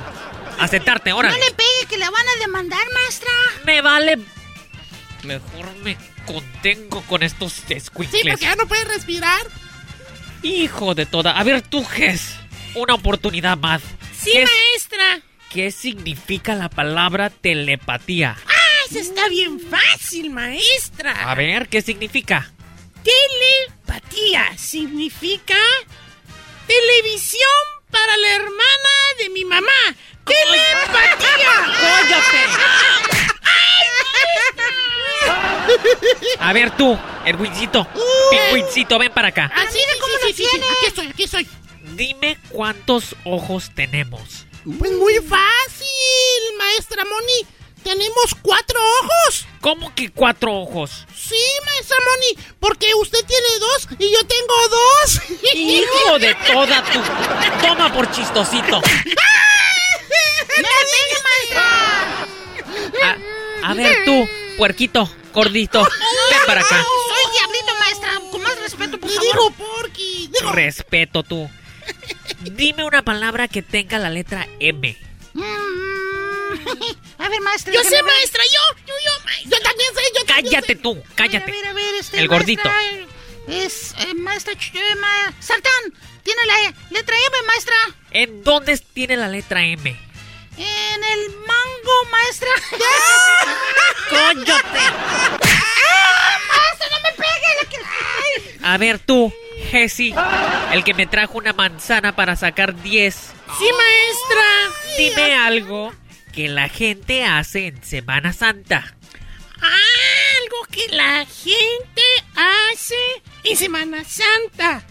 A 0.59 0.67
sentarte, 0.67 1.11
No 1.11 1.21
le 1.21 1.51
pegue 1.51 1.85
que 1.87 1.97
la 1.97 2.09
van 2.09 2.27
a 2.27 2.35
demandar, 2.39 2.81
maestra. 2.91 3.29
Me 3.63 3.81
vale. 3.81 4.17
Mejor 5.23 5.75
me 5.83 5.95
contengo 6.25 7.01
con 7.03 7.21
estos 7.23 7.53
Sí, 7.53 7.73
escuincles. 7.73 8.23
porque 8.23 8.45
ya 8.45 8.55
no 8.55 8.67
puede 8.67 8.83
respirar. 8.85 9.39
Hijo 10.41 10.95
de 10.95 11.05
toda. 11.05 11.37
A 11.37 11.43
ver, 11.43 11.61
tú, 11.61 11.85
Ges. 11.85 12.33
Una 12.73 12.95
oportunidad 12.95 13.55
más. 13.57 13.81
Sí, 14.19 14.31
¿Qué, 14.31 14.45
maestra. 14.45 15.21
Qué 15.51 15.71
significa 15.71 16.55
la 16.55 16.69
palabra 16.69 17.29
telepatía? 17.29 18.37
Ah, 18.45 18.85
eso 18.89 18.99
está 18.99 19.27
bien 19.29 19.59
fácil, 19.59 20.29
maestra. 20.29 21.29
A 21.29 21.35
ver, 21.35 21.67
¿qué 21.67 21.81
significa? 21.81 22.51
Telepatía 23.03 24.57
significa 24.57 25.57
televisión 26.67 27.49
para 27.89 28.17
la 28.17 28.35
hermana 28.35 28.89
de 29.17 29.29
mi 29.29 29.45
mamá. 29.45 29.95
¡Telepatía! 30.25 31.73
¡Cállate! 31.79 32.37
A 36.39 36.53
ver, 36.53 36.71
tú, 36.71 36.97
Edwincito. 37.25 37.87
Pingüincito, 38.29 38.99
ven 38.99 39.11
para 39.11 39.29
acá. 39.29 39.51
Así 39.55 39.77
de 39.77 39.99
cómo 39.99 40.13
lo 40.13 40.33
tiene. 40.33 40.65
Aquí 40.65 40.85
estoy, 40.87 41.07
aquí 41.07 41.23
estoy. 41.23 41.47
Dime 41.95 42.37
cuántos 42.49 43.15
ojos 43.23 43.71
tenemos. 43.73 44.45
Pues 44.67 44.91
muy 44.91 45.15
fácil, 45.15 46.57
maestra 46.57 47.05
Moni. 47.05 47.47
Tenemos 47.83 48.35
cuatro 48.41 48.77
ojos. 49.01 49.45
¿Cómo 49.61 49.95
que 49.95 50.09
cuatro 50.11 50.51
ojos? 50.53 51.05
Sí, 51.15 51.41
maestra 51.65 51.95
Moni, 52.03 52.37
porque 52.59 52.93
usted 52.95 53.23
tiene 53.25 53.47
dos 53.59 53.87
y 53.97 54.11
yo 54.11 54.19
tengo 54.27 54.53
dos. 54.69 55.21
Hijo 55.53 56.19
de 56.19 56.35
toda 56.51 56.83
tu... 56.83 56.99
Toma 57.65 57.93
por 57.93 58.11
chistosito. 58.11 58.81
¡No 60.57 60.69
pegue, 60.91 61.17
maestra! 61.23 62.27
A, 63.63 63.71
a 63.71 63.73
ver 63.73 64.03
tú, 64.03 64.27
puerquito, 64.57 65.09
gordito, 65.33 65.81
ven 65.81 66.39
para 66.45 66.59
acá. 66.59 66.83
Soy 66.83 67.31
diablito, 67.31 67.73
maestra. 67.79 68.19
Con 68.31 68.41
más 68.41 68.59
respeto, 68.59 68.99
por 68.99 69.09
favor. 69.09 69.23
digo 69.31 69.51
porky. 69.51 70.29
Digo, 70.33 70.51
Respeto 70.51 71.23
tú. 71.23 71.49
Dime 72.41 72.83
una 72.83 73.01
palabra 73.03 73.47
que 73.47 73.61
tenga 73.61 73.97
la 73.99 74.09
letra 74.09 74.47
M. 74.59 74.97
Mm. 75.33 75.41
A 77.19 77.29
ver, 77.29 77.41
maestra. 77.41 77.73
yo 77.73 77.83
sé, 77.83 78.01
maestra, 78.03 78.43
yo, 78.43 78.77
yo, 78.87 78.93
yo, 79.03 79.25
maestra. 79.25 79.49
Yo 79.57 79.63
también 79.63 79.89
sé, 79.93 80.01
yo 80.15 80.25
también 80.25 80.45
Cállate 80.53 80.67
sé. 80.67 80.75
tú, 80.75 81.03
cállate. 81.15 81.51
A 81.51 81.53
ver, 81.55 81.65
a 81.67 81.73
ver, 81.73 81.95
este. 81.95 82.19
El 82.19 82.27
gordito. 82.27 82.63
maestra, 82.69 83.07
Es, 83.47 83.93
eh, 83.99 84.13
maestra, 84.13 84.53
ch- 84.53 84.71
eh, 84.75 84.95
ma- 84.95 85.33
Sartán, 85.39 85.93
tiene 86.23 86.45
la 86.45 86.61
E- 86.69 86.73
letra 86.91 87.15
M, 87.17 87.47
maestra. 87.47 87.75
¿En 88.11 88.43
dónde 88.43 88.77
tiene 88.77 89.17
la 89.17 89.27
letra 89.27 89.63
M? 89.63 89.89
En 90.57 91.03
el 91.03 91.29
mango, 91.45 92.05
maestra. 92.11 92.49
¡Cóllate! 94.09 94.79
¡Ah, 94.79 96.39
maestra, 96.47 96.87
no 96.91 97.01
me 97.03 97.11
pegue! 97.11 97.49
la 97.61 97.69
que- 97.69 97.77
Ay. 97.77 98.56
A 98.67 98.77
ver 98.77 98.99
tú, 98.99 99.33
Jesse, 99.71 100.13
el 100.73 100.83
que 100.83 100.93
me 100.93 101.07
trajo 101.07 101.37
una 101.37 101.53
manzana 101.53 102.17
para 102.17 102.35
sacar 102.35 102.75
10. 102.75 103.15
Sí, 103.15 103.31
maestra. 103.71 104.45
Dime 104.97 105.35
algo 105.37 105.93
que 106.33 106.49
la 106.49 106.67
gente 106.67 107.23
hace 107.23 107.67
en 107.67 107.81
Semana 107.81 108.33
Santa. 108.33 108.93
Algo 109.55 110.65
que 110.69 110.85
la 110.89 111.25
gente 111.25 112.01
hace 112.35 112.97
en 113.45 113.55
Semana 113.55 114.03
Santa. 114.03 114.83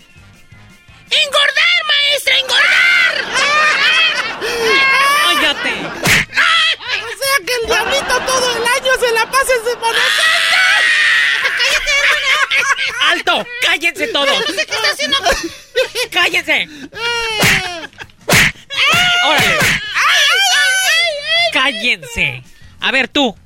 ¡Engordar, 1.11 1.79
maestra! 1.87 2.39
¡Engordar! 2.39 3.15
¡Cállate! 5.53 5.73
O 6.97 7.19
sea 7.19 7.47
que 7.47 7.53
el 7.61 7.67
diablito 7.67 8.21
todo 8.27 8.57
el 8.57 8.63
año 8.63 8.93
se 9.01 9.13
la 9.13 9.31
pasa 9.31 9.53
en 9.53 9.65
Semana 9.65 9.99
Santa. 10.17 10.56
¡Alto! 13.07 13.47
¡Cállense 13.63 14.09
todos! 14.09 14.45
¿Qué 14.45 14.63
está 14.63 14.91
haciendo? 14.93 15.19
¡Cállense! 16.11 16.69
¡Órale! 19.25 19.59
¡Cállense! 21.53 22.43
A 22.81 22.91
ver 22.91 23.09
tú, 23.09 23.37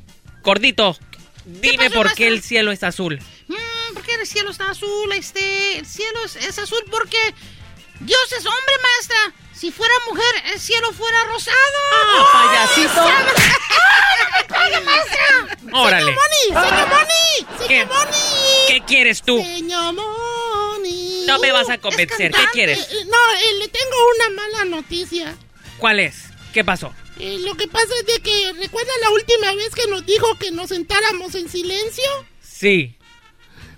gordito, 0.43 0.97
dime 1.45 1.89
pasó, 1.91 2.03
por 2.03 2.15
qué 2.15 2.27
el 2.29 2.43
cielo 2.43 2.73
es 2.73 2.83
azul. 2.83 3.19
Mm, 3.49 3.95
¿Por 3.95 4.03
qué 4.03 4.15
el 4.15 4.27
cielo 4.27 4.51
está 4.51 4.71
azul? 4.71 5.13
Este, 5.13 5.79
el 5.79 5.87
cielo 5.87 6.25
es, 6.25 6.37
es 6.37 6.59
azul 6.59 6.83
porque 6.91 7.19
Dios 8.01 8.33
es 8.33 8.45
hombre, 8.47 8.75
maestra. 8.83 9.35
Si 9.61 9.71
fuera 9.71 9.93
mujer, 10.09 10.25
el 10.55 10.59
cielo 10.59 10.91
fuera 10.95 11.23
rosado. 11.25 11.57
Ah, 11.93 12.31
payasito. 12.33 12.99
¡Ah, 12.99 14.69
no 14.71 14.71
me 14.71 14.81
maestra! 14.81 15.59
Órale. 15.79 16.15
Señor 16.15 16.23
Moni, 16.49 16.67
señor 16.67 16.89
Moni, 16.89 17.69
¿Qué? 17.69 17.89
¿Qué 18.69 18.85
quieres 18.87 19.21
tú? 19.21 19.37
Señor 19.43 19.93
Moni. 19.93 21.25
No 21.27 21.39
me 21.41 21.53
vas 21.53 21.69
a 21.69 21.77
convencer. 21.77 22.33
¿Qué 22.33 22.45
quieres? 22.55 22.79
Eh, 22.91 23.05
No, 23.05 23.19
eh, 23.35 23.55
le 23.59 23.69
tengo 23.69 23.97
una 24.17 24.43
mala 24.43 24.65
noticia. 24.65 25.37
¿Cuál 25.77 26.01
es? 26.01 26.25
¿Qué 26.55 26.65
pasó? 26.65 26.95
Eh, 27.19 27.37
lo 27.41 27.55
que 27.55 27.69
pasa 27.69 27.93
es 28.01 28.07
de 28.07 28.19
que, 28.23 28.55
¿recuerda 28.55 28.93
la 29.03 29.11
última 29.11 29.55
vez 29.57 29.75
que 29.75 29.87
nos 29.89 30.07
dijo 30.07 30.39
que 30.39 30.53
nos 30.53 30.71
sentáramos 30.71 31.35
en 31.35 31.51
silencio? 31.51 32.05
Sí. 32.41 32.97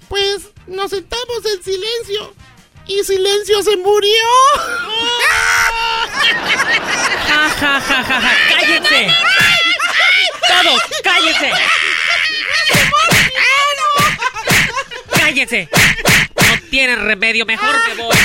Pues 0.08 0.42
nos 0.68 0.90
sentamos 0.92 1.44
en 1.56 1.60
silencio. 1.60 2.34
Y 2.86 3.04
silencio 3.04 3.62
se 3.62 3.76
murió. 3.76 4.10
Ja, 7.28 7.48
ja, 7.48 7.80
ja, 7.80 8.02
ja, 8.04 8.20
ja. 8.20 8.36
¡Cállense! 8.48 9.14
¡Todos! 10.48 10.82
¡Cállense! 11.02 11.52
¡Cállense! 15.16 15.68
No 16.36 16.68
tienen 16.70 17.06
remedio, 17.06 17.46
mejor 17.46 17.76
me 17.88 18.02
voy. 18.02 18.16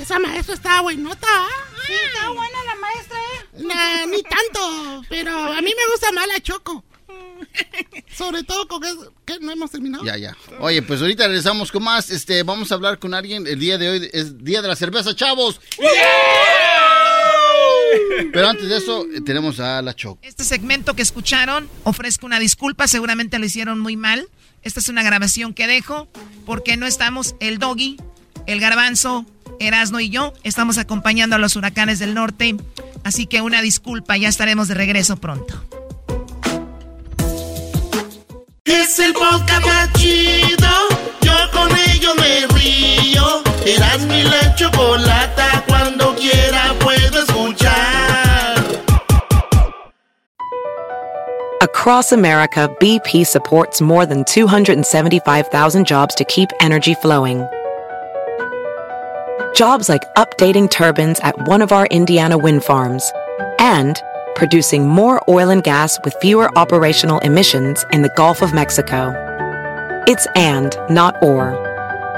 Esa 0.00 0.18
maestra 0.20 0.54
estaba 0.54 0.80
buenota. 0.82 1.26
¿ah? 1.28 1.48
Sí, 1.86 1.92
está 1.92 2.28
buena 2.30 2.64
la 2.64 2.74
maestra, 2.76 3.18
¿eh? 3.18 3.46
Nah, 3.54 4.06
ni 4.06 4.22
tanto. 4.22 5.04
Pero 5.08 5.52
a 5.52 5.60
mí 5.60 5.74
me 5.76 5.90
gusta 5.90 6.12
más 6.12 6.26
la 6.28 6.40
Choco. 6.40 6.84
Sobre 8.16 8.42
todo 8.44 8.66
con 8.68 8.84
eso 8.84 9.12
que 9.24 9.38
no 9.40 9.52
hemos 9.52 9.70
terminado. 9.70 10.04
Ya, 10.04 10.16
ya. 10.16 10.36
Oye, 10.60 10.82
pues 10.82 11.00
ahorita 11.00 11.26
regresamos 11.26 11.70
con 11.70 11.84
más. 11.84 12.10
Este, 12.10 12.42
vamos 12.42 12.72
a 12.72 12.74
hablar 12.74 12.98
con 12.98 13.14
alguien. 13.14 13.46
El 13.46 13.58
día 13.58 13.78
de 13.78 13.88
hoy 13.88 14.10
es 14.12 14.42
Día 14.42 14.62
de 14.62 14.68
la 14.68 14.76
Cerveza, 14.76 15.14
chavos. 15.14 15.60
Pero 18.32 18.48
antes 18.48 18.68
de 18.68 18.76
eso, 18.76 19.06
tenemos 19.24 19.60
a 19.60 19.82
la 19.82 19.94
Choco. 19.94 20.18
Este 20.22 20.44
segmento 20.44 20.94
que 20.94 21.02
escucharon, 21.02 21.68
ofrezco 21.84 22.26
una 22.26 22.38
disculpa, 22.38 22.88
seguramente 22.88 23.38
lo 23.38 23.46
hicieron 23.46 23.80
muy 23.80 23.96
mal. 23.96 24.28
Esta 24.62 24.80
es 24.80 24.88
una 24.88 25.02
grabación 25.02 25.54
que 25.54 25.66
dejo 25.66 26.08
porque 26.44 26.76
no 26.76 26.86
estamos 26.86 27.36
el 27.40 27.58
Doggy, 27.58 27.98
el 28.46 28.60
Garbanzo, 28.60 29.26
Erasno 29.60 30.00
y 30.00 30.10
yo. 30.10 30.32
Estamos 30.42 30.78
acompañando 30.78 31.36
a 31.36 31.38
los 31.38 31.56
huracanes 31.56 31.98
del 31.98 32.14
norte. 32.14 32.56
Así 33.04 33.26
que 33.26 33.40
una 33.40 33.62
disculpa, 33.62 34.16
ya 34.16 34.28
estaremos 34.28 34.68
de 34.68 34.74
regreso 34.74 35.16
pronto. 35.16 35.85
Es 38.66 38.98
el 38.98 39.12
podcast 39.12 39.64
más 39.64 39.92
chido. 39.92 40.68
Yo 41.20 41.32
con 41.52 41.70
ello 41.88 42.14
me 42.16 42.46
río. 42.48 43.42
Eras 43.64 44.04
mi 44.06 44.24
la 44.24 44.54
chocolata. 44.56 45.62
Cuando 45.68 46.14
quiera 46.16 46.74
puedo 46.80 47.22
escuchar. 47.22 48.56
Across 51.62 52.10
America, 52.12 52.68
BP 52.80 53.24
supports 53.24 53.80
more 53.80 54.04
than 54.04 54.24
275,000 54.24 55.86
jobs 55.86 56.14
to 56.16 56.24
keep 56.24 56.50
energy 56.60 56.94
flowing. 56.94 57.46
Jobs 59.54 59.88
like 59.88 60.02
updating 60.16 60.68
turbines 60.68 61.20
at 61.20 61.34
one 61.46 61.62
of 61.62 61.70
our 61.70 61.86
Indiana 61.86 62.36
wind 62.36 62.64
farms 62.64 63.12
and 63.60 64.02
producing 64.36 64.86
more 64.86 65.20
oil 65.28 65.50
and 65.50 65.64
gas 65.64 65.98
with 66.04 66.14
fewer 66.20 66.56
operational 66.56 67.18
emissions 67.20 67.84
in 67.92 68.02
the 68.02 68.10
Gulf 68.10 68.42
of 68.42 68.54
Mexico. 68.54 69.12
It's 70.06 70.26
and, 70.36 70.76
not 70.88 71.20
or. 71.22 71.62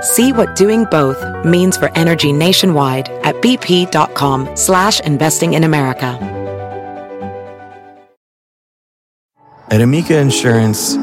See 0.02 0.32
what 0.32 0.54
doing 0.54 0.84
both 0.90 1.18
means 1.44 1.76
for 1.76 1.90
energy 1.96 2.32
nationwide 2.32 3.08
at 3.24 3.34
bp.com 3.36 4.56
slash 4.56 5.00
investing 5.00 5.54
in 5.54 5.64
America. 5.64 6.18
At 9.70 9.80
Amica 9.80 10.18
Insurance, 10.18 10.96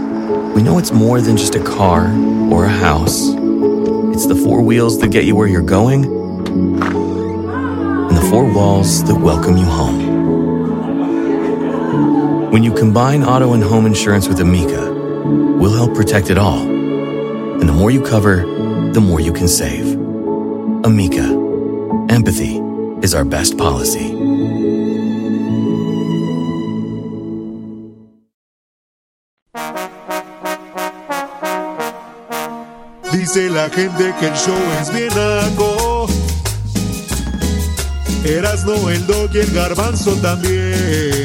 we 0.55 0.63
know 0.63 0.78
it's 0.78 0.91
more 0.91 1.22
than 1.22 1.38
just 1.38 1.55
a 1.55 1.63
car 1.63 2.07
or 2.51 2.66
a 2.66 2.70
house. 2.70 3.30
It's 4.13 4.28
the 4.28 4.36
four 4.36 4.61
wheels 4.61 4.99
that 4.99 5.09
get 5.09 5.26
you 5.26 5.36
where 5.36 5.47
you're 5.47 5.61
going 5.61 6.05
and 6.05 8.18
the 8.18 8.28
four 8.30 8.51
walls 8.53 9.03
that 9.03 9.16
welcome 9.16 9.57
you 9.57 9.66
home. 9.66 10.24
When 12.56 12.64
you 12.64 12.72
combine 12.74 13.22
auto 13.26 13.51
and 13.51 13.62
home 13.62 13.86
insurance 13.86 14.30
with 14.30 14.39
Amica, 14.39 14.89
we'll 15.60 15.76
help 15.76 15.93
protect 15.93 16.30
it 16.30 16.38
all. 16.38 16.62
And 17.60 17.68
the 17.68 17.74
more 17.74 17.91
you 17.91 18.01
cover, 18.01 18.45
the 18.93 19.01
more 19.01 19.20
you 19.20 19.34
can 19.34 19.49
save. 19.49 19.86
Amica, 20.86 21.26
empathy 22.08 22.62
is 23.03 23.14
our 23.14 23.26
best 23.26 23.58
policy. 23.58 24.08
Dice 33.12 33.49
la 33.49 33.68
gente 33.68 34.14
que 34.18 34.28
el 34.30 34.36
show 34.38 34.62
es 34.80 34.93
bien 34.93 35.10
naco. 35.14 36.08
Erasno, 38.24 38.89
el 38.89 39.06
dog 39.06 39.30
y 39.34 39.39
el 39.39 39.51
garbanzo 39.51 40.14
también. 40.22 41.24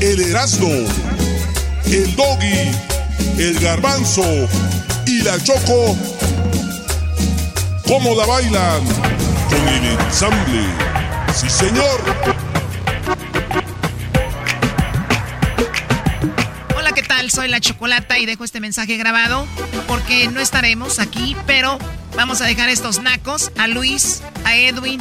El 0.00 0.20
Erasmo, 0.20 0.68
el 1.86 2.14
Doggy, 2.14 2.70
el 3.38 3.58
Garbanzo 3.58 4.22
y 5.06 5.22
la 5.22 5.42
Choco, 5.42 5.96
¿cómo 7.86 8.14
la 8.14 8.26
bailan? 8.26 8.84
Con 9.48 9.66
el 9.68 9.98
ensamble. 9.98 10.66
Sí, 11.34 11.48
señor. 11.48 12.02
Hola, 16.76 16.92
¿qué 16.92 17.02
tal? 17.02 17.30
Soy 17.30 17.48
la 17.48 17.60
Chocolata 17.60 18.18
y 18.18 18.26
dejo 18.26 18.44
este 18.44 18.60
mensaje 18.60 18.98
grabado 18.98 19.46
porque 19.88 20.28
no 20.28 20.40
estaremos 20.40 20.98
aquí, 20.98 21.34
pero 21.46 21.78
vamos 22.14 22.42
a 22.42 22.44
dejar 22.44 22.68
estos 22.68 23.00
nacos 23.00 23.52
a 23.56 23.68
Luis, 23.68 24.20
a 24.44 24.54
Edwin, 24.54 25.00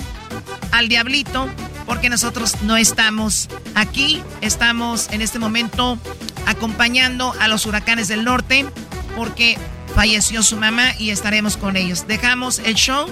al 0.71 0.87
diablito, 0.87 1.49
porque 1.85 2.09
nosotros 2.09 2.61
no 2.61 2.77
estamos 2.77 3.49
aquí, 3.75 4.21
estamos 4.41 5.09
en 5.11 5.21
este 5.21 5.39
momento 5.39 5.97
acompañando 6.45 7.33
a 7.39 7.47
los 7.47 7.65
huracanes 7.65 8.07
del 8.07 8.23
norte, 8.23 8.65
porque 9.15 9.57
falleció 9.93 10.43
su 10.43 10.57
mamá 10.57 10.93
y 10.99 11.09
estaremos 11.11 11.57
con 11.57 11.75
ellos. 11.75 12.07
Dejamos 12.07 12.59
el 12.59 12.75
show 12.75 13.07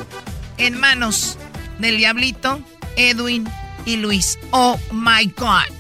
en 0.58 0.80
manos 0.80 1.38
del 1.80 1.98
diablito, 1.98 2.62
Edwin 2.96 3.50
y 3.86 3.98
Luis. 3.98 4.40
Oh 4.52 4.80
my 4.92 5.26
God. 5.38 5.72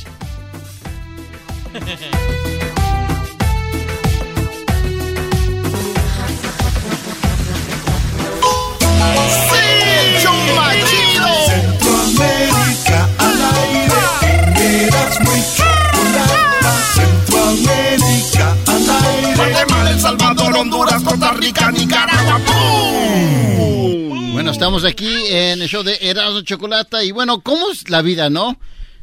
Centroamérica 12.93 13.09
al 13.17 13.41
aire. 13.57 14.85
Eras 14.85 15.19
muy 15.21 15.41
chocolata. 15.55 16.71
Centroamérica 16.93 18.57
al 18.67 18.89
aire. 19.05 19.35
Guatemala, 19.35 19.91
El 19.91 19.99
Salvador, 19.99 20.57
Honduras, 20.57 21.03
Costa 21.03 21.33
Rica, 21.33 21.71
Nicaragua. 21.71 22.39
¡Pum! 22.45 24.33
Bueno, 24.33 24.51
estamos 24.51 24.85
aquí 24.85 25.25
en 25.29 25.61
el 25.61 25.67
show 25.67 25.83
de 25.83 25.97
Erasmo 26.01 26.41
Chocolata 26.41 27.03
y 27.03 27.11
bueno, 27.11 27.41
¿cómo 27.41 27.71
es 27.71 27.89
la 27.89 28.01
vida, 28.01 28.29
no? 28.29 28.57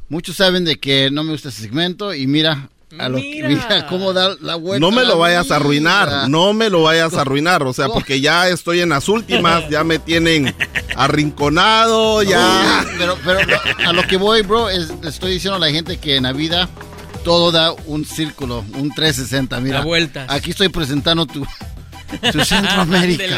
Muchos 0.09 0.37
saben 0.37 0.65
de 0.65 0.79
que 0.79 1.11
no 1.11 1.23
me 1.23 1.33
gusta 1.33 1.49
este 1.49 1.63
segmento 1.63 2.15
y 2.15 2.27
mira, 2.27 2.69
a 2.99 3.09
lo, 3.09 3.19
mira. 3.19 3.87
cómo 3.89 4.13
da 4.13 4.35
la 4.41 4.57
vuelta. 4.57 4.81
No 4.85 4.91
me 4.95 5.05
lo 5.05 5.19
vayas 5.19 5.51
a 5.51 5.57
arruinar, 5.57 6.29
no 6.29 6.53
me 6.53 6.71
lo 6.71 6.83
vayas 6.83 7.15
a 7.15 7.21
arruinar, 7.23 7.63
o 7.63 7.73
sea, 7.73 7.89
porque 7.89 8.21
ya 8.21 8.49
estoy 8.49 8.81
en 8.81 8.89
las 8.91 9.09
últimas, 9.09 9.69
ya 9.71 9.85
me 9.85 9.99
tienen 9.99 10.55
arrinconado, 10.97 12.23
ya. 12.23 12.85
Pero, 12.99 13.17
pero 13.25 13.41
lo- 13.45 13.89
a 13.89 13.93
lo 13.93 14.03
que 14.07 14.17
voy, 14.17 14.43
bro, 14.43 14.69
es, 14.71 14.91
le 15.03 15.09
estoy 15.09 15.33
diciendo 15.33 15.57
a 15.57 15.59
la 15.61 15.71
gente 15.71 15.99
que 15.99 16.17
en 16.17 16.25
la 16.25 16.33
vida 16.33 16.69
todo 17.25 17.53
da 17.53 17.73
un 17.87 18.05
círculo, 18.05 18.65
un 18.75 18.91
360, 18.95 19.61
mira. 19.61 19.79
La 19.81 19.85
vuelta. 19.85 20.27
Aquí 20.29 20.51
estoy 20.51 20.69
presentando 20.71 21.27
tu, 21.27 21.47
tu 22.33 22.45
Centroamérica. 22.45 23.37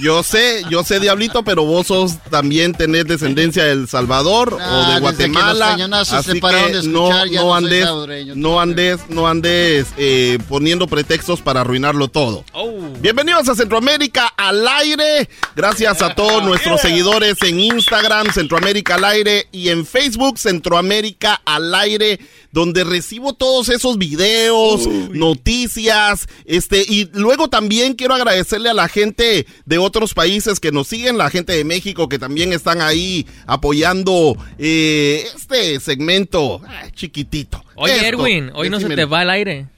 Yo 0.00 0.22
sé, 0.22 0.62
yo 0.70 0.84
sé, 0.84 1.00
Diablito, 1.00 1.42
pero 1.42 1.64
vos 1.64 1.88
sos 1.88 2.18
también 2.30 2.72
tenés 2.72 3.06
descendencia 3.06 3.64
de 3.64 3.72
El 3.72 3.88
Salvador 3.88 4.58
Ah, 4.60 4.70
o 4.70 4.78
de 4.78 4.86
desde 4.86 4.94
que 4.94 5.00
Guatemala. 5.00 5.52
los 5.52 5.68
cañonazos 5.68 6.24
se 6.24 6.30
así 6.32 6.40
pararon 6.40 6.72
de 6.72 6.80
que 6.80 6.86
no, 6.88 7.08
no 7.08 7.24
no 7.24 7.24
soy 7.24 7.36
andes, 7.52 8.36
no 8.36 8.60
andes, 8.60 9.00
no 9.08 9.28
andes 9.28 9.86
eh, 9.96 10.38
poniendo 10.48 10.86
pretextos 10.86 11.40
para 11.40 11.60
arruinarlo 11.62 12.08
todo. 12.08 12.44
Oh. 12.52 12.72
Bienvenidos 13.00 13.48
a 13.48 13.54
Centroamérica 13.54 14.28
al 14.36 14.66
aire. 14.66 15.28
Gracias 15.56 16.02
a 16.02 16.14
todos 16.14 16.42
nuestros 16.44 16.80
seguidores 16.80 17.40
en 17.42 17.60
Instagram, 17.60 18.32
Centroamérica 18.32 18.94
al 18.96 19.04
aire, 19.04 19.48
y 19.52 19.68
en 19.68 19.84
Facebook, 19.86 20.38
Centroamérica 20.38 21.40
al 21.44 21.74
aire, 21.74 22.20
donde 22.52 22.84
recibo 22.84 23.32
todos 23.34 23.68
esos 23.68 23.98
videos, 23.98 24.86
noticias, 25.10 26.28
este, 26.44 26.84
y 26.86 27.08
luego 27.12 27.48
también 27.48 27.94
quiero 28.02 28.16
agradecerle 28.16 28.68
a 28.68 28.74
la 28.74 28.88
gente 28.88 29.46
de 29.64 29.78
otros 29.78 30.12
países 30.12 30.58
que 30.58 30.72
nos 30.72 30.88
siguen, 30.88 31.16
la 31.18 31.30
gente 31.30 31.52
de 31.52 31.62
México 31.62 32.08
que 32.08 32.18
también 32.18 32.52
están 32.52 32.80
ahí 32.80 33.24
apoyando 33.46 34.36
eh, 34.58 35.24
este 35.36 35.78
segmento 35.78 36.60
ah, 36.66 36.90
chiquitito. 36.92 37.64
Oye, 37.76 37.94
Esto, 37.94 38.06
Erwin, 38.06 38.50
hoy 38.54 38.70
no 38.70 38.80
se 38.80 38.88
te 38.88 39.04
va 39.04 39.20
al 39.20 39.30
aire. 39.30 39.68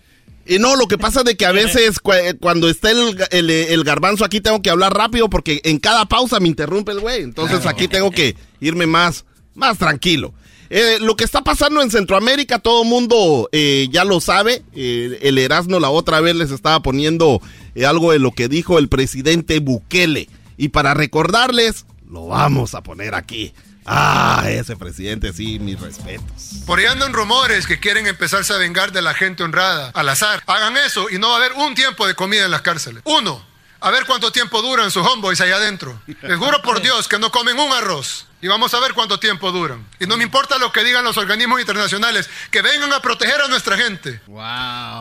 Y 0.46 0.58
no, 0.58 0.74
lo 0.76 0.88
que 0.88 0.96
pasa 0.96 1.18
es 1.20 1.26
de 1.26 1.36
que 1.36 1.44
a 1.44 1.52
veces 1.62 1.98
cu- 2.00 2.12
eh, 2.14 2.34
cuando 2.40 2.70
está 2.70 2.90
el, 2.92 3.14
el- 3.30 3.50
el 3.50 3.84
garbanzo 3.84 4.24
aquí 4.24 4.40
tengo 4.40 4.62
que 4.62 4.70
hablar 4.70 4.94
rápido 4.94 5.28
porque 5.28 5.60
en 5.64 5.78
cada 5.78 6.06
pausa 6.06 6.40
me 6.40 6.48
interrumpe 6.48 6.92
el 6.92 7.00
güey. 7.00 7.22
Entonces 7.22 7.66
aquí 7.66 7.88
tengo 7.88 8.10
que 8.10 8.36
irme 8.58 8.86
más, 8.86 9.26
más 9.54 9.76
tranquilo. 9.76 10.32
Eh, 10.76 10.98
lo 10.98 11.14
que 11.14 11.22
está 11.22 11.42
pasando 11.42 11.82
en 11.82 11.90
Centroamérica, 11.92 12.58
todo 12.58 12.82
mundo 12.82 13.48
eh, 13.52 13.86
ya 13.92 14.04
lo 14.04 14.20
sabe. 14.20 14.64
Eh, 14.74 15.20
el 15.22 15.38
Erasmo 15.38 15.78
la 15.78 15.88
otra 15.88 16.20
vez 16.20 16.34
les 16.34 16.50
estaba 16.50 16.80
poniendo 16.80 17.40
algo 17.86 18.10
de 18.10 18.18
lo 18.18 18.32
que 18.32 18.48
dijo 18.48 18.76
el 18.80 18.88
presidente 18.88 19.60
Bukele. 19.60 20.28
Y 20.56 20.70
para 20.70 20.92
recordarles, 20.92 21.86
lo 22.10 22.26
vamos 22.26 22.74
a 22.74 22.82
poner 22.82 23.14
aquí. 23.14 23.54
Ah, 23.86 24.46
ese 24.48 24.74
presidente, 24.74 25.32
sí, 25.32 25.60
mis 25.60 25.80
respetos. 25.80 26.64
Por 26.66 26.80
ahí 26.80 26.86
andan 26.86 27.12
rumores 27.12 27.68
que 27.68 27.78
quieren 27.78 28.08
empezarse 28.08 28.52
a 28.52 28.56
vengar 28.56 28.90
de 28.90 29.02
la 29.02 29.14
gente 29.14 29.44
honrada 29.44 29.92
al 29.94 30.08
azar. 30.08 30.42
Hagan 30.44 30.76
eso 30.78 31.06
y 31.08 31.18
no 31.18 31.28
va 31.28 31.34
a 31.34 31.36
haber 31.36 31.52
un 31.52 31.76
tiempo 31.76 32.04
de 32.04 32.16
comida 32.16 32.46
en 32.46 32.50
las 32.50 32.62
cárceles. 32.62 33.04
Uno, 33.04 33.46
a 33.84 33.90
ver 33.90 34.06
cuánto 34.06 34.32
tiempo 34.32 34.62
duran 34.62 34.90
sus 34.90 35.06
homeboys 35.06 35.42
allá 35.42 35.56
adentro. 35.56 36.00
Les 36.22 36.38
juro 36.38 36.62
por 36.62 36.80
Dios 36.80 37.06
que 37.06 37.18
no 37.18 37.30
comen 37.30 37.58
un 37.58 37.70
arroz. 37.70 38.26
Y 38.40 38.46
vamos 38.46 38.72
a 38.72 38.80
ver 38.80 38.94
cuánto 38.94 39.18
tiempo 39.20 39.52
duran. 39.52 39.86
Y 40.00 40.06
no 40.06 40.16
me 40.16 40.24
importa 40.24 40.56
lo 40.58 40.72
que 40.72 40.82
digan 40.84 41.04
los 41.04 41.18
organismos 41.18 41.60
internacionales, 41.60 42.28
que 42.50 42.62
vengan 42.62 42.92
a 42.94 43.00
proteger 43.00 43.42
a 43.42 43.48
nuestra 43.48 43.76
gente. 43.76 44.20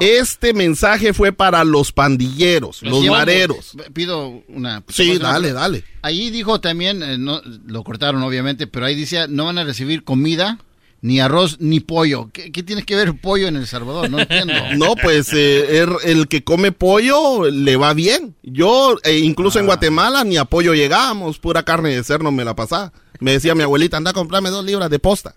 Este 0.02 0.54
mensaje 0.54 1.14
fue 1.14 1.32
para 1.32 1.64
los 1.64 1.94
pandilleros, 1.94 2.82
los 2.82 3.02
Sí, 3.02 3.10
mareros. 3.10 3.72
Pido 3.94 4.44
una. 4.50 4.84
Sí, 4.90 5.18
dale, 5.18 5.54
dale. 5.54 5.86
Ahí 6.02 6.30
dijo 6.30 6.60
también, 6.60 7.02
eh, 7.04 7.18
no, 7.18 7.42
lo 7.66 7.84
cortaron 7.86 8.22
obviamente, 8.24 8.68
pero 8.68 8.86
ahí 8.86 8.96
dice, 8.96 9.28
no 9.30 9.46
van 9.46 9.58
a 9.58 9.64
recibir 9.64 10.04
comida, 10.04 10.58
ni 11.04 11.20
arroz, 11.20 11.58
ni 11.60 11.80
pollo. 11.82 12.30
¿Qué, 12.34 12.52
qué 12.52 12.64
tiene 12.64 12.82
que 12.84 12.96
ver 12.96 13.14
pollo 13.20 13.48
en 13.48 13.58
El 13.58 13.68
Salvador? 13.68 14.10
No 14.10 14.18
entiendo. 14.20 14.54
No, 14.78 14.96
pues 14.96 15.32
eh, 15.34 15.84
er- 15.86 16.00
el 16.06 16.28
que 16.28 16.44
come 16.44 16.72
pollo 16.72 17.52
le 17.52 17.76
va 17.76 17.94
bien. 17.94 18.36
Yo, 18.42 18.98
eh, 19.04 19.20
incluso 19.20 19.60
Ah. 19.60 19.62
en 19.62 19.66
Guatemala, 19.68 20.24
ni 20.24 20.38
a 20.38 20.46
pollo 20.46 20.74
llegábamos, 20.74 21.38
pura 21.40 21.62
carne 21.64 21.90
de 21.96 22.04
cerdo 22.04 22.32
me 22.32 22.44
la 22.44 22.56
pasaba. 22.56 22.92
Me 23.20 23.34
decía 23.34 23.54
mi 23.54 23.62
abuelita, 23.64 23.98
anda 23.98 24.10
a 24.12 24.14
comprarme 24.14 24.50
dos 24.50 24.66
libras 24.66 24.90
de 24.90 24.98
posta. 24.98 25.36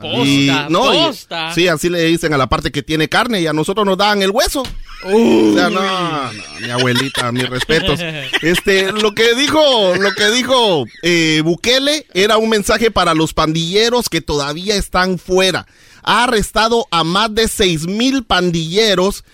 Posta, 0.00 0.24
y, 0.24 0.48
posta. 0.72 1.52
sí, 1.52 1.66
así 1.66 1.88
le 1.90 2.04
dicen 2.04 2.32
a 2.32 2.38
la 2.38 2.48
parte 2.48 2.70
que 2.70 2.84
tiene 2.84 3.08
carne 3.08 3.40
y 3.40 3.48
a 3.48 3.52
nosotros 3.52 3.84
nos 3.84 3.98
daban 3.98 4.22
el 4.22 4.30
hueso. 4.30 4.62
O 5.04 5.54
sea, 5.54 5.70
no, 5.70 5.80
no, 5.80 6.30
mi 6.60 6.70
abuelita, 6.70 7.30
mis 7.30 7.48
respetos. 7.48 8.00
Este, 8.42 8.90
lo 8.92 9.14
que 9.14 9.34
dijo, 9.34 9.94
lo 9.94 10.12
que 10.12 10.30
dijo 10.30 10.84
eh, 11.02 11.40
Bukele 11.44 12.06
era 12.14 12.36
un 12.36 12.48
mensaje 12.48 12.90
para 12.90 13.14
los 13.14 13.32
pandilleros 13.32 14.08
que 14.08 14.20
todavía 14.20 14.74
están 14.74 15.18
fuera. 15.18 15.66
Ha 16.02 16.24
arrestado 16.24 16.86
a 16.90 17.04
más 17.04 17.32
de 17.34 17.48
seis 17.48 17.86
mil 17.86 18.24
pandilleros 18.24 19.24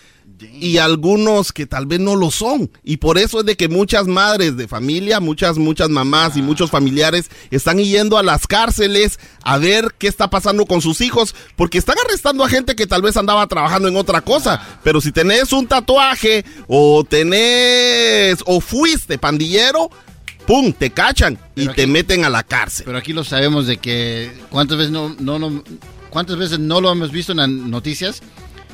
y 0.53 0.78
algunos 0.78 1.53
que 1.53 1.66
tal 1.66 1.86
vez 1.86 2.01
no 2.01 2.16
lo 2.16 2.30
son. 2.30 2.70
Y 2.82 2.99
por 2.99 3.18
eso 3.18 3.40
es 3.40 3.47
de 3.47 3.57
que 3.57 3.68
muchas 3.68 4.07
madres 4.07 4.57
de 4.57 4.68
familia, 4.68 5.20
muchas, 5.20 5.59
muchas 5.59 5.88
mamás 5.90 6.36
y 6.36 6.42
muchos 6.42 6.70
familiares 6.70 7.30
están 7.51 7.78
yendo 7.78 8.18
a 8.18 8.22
las 8.22 8.47
cárceles 8.47 9.18
a 9.42 9.59
ver 9.59 9.95
qué 9.99 10.09
está 10.09 10.30
pasando 10.30 10.66
con 10.66 10.80
sus 10.80 11.01
hijos, 11.01 11.34
porque 11.57 11.78
están 11.78 11.97
arrestando 12.05 12.45
a 12.45 12.49
gente 12.49 12.74
que 12.76 12.86
tal 12.86 13.03
vez 13.03 13.16
andaba 13.16 13.47
trabajando 13.47 13.88
en 13.88 13.97
otra 13.97 14.20
cosa. 14.20 14.61
Pero 14.82 15.01
si 15.01 15.12
tenés 15.12 15.53
un 15.53 15.66
tatuaje 15.66 16.45
o 16.68 17.05
tenés 17.05 18.38
o 18.47 18.61
fuiste 18.61 19.18
pandillero, 19.18 19.90
¡pum! 20.47 20.72
te 20.72 20.90
cachan 20.90 21.38
y 21.57 21.68
te 21.68 21.86
meten 21.86 22.24
a 22.24 22.28
la 22.30 22.42
cárcel. 22.42 22.84
Pero 22.86 22.99
aquí 22.99 23.12
lo 23.12 23.24
sabemos 23.24 23.66
de 23.66 23.78
que 23.78 24.30
cuántas 24.51 24.78
veces 24.78 24.92
no, 24.92 25.14
no, 25.18 25.38
no- 25.38 25.62
cuántas 26.11 26.36
veces 26.36 26.59
no 26.59 26.80
lo 26.80 26.92
hemos 26.92 27.11
visto 27.11 27.32
en 27.32 27.38
las 27.38 27.49
noticias 27.49 28.22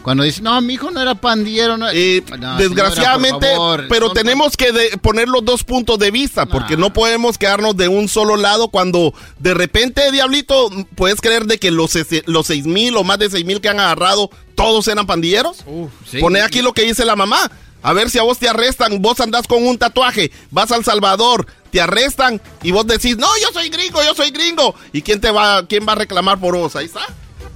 cuando 0.02 0.22
dicen 0.24 0.44
no 0.44 0.60
mi 0.60 0.74
hijo 0.74 0.90
no 0.90 1.00
era 1.00 1.14
pandillero 1.14 1.76
no, 1.76 1.86
No, 1.86 1.92
señora, 1.92 2.56
Desgraciadamente, 2.56 3.46
favor, 3.52 3.86
pero 3.88 4.06
son- 4.06 4.14
tenemos 4.14 4.56
que 4.56 4.72
de- 4.72 4.98
poner 4.98 5.28
los 5.28 5.44
dos 5.44 5.64
puntos 5.64 5.98
de 5.98 6.10
vista, 6.10 6.46
porque 6.46 6.76
no 6.76 6.92
podemos 6.92 7.36
quedarnos 7.38 7.76
de 7.76 7.88
un 7.88 8.08
solo 8.08 8.36
lado 8.36 8.68
cuando 8.68 9.12
de 9.38 9.54
repente, 9.54 10.10
Diablito, 10.12 10.70
puedes 10.94 11.20
creer 11.20 11.44
de 11.46 11.58
que 11.58 11.70
los, 11.70 11.92
los 12.26 12.46
seis 12.46 12.64
mil 12.66 12.96
o 12.96 13.04
más 13.04 13.18
de 13.18 13.30
seis 13.30 13.44
mil 13.44 13.60
que 13.60 13.68
han 13.68 13.80
agarrado, 13.80 14.30
todos 14.54 14.88
eran 14.88 15.06
pandilleros. 15.06 15.64
sí. 16.10 16.18
Pone 16.18 16.40
aquí 16.42 16.62
lo 16.62 16.72
que 16.72 16.82
dice 16.82 17.04
la 17.04 17.16
mamá. 17.16 17.50
A 17.82 17.94
ver 17.94 18.10
si 18.10 18.18
a 18.18 18.22
vos 18.22 18.38
te 18.38 18.46
arrestan, 18.46 19.00
vos 19.00 19.18
andás 19.20 19.46
con 19.46 19.66
un 19.66 19.78
tatuaje, 19.78 20.30
vas 20.50 20.70
al 20.70 20.84
Salvador, 20.84 21.46
te 21.70 21.80
arrestan 21.80 22.38
y 22.62 22.72
vos 22.72 22.86
decís, 22.86 23.16
no, 23.16 23.26
yo 23.40 23.48
soy 23.54 23.70
gringo, 23.70 24.02
yo 24.04 24.14
soy 24.14 24.30
gringo. 24.30 24.74
¿Y 24.92 25.00
quién 25.00 25.18
te 25.18 25.30
va, 25.30 25.66
quién 25.66 25.86
va 25.88 25.92
a 25.92 25.96
reclamar 25.96 26.38
por 26.38 26.54
vos? 26.56 26.76
Ahí 26.76 26.84
está. 26.84 27.00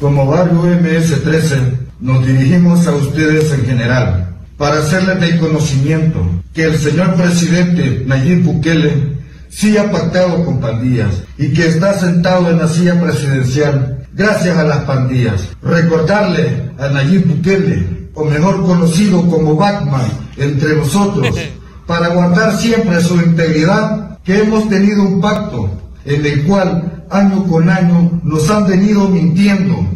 Como 0.00 0.26
barrio 0.26 0.62
MS-13, 0.64 1.83
nos 2.00 2.26
dirigimos 2.26 2.86
a 2.86 2.92
ustedes 2.92 3.52
en 3.52 3.66
general 3.66 4.36
para 4.56 4.78
hacerles 4.78 5.20
del 5.20 5.38
conocimiento 5.38 6.24
que 6.52 6.64
el 6.64 6.78
señor 6.78 7.14
presidente 7.14 8.04
Nayib 8.06 8.44
Bukele 8.44 9.14
sí 9.48 9.76
ha 9.76 9.90
pactado 9.90 10.44
con 10.44 10.60
pandillas 10.60 11.22
y 11.38 11.52
que 11.52 11.68
está 11.68 11.98
sentado 11.98 12.50
en 12.50 12.58
la 12.58 12.68
silla 12.68 13.00
presidencial 13.00 14.06
gracias 14.14 14.56
a 14.56 14.64
las 14.64 14.78
pandillas. 14.84 15.48
Recordarle 15.62 16.70
a 16.78 16.88
Nayib 16.88 17.26
Bukele, 17.26 18.08
o 18.14 18.24
mejor 18.24 18.64
conocido 18.64 19.28
como 19.28 19.56
Batman, 19.56 20.06
entre 20.36 20.76
nosotros, 20.76 21.36
para 21.86 22.08
guardar 22.08 22.56
siempre 22.56 23.00
su 23.00 23.16
integridad, 23.16 24.18
que 24.24 24.40
hemos 24.40 24.68
tenido 24.68 25.02
un 25.02 25.20
pacto 25.20 25.70
en 26.04 26.24
el 26.24 26.44
cual 26.44 27.04
año 27.10 27.44
con 27.44 27.68
año 27.68 28.20
nos 28.22 28.48
han 28.50 28.66
venido 28.66 29.08
mintiendo. 29.08 29.86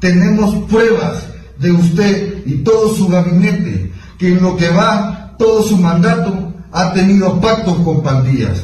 Tenemos 0.00 0.64
pruebas 0.68 1.31
de 1.62 1.72
usted 1.72 2.42
y 2.44 2.58
todo 2.58 2.94
su 2.94 3.08
gabinete 3.08 3.92
que 4.18 4.28
en 4.28 4.42
lo 4.42 4.56
que 4.56 4.68
va 4.68 5.34
todo 5.38 5.62
su 5.62 5.76
mandato 5.76 6.52
ha 6.72 6.92
tenido 6.92 7.40
pactos 7.40 7.78
con 7.84 8.02
pandillas. 8.02 8.62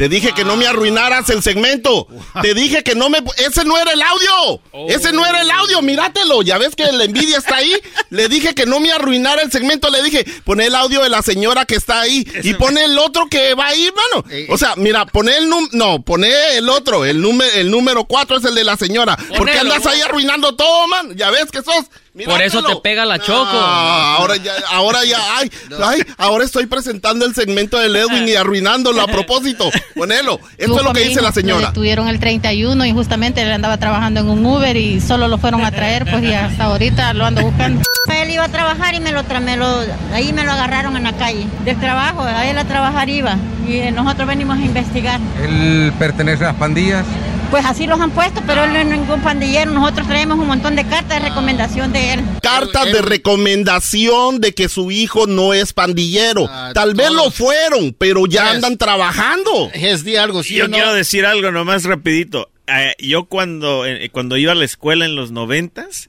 Te 0.00 0.08
dije 0.08 0.32
que 0.32 0.46
no 0.46 0.56
me 0.56 0.66
arruinaras 0.66 1.28
el 1.28 1.42
segmento. 1.42 2.08
Te 2.40 2.54
dije 2.54 2.82
que 2.82 2.94
no 2.94 3.10
me... 3.10 3.18
Ese 3.36 3.66
no 3.66 3.76
era 3.76 3.92
el 3.92 4.00
audio. 4.00 4.62
Ese 4.88 5.12
no 5.12 5.26
era 5.26 5.42
el 5.42 5.50
audio. 5.50 5.82
Míratelo. 5.82 6.40
Ya 6.40 6.56
ves 6.56 6.74
que 6.74 6.90
la 6.90 7.04
envidia 7.04 7.36
está 7.36 7.56
ahí. 7.56 7.74
Le 8.08 8.30
dije 8.30 8.54
que 8.54 8.64
no 8.64 8.80
me 8.80 8.90
arruinara 8.90 9.42
el 9.42 9.52
segmento. 9.52 9.90
Le 9.90 10.02
dije, 10.02 10.24
pon 10.44 10.62
el 10.62 10.74
audio 10.74 11.02
de 11.02 11.10
la 11.10 11.20
señora 11.20 11.66
que 11.66 11.74
está 11.74 12.00
ahí. 12.00 12.26
Y 12.42 12.54
pone 12.54 12.82
el 12.84 12.98
otro 12.98 13.26
que 13.28 13.52
va 13.52 13.66
ahí, 13.66 13.90
mano. 13.94 14.24
O 14.48 14.56
sea, 14.56 14.74
mira, 14.74 15.04
pone 15.04 15.36
el 15.36 15.50
número... 15.50 15.68
No, 15.72 16.00
pone 16.00 16.56
el 16.56 16.70
otro. 16.70 17.04
El, 17.04 17.20
número 17.20 17.52
el 17.56 17.70
número 17.70 18.04
cuatro 18.04 18.38
es 18.38 18.44
el 18.46 18.54
de 18.54 18.64
la 18.64 18.78
señora. 18.78 19.16
¿Por 19.16 19.26
qué 19.28 19.58
Ponelo. 19.58 19.74
andas 19.74 19.84
ahí 19.84 20.00
arruinando 20.00 20.56
todo, 20.56 20.88
man? 20.88 21.14
Ya 21.14 21.28
ves 21.28 21.50
que 21.50 21.60
sos... 21.60 21.90
Por 22.24 22.42
eso 22.42 22.62
te 22.64 22.74
pega 22.76 23.04
la 23.04 23.18
choco. 23.20 23.48
Ah, 23.52 24.16
ahora 24.18 24.36
ya, 24.36 24.52
ahora 24.70 25.04
ya, 25.04 25.18
ay, 25.36 25.50
ay, 25.82 26.02
ahora 26.18 26.44
estoy 26.44 26.66
presentando 26.66 27.24
el 27.24 27.34
segmento 27.34 27.78
de 27.78 27.86
Edwin 27.86 28.28
y 28.28 28.34
arruinándolo 28.34 29.00
a 29.00 29.06
propósito. 29.08 29.70
Ponelo. 29.94 30.40
Esto 30.58 30.78
es 30.78 30.84
lo 30.84 30.92
que 30.92 31.00
dice 31.00 31.22
la 31.22 31.30
señora. 31.32 31.68
detuvieron 31.68 32.08
el 32.08 32.18
31 32.18 32.84
y 32.86 32.92
justamente 32.92 33.42
él 33.42 33.52
andaba 33.52 33.78
trabajando 33.78 34.20
en 34.20 34.28
un 34.28 34.44
Uber 34.44 34.76
y 34.76 35.00
solo 35.00 35.28
lo 35.28 35.38
fueron 35.38 35.64
a 35.64 35.70
traer, 35.70 36.04
pues 36.10 36.24
y 36.24 36.32
hasta 36.32 36.64
ahorita 36.64 37.12
lo 37.14 37.26
ando 37.26 37.42
buscando. 37.42 37.82
Él 38.12 38.30
iba 38.30 38.44
a 38.44 38.48
trabajar 38.48 38.94
y 38.94 39.00
me 39.00 39.12
lo, 39.12 39.22
me 39.22 39.56
lo 39.56 39.84
ahí 40.12 40.32
me 40.32 40.42
lo 40.42 40.50
agarraron 40.50 40.96
en 40.96 41.04
la 41.04 41.12
calle. 41.12 41.46
Del 41.64 41.78
trabajo, 41.78 42.22
a 42.22 42.46
él 42.48 42.58
a 42.58 42.64
trabajar 42.64 43.08
iba 43.08 43.36
y 43.68 43.90
nosotros 43.92 44.26
venimos 44.26 44.58
a 44.58 44.62
investigar. 44.62 45.20
¿Él 45.42 45.92
pertenece 45.98 46.44
a 46.44 46.48
las 46.48 46.56
pandillas? 46.56 47.04
Pues 47.50 47.64
así 47.64 47.88
los 47.88 48.00
han 48.00 48.12
puesto, 48.12 48.40
pero 48.46 48.62
él 48.62 48.72
no 48.72 48.78
es 48.78 48.86
ningún 48.86 49.20
pandillero. 49.22 49.72
Nosotros 49.72 50.06
traemos 50.06 50.38
un 50.38 50.46
montón 50.46 50.76
de 50.76 50.84
cartas 50.84 51.20
de 51.20 51.28
recomendación 51.28 51.92
de 51.92 52.12
él. 52.12 52.20
Cartas 52.40 52.84
de 52.92 53.02
recomendación 53.02 54.40
de 54.40 54.54
que 54.54 54.68
su 54.68 54.92
hijo 54.92 55.26
no 55.26 55.52
es 55.52 55.72
pandillero. 55.72 56.48
Tal 56.74 56.94
vez 56.94 57.10
lo 57.10 57.32
fueron, 57.32 57.92
pero 57.98 58.26
ya 58.26 58.50
andan 58.50 58.78
trabajando. 58.78 59.70
Es 59.74 60.04
de 60.04 60.18
algo, 60.20 60.42
yo 60.42 60.70
quiero 60.70 60.94
decir 60.94 61.26
algo 61.26 61.50
nomás 61.50 61.84
rapidito. 61.84 62.50
Eh, 62.68 62.94
yo 63.00 63.24
cuando, 63.24 63.84
eh, 63.84 64.10
cuando 64.10 64.36
iba 64.36 64.52
a 64.52 64.54
la 64.54 64.64
escuela 64.64 65.04
en 65.04 65.16
los 65.16 65.32
noventas, 65.32 66.08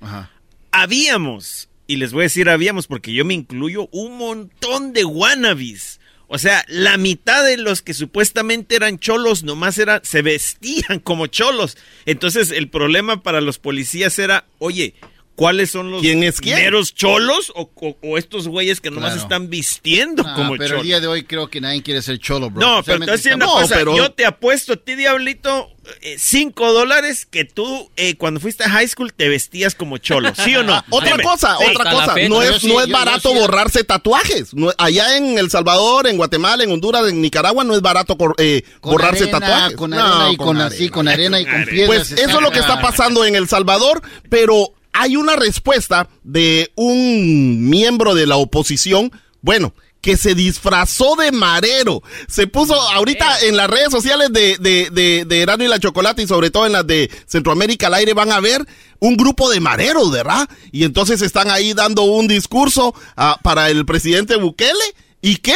habíamos, 0.72 1.70
y 1.88 1.96
les 1.96 2.14
voy 2.14 2.22
a 2.22 2.24
decir 2.24 2.50
habíamos 2.50 2.86
porque 2.86 3.14
yo 3.14 3.26
me 3.26 3.34
incluyo, 3.34 3.90
un 3.92 4.18
montón 4.18 4.94
de 4.94 5.06
wannabes. 5.06 6.00
O 6.34 6.38
sea, 6.38 6.64
la 6.70 6.96
mitad 6.96 7.44
de 7.44 7.58
los 7.58 7.82
que 7.82 7.94
supuestamente 7.94 8.78
eran 8.78 9.00
cholos 9.00 9.44
nomás 9.44 9.78
era, 9.78 10.00
se 10.02 10.22
vestían 10.22 11.00
como 11.04 11.28
cholos. 11.28 11.78
Entonces 12.06 12.52
el 12.52 12.70
problema 12.70 13.22
para 13.22 13.42
los 13.42 13.60
policías 13.60 14.18
era, 14.18 14.46
oye, 14.58 14.94
¿cuáles 15.36 15.72
son 15.72 15.90
los 15.92 16.02
¿Quién 16.02 16.24
es 16.24 16.40
quién? 16.40 16.56
meros 16.58 16.94
cholos 16.94 17.52
o, 17.56 17.70
o- 17.76 17.98
o 18.04 18.18
estos 18.18 18.48
güeyes 18.48 18.80
que 18.82 18.92
nomás 18.92 19.14
Claro. 19.14 19.22
están 19.24 19.50
vistiendo 19.50 20.24
Ah, 20.26 20.34
como 20.36 20.52
pero 20.54 20.66
cholos? 20.68 20.82
el 20.82 20.88
día 20.88 21.00
de 21.00 21.08
hoy 21.08 21.24
creo 21.24 21.50
que 21.50 21.62
nadie 21.62 21.82
quiere 21.82 22.02
ser 22.02 22.20
cholo, 22.20 22.50
bro. 22.50 22.62
No, 22.66 22.84
pero 22.84 22.98
una 22.98 23.06
Especialmente 23.06 23.52
cosa. 23.52 23.76
estamos- 23.80 23.98
Yo 23.98 24.12
te 24.12 24.26
apuesto 24.26 24.74
a 24.74 24.78
ti, 24.78 24.96
Diablito, 24.96 25.70
eh, 26.02 26.16
cinco 26.20 26.72
dólares 26.74 27.26
que 27.26 27.44
tú, 27.46 27.90
eh, 27.96 28.16
cuando 28.16 28.40
fuiste 28.40 28.64
a 28.66 28.70
high 28.70 28.88
school, 28.88 29.14
te 29.14 29.30
vestías 29.30 29.74
como 29.74 29.98
cholo. 29.98 30.32
¿Sí 30.36 30.56
o 30.56 30.64
no? 30.64 30.84
Otra 30.92 31.12
Dime. 31.14 31.24
cosa, 31.24 31.58
Sí. 31.58 31.66
otra 31.72 31.92
cosa. 31.92 32.16
No 32.30 32.42
es, 32.44 32.64
no 32.64 32.80
es 32.82 32.90
barato 32.90 33.34
borrarse 33.34 33.84
tatuajes. 33.84 34.54
No- 34.54 34.72
allá 34.78 35.18
en 35.18 35.40
El 35.40 35.50
Salvador, 35.50 36.06
en 36.08 36.18
Guatemala, 36.18 36.64
en 36.64 36.72
Honduras, 36.72 37.08
en 37.08 37.20
Nicaragua, 37.22 37.64
no 37.64 37.74
es 37.74 37.82
barato 37.82 38.16
cor- 38.18 38.36
eh, 38.38 38.64
Con 38.80 38.92
borrarse 38.92 39.24
arena, 39.24 39.40
tatuajes. 39.40 39.76
con 39.78 39.90
No, 39.90 39.98
arena 40.00 40.32
y 40.34 40.38
con 40.38 40.62
así, 40.62 40.90
con 40.90 41.08
arena 41.08 41.40
y 41.40 41.46
con 41.46 41.66
piedras. 41.66 41.88
Pues 41.88 42.12
eso 42.12 42.38
es 42.38 42.42
lo 42.42 42.52
que 42.52 42.60
está 42.60 42.80
pasando 42.80 43.26
en 43.26 43.36
El 43.36 43.48
Salvador, 43.48 44.02
pero 44.30 44.74
hay 44.94 45.16
una 45.16 45.36
respuesta 45.36 46.10
de 46.24 46.72
un 46.76 47.70
miembro 47.70 48.16
de 48.16 48.28
la 48.28 48.38
oposición, 48.38 49.12
bueno, 49.42 49.74
que 50.02 50.18
se 50.18 50.36
disfrazó 50.36 51.16
de 51.16 51.32
marero. 51.32 52.02
Se 52.28 52.48
puso 52.48 52.74
ahorita 52.74 53.42
en 53.42 53.56
las 53.56 53.70
redes 53.70 53.92
sociales 53.92 54.34
de, 54.34 54.58
de, 54.58 54.90
de, 54.92 55.26
de 55.26 55.42
Erasmo 55.42 55.64
y 55.64 55.68
la 55.68 55.80
Chocolate 55.80 56.24
y 56.24 56.28
sobre 56.28 56.50
todo 56.50 56.66
en 56.66 56.74
las 56.74 56.86
de 56.86 57.10
Centroamérica 57.28 57.88
al 57.88 57.94
aire 57.94 58.14
van 58.14 58.32
a 58.32 58.40
ver 58.40 58.66
un 59.00 59.16
grupo 59.16 59.50
de 59.50 59.60
mareros, 59.60 60.12
¿verdad? 60.12 60.50
Y 60.72 60.84
entonces 60.84 61.22
están 61.22 61.50
ahí 61.50 61.74
dando 61.74 62.04
un 62.04 62.28
discurso 62.28 62.94
ah, 63.16 63.40
para 63.44 63.70
el 63.70 63.86
presidente 63.86 64.36
Bukele. 64.36 64.74
¿Y 65.22 65.38
qué? 65.38 65.56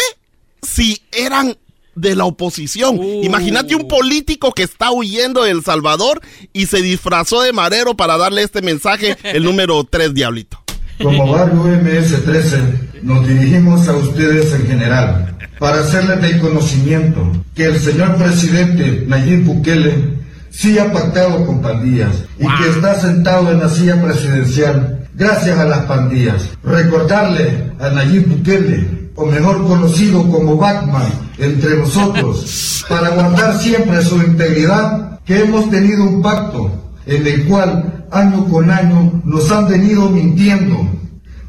Si 0.62 1.02
eran 1.12 1.58
de 1.96 2.16
la 2.16 2.26
oposición. 2.26 3.02
Imagínate 3.24 3.76
un 3.76 3.88
político 3.88 4.52
que 4.52 4.64
está 4.64 4.92
huyendo 4.92 5.44
de 5.44 5.52
El 5.52 5.64
Salvador 5.64 6.22
y 6.54 6.68
se 6.68 6.82
disfrazó 6.82 7.42
de 7.42 7.54
marero 7.54 7.96
para 7.96 8.18
darle 8.18 8.44
este 8.44 8.62
mensaje, 8.62 9.18
el 9.24 9.44
número 9.44 9.84
3, 9.84 10.14
Diablito. 10.14 10.62
Como 11.02 11.32
barrio 11.32 11.64
MS-13, 11.64 13.02
nos 13.02 13.28
dirigimos 13.28 13.88
a 13.88 13.98
ustedes 13.98 14.54
en 14.54 14.68
general 14.68 15.38
para 15.60 15.82
hacerles 15.82 16.22
de 16.22 16.40
conocimiento 16.40 17.32
que 17.54 17.66
el 17.66 17.80
señor 17.80 18.16
presidente 18.16 19.06
Nayib 19.08 19.44
Bukele 19.44 20.16
sí 20.50 20.78
ha 20.80 20.92
pactado 20.92 21.46
con 21.46 21.62
pandillas 21.62 22.24
y 22.40 22.46
que 22.46 22.70
está 22.70 23.00
sentado 23.00 23.52
en 23.52 23.60
la 23.60 23.70
silla 23.70 24.02
presidencial 24.02 25.08
gracias 25.16 25.58
a 25.58 25.66
las 25.66 25.86
pandillas. 25.86 26.50
Recordarle 26.64 27.72
a 27.80 27.90
Nayib 27.90 28.28
Bukele, 28.28 29.05
o 29.16 29.26
mejor 29.26 29.66
conocido 29.66 30.30
como 30.30 30.58
Batman, 30.58 31.10
entre 31.38 31.78
nosotros, 31.78 32.86
para 32.88 33.10
guardar 33.10 33.60
siempre 33.60 34.02
su 34.02 34.18
integridad, 34.18 35.20
que 35.26 35.40
hemos 35.42 35.70
tenido 35.70 36.04
un 36.04 36.22
pacto 36.22 36.72
en 37.06 37.26
el 37.26 37.46
cual 37.46 38.06
año 38.12 38.48
con 38.50 38.70
año 38.70 39.22
nos 39.24 39.52
han 39.52 39.68
venido 39.68 40.10
mintiendo. 40.10 40.88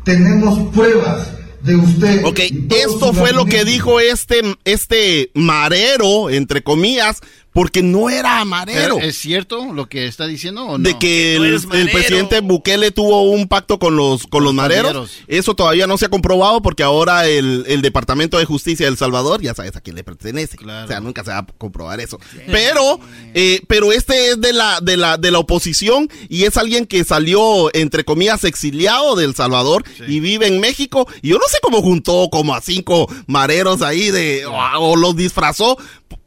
Tenemos 0.04 0.68
pruebas 0.72 1.28
de 1.62 1.76
usted. 1.76 2.24
Ok, 2.24 2.40
esto 2.70 3.12
fue 3.12 3.32
lo 3.32 3.44
que 3.44 3.64
dijo 3.64 4.00
este, 4.00 4.42
este 4.64 5.30
marero, 5.34 6.30
entre 6.30 6.62
comillas, 6.62 7.20
porque 7.56 7.82
no 7.82 8.10
era 8.10 8.44
marero. 8.44 8.96
Pero, 8.96 9.08
¿Es 9.08 9.16
cierto 9.16 9.72
lo 9.72 9.88
que 9.88 10.06
está 10.06 10.26
diciendo 10.26 10.66
o 10.66 10.76
no? 10.76 10.84
de 10.86 10.98
que 10.98 11.36
el, 11.36 11.58
presidente 11.90 12.40
Bukele 12.40 12.90
tuvo 12.90 13.22
un 13.22 13.48
pacto 13.48 13.78
con 13.78 13.96
los 13.96 14.26
con 14.26 14.44
los 14.44 14.52
mareros. 14.52 14.92
pandilleros. 14.92 15.24
Eso 15.26 15.56
todavía 15.56 15.86
no 15.86 15.96
se 15.96 16.04
ha 16.04 16.08
comprobado 16.10 16.60
porque 16.60 16.82
ahora 16.82 17.26
el, 17.26 17.64
el 17.66 17.80
Departamento 17.80 18.36
de 18.36 18.44
Justicia 18.44 18.84
de 18.84 18.92
El 18.92 18.98
Salvador 18.98 19.40
ya 19.40 19.54
sabes 19.54 19.74
a 19.74 19.80
quién 19.80 19.96
le 19.96 20.04
pertenece. 20.04 20.58
O 20.62 20.86
sea, 20.86 21.00
nunca 21.00 21.24
se 21.24 21.30
va 21.30 21.38
a 21.38 21.46
comprobar 21.46 21.98
eso. 21.98 22.20
Pero 22.46 23.00
eh, 23.32 23.62
pero 23.66 23.90
este 23.90 24.32
es 24.32 24.40
de 24.42 24.52
la 24.52 24.80
de 24.82 24.98
la 24.98 25.16
de 25.16 25.30
la 25.30 25.38
oposición 25.38 26.10
y 26.28 26.44
es 26.44 26.58
alguien 26.58 26.84
que 26.84 27.04
salió 27.04 27.74
entre 27.74 28.04
comillas 28.04 28.44
exiliado 28.44 29.16
de 29.16 29.24
El 29.24 29.34
Salvador 29.34 29.82
y 30.06 30.20
vive 30.20 30.46
en 30.46 30.60
México 30.60 31.08
y 31.22 31.30
yo 31.30 31.38
no 31.38 31.48
sé 31.48 31.56
cómo 31.62 31.80
juntó 31.80 32.28
como 32.30 32.54
a 32.54 32.60
cinco 32.60 33.10
mareros 33.26 33.80
ahí 33.80 34.10
de 34.10 34.44
o, 34.44 34.52
o 34.78 34.96
los 34.96 35.16
disfrazó 35.16 35.78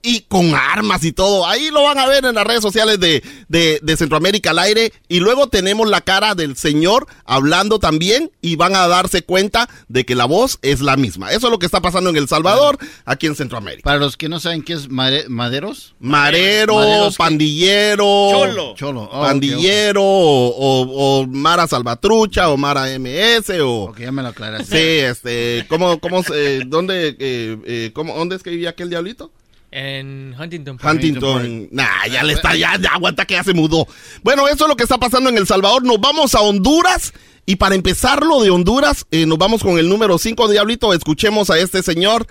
y 0.02 0.22
con 0.22 0.56
armas 0.56 1.04
y 1.04 1.12
todo. 1.20 1.46
Ahí 1.46 1.70
lo 1.70 1.84
van 1.84 1.98
a 2.00 2.08
ver 2.08 2.24
en 2.24 2.34
las 2.36 2.48
redes 2.48 2.62
sociales 2.62 2.98
de, 2.98 3.22
de, 3.50 3.80
de 3.84 3.98
Centroamérica 3.98 4.52
al 4.52 4.60
aire. 4.60 4.94
Y 5.10 5.20
luego 5.20 5.48
tenemos 5.48 5.90
la 5.90 6.00
cara 6.00 6.34
del 6.34 6.56
señor 6.56 7.08
hablando 7.26 7.78
también 7.78 8.32
y 8.42 8.56
van 8.56 8.74
a 8.74 8.88
darse 8.88 9.22
cuenta 9.22 9.70
de 9.90 10.06
que 10.06 10.16
la 10.16 10.24
voz 10.24 10.60
es 10.62 10.80
la 10.80 10.96
misma. 10.96 11.34
Eso 11.34 11.48
es 11.48 11.52
lo 11.52 11.60
que 11.60 11.66
está 11.66 11.82
pasando 11.82 12.10
en 12.10 12.16
El 12.16 12.30
Salvador, 12.30 12.78
aquí 13.04 13.28
en 13.28 13.36
Centroamérica. 13.36 13.84
Para 13.84 14.00
los 14.00 14.16
que 14.16 14.30
no 14.30 14.40
saben 14.40 14.64
qué 14.64 14.72
es 14.72 14.90
mare- 14.90 15.28
maderos. 15.28 15.94
Marero, 16.00 16.76
Maderos 16.76 17.16
que- 17.16 17.18
pandillero, 17.18 18.06
Cholo. 18.32 18.76
Cholo. 18.76 19.10
Oh, 19.12 19.22
pandillero 19.24 20.02
o, 20.02 20.48
o- 20.56 21.20
o 21.22 21.28
Mara 21.28 21.68
Salvatrucha 21.68 22.50
o 22.50 22.56
Mara 22.56 22.86
MS 22.98 23.50
o... 23.62 23.90
ok. 23.90 24.00
Ya 24.00 24.12
me 24.14 24.22
lo 24.22 24.30
aclaraste. 24.30 24.66
Sí, 24.66 25.06
este, 25.06 25.66
¿cómo, 25.68 26.00
cómo, 26.00 26.24
se- 26.24 26.62
dónde, 26.66 27.18
eh, 27.20 27.58
eh, 27.66 27.92
cómo, 27.94 28.16
dónde 28.16 28.38
es 28.38 28.44
que 28.44 28.52
vivía 28.52 28.70
aquel 28.70 28.90
diablito? 28.90 29.32
En 29.72 30.36
Huntington 30.40 30.78
Park. 30.78 30.96
Huntington. 30.96 31.70
Nah, 31.72 32.08
ya 32.12 32.24
le 32.24 32.34
está, 32.34 32.56
ya, 32.56 32.78
ya 32.80 32.90
aguanta 32.90 33.26
que 33.26 33.36
ya 33.36 33.44
se 33.44 33.54
mudó. 33.54 33.88
Bueno, 34.24 34.48
eso 34.48 34.66
es 34.66 34.70
lo 34.70 34.76
que 34.76 34.84
está 34.84 34.98
pasando 34.98 35.30
en 35.30 35.38
El 35.38 35.46
Salvador. 35.46 35.84
Nos 35.84 36.00
vamos 36.00 36.36
a 36.36 36.42
Honduras. 36.42 37.14
Y 37.46 37.56
para 37.56 37.76
empezar 37.76 38.24
lo 38.24 38.42
de 38.42 38.52
Honduras, 38.52 39.06
eh, 39.12 39.26
nos 39.26 39.38
vamos 39.38 39.64
con 39.64 39.80
el 39.80 39.90
número 39.90 40.18
5, 40.18 40.48
Diablito. 40.50 40.94
Escuchemos 40.94 41.50
a 41.50 41.58
este 41.58 41.82
señor. 41.82 42.28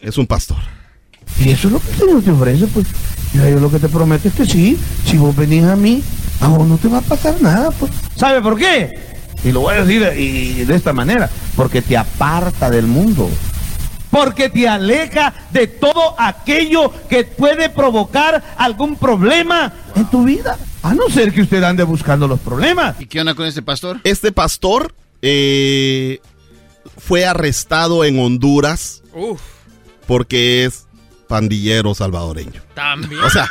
Es 0.00 0.18
un 0.18 0.26
pastor. 0.26 0.58
Si 1.36 1.50
eso 1.50 1.68
es 1.68 1.72
lo 1.72 1.80
que 1.80 1.90
el 1.90 1.96
Señor 1.96 2.22
te 2.22 2.30
ofrece, 2.30 2.66
pues 2.68 2.86
yo, 3.34 3.48
yo 3.48 3.60
lo 3.60 3.70
que 3.70 3.78
te 3.78 3.88
prometo 3.88 4.28
es 4.28 4.34
que 4.34 4.46
sí, 4.46 4.78
si 5.04 5.18
vos 5.18 5.36
venís 5.36 5.64
a 5.64 5.76
mí, 5.76 6.02
a 6.40 6.48
vos 6.48 6.66
no 6.66 6.78
te 6.78 6.88
va 6.88 6.98
a 6.98 7.02
pasar 7.02 7.40
nada, 7.40 7.70
pues. 7.70 7.92
¿Sabe 8.16 8.40
por 8.40 8.58
qué? 8.58 8.98
Y 9.44 9.52
lo 9.52 9.60
voy 9.60 9.74
a 9.74 9.84
decir 9.84 10.02
y 10.18 10.64
de 10.64 10.74
esta 10.74 10.92
manera, 10.92 11.30
porque 11.54 11.82
te 11.82 11.96
aparta 11.96 12.70
del 12.70 12.86
mundo. 12.86 13.30
Porque 14.10 14.48
te 14.48 14.66
aleja 14.68 15.34
de 15.50 15.66
todo 15.66 16.14
aquello 16.18 16.92
que 17.08 17.24
puede 17.24 17.68
provocar 17.68 18.42
algún 18.56 18.96
problema 18.96 19.72
en 19.94 20.06
tu 20.10 20.24
vida. 20.24 20.58
A 20.82 20.94
no 20.94 21.08
ser 21.10 21.32
que 21.32 21.42
usted 21.42 21.62
ande 21.62 21.82
buscando 21.82 22.26
los 22.26 22.40
problemas. 22.40 22.96
¿Y 23.00 23.06
qué 23.06 23.20
onda 23.20 23.34
con 23.34 23.46
este 23.46 23.62
pastor? 23.62 24.00
Este 24.04 24.32
pastor 24.32 24.94
eh, 25.20 26.20
fue 26.96 27.26
arrestado 27.26 28.04
en 28.04 28.18
Honduras 28.18 29.02
Uf, 29.12 29.40
porque 30.06 30.64
es 30.64 30.86
pandillero 31.28 31.94
salvadoreño. 31.94 32.62
también. 32.74 33.22
O 33.22 33.28
sea, 33.30 33.50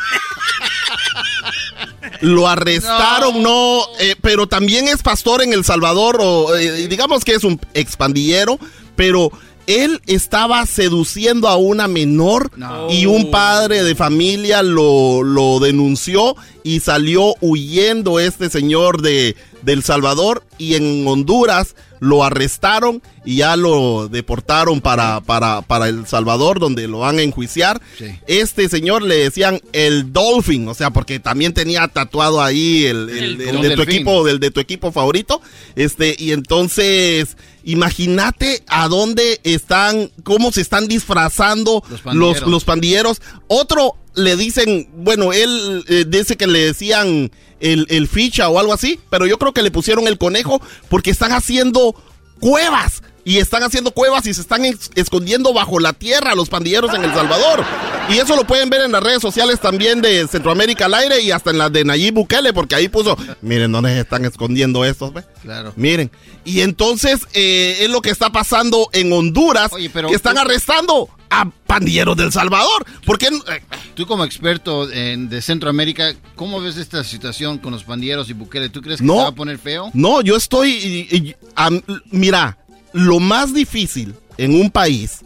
lo 2.22 2.48
arrestaron, 2.48 3.44
no, 3.44 3.82
eh, 4.00 4.16
pero 4.22 4.48
también 4.48 4.88
es 4.88 5.04
pastor 5.04 5.44
en 5.44 5.54
El 5.54 5.64
Salvador, 5.64 6.18
o 6.20 6.56
eh, 6.56 6.88
digamos 6.88 7.24
que 7.24 7.34
es 7.36 7.44
un 7.44 7.60
expandillero, 7.74 8.58
pero 8.96 9.32
él 9.68 10.02
estaba 10.08 10.66
seduciendo 10.66 11.48
a 11.48 11.58
una 11.58 11.88
menor 11.88 12.52
y 12.90 13.06
un 13.06 13.30
padre 13.30 13.84
de 13.84 13.96
familia 13.96 14.64
lo, 14.64 15.24
lo 15.24 15.60
denunció 15.60 16.36
y 16.68 16.80
salió 16.82 17.36
huyendo 17.42 18.20
este 18.20 18.50
señor 18.50 19.02
de, 19.02 19.36
de 19.62 19.74
El 19.74 19.84
Salvador 19.84 20.44
y 20.58 20.76
en 20.76 21.08
Honduras 21.08 21.76
lo 22.00 22.24
arrestaron 22.24 23.02
y 23.26 23.38
ya 23.38 23.56
lo 23.56 24.08
deportaron 24.08 24.82
para, 24.82 25.22
para, 25.22 25.62
para 25.64 25.88
El 25.88 26.06
Salvador 26.06 26.60
donde 26.60 26.88
lo 26.88 27.00
van 27.00 27.18
a 27.18 27.24
enjuiciar. 27.24 27.82
Este 28.28 28.70
señor 28.70 29.02
le 29.02 29.16
decían 29.16 29.60
el 29.74 30.14
Dolphin, 30.14 30.68
o 30.68 30.74
sea, 30.76 30.92
porque 30.92 31.20
también 31.20 31.54
tenía 31.54 31.88
tatuado 31.88 32.42
ahí 32.42 32.86
el, 32.86 33.10
el- 33.10 33.42
el 33.42 33.56
Un 33.56 33.62
de 33.64 33.70
tu 33.72 33.78
delfín. 33.78 33.96
equipo, 33.96 34.24
del 34.26 34.40
de 34.40 34.52
tu 34.52 34.60
equipo 34.60 34.92
favorito. 34.92 35.42
Este, 35.76 36.16
y 36.20 36.34
entonces, 36.34 37.36
imagínate 37.64 38.64
a 38.68 38.88
dónde 38.88 39.40
están, 39.44 40.12
cómo 40.24 40.52
se 40.52 40.62
están 40.62 40.88
disfrazando 40.88 41.84
los 41.90 42.02
pandilleros. 42.02 42.48
los, 42.50 42.64
pandilleros. 42.64 43.22
Otro 43.48 43.96
le 44.18 44.36
dicen, 44.36 44.90
bueno, 44.98 45.32
él 45.32 45.86
eh, 45.88 46.06
dice 46.08 46.36
que 46.36 46.48
le 46.48 46.60
decían 46.60 47.32
el, 47.60 47.86
el 47.90 48.08
ficha 48.08 48.50
o 48.50 48.60
algo 48.60 48.74
así, 48.74 49.00
pero 49.10 49.26
yo 49.26 49.38
creo 49.38 49.54
que 49.54 49.62
le 49.62 49.72
pusieron 49.72 50.08
el 50.08 50.18
conejo 50.18 50.62
porque 50.90 51.12
están 51.12 51.32
haciendo 51.32 51.96
cuevas. 52.40 53.02
Y 53.24 53.40
están 53.40 53.62
haciendo 53.62 53.92
cuevas 53.92 54.26
y 54.26 54.34
se 54.34 54.40
están 54.40 54.64
escondiendo 54.96 55.54
bajo 55.54 55.82
la 55.82 55.92
tierra 55.92 56.34
los 56.34 56.48
pandilleros 56.48 56.94
en 56.94 57.04
El 57.04 57.14
Salvador. 57.14 57.62
Y 58.10 58.20
eso 58.20 58.38
lo 58.38 58.48
pueden 58.48 58.70
ver 58.70 58.80
en 58.80 58.94
las 58.94 59.04
redes 59.04 59.22
sociales 59.22 59.60
también 59.60 60.02
de 60.02 60.26
Centroamérica 60.30 60.86
al 60.86 60.94
aire 60.94 61.20
y 61.20 61.32
hasta 61.32 61.50
en 61.50 61.58
las 61.58 61.74
de 61.74 61.84
Nayib 61.84 62.14
Bukele, 62.14 62.54
porque 62.54 62.76
ahí 62.76 62.88
puso, 62.88 63.18
miren 63.42 63.74
dónde 63.74 63.92
se 63.92 64.00
están 64.00 64.24
escondiendo 64.24 64.86
estos, 64.86 65.14
ve. 65.14 65.26
Claro. 65.42 65.74
Miren. 65.76 66.10
Y 66.48 66.62
entonces 66.62 67.20
eh, 67.34 67.80
es 67.82 67.90
lo 67.90 68.02
que 68.02 68.10
está 68.10 68.32
pasando 68.32 68.90
en 68.94 69.12
Honduras, 69.12 69.70
pero 69.92 70.08
que 70.08 70.16
están 70.16 70.36
tú- 70.36 70.40
arrestando 70.42 71.10
a 71.30 71.50
pandilleros 71.50 72.16
del 72.16 72.32
Salvador. 72.32 72.86
¿Por 73.06 73.18
qué? 73.18 73.28
eh, 73.28 73.62
Tú 73.96 74.06
como 74.08 74.24
experto 74.24 74.90
en- 74.90 75.28
de 75.28 75.42
Centroamérica, 75.42 76.16
¿cómo 76.38 76.62
ves 76.62 76.78
esta 76.78 77.04
situación 77.04 77.58
con 77.58 77.74
los 77.74 77.84
pandilleros 77.84 78.30
y 78.30 78.34
Bukele? 78.34 78.70
¿Tú 78.70 78.82
crees 78.82 79.00
que 79.02 79.06
No. 79.06 79.16
se 79.16 79.22
va 79.24 79.28
a 79.28 79.36
poner 79.36 79.58
feo? 79.60 79.92
No, 79.94 80.22
yo 80.22 80.38
estoy. 80.38 80.72
y- 80.72 81.16
y- 81.18 81.36
am- 81.56 81.82
mira, 82.12 82.58
lo 82.94 83.20
más 83.20 83.54
difícil 83.54 84.16
en 84.38 84.56
un 84.56 84.72
país 84.72 85.20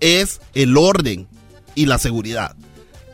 es 0.00 0.40
el 0.54 0.76
orden 0.76 1.26
y 1.74 1.86
la 1.86 1.98
seguridad. 1.98 2.54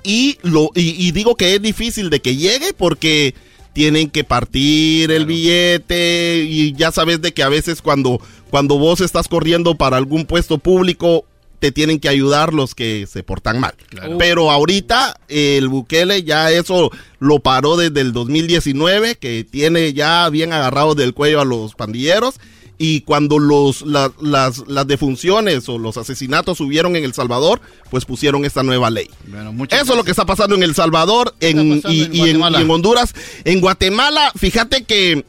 Y, 0.03 0.39
lo, 0.43 0.71
y, 0.75 1.07
y 1.07 1.13
digo 1.13 1.37
que 1.37 1.55
es 1.55 1.63
difícil 1.63 2.11
de 2.11 2.21
que 2.21 2.35
llegue 2.37 2.73
porque 2.75 3.35
tienen 3.75 4.09
que 4.09 4.25
partir 4.25 5.11
el 5.11 5.27
billete 5.27 6.47
y 6.49 6.73
ya 6.73 6.93
sabes 6.93 7.21
de 7.21 7.35
que 7.35 7.43
a 7.43 7.49
veces 7.51 7.83
cuando, 7.83 8.21
cuando 8.49 8.79
vos 8.79 9.01
estás 9.01 9.29
corriendo 9.29 9.75
para 9.75 9.99
algún 9.99 10.25
puesto 10.25 10.59
público 10.59 11.27
te 11.59 11.73
tienen 11.73 11.99
que 11.99 12.09
ayudar 12.09 12.55
los 12.55 12.75
que 12.75 13.07
se 13.07 13.23
portan 13.23 13.59
mal. 13.59 13.75
Pero 14.19 14.51
ahorita 14.51 15.19
el 15.29 15.69
Bukele 15.69 16.23
ya 16.23 16.51
eso 16.51 16.91
lo 17.19 17.41
paró 17.41 17.77
desde 17.77 18.03
el 18.03 18.13
2019, 18.13 19.17
que 19.17 19.47
tiene 19.51 19.93
ya 19.93 20.29
bien 20.29 20.53
agarrados 20.53 20.95
del 20.95 21.15
cuello 21.15 21.41
a 21.41 21.45
los 21.45 21.75
pandilleros. 21.75 22.35
Y 22.77 23.03
cuando 23.03 23.39
los, 23.39 23.83
la- 23.83 24.11
las, 24.21 24.65
las 24.67 24.87
defunciones 24.87 25.69
o 25.69 25.79
los 25.79 25.97
asesinatos 25.97 26.59
subieron 26.59 26.97
en 26.97 27.05
El 27.05 27.15
Salvador, 27.15 27.61
pues 27.91 28.05
pusieron 28.05 28.45
esta 28.45 28.63
nueva 28.65 28.91
ley. 28.91 29.09
Eso 29.71 29.93
es 29.93 29.97
lo 29.97 30.03
que 30.05 30.11
está 30.11 30.27
pasando 30.27 30.57
en 30.57 30.63
El 30.65 30.75
Salvador 30.75 31.35
en, 31.41 31.81
y, 31.87 32.03
en 32.03 32.15
y 32.15 32.21
en, 32.31 32.39
Guatemala? 32.39 32.59
y 32.59 32.63
en 32.63 32.71
Honduras. 32.71 33.15
En 33.45 33.61
Guatemala, 33.61 34.33
fíjate 34.37 34.83
que 34.85 35.25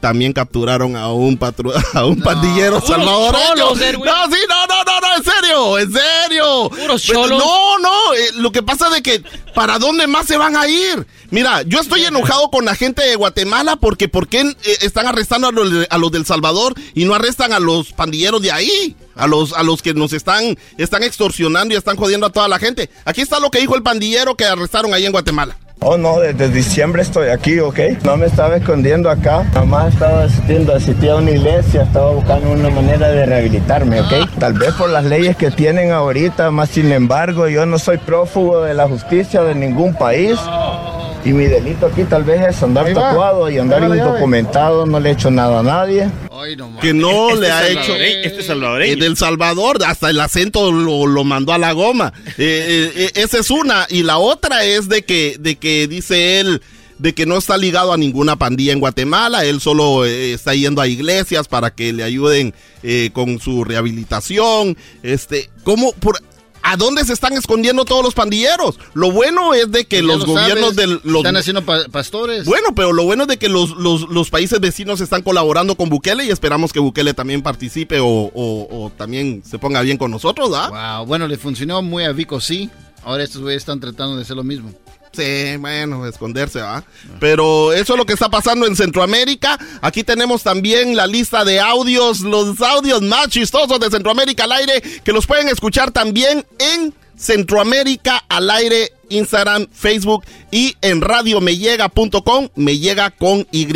también 0.00 0.32
capturaron 0.32 0.94
a 0.96 1.08
un 1.12 1.38
a 1.94 2.04
un 2.04 2.20
pandillero 2.20 2.78
Puros 2.80 2.88
salvadoreño. 2.88 3.54
cholos. 3.56 3.78
No, 3.80 4.26
sí, 4.26 4.40
no, 4.48 4.66
no, 4.66 4.84
no, 4.84 5.00
no, 5.00 5.16
en 5.16 5.24
serio, 5.24 5.78
en 5.78 5.92
serio. 5.92 6.68
Puros 6.70 7.04
Pues. 7.06 7.30
No, 7.30 7.78
no, 7.78 8.14
eh, 8.14 8.28
lo 8.36 8.52
que 8.52 8.62
pasa 8.62 8.86
es 8.88 8.94
de 8.94 9.02
que 9.02 9.22
¿para 9.54 9.78
dónde 9.78 10.06
más 10.06 10.26
se 10.26 10.36
van 10.36 10.56
a 10.56 10.68
ir? 10.68 11.04
Mira, 11.30 11.60
yo 11.62 11.80
estoy 11.80 12.04
enojado 12.04 12.50
con 12.50 12.64
la 12.64 12.74
gente 12.74 13.02
de 13.04 13.14
Guatemala 13.16 13.76
porque 13.76 14.08
¿por 14.08 14.28
qué 14.28 14.40
eh, 14.40 14.54
están 14.80 15.06
arrestando 15.06 15.48
a 15.48 15.52
los, 15.52 15.70
de- 15.70 15.86
a 15.90 15.98
los 15.98 16.10
del 16.10 16.24
Salvador 16.24 16.72
y 16.94 17.04
no 17.04 17.14
arrestan 17.14 17.52
a 17.52 17.58
los 17.60 17.92
pandilleros 17.92 18.40
de 18.40 18.50
ahí? 18.50 18.96
A 19.14 19.26
los, 19.26 19.52
a 19.52 19.62
los 19.62 19.82
que 19.82 19.92
nos 19.94 20.12
están, 20.14 20.56
están 20.78 21.02
extorsionando 21.02 21.74
y 21.74 21.76
están 21.76 21.96
jodiendo 21.96 22.26
a 22.26 22.30
toda 22.30 22.48
la 22.48 22.58
gente. 22.58 22.88
Aquí 23.04 23.20
está 23.20 23.40
lo 23.40 23.50
que 23.50 23.58
dijo 23.60 23.74
el 23.76 23.82
pandillero 23.82 24.36
que 24.36 24.44
arrestaron 24.46 24.94
ahí 24.94 25.04
en 25.04 25.12
Guatemala. 25.12 25.56
Oh, 25.80 25.96
no, 25.96 26.18
desde 26.18 26.48
diciembre 26.48 27.02
estoy 27.02 27.28
aquí, 27.28 27.60
¿ok? 27.60 27.78
No 28.02 28.16
me 28.16 28.26
estaba 28.26 28.56
escondiendo 28.56 29.08
acá. 29.10 29.44
Nada 29.52 29.64
más 29.64 29.92
estaba 29.94 30.24
asistiendo, 30.24 30.74
asistí 30.74 31.08
a 31.08 31.16
una 31.16 31.30
iglesia, 31.30 31.82
estaba 31.82 32.10
buscando 32.10 32.50
una 32.50 32.68
manera 32.70 33.08
de 33.10 33.26
rehabilitarme, 33.26 34.00
¿ok? 34.00 34.12
Tal 34.40 34.54
vez 34.54 34.72
por 34.74 34.90
las 34.90 35.04
leyes 35.04 35.36
que 35.36 35.50
tienen 35.52 35.92
ahorita, 35.92 36.50
más 36.50 36.70
sin 36.70 36.90
embargo, 36.90 37.46
yo 37.48 37.64
no 37.66 37.78
soy 37.78 37.98
prófugo 37.98 38.62
de 38.62 38.74
la 38.74 38.88
justicia 38.88 39.42
de 39.44 39.54
ningún 39.54 39.94
país. 39.94 40.36
Y 41.28 41.32
mi 41.34 41.44
delito 41.44 41.84
aquí 41.84 42.04
tal 42.04 42.24
vez 42.24 42.40
es 42.40 42.62
andar 42.62 42.86
tatuado 42.94 43.50
y 43.50 43.58
andar 43.58 43.82
indocumentado, 43.82 44.86
no 44.86 44.98
le 44.98 45.10
he 45.10 45.12
hecho 45.12 45.30
nada 45.30 45.60
a 45.60 45.62
nadie. 45.62 46.08
que 46.80 46.94
no 46.94 47.28
Este 47.28 47.40
le 47.42 47.50
ha 47.50 47.68
hecho 47.68 47.94
este 47.96 48.42
salvadoreño. 48.42 49.04
del 49.04 49.14
Salvador 49.14 49.76
hasta 49.84 50.08
el 50.08 50.18
acento 50.20 50.72
lo, 50.72 51.06
lo 51.06 51.24
mandó 51.24 51.52
a 51.52 51.58
la 51.58 51.72
goma. 51.72 52.14
Eh, 52.28 52.32
eh, 52.38 52.92
eh, 52.96 53.10
esa 53.16 53.40
es 53.40 53.50
una. 53.50 53.86
Y 53.90 54.04
la 54.04 54.16
otra 54.16 54.64
es 54.64 54.88
de 54.88 55.02
que 55.04 55.36
de 55.38 55.56
que 55.56 55.86
dice 55.86 56.40
él 56.40 56.62
de 56.98 57.14
que 57.14 57.26
no 57.26 57.36
está 57.36 57.56
ligado 57.56 57.92
a 57.92 57.96
ninguna 57.96 58.36
pandilla 58.36 58.72
en 58.72 58.80
Guatemala. 58.80 59.44
Él 59.44 59.60
solo 59.60 60.04
eh, 60.04 60.32
está 60.32 60.54
yendo 60.54 60.80
a 60.80 60.88
iglesias 60.88 61.46
para 61.46 61.74
que 61.74 61.92
le 61.92 62.02
ayuden 62.04 62.54
eh, 62.82 63.10
con 63.12 63.38
su 63.38 63.64
rehabilitación. 63.64 64.76
Este 65.02 65.48
cómo 65.62 65.92
por 65.92 66.18
¿A 66.70 66.76
dónde 66.76 67.02
se 67.04 67.14
están 67.14 67.32
escondiendo 67.32 67.84
todos 67.86 68.04
los 68.04 68.12
pandilleros? 68.14 68.78
Lo 68.92 69.10
bueno 69.10 69.54
es 69.54 69.70
de 69.72 69.86
que 69.86 69.96
Ya 69.96 70.02
los 70.02 70.20
lo 70.20 70.26
gobiernos 70.34 70.74
sabes, 70.74 70.76
del... 70.76 71.00
Los, 71.02 71.16
Están 71.18 71.36
haciendo 71.36 71.64
pa- 71.64 71.86
pastores. 71.90 72.44
bueno, 72.44 72.74
pero 72.74 72.92
lo 72.92 73.04
bueno 73.04 73.22
es 73.22 73.28
de 73.28 73.38
que 73.38 73.48
los, 73.48 73.70
los, 73.70 74.02
los 74.10 74.28
países 74.28 74.60
vecinos 74.60 75.00
están 75.00 75.22
colaborando 75.22 75.76
con 75.76 75.88
Bukele 75.88 76.24
y 76.26 76.30
esperamos 76.30 76.72
que 76.72 76.78
Bukele 76.80 77.14
también 77.14 77.42
participe 77.42 78.00
o, 78.00 78.06
o- 78.06 78.68
o 78.70 78.90
también 78.96 79.42
se 79.48 79.58
ponga 79.58 79.80
bien 79.80 79.96
con 79.96 80.10
nosotros, 80.10 80.50
¿ah? 80.54 80.98
Wow, 80.98 81.06
bueno, 81.06 81.26
le 81.26 81.38
funcionó 81.38 81.80
muy 81.80 82.04
a 82.04 82.12
Vico, 82.12 82.40
sí. 82.40 82.68
Ahora 83.02 83.24
estos 83.24 83.40
güeyes 83.40 83.62
están 83.62 83.80
tratando 83.80 84.16
de 84.16 84.22
hacer 84.22 84.36
lo 84.36 84.44
mismo. 84.44 84.70
Sí, 85.18 85.56
bueno, 85.56 86.06
esconderse, 86.06 86.60
¿va? 86.60 86.84
Pero 87.18 87.72
eso 87.72 87.94
es 87.94 87.98
lo 87.98 88.06
que 88.06 88.12
está 88.12 88.28
pasando 88.28 88.68
en 88.68 88.76
Centroamérica. 88.76 89.58
Aquí 89.82 90.04
tenemos 90.04 90.44
también 90.44 90.94
la 90.94 91.08
lista 91.08 91.44
de 91.44 91.58
audios, 91.58 92.20
los 92.20 92.60
audios 92.60 93.02
más 93.02 93.26
chistosos 93.28 93.80
de 93.80 93.90
Centroamérica 93.90 94.44
al 94.44 94.52
aire, 94.52 94.80
que 95.02 95.12
los 95.12 95.26
pueden 95.26 95.48
escuchar 95.48 95.90
también 95.90 96.46
en 96.60 96.94
Centroamérica 97.16 98.22
al 98.28 98.48
aire, 98.48 98.92
Instagram, 99.08 99.66
Facebook 99.72 100.24
y 100.52 100.76
en 100.82 101.00
radiomellega.com, 101.00 102.50
me 102.54 102.78
llega 102.78 103.10
con 103.10 103.44
Y. 103.50 103.66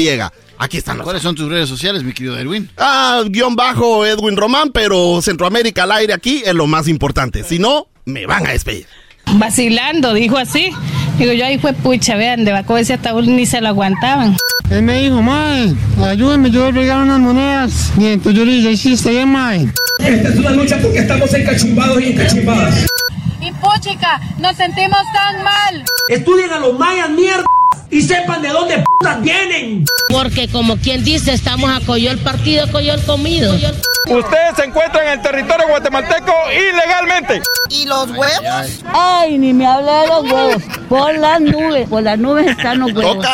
Aquí 0.59 0.77
están 0.77 0.99
los 0.99 1.05
¿Cuáles 1.05 1.23
son 1.23 1.35
tus 1.35 1.51
redes 1.51 1.69
sociales, 1.69 2.05
mi 2.05 2.13
querido 2.13 2.39
Erwin? 2.39 2.71
Ah, 2.79 3.25
guion 3.27 3.57
bajo 3.57 4.07
Edwin 4.07 4.37
Román, 4.37 4.71
pero 4.71 5.21
Centroamérica 5.21 5.83
al 5.83 5.91
aire 5.91 6.13
aquí 6.13 6.45
es 6.47 6.55
lo 6.55 6.69
más 6.69 6.87
importante. 6.87 7.43
Si 7.43 7.59
no, 7.59 7.89
me 8.05 8.27
van 8.27 8.47
a 8.47 8.51
despedir. 8.53 8.87
Vacilando, 9.35 10.15
dijo 10.15 10.37
así. 10.37 10.71
Digo, 11.19 11.33
yo 11.33 11.45
ahí 11.45 11.59
fue 11.59 11.73
pucha, 11.73 12.17
vean, 12.17 12.45
de 12.45 12.53
Baco 12.53 12.77
ese 12.79 12.95
ataúd 12.95 13.25
ni 13.27 13.47
se 13.47 13.61
lo 13.61 13.69
aguantaban. 13.69 14.37
Él 14.71 14.83
me 14.83 15.03
dijo, 15.03 15.21
mae, 15.21 15.75
ayúdenme, 16.03 16.51
yo 16.51 16.73
voy 16.73 16.89
a 16.89 16.97
unas 16.97 17.21
monedas. 17.21 17.93
Bien, 17.97 18.13
entonces 18.13 18.39
yo 18.39 18.45
le 18.47 18.53
dije, 18.53 18.77
sí, 18.77 18.95
está 18.95 19.11
bien, 19.11 19.29
mae. 19.29 19.69
Esta 19.99 20.29
es 20.31 20.37
una 20.37 20.51
lucha 20.51 20.79
porque 20.81 21.01
estamos 21.01 21.33
encachumbados 21.35 22.01
y 22.01 22.13
encachimbadas. 22.13 22.87
Y 23.41 23.53
pochica, 23.53 24.21
nos 24.39 24.57
sentimos 24.57 25.01
tan 25.13 25.45
mal. 25.45 25.85
Estudien 26.09 26.51
a 26.51 26.59
los 26.59 26.79
mayas, 26.79 27.11
mierda, 27.11 27.45
y 27.91 28.01
sepan 28.01 28.41
de 28.41 28.49
dónde 28.49 28.83
putas 28.83 29.21
vienen. 29.21 29.85
Porque 30.09 30.49
como 30.49 30.77
quien 30.79 31.05
dice, 31.05 31.35
estamos 31.35 31.71
a 31.71 31.85
coyol 31.85 32.17
partido, 32.19 32.71
coyol 32.73 33.01
comido. 33.05 33.55
Ustedes 34.09 34.57
se 34.57 34.65
encuentran 34.65 35.07
en 35.07 35.13
el 35.13 35.23
territorio 35.23 35.69
guatemalteco 35.69 36.33
ilegalmente. 36.53 37.43
¿Y 37.71 37.87
los 37.87 38.11
huevos? 38.11 38.85
Ay, 38.93 39.39
ni 39.39 39.53
me 39.53 39.67
hable 39.67 39.91
de 39.93 40.07
los 40.09 40.31
huevos. 40.31 40.63
Por 40.89 41.15
las 41.19 41.41
nubes, 41.41 41.89
por 41.89 42.03
las 42.03 42.19
nubes 42.19 42.49
están 42.49 42.81
los 42.81 42.93
huevos. 42.93 43.27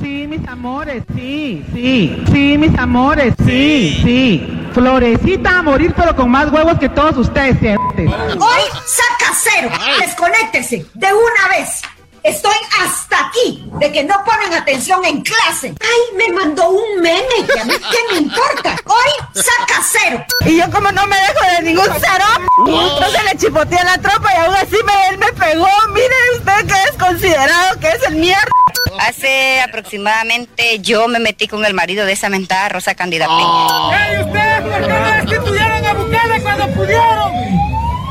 Sí, 0.00 0.26
mis 0.26 0.46
amores, 0.48 1.02
sí, 1.14 1.64
sí, 1.72 2.22
sí, 2.30 2.58
mis 2.58 2.78
amores, 2.78 3.34
sí, 3.46 4.00
sí. 4.04 4.68
Florecita 4.72 5.58
a 5.58 5.62
morir, 5.62 5.94
pero 5.96 6.14
con 6.14 6.30
más 6.30 6.50
huevos 6.50 6.78
que 6.78 6.88
todos 6.88 7.16
ustedes. 7.16 7.56
Hoy 7.96 8.62
saca 8.84 9.32
cero. 9.34 9.70
Desconéctese 10.00 10.84
de 10.94 11.06
una 11.06 11.56
vez. 11.56 11.82
Estoy 12.26 12.56
hasta 12.82 13.28
aquí 13.28 13.64
de 13.78 13.92
que 13.92 14.02
no 14.02 14.16
ponen 14.24 14.52
atención 14.52 15.04
en 15.04 15.22
clase. 15.22 15.72
Ay, 15.80 16.16
me 16.16 16.34
mandó 16.34 16.70
un 16.70 17.00
meme 17.00 17.46
que 17.46 17.60
a 17.60 17.64
mí 17.64 17.74
qué 17.74 17.98
me 18.12 18.18
importa. 18.18 18.76
Hoy 18.84 19.10
saca 19.32 19.80
cero. 19.88 20.24
Y 20.44 20.58
yo 20.58 20.68
como 20.72 20.90
no 20.90 21.06
me 21.06 21.16
dejo 21.16 21.56
de 21.56 21.62
ningún 21.62 21.86
cero, 22.00 22.24
entonces 22.66 23.24
le 23.30 23.38
chipoteé 23.38 23.78
a 23.78 23.84
la 23.84 23.98
tropa 23.98 24.28
y 24.34 24.44
aún 24.44 24.56
así 24.56 24.76
me, 24.84 25.08
él 25.10 25.18
me 25.18 25.32
pegó. 25.34 25.68
Mire 25.92 26.14
usted 26.36 26.66
que 26.66 26.90
es 26.90 26.96
considerado 26.98 27.78
que 27.78 27.90
es 27.90 28.02
el 28.08 28.16
mierda. 28.16 28.50
Hace 28.98 29.60
aproximadamente 29.60 30.80
yo 30.80 31.06
me 31.06 31.20
metí 31.20 31.46
con 31.46 31.64
el 31.64 31.74
marido 31.74 32.06
de 32.06 32.12
esa 32.12 32.28
mentada 32.28 32.70
Rosa 32.70 32.96
Candida 32.96 33.26
Peña. 33.28 34.08
¡Ey, 34.10 34.24
ustedes 34.24 34.60
por 34.62 34.80
qué 34.80 34.88
no 34.88 35.10
destituyeron 35.12 35.86
a 35.86 35.94
Bukele! 35.94 36.42
cuando 36.42 36.68
pudieron, 36.74 37.32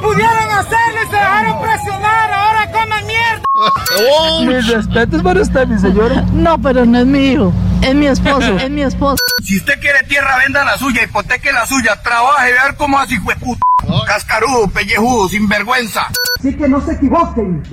pudieron 0.02 0.52
hacerlo 0.52 1.04
y 1.04 1.10
se 1.10 1.16
dejaron 1.16 1.62
presionar, 1.62 2.32
ahora 2.32 2.55
coman 2.86 3.06
mierda. 3.08 4.52
Mis 4.52 4.68
respetos 4.68 5.22
para 5.22 5.42
usted, 5.42 5.68
mi 5.68 5.80
señora. 5.80 6.22
No, 6.34 6.62
pero 6.62 6.86
no 6.86 7.00
es 7.00 7.06
mi 7.06 7.32
hijo. 7.32 7.54
Es 7.82 7.96
mi 7.96 8.08
esposo. 8.08 8.58
es 8.60 8.70
mi 8.70 8.82
esposo. 8.82 9.18
Si 9.44 9.58
usted 9.58 9.80
quiere 9.80 10.00
tierra, 10.08 10.38
venda 10.38 10.64
la 10.64 10.78
suya, 10.78 11.04
hipoteque 11.04 11.52
la 11.52 11.66
suya, 11.66 12.02
trabaje, 12.02 12.52
ver 12.52 12.76
cómo 12.78 13.00
así 13.00 13.18
fue 13.18 13.36
puto. 13.36 13.62
Cascarudo, 14.08 14.68
pellejudo, 14.70 15.30
sinvergüenza. 15.30 16.08
Así 16.40 16.56
que 16.56 16.68
no 16.68 16.82
se 16.82 16.94
equivoquen. 16.94 17.64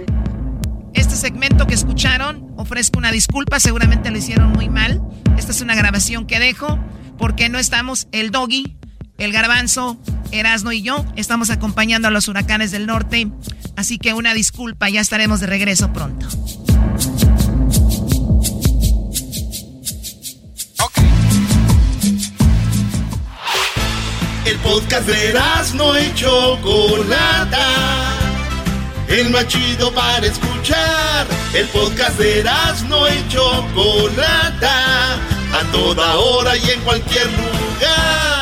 Este 0.95 1.15
segmento 1.15 1.67
que 1.67 1.75
escucharon, 1.75 2.53
ofrezco 2.57 2.99
una 2.99 3.11
disculpa, 3.11 3.61
seguramente 3.61 4.11
lo 4.11 4.19
hicieron 4.19 4.53
muy 4.53 4.69
mal. 4.69 5.01
Esta 5.39 5.53
es 5.53 5.63
una 5.63 5.75
grabación 5.75 6.27
que 6.27 6.39
dejo 6.39 6.79
porque 7.17 7.49
no 7.49 7.59
estamos 7.59 8.09
el 8.13 8.31
doggy, 8.31 8.77
el 9.19 9.33
garbanzo, 9.33 9.99
Erasno 10.31 10.73
y 10.73 10.83
yo. 10.83 11.05
Estamos 11.17 11.51
acompañando 11.51 12.09
a 12.09 12.11
los 12.11 12.29
huracanes 12.29 12.71
del 12.71 12.87
norte. 12.87 13.29
Así 13.77 13.99
que 13.99 14.15
una 14.15 14.35
disculpa, 14.35 14.89
ya 14.89 15.01
estaremos 15.01 15.41
de 15.41 15.47
regreso 15.47 15.93
pronto. 15.93 16.27
El 24.45 24.59
podcast 24.59 25.07
de 25.07 25.35
no 25.75 25.99
y 25.99 26.13
Chocolata. 26.15 27.69
El 29.09 29.31
más 29.31 29.47
chido 29.47 29.93
para 29.93 30.27
escuchar. 30.27 31.27
El 31.55 31.69
podcast 31.69 32.19
de 32.19 32.45
no 32.89 33.09
y 33.09 33.29
Chocolata. 33.29 35.15
A 35.15 35.71
toda 35.71 36.17
hora 36.17 36.57
y 36.57 36.71
en 36.71 36.81
cualquier 36.81 37.27
lugar. 37.27 38.42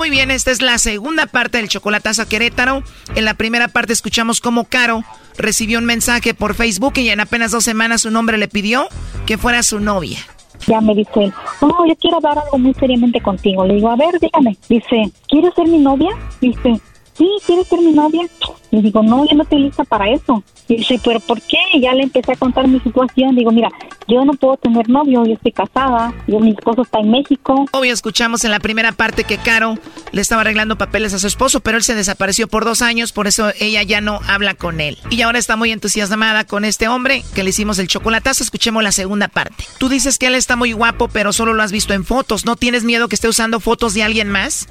Muy 0.00 0.08
bien, 0.08 0.30
esta 0.30 0.50
es 0.50 0.62
la 0.62 0.78
segunda 0.78 1.26
parte 1.26 1.58
del 1.58 1.68
chocolatazo 1.68 2.26
Querétaro. 2.26 2.82
En 3.16 3.26
la 3.26 3.34
primera 3.34 3.68
parte 3.68 3.92
escuchamos 3.92 4.40
cómo 4.40 4.64
Caro 4.64 5.04
recibió 5.36 5.78
un 5.78 5.84
mensaje 5.84 6.32
por 6.32 6.54
Facebook 6.54 6.94
y 6.96 7.10
en 7.10 7.20
apenas 7.20 7.50
dos 7.50 7.64
semanas 7.64 8.00
su 8.00 8.10
nombre 8.10 8.38
le 8.38 8.48
pidió 8.48 8.88
que 9.26 9.36
fuera 9.36 9.62
su 9.62 9.78
novia. 9.78 10.18
Ya 10.66 10.80
me 10.80 10.94
dice 10.94 11.24
él, 11.24 11.34
no, 11.60 11.86
yo 11.86 11.94
quiero 11.96 12.16
hablar 12.16 12.38
algo 12.38 12.56
muy 12.56 12.72
seriamente 12.72 13.20
contigo. 13.20 13.66
Le 13.66 13.74
digo, 13.74 13.90
a 13.90 13.96
ver, 13.96 14.18
dígame. 14.18 14.56
Dice, 14.70 15.12
¿quieres 15.28 15.52
ser 15.54 15.68
mi 15.68 15.76
novia? 15.76 16.16
Dice, 16.40 16.80
sí, 17.14 17.28
¿quieres 17.46 17.66
ser 17.68 17.80
mi 17.80 17.92
novia? 17.92 18.26
Le 18.70 18.82
digo, 18.82 19.02
no, 19.02 19.26
yo 19.28 19.36
no 19.36 19.42
estoy 19.42 19.62
lista 19.62 19.84
para 19.84 20.08
eso. 20.10 20.42
Y 20.68 20.76
dice, 20.76 21.00
¿pero 21.02 21.18
por 21.20 21.40
qué? 21.42 21.58
Y 21.74 21.80
ya 21.80 21.92
le 21.92 22.04
empecé 22.04 22.32
a 22.32 22.36
contar 22.36 22.68
mi 22.68 22.78
situación. 22.80 23.34
Digo, 23.34 23.50
mira, 23.50 23.68
yo 24.06 24.24
no 24.24 24.32
puedo 24.34 24.56
tener 24.56 24.88
novio, 24.88 25.24
yo 25.26 25.34
estoy 25.34 25.52
casada, 25.52 26.14
yo, 26.28 26.38
mi 26.38 26.50
esposo 26.50 26.82
está 26.82 27.00
en 27.00 27.10
México. 27.10 27.66
Obvio, 27.72 27.92
escuchamos 27.92 28.44
en 28.44 28.52
la 28.52 28.60
primera 28.60 28.92
parte 28.92 29.24
que 29.24 29.38
Caro 29.38 29.76
le 30.12 30.20
estaba 30.20 30.42
arreglando 30.42 30.76
papeles 30.76 31.12
a 31.14 31.18
su 31.18 31.26
esposo, 31.26 31.60
pero 31.60 31.76
él 31.76 31.82
se 31.82 31.94
desapareció 31.94 32.46
por 32.46 32.64
dos 32.64 32.82
años, 32.82 33.12
por 33.12 33.26
eso 33.26 33.50
ella 33.58 33.82
ya 33.82 34.00
no 34.00 34.20
habla 34.28 34.54
con 34.54 34.80
él. 34.80 34.98
Y 35.10 35.22
ahora 35.22 35.38
está 35.38 35.56
muy 35.56 35.72
entusiasmada 35.72 36.44
con 36.44 36.64
este 36.64 36.88
hombre 36.88 37.24
que 37.34 37.42
le 37.42 37.50
hicimos 37.50 37.78
el 37.78 37.88
chocolatazo. 37.88 38.44
Escuchemos 38.44 38.82
la 38.82 38.92
segunda 38.92 39.28
parte. 39.28 39.64
Tú 39.78 39.88
dices 39.88 40.18
que 40.18 40.26
él 40.26 40.34
está 40.34 40.56
muy 40.56 40.72
guapo, 40.72 41.08
pero 41.08 41.32
solo 41.32 41.54
lo 41.54 41.62
has 41.62 41.72
visto 41.72 41.94
en 41.94 42.04
fotos. 42.04 42.44
¿No 42.44 42.56
tienes 42.56 42.84
miedo 42.84 43.08
que 43.08 43.16
esté 43.16 43.28
usando 43.28 43.60
fotos 43.60 43.94
de 43.94 44.02
alguien 44.02 44.28
más? 44.28 44.66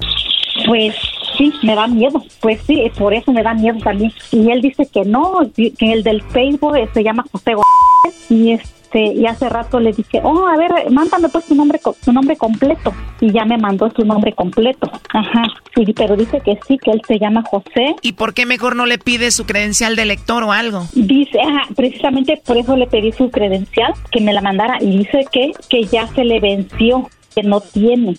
Pues 0.66 0.94
sí, 1.40 1.52
me 1.62 1.74
da 1.74 1.86
miedo. 1.86 2.22
Pues 2.40 2.60
sí, 2.66 2.90
por 2.98 3.14
eso 3.14 3.32
me 3.32 3.42
da 3.42 3.54
miedo 3.54 3.78
también. 3.82 4.12
Y 4.30 4.50
él 4.50 4.60
dice 4.60 4.86
que 4.92 5.04
no, 5.04 5.40
que 5.56 5.92
el 5.92 6.02
del 6.02 6.22
Facebook 6.22 6.76
se 6.92 7.02
llama 7.02 7.24
José 7.32 7.54
y 8.28 8.52
este 8.52 8.70
y 8.92 9.24
hace 9.24 9.48
rato 9.48 9.78
le 9.78 9.92
dije, 9.92 10.20
oh, 10.24 10.48
a 10.48 10.56
ver, 10.56 10.90
mándame 10.90 11.28
pues 11.28 11.44
su 11.44 11.54
nombre, 11.54 11.80
su 12.02 12.12
nombre 12.12 12.36
completo. 12.36 12.92
Y 13.20 13.30
ya 13.32 13.44
me 13.44 13.56
mandó 13.56 13.88
su 13.94 14.04
nombre 14.04 14.32
completo. 14.32 14.90
Ajá. 15.14 15.44
Sí, 15.74 15.84
pero 15.94 16.16
dice 16.16 16.40
que 16.44 16.58
sí, 16.66 16.76
que 16.76 16.90
él 16.90 17.00
se 17.06 17.18
llama 17.18 17.44
José. 17.48 17.94
¿Y 18.02 18.12
por 18.12 18.34
qué 18.34 18.46
mejor 18.46 18.74
no 18.74 18.86
le 18.86 18.98
pide 18.98 19.30
su 19.30 19.46
credencial 19.46 19.94
de 19.94 20.06
lector 20.06 20.42
o 20.42 20.52
algo? 20.52 20.86
Dice, 20.94 21.38
ajá, 21.40 21.68
precisamente 21.76 22.42
por 22.44 22.56
eso 22.56 22.76
le 22.76 22.88
pedí 22.88 23.12
su 23.12 23.30
credencial, 23.30 23.94
que 24.10 24.20
me 24.20 24.32
la 24.32 24.40
mandara. 24.40 24.78
Y 24.80 24.98
dice 24.98 25.24
que, 25.30 25.52
que 25.68 25.84
ya 25.84 26.08
se 26.08 26.24
le 26.24 26.40
venció, 26.40 27.08
que 27.34 27.44
no 27.44 27.60
tiene. 27.60 28.16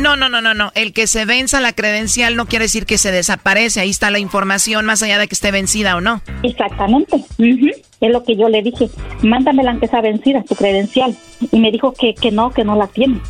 No, 0.00 0.16
no, 0.16 0.28
no, 0.28 0.40
no, 0.40 0.54
no. 0.54 0.72
El 0.74 0.92
que 0.92 1.06
se 1.06 1.24
venza 1.24 1.60
la 1.60 1.72
credencial 1.72 2.36
no 2.36 2.46
quiere 2.46 2.66
decir 2.66 2.86
que 2.86 2.98
se 2.98 3.10
desaparece. 3.10 3.80
Ahí 3.80 3.90
está 3.90 4.10
la 4.10 4.18
información, 4.18 4.84
más 4.86 5.02
allá 5.02 5.18
de 5.18 5.28
que 5.28 5.34
esté 5.34 5.50
vencida 5.50 5.96
o 5.96 6.00
no. 6.00 6.22
Exactamente. 6.42 7.24
Es 7.38 8.10
lo 8.10 8.22
que 8.24 8.36
yo 8.36 8.48
le 8.48 8.62
dije. 8.62 8.90
Mándamela 9.22 9.70
aunque 9.70 9.88
sea 9.88 10.00
vencida, 10.00 10.42
tu 10.42 10.54
credencial. 10.54 11.16
Y 11.50 11.60
me 11.60 11.70
dijo 11.70 11.92
que, 11.92 12.14
que 12.14 12.30
no, 12.30 12.52
que 12.52 12.64
no 12.64 12.76
la 12.76 12.86
tiene. 12.88 13.20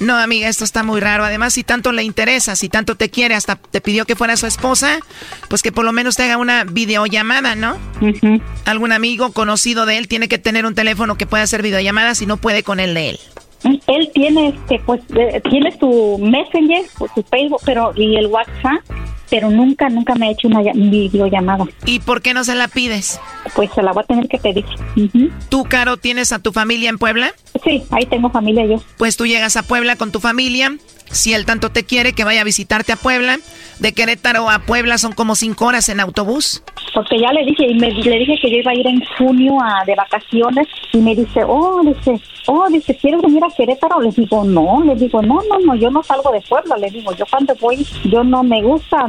No, 0.00 0.16
amiga, 0.18 0.48
esto 0.48 0.64
está 0.64 0.82
muy 0.82 1.00
raro. 1.00 1.24
Además, 1.24 1.54
si 1.54 1.64
tanto 1.64 1.92
le 1.92 2.02
interesa, 2.02 2.54
si 2.54 2.68
tanto 2.68 2.96
te 2.96 3.08
quiere, 3.08 3.34
hasta 3.34 3.56
te 3.56 3.80
pidió 3.80 4.04
que 4.04 4.16
fuera 4.16 4.36
su 4.36 4.46
esposa, 4.46 4.98
pues 5.48 5.62
que 5.62 5.72
por 5.72 5.84
lo 5.84 5.92
menos 5.92 6.16
te 6.16 6.24
haga 6.24 6.36
una 6.36 6.64
videollamada, 6.64 7.54
¿no? 7.54 7.78
Algún 8.66 8.92
amigo 8.92 9.32
conocido 9.32 9.86
de 9.86 9.96
él 9.96 10.08
tiene 10.08 10.28
que 10.28 10.38
tener 10.38 10.66
un 10.66 10.74
teléfono 10.74 11.16
que 11.16 11.26
pueda 11.26 11.44
hacer 11.44 11.62
videollamadas 11.62 12.20
y 12.20 12.26
no 12.26 12.36
puede 12.36 12.62
con 12.62 12.78
el 12.78 12.94
de 12.94 13.10
él. 13.10 13.20
Él 13.86 14.10
tiene, 14.14 14.48
este, 14.48 14.80
pues, 14.86 15.00
eh, 15.14 15.40
tiene 15.48 15.76
su 15.78 16.18
Messenger, 16.18 16.84
su 17.14 17.22
Facebook, 17.22 17.60
pero 17.64 17.92
y 17.96 18.16
el 18.16 18.26
WhatsApp, 18.26 18.82
pero 19.30 19.50
nunca, 19.50 19.88
nunca 19.88 20.14
me 20.14 20.28
ha 20.28 20.30
hecho 20.30 20.48
una 20.48 20.60
lla- 20.60 20.72
videollamada. 20.90 21.64
¿Y 21.84 22.00
por 22.00 22.22
qué 22.22 22.34
no 22.34 22.44
se 22.44 22.54
la 22.54 22.68
pides? 22.68 23.20
Pues 23.54 23.70
se 23.74 23.82
la 23.82 23.92
voy 23.92 24.02
a 24.02 24.06
tener 24.06 24.28
que 24.28 24.38
pedir. 24.38 24.64
¿Tú, 25.48 25.64
Caro, 25.64 25.96
tienes 25.96 26.32
a 26.32 26.38
tu 26.38 26.52
familia 26.52 26.90
en 26.90 26.98
Puebla? 26.98 27.32
Sí, 27.64 27.82
ahí 27.90 28.06
tengo 28.06 28.30
familia 28.30 28.66
yo. 28.66 28.82
Pues 28.98 29.16
tú 29.16 29.26
llegas 29.26 29.56
a 29.56 29.62
Puebla 29.62 29.96
con 29.96 30.12
tu 30.12 30.20
familia. 30.20 30.76
Si 31.10 31.32
él 31.34 31.44
tanto 31.46 31.70
te 31.70 31.84
quiere, 31.84 32.12
que 32.14 32.24
vaya 32.24 32.40
a 32.40 32.44
visitarte 32.44 32.92
a 32.92 32.96
Puebla. 32.96 33.38
De 33.78 33.92
Querétaro 33.92 34.50
a 34.50 34.60
Puebla 34.60 34.98
son 34.98 35.12
como 35.12 35.34
cinco 35.36 35.66
horas 35.66 35.88
en 35.88 36.00
autobús. 36.00 36.62
Porque 36.94 37.18
ya 37.20 37.30
le 37.32 37.44
dije, 37.44 37.66
y 37.68 37.74
me, 37.74 37.90
le 37.92 38.18
dije 38.18 38.34
que 38.40 38.50
yo 38.50 38.56
iba 38.56 38.72
a 38.72 38.74
ir 38.74 38.86
en 38.86 39.02
junio 39.18 39.58
a, 39.62 39.84
de 39.84 39.94
vacaciones, 39.94 40.66
y 40.92 40.98
me 40.98 41.14
dice, 41.14 41.44
oh, 41.46 41.82
dice, 41.84 42.18
oh, 42.46 42.66
dice, 42.70 42.96
¿quieres 42.96 43.20
venir 43.20 43.44
a 43.44 43.54
Querétaro? 43.54 44.00
Le 44.00 44.10
digo, 44.12 44.44
no, 44.44 44.82
le 44.82 44.94
digo, 44.96 45.20
no, 45.20 45.40
no, 45.48 45.58
no, 45.60 45.74
yo 45.74 45.90
no 45.90 46.02
salgo 46.02 46.32
de 46.32 46.40
Puebla, 46.40 46.76
le 46.78 46.90
digo, 46.90 47.14
yo 47.14 47.26
cuando 47.30 47.54
voy, 47.60 47.86
yo 48.04 48.24
no 48.24 48.42
me 48.42 48.62
gusta 48.62 49.02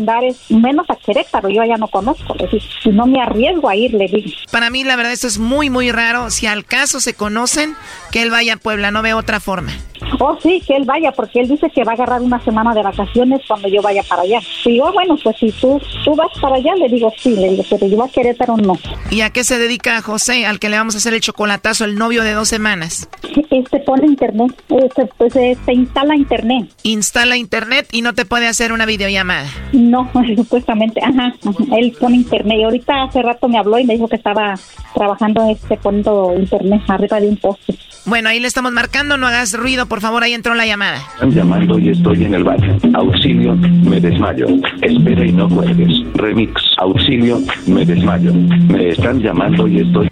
menos 0.50 0.90
a 0.90 0.96
Querétaro, 0.96 1.50
yo 1.50 1.62
allá 1.62 1.78
no 1.78 1.88
conozco, 1.88 2.36
le 2.36 2.48
digo, 2.48 2.66
y 2.84 2.90
no 2.90 3.06
me 3.06 3.22
arriesgo 3.22 3.70
a 3.70 3.76
ir, 3.76 3.94
le 3.94 4.08
digo. 4.08 4.30
Para 4.52 4.70
mí, 4.70 4.84
la 4.84 4.96
verdad, 4.96 5.12
esto 5.12 5.28
es 5.28 5.38
muy, 5.38 5.70
muy 5.70 5.92
raro. 5.92 6.30
Si 6.30 6.48
al 6.48 6.66
caso 6.66 7.00
se 7.00 7.14
conocen, 7.14 7.76
que 8.12 8.22
él 8.22 8.32
vaya 8.32 8.54
a 8.54 8.58
Puebla. 8.58 8.92
No 8.92 9.02
veo 9.02 9.18
otra 9.18 9.40
forma. 9.40 9.72
Oh, 10.20 10.38
sí, 10.42 10.62
que 10.66 10.76
él 10.76 10.86
vaya, 10.86 11.12
porque 11.12 11.42
él 11.42 11.48
dice 11.48 11.70
que 11.70 11.84
va 11.84 11.92
a 11.92 11.96
agarrar 11.96 12.22
una 12.22 12.44
semana 12.44 12.74
de 12.74 12.84
vacaciones 12.84 13.42
cuando 13.48 13.68
yo 13.68 13.82
vaya 13.82 14.04
para 14.04 14.24
allá. 14.24 14.40
Y 14.66 14.78
yo, 14.78 14.92
bueno, 14.94 15.18
pues 15.24 15.38
si 15.38 15.52
tú, 15.52 15.80
tú 16.04 16.16
vas 16.16 16.32
para 16.42 16.56
allá, 16.56 16.76
le 16.76 16.88
digo, 16.90 17.12
sí, 17.18 17.36
le 17.36 17.50
digo, 17.50 17.64
pero 17.70 17.88
yo 17.88 18.04
a 18.04 18.10
Querétaro 18.10 18.58
no. 18.58 18.78
¿Y 19.10 19.22
a 19.22 19.30
qué 19.30 19.44
se 19.44 19.58
dedica 19.58 20.02
José, 20.02 20.46
al 20.46 20.60
que 20.60 20.70
le 20.70 20.78
vamos 20.78 20.96
a 20.96 20.98
hacer 21.00 21.14
el 21.14 21.22
chocolatazo, 21.22 21.86
el 21.86 21.96
novio 21.96 22.24
de 22.24 22.34
dos 22.34 22.48
semanas? 22.48 23.10
Este 23.50 23.80
pone 23.80 24.08
internet, 24.08 24.52
este, 24.70 25.06
pues, 25.18 25.34
se 25.34 25.74
instala 25.74 26.16
internet. 26.16 26.70
Instala 26.84 27.38
internet 27.38 27.88
y 27.92 28.02
no 28.02 28.14
te 28.14 28.26
puede 28.26 28.48
hacer 28.48 28.72
una 28.72 28.86
videollamada. 28.86 29.50
No, 29.74 30.10
supuestamente, 30.36 31.02
ajá, 31.04 31.34
ajá, 31.46 31.78
él 31.78 31.96
pone 32.00 32.18
internet. 32.18 32.58
Y 32.60 32.64
ahorita 32.64 33.04
hace 33.04 33.22
rato 33.22 33.48
me 33.48 33.58
habló 33.58 33.80
y 33.80 33.86
me 33.86 33.94
dijo 33.94 34.08
que 34.08 34.16
estaba 34.16 34.56
trabajando 34.94 35.48
este 35.50 35.78
poniendo 35.78 36.34
internet 36.38 36.82
arriba 36.88 37.20
de 37.20 37.28
un 37.30 37.38
poste. 37.38 37.78
Bueno, 38.06 38.30
ahí 38.30 38.40
le 38.40 38.48
estamos 38.48 38.72
marcando, 38.72 39.18
no 39.18 39.28
hagas 39.28 39.54
ruido, 39.54 39.88
por 39.88 39.97
favor, 40.02 40.24
ahí 40.24 40.34
entró 40.34 40.54
la 40.56 40.66
llamada. 40.66 40.98
Están 40.98 41.32
llamando 41.32 41.80
y 41.80 41.90
estoy 41.90 42.24
en 42.24 42.34
el 42.34 42.44
baño. 42.44 42.78
Auxilio, 42.94 43.56
me 43.56 44.00
desmayo. 44.00 44.48
Espera 44.82 45.26
y 45.26 45.32
no 45.32 45.50
cuelgues. 45.50 46.04
Remix. 46.16 46.62
Auxilio, 46.78 47.40
me 47.68 47.86
desmayo. 47.86 48.34
Me 48.34 48.90
están 48.90 49.20
llamando 49.20 49.68
y 49.68 49.80
estoy. 49.82 50.10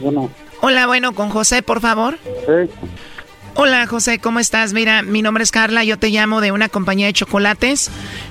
Bueno, 0.00 0.30
Hola, 0.66 0.86
bueno, 0.86 1.12
con 1.12 1.28
José, 1.28 1.62
por 1.62 1.80
favor. 1.80 2.16
Hola 3.56 3.86
José, 3.86 4.18
¿cómo 4.18 4.40
estás? 4.40 4.72
Mira, 4.72 5.02
mi 5.02 5.22
nombre 5.22 5.44
es 5.44 5.52
Carla, 5.52 5.84
yo 5.84 5.96
te 5.96 6.08
llamo 6.08 6.40
de 6.40 6.50
una 6.50 6.68
compañía 6.68 7.06
de 7.06 7.12
chocolates. 7.12 7.88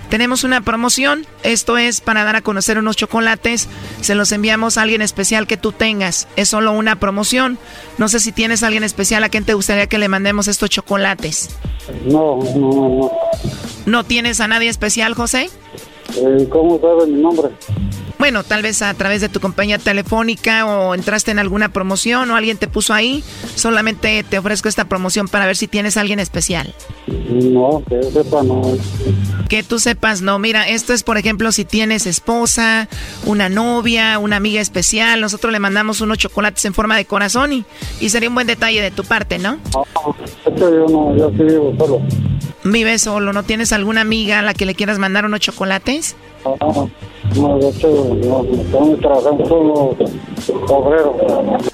Tenemos 0.09 0.43
una 0.43 0.59
promoción, 0.59 1.25
esto 1.43 1.77
es 1.77 2.01
para 2.01 2.25
dar 2.25 2.35
a 2.35 2.41
conocer 2.41 2.77
unos 2.77 2.97
chocolates, 2.97 3.69
se 4.01 4.15
los 4.15 4.33
enviamos 4.33 4.77
a 4.77 4.81
alguien 4.81 5.01
especial 5.01 5.47
que 5.47 5.55
tú 5.55 5.71
tengas, 5.71 6.27
es 6.35 6.49
solo 6.49 6.73
una 6.73 6.99
promoción. 6.99 7.57
No 7.97 8.09
sé 8.09 8.19
si 8.19 8.33
tienes 8.33 8.63
a 8.63 8.67
alguien 8.67 8.83
especial 8.83 9.23
a 9.23 9.29
quien 9.29 9.45
te 9.45 9.53
gustaría 9.53 9.87
que 9.87 9.97
le 9.97 10.09
mandemos 10.09 10.49
estos 10.49 10.69
chocolates. 10.69 11.51
No, 12.03 12.39
no, 12.55 12.71
no. 12.71 13.11
¿No 13.85 14.03
tienes 14.03 14.41
a 14.41 14.49
nadie 14.49 14.67
especial, 14.67 15.13
José? 15.13 15.49
Eh, 16.17 16.47
¿Cómo 16.49 16.81
sabes 16.81 17.07
mi 17.07 17.21
nombre? 17.21 17.47
Bueno, 18.23 18.45
tal 18.45 18.61
vez 18.61 18.81
a 18.81 18.93
través 18.93 19.19
de 19.19 19.27
tu 19.27 19.41
compañía 19.41 19.77
telefónica 19.79 20.65
o 20.65 20.95
entraste 20.95 21.31
en 21.31 21.39
alguna 21.39 21.73
promoción 21.73 22.31
o 22.31 22.37
alguien 22.37 22.55
te 22.55 22.69
puso 22.69 22.93
ahí. 22.93 23.21
Solamente 23.55 24.23
te 24.23 24.37
ofrezco 24.37 24.69
esta 24.69 24.85
promoción 24.85 25.27
para 25.27 25.45
ver 25.45 25.57
si 25.57 25.67
tienes 25.67 25.97
a 25.97 25.99
alguien 25.99 26.21
especial. 26.21 26.73
No, 27.05 27.83
que 27.85 28.01
sepa, 28.01 28.41
no. 28.43 28.61
Que 29.49 29.61
tú 29.61 29.77
sepas, 29.77 30.21
no. 30.21 30.39
Mira, 30.39 30.69
esto 30.69 30.93
es, 30.93 31.03
por 31.03 31.17
ejemplo, 31.17 31.51
si 31.51 31.65
tienes 31.65 32.07
esposa, 32.07 32.87
una 33.25 33.49
novia, 33.49 34.17
una 34.19 34.37
amiga 34.37 34.61
especial. 34.61 35.19
Nosotros 35.19 35.51
le 35.51 35.59
mandamos 35.59 35.99
unos 35.99 36.17
chocolates 36.17 36.63
en 36.63 36.73
forma 36.73 36.95
de 36.95 37.03
corazón 37.03 37.51
y, 37.51 37.65
y 37.99 38.07
sería 38.07 38.29
un 38.29 38.35
buen 38.35 38.47
detalle 38.47 38.81
de 38.81 38.91
tu 38.91 39.03
parte, 39.03 39.37
¿no? 39.37 39.59
No, 39.73 39.85
yo 40.47 40.85
no, 40.87 41.17
yo 41.17 41.29
sí 41.31 41.43
vivo 41.43 41.75
solo. 41.77 42.01
¿Vives 42.63 43.01
solo? 43.01 43.33
¿No 43.33 43.43
tienes 43.43 43.73
alguna 43.73 43.99
amiga 43.99 44.39
a 44.39 44.41
la 44.43 44.53
que 44.53 44.65
le 44.65 44.75
quieras 44.75 44.97
mandar 44.97 45.25
unos 45.25 45.41
chocolates? 45.41 46.15
No, 46.45 46.89
no, 47.35 47.57
de 47.57 47.69
hecho, 47.69 48.17
no, 48.23 48.43
estamos 48.61 48.99
trabajando 48.99 49.45
solo 49.45 49.95
obrero. 50.67 51.17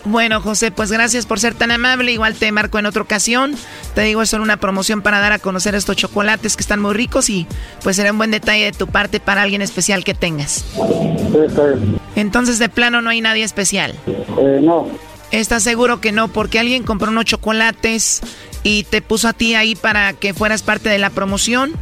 Bueno, 0.05 0.41
José, 0.41 0.71
pues 0.71 0.91
gracias 0.91 1.25
por 1.25 1.39
ser 1.39 1.55
tan 1.55 1.71
amable. 1.71 2.11
Igual 2.11 2.35
te 2.35 2.51
marco 2.51 2.79
en 2.79 2.85
otra 2.85 3.01
ocasión. 3.01 3.55
Te 3.95 4.01
digo, 4.01 4.21
es 4.21 4.29
solo 4.29 4.43
una 4.43 4.57
promoción 4.57 5.01
para 5.01 5.19
dar 5.19 5.31
a 5.31 5.39
conocer 5.39 5.75
estos 5.75 5.95
chocolates 5.95 6.55
que 6.55 6.61
están 6.61 6.81
muy 6.81 6.93
ricos 6.93 7.29
y 7.29 7.47
pues 7.83 7.95
será 7.95 8.11
un 8.11 8.17
buen 8.17 8.31
detalle 8.31 8.65
de 8.65 8.71
tu 8.71 8.87
parte 8.87 9.19
para 9.19 9.41
alguien 9.41 9.61
especial 9.61 10.03
que 10.03 10.13
tengas. 10.13 10.65
Sí, 10.73 11.37
está 11.45 11.65
bien. 11.65 11.99
Entonces, 12.15 12.59
de 12.59 12.69
plano, 12.69 13.01
no 13.01 13.09
hay 13.09 13.21
nadie 13.21 13.43
especial. 13.43 13.95
Eh, 14.07 14.59
no. 14.61 14.87
¿Estás 15.31 15.63
seguro 15.63 16.01
que 16.01 16.11
no? 16.11 16.27
Porque 16.27 16.59
alguien 16.59 16.83
compró 16.83 17.11
unos 17.11 17.25
chocolates 17.25 18.21
y 18.63 18.83
te 18.83 19.01
puso 19.01 19.27
a 19.27 19.33
ti 19.33 19.53
ahí 19.55 19.75
para 19.75 20.13
que 20.13 20.33
fueras 20.33 20.63
parte 20.63 20.89
de 20.89 20.97
la 20.97 21.09
promoción. 21.09 21.73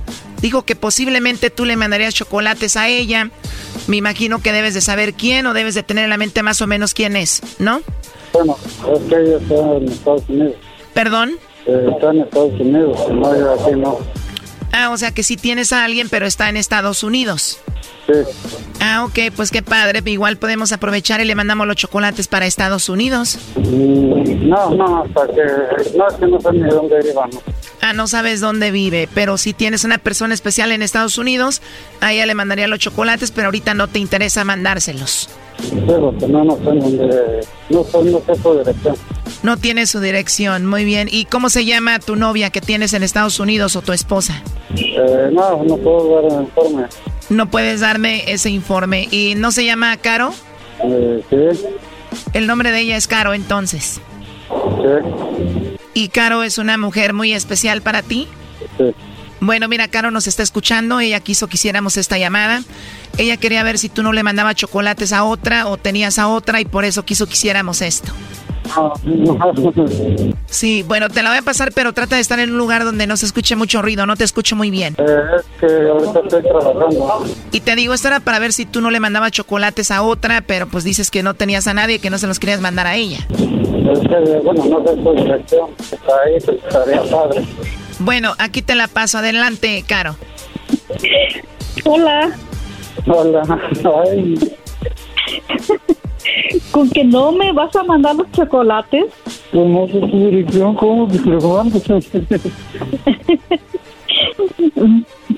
Dijo 0.42 0.64
que 0.64 0.76
posiblemente 0.76 1.50
tú 1.50 1.66
le 1.66 1.76
mandarías 1.76 2.14
chocolates 2.14 2.78
a 2.78 2.88
ella. 2.88 3.30
Me 3.88 3.98
imagino 3.98 4.40
que 4.40 4.52
debes 4.52 4.74
de 4.74 4.82
saber 4.82 5.14
quién 5.14 5.46
o 5.48 5.54
debes 5.54 5.76
de 5.76 5.84
tener 5.84 6.04
en 6.04 6.10
la 6.10 6.18
mente 6.18 6.44
más 6.44 6.62
o 6.62 6.68
menos 6.68 6.94
quién 6.94 7.16
es, 7.16 7.42
¿no? 7.60 7.82
Bueno, 8.34 8.58
es 8.94 9.00
que 9.10 9.16
ella 9.16 9.38
está 9.38 9.76
en 9.78 9.88
Estados 9.90 10.24
Unidos. 10.30 10.56
¿Perdón? 10.94 11.32
Eh, 11.66 11.88
está 11.92 12.12
en 12.12 12.22
Estados 12.22 12.60
Unidos, 12.60 12.98
no, 13.12 13.38
yo 13.38 13.54
aquí 13.54 13.72
no. 13.76 14.00
Ah, 14.80 14.92
o 14.92 14.98
sea 14.98 15.10
que 15.10 15.24
sí 15.24 15.38
tienes 15.38 15.74
a 15.74 15.84
alguien, 15.84 16.08
pero 16.08 16.28
está 16.28 16.50
en 16.50 16.56
Estados 16.56 17.02
Unidos. 17.02 17.60
Sí. 18.06 18.14
Ah, 18.80 19.06
ok, 19.06 19.34
pues 19.36 19.50
qué 19.50 19.64
padre. 19.64 20.04
Igual 20.06 20.38
podemos 20.38 20.72
aprovechar 20.72 21.20
y 21.20 21.26
le 21.26 21.34
mandamos 21.34 21.66
los 21.66 21.76
chocolates 21.76 22.28
para 22.28 22.46
Estados 22.46 22.88
Unidos. 22.88 23.40
Mm, 23.56 24.48
no, 24.48 24.70
no, 24.76 25.04
hasta 25.04 25.34
que... 25.34 25.98
No, 25.98 26.08
es 26.08 26.14
que 26.14 26.28
no 26.28 26.40
sé 26.40 26.52
ni 26.54 26.70
dónde 26.70 27.12
¿no? 27.12 27.42
Ah, 27.82 27.94
no 27.94 28.06
sabes 28.06 28.40
dónde 28.40 28.70
vive, 28.70 29.10
pero 29.16 29.40
si 29.40 29.54
tienes 29.54 29.84
una 29.84 29.98
persona 29.98 30.36
especial 30.36 30.72
en 30.72 30.84
Estados 30.84 31.18
Unidos, 31.18 31.64
a 32.00 32.14
ella 32.14 32.28
le 32.28 32.36
mandaría 32.36 32.68
los 32.68 32.78
chocolates, 32.78 33.32
pero 33.32 33.48
ahorita 33.48 33.74
no 33.74 33.88
te 33.88 33.98
interesa 33.98 34.44
mandárselos. 34.44 35.28
Pero 35.88 36.16
que 36.18 36.28
no, 36.28 36.44
no 36.44 36.56
sé 36.58 36.64
dónde... 36.64 37.48
No 37.70 37.84
sé, 37.84 38.04
no 38.04 38.22
sé 38.26 38.36
su 38.42 38.58
dirección. 38.58 38.96
No 39.44 39.58
tiene 39.58 39.86
su 39.88 40.00
dirección, 40.00 40.66
muy 40.66 40.86
bien. 40.86 41.08
¿Y 41.12 41.26
cómo 41.26 41.50
se 41.50 41.66
llama 41.66 42.00
tu 42.00 42.16
novia 42.16 42.50
que 42.50 42.62
tienes 42.62 42.94
en 42.94 43.04
Estados 43.04 43.40
Unidos 43.40 43.76
o 43.76 43.82
tu 43.82 43.94
esposa? 43.94 44.42
Eh, 44.76 45.30
no, 45.32 45.64
no 45.64 45.78
puedo 45.78 46.22
dar 46.22 46.32
el 46.32 46.44
informe. 46.44 46.86
No 47.30 47.50
puedes 47.50 47.82
darme 47.82 48.32
ese 48.32 48.50
informe. 48.50 49.08
¿Y 49.12 49.36
no 49.36 49.52
se 49.52 49.66
llama 49.66 49.96
Caro? 49.98 50.34
Eh, 50.84 51.24
sí. 51.30 51.66
El 52.34 52.48
nombre 52.48 52.72
de 52.72 52.80
ella 52.82 52.98
es 52.98 53.08
Caro, 53.08 53.34
entonces. 53.34 54.00
Sí. 54.50 55.78
¿Y 55.94 56.10
Caro 56.10 56.44
es 56.44 56.58
una 56.58 56.78
mujer 56.78 57.14
muy 57.14 57.34
especial 57.34 57.82
para 57.82 58.02
ti? 58.02 58.28
Sí. 58.78 58.94
Bueno, 59.40 59.68
mira, 59.68 59.88
Caro 59.88 60.12
nos 60.12 60.28
está 60.28 60.44
escuchando. 60.44 61.00
Ella 61.00 61.20
quiso 61.20 61.48
que 61.48 61.56
hiciéramos 61.56 61.98
esta 61.98 62.18
llamada. 62.18 62.64
Ella 63.18 63.38
quería 63.38 63.64
ver 63.64 63.78
si 63.78 63.90
tú 63.90 64.04
no 64.04 64.14
le 64.14 64.24
mandabas 64.24 64.56
chocolates 64.56 65.14
a 65.14 65.24
otra 65.24 65.68
o 65.68 65.78
tenías 65.78 66.20
a 66.20 66.28
otra 66.28 66.62
y 66.62 66.66
por 66.66 66.86
eso 66.86 67.04
quiso 67.06 67.26
que 67.28 67.34
hiciéramos 67.34 67.82
esto. 67.82 68.12
Sí, 70.48 70.84
bueno, 70.84 71.10
te 71.10 71.24
la 71.24 71.30
voy 71.30 71.40
a 71.40 71.42
pasar, 71.42 71.72
pero 71.74 71.94
trata 71.94 72.16
de 72.16 72.22
estar 72.22 72.40
en 72.40 72.52
un 72.52 72.58
lugar 72.58 72.84
donde 72.84 73.08
no 73.08 73.18
se 73.18 73.26
escuche 73.26 73.56
mucho 73.56 73.82
ruido, 73.82 74.06
no 74.06 74.16
te 74.16 74.24
escucho 74.24 74.56
muy 74.56 74.70
bien. 74.70 74.96
Eh, 74.98 75.04
es 75.38 75.46
que 75.60 75.90
ahorita 75.90 76.20
estoy 76.20 76.44
trabajando. 76.44 77.26
Y 77.52 77.62
te 77.62 77.76
digo, 77.76 77.94
esto 77.94 78.08
era 78.10 78.20
para 78.20 78.40
ver 78.40 78.54
si 78.54 78.66
tú 78.66 78.82
no 78.82 78.92
le 78.92 79.00
mandabas 79.00 79.32
chocolates 79.32 79.92
a 79.92 80.02
otra, 80.02 80.42
pero 80.42 80.68
pues 80.68 80.84
dices 80.84 81.12
que 81.12 81.24
no 81.24 81.34
tenías 81.34 81.68
a 81.68 81.74
nadie, 81.74 82.00
que 82.00 82.10
no 82.10 82.18
se 82.18 82.28
los 82.28 82.40
querías 82.40 82.62
mandar 82.62 82.88
a 82.88 82.96
ella. 82.96 83.20
Es 83.32 84.00
que, 84.00 84.42
bueno, 84.44 84.66
no 84.66 84.84
sé 84.86 85.24
dirección. 85.24 85.70
Está 85.80 86.14
ahí, 86.26 86.38
pues, 86.44 86.58
estaría 86.64 87.02
padre. 87.04 87.46
Bueno, 88.00 88.34
aquí 88.38 88.62
te 88.62 88.76
la 88.76 88.88
paso. 88.88 89.18
Adelante, 89.18 89.84
Caro. 89.88 90.16
Hola. 91.86 92.30
Hola. 93.08 93.60
Ay. 94.06 94.38
¿Con 96.72 96.90
que 96.90 97.04
no 97.04 97.32
me 97.32 97.52
vas 97.54 97.76
a 97.76 97.84
mandar 97.84 98.16
los 98.16 98.32
chocolates? 98.32 99.06
Pues 99.52 99.68
no 99.68 99.88
sé 99.88 100.00
su 100.00 100.08
dirección, 100.30 100.76
¿cómo 100.76 101.08
que 101.08 101.18
se 101.18 101.26
lo 101.30 101.40
mando? 101.42 101.80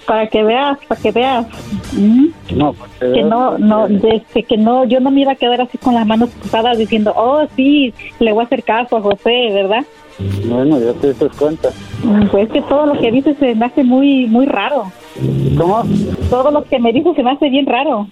para 0.05 0.27
que 0.27 0.43
veas, 0.43 0.77
para 0.87 1.01
que 1.01 1.11
veas. 1.11 1.45
¿Mm? 1.93 2.27
No, 2.55 2.73
para 2.73 2.91
que 2.93 2.99
Que 2.99 3.07
veas. 3.11 3.27
no, 3.29 3.57
no, 3.57 3.87
desde 3.87 4.43
que 4.43 4.57
no, 4.57 4.83
yo 4.85 4.99
no 4.99 5.11
me 5.11 5.21
iba 5.21 5.31
a 5.33 5.35
quedar 5.35 5.61
así 5.61 5.77
con 5.77 5.93
las 5.93 6.05
manos 6.05 6.29
cruzadas 6.39 6.77
diciendo, 6.77 7.13
oh, 7.15 7.47
sí, 7.55 7.93
le 8.19 8.31
voy 8.33 8.41
a 8.43 8.45
hacer 8.45 8.63
caso 8.63 8.97
a 8.97 9.01
José, 9.01 9.51
¿verdad? 9.53 9.85
Bueno, 10.47 10.79
ya 10.79 10.93
te 10.93 11.13
das 11.13 11.35
cuenta. 11.37 11.69
Pues 12.31 12.49
que 12.49 12.61
todo 12.63 12.87
lo 12.87 12.99
que 12.99 13.11
dices 13.11 13.37
se 13.39 13.55
me 13.55 13.65
hace 13.65 13.83
muy, 13.83 14.27
muy 14.27 14.45
raro. 14.45 14.91
¿Cómo? 15.57 15.83
Todo 16.29 16.51
lo 16.51 16.63
que 16.63 16.79
me 16.79 16.91
dices 16.93 17.15
se 17.15 17.23
me 17.23 17.31
hace 17.31 17.49
bien 17.49 17.65
raro. 17.65 18.07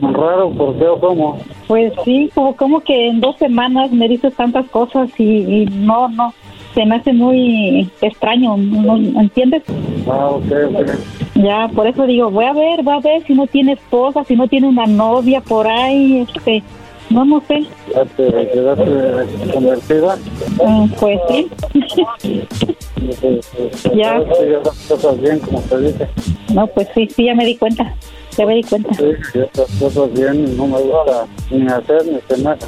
Raro, 0.00 0.50
¿por 0.50 0.76
qué 0.76 0.86
o 0.86 1.00
cómo? 1.00 1.38
Pues 1.66 1.92
sí, 2.04 2.30
como, 2.34 2.54
como 2.56 2.80
que 2.80 3.08
en 3.08 3.20
dos 3.20 3.36
semanas 3.36 3.90
me 3.92 4.08
dices 4.08 4.34
tantas 4.34 4.68
cosas 4.68 5.08
y, 5.18 5.24
y 5.24 5.66
no, 5.66 6.08
no, 6.08 6.34
se 6.74 6.84
me 6.84 6.96
hace 6.96 7.12
muy 7.12 7.88
extraño, 8.00 8.56
¿no, 8.56 8.96
¿entiendes? 9.20 9.62
Ah, 10.08 10.30
ok, 10.30 10.52
ok. 10.74 10.90
Ya, 11.34 11.68
por 11.74 11.86
eso 11.86 12.06
digo, 12.06 12.30
voy 12.30 12.44
a 12.44 12.52
ver, 12.52 12.82
voy 12.82 12.94
a 12.94 13.00
ver 13.00 13.22
si 13.26 13.34
no 13.34 13.46
tiene 13.46 13.72
esposa, 13.72 14.24
si 14.24 14.36
no 14.36 14.48
tiene 14.48 14.68
una 14.68 14.86
novia 14.86 15.40
por 15.40 15.66
ahí, 15.66 16.26
este, 16.28 16.62
no, 17.10 17.24
no 17.24 17.42
sé. 17.46 17.66
¿Ya 17.94 18.04
te 18.04 18.48
quedaste 18.52 19.52
convertida? 19.52 20.16
Mm, 20.64 20.88
Pues 20.98 21.20
sí. 21.28 21.50
Ya. 23.94 24.20
Cosas 24.88 25.20
bien, 25.20 25.38
como 25.40 25.60
te. 25.62 26.08
No, 26.52 26.66
pues 26.68 26.88
sí, 26.94 27.08
sí, 27.14 27.24
ya 27.24 27.34
me 27.34 27.44
di 27.46 27.56
cuenta, 27.56 27.94
ya 28.36 28.44
me 28.46 28.56
di 28.56 28.62
cuenta. 28.62 28.92
Sí, 28.94 29.04
ya 29.34 29.40
las 29.56 29.70
cosas 29.78 30.12
bien, 30.12 30.56
no 30.56 30.66
me 30.66 30.78
gusta 30.80 31.26
ni 31.50 31.66
hacer 31.66 32.04
ni 32.06 32.18
tener. 32.28 32.58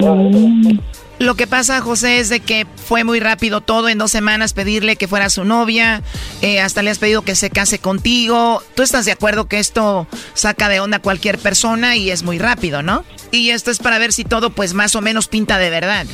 Mm, 0.00 0.78
Lo 1.20 1.34
que 1.34 1.46
pasa, 1.46 1.82
José, 1.82 2.18
es 2.18 2.30
de 2.30 2.40
que 2.40 2.66
fue 2.76 3.04
muy 3.04 3.20
rápido 3.20 3.60
todo 3.60 3.90
en 3.90 3.98
dos 3.98 4.10
semanas 4.10 4.54
pedirle 4.54 4.96
que 4.96 5.06
fuera 5.06 5.28
su 5.28 5.44
novia, 5.44 6.02
eh, 6.40 6.62
hasta 6.62 6.80
le 6.80 6.88
has 6.88 6.98
pedido 6.98 7.20
que 7.20 7.34
se 7.34 7.50
case 7.50 7.78
contigo. 7.78 8.62
¿Tú 8.74 8.82
estás 8.82 9.04
de 9.04 9.12
acuerdo 9.12 9.46
que 9.46 9.58
esto 9.58 10.06
saca 10.32 10.70
de 10.70 10.80
onda 10.80 10.96
a 10.96 11.02
cualquier 11.02 11.36
persona 11.36 11.94
y 11.94 12.10
es 12.10 12.22
muy 12.22 12.38
rápido, 12.38 12.82
no? 12.82 13.04
Y 13.32 13.50
esto 13.50 13.70
es 13.70 13.80
para 13.80 13.98
ver 13.98 14.14
si 14.14 14.24
todo 14.24 14.48
pues 14.48 14.72
más 14.72 14.96
o 14.96 15.02
menos 15.02 15.28
pinta 15.28 15.58
de 15.58 15.68
verdad. 15.68 16.06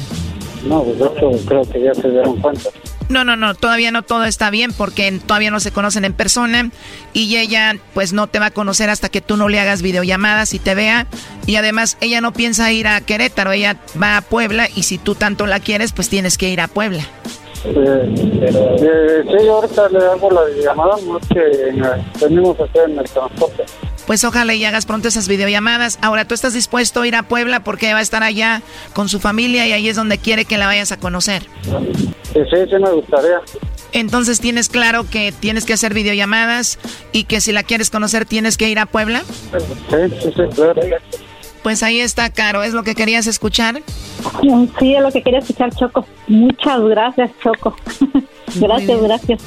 No, 0.64 0.82
pues 0.82 0.96
hecho 0.96 1.30
creo 1.46 1.62
que 1.70 1.82
ya 1.84 1.94
se 1.94 2.10
dieron 2.10 2.40
cuenta. 2.40 2.68
No, 3.08 3.24
no, 3.24 3.36
no, 3.36 3.54
todavía 3.54 3.90
no 3.90 4.02
todo 4.02 4.24
está 4.24 4.50
bien 4.50 4.72
porque 4.72 5.20
todavía 5.24 5.50
no 5.50 5.60
se 5.60 5.70
conocen 5.70 6.04
en 6.04 6.12
persona 6.12 6.70
y 7.12 7.36
ella 7.36 7.76
pues 7.94 8.12
no 8.12 8.26
te 8.26 8.38
va 8.38 8.46
a 8.46 8.50
conocer 8.50 8.90
hasta 8.90 9.08
que 9.08 9.20
tú 9.20 9.36
no 9.36 9.48
le 9.48 9.60
hagas 9.60 9.82
videollamadas 9.82 10.54
y 10.54 10.58
te 10.58 10.74
vea. 10.74 11.06
Y 11.46 11.56
además 11.56 11.96
ella 12.00 12.20
no 12.20 12.32
piensa 12.32 12.72
ir 12.72 12.88
a 12.88 13.00
Querétaro, 13.00 13.52
ella 13.52 13.76
va 14.00 14.16
a 14.16 14.22
Puebla 14.22 14.68
y 14.74 14.82
si 14.82 14.98
tú 14.98 15.14
tanto 15.14 15.46
la 15.46 15.60
quieres 15.60 15.92
pues 15.92 16.08
tienes 16.08 16.36
que 16.36 16.48
ir 16.48 16.60
a 16.60 16.68
Puebla. 16.68 17.04
Eh, 17.64 18.14
eh, 18.42 19.24
sí, 19.26 19.48
ahorita 19.48 19.88
le 19.88 19.98
hago 19.98 20.30
la 20.30 20.42
llamada, 20.62 20.96
no 21.04 21.18
que 21.18 22.62
hacer 22.62 22.90
en 22.90 22.98
el 22.98 23.10
transporte. 23.10 23.64
Pues 24.06 24.22
ojalá 24.24 24.54
y 24.54 24.64
hagas 24.64 24.86
pronto 24.86 25.08
esas 25.08 25.28
videollamadas. 25.28 25.98
Ahora, 26.00 26.24
¿tú 26.24 26.34
estás 26.34 26.54
dispuesto 26.54 27.00
a 27.00 27.06
ir 27.08 27.16
a 27.16 27.24
Puebla 27.24 27.60
porque 27.60 27.92
va 27.92 27.98
a 27.98 28.02
estar 28.02 28.22
allá 28.22 28.62
con 28.94 29.08
su 29.08 29.18
familia 29.18 29.66
y 29.66 29.72
ahí 29.72 29.88
es 29.88 29.96
donde 29.96 30.18
quiere 30.18 30.44
que 30.44 30.58
la 30.58 30.66
vayas 30.66 30.92
a 30.92 30.98
conocer? 30.98 31.42
Sí, 32.32 32.40
sí, 32.50 32.56
sí 32.68 32.76
me 32.78 32.90
gustaría. 32.90 33.40
Entonces 33.92 34.40
tienes 34.40 34.68
claro 34.68 35.08
que 35.08 35.32
tienes 35.32 35.64
que 35.64 35.72
hacer 35.72 35.94
videollamadas 35.94 36.78
y 37.12 37.24
que 37.24 37.40
si 37.40 37.52
la 37.52 37.62
quieres 37.62 37.90
conocer 37.90 38.26
tienes 38.26 38.56
que 38.56 38.68
ir 38.68 38.78
a 38.78 38.86
Puebla. 38.86 39.22
Sí, 39.90 40.16
sí, 40.22 40.32
sí, 40.36 40.42
claro. 40.54 40.80
Pues 41.66 41.82
ahí 41.82 41.98
está, 41.98 42.30
Caro. 42.30 42.62
¿Es 42.62 42.74
lo 42.74 42.84
que 42.84 42.94
querías 42.94 43.26
escuchar? 43.26 43.82
Sí, 44.78 44.94
es 44.94 45.02
lo 45.02 45.10
que 45.10 45.20
quería 45.20 45.40
escuchar, 45.40 45.74
Choco. 45.74 46.06
Muchas 46.28 46.80
gracias, 46.80 47.32
Choco. 47.43 47.74
gracias, 48.55 49.02
gracias. 49.02 49.43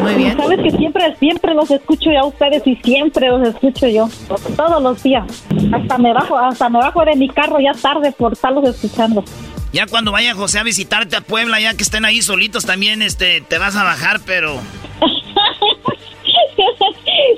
Muy 0.00 0.14
bien. 0.14 0.36
Sabes 0.36 0.60
que 0.60 0.70
siempre, 0.70 1.16
siempre 1.16 1.52
los 1.52 1.68
escucho 1.72 2.12
yo 2.12 2.20
a 2.20 2.26
ustedes 2.26 2.64
y 2.64 2.76
siempre 2.76 3.26
los 3.26 3.48
escucho 3.48 3.88
yo. 3.88 4.08
Todos 4.54 4.80
los 4.80 5.02
días. 5.02 5.24
Hasta 5.72 5.98
me 5.98 6.12
bajo, 6.12 6.38
hasta 6.38 6.68
me 6.68 6.78
bajo 6.78 7.04
de 7.04 7.16
mi 7.16 7.28
carro 7.28 7.58
ya 7.58 7.72
tarde 7.72 8.12
por 8.12 8.34
estarlos 8.34 8.68
escuchando. 8.68 9.24
Ya 9.72 9.88
cuando 9.88 10.12
vaya 10.12 10.32
José 10.32 10.60
a 10.60 10.62
visitarte 10.62 11.16
a 11.16 11.22
Puebla, 11.22 11.58
ya 11.58 11.74
que 11.74 11.82
estén 11.82 12.04
ahí 12.04 12.22
solitos 12.22 12.66
también, 12.66 13.02
este, 13.02 13.40
te 13.40 13.58
vas 13.58 13.74
a 13.74 13.82
bajar, 13.82 14.20
pero... 14.24 14.60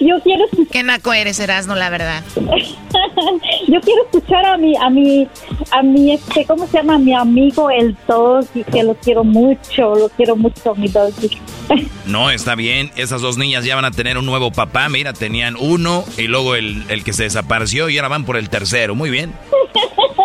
Yo 0.00 0.20
quiero 0.22 0.44
Qué 0.70 0.82
naco 0.82 1.12
eres, 1.12 1.38
Erasno, 1.38 1.74
la 1.74 1.90
verdad. 1.90 2.22
Yo 3.68 3.80
quiero 3.80 4.04
escuchar 4.04 4.44
a 4.46 4.56
mi, 4.56 4.76
a 4.76 4.90
mi, 4.90 5.26
a 5.70 5.82
mi, 5.82 6.12
este, 6.12 6.44
¿cómo 6.44 6.66
se 6.66 6.78
llama? 6.78 6.98
Mi 6.98 7.14
amigo 7.14 7.70
el 7.70 7.96
Doggy, 8.06 8.64
que 8.64 8.82
lo 8.82 8.94
quiero 8.94 9.24
mucho, 9.24 9.94
lo 9.94 10.08
quiero 10.10 10.36
mucho, 10.36 10.74
mi 10.74 10.88
Doggy. 10.88 11.30
No, 12.06 12.30
está 12.30 12.54
bien. 12.54 12.92
Esas 12.94 13.20
dos 13.20 13.36
niñas 13.36 13.64
ya 13.64 13.74
van 13.74 13.84
a 13.84 13.90
tener 13.90 14.16
un 14.16 14.26
nuevo 14.26 14.52
papá. 14.52 14.88
Mira, 14.88 15.12
tenían 15.12 15.56
uno 15.58 16.04
y 16.16 16.28
luego 16.28 16.54
el, 16.54 16.84
el 16.88 17.02
que 17.02 17.12
se 17.12 17.24
desapareció 17.24 17.88
y 17.88 17.98
ahora 17.98 18.06
van 18.08 18.24
por 18.24 18.36
el 18.36 18.48
tercero. 18.48 18.94
Muy 18.94 19.10
bien. 19.10 19.32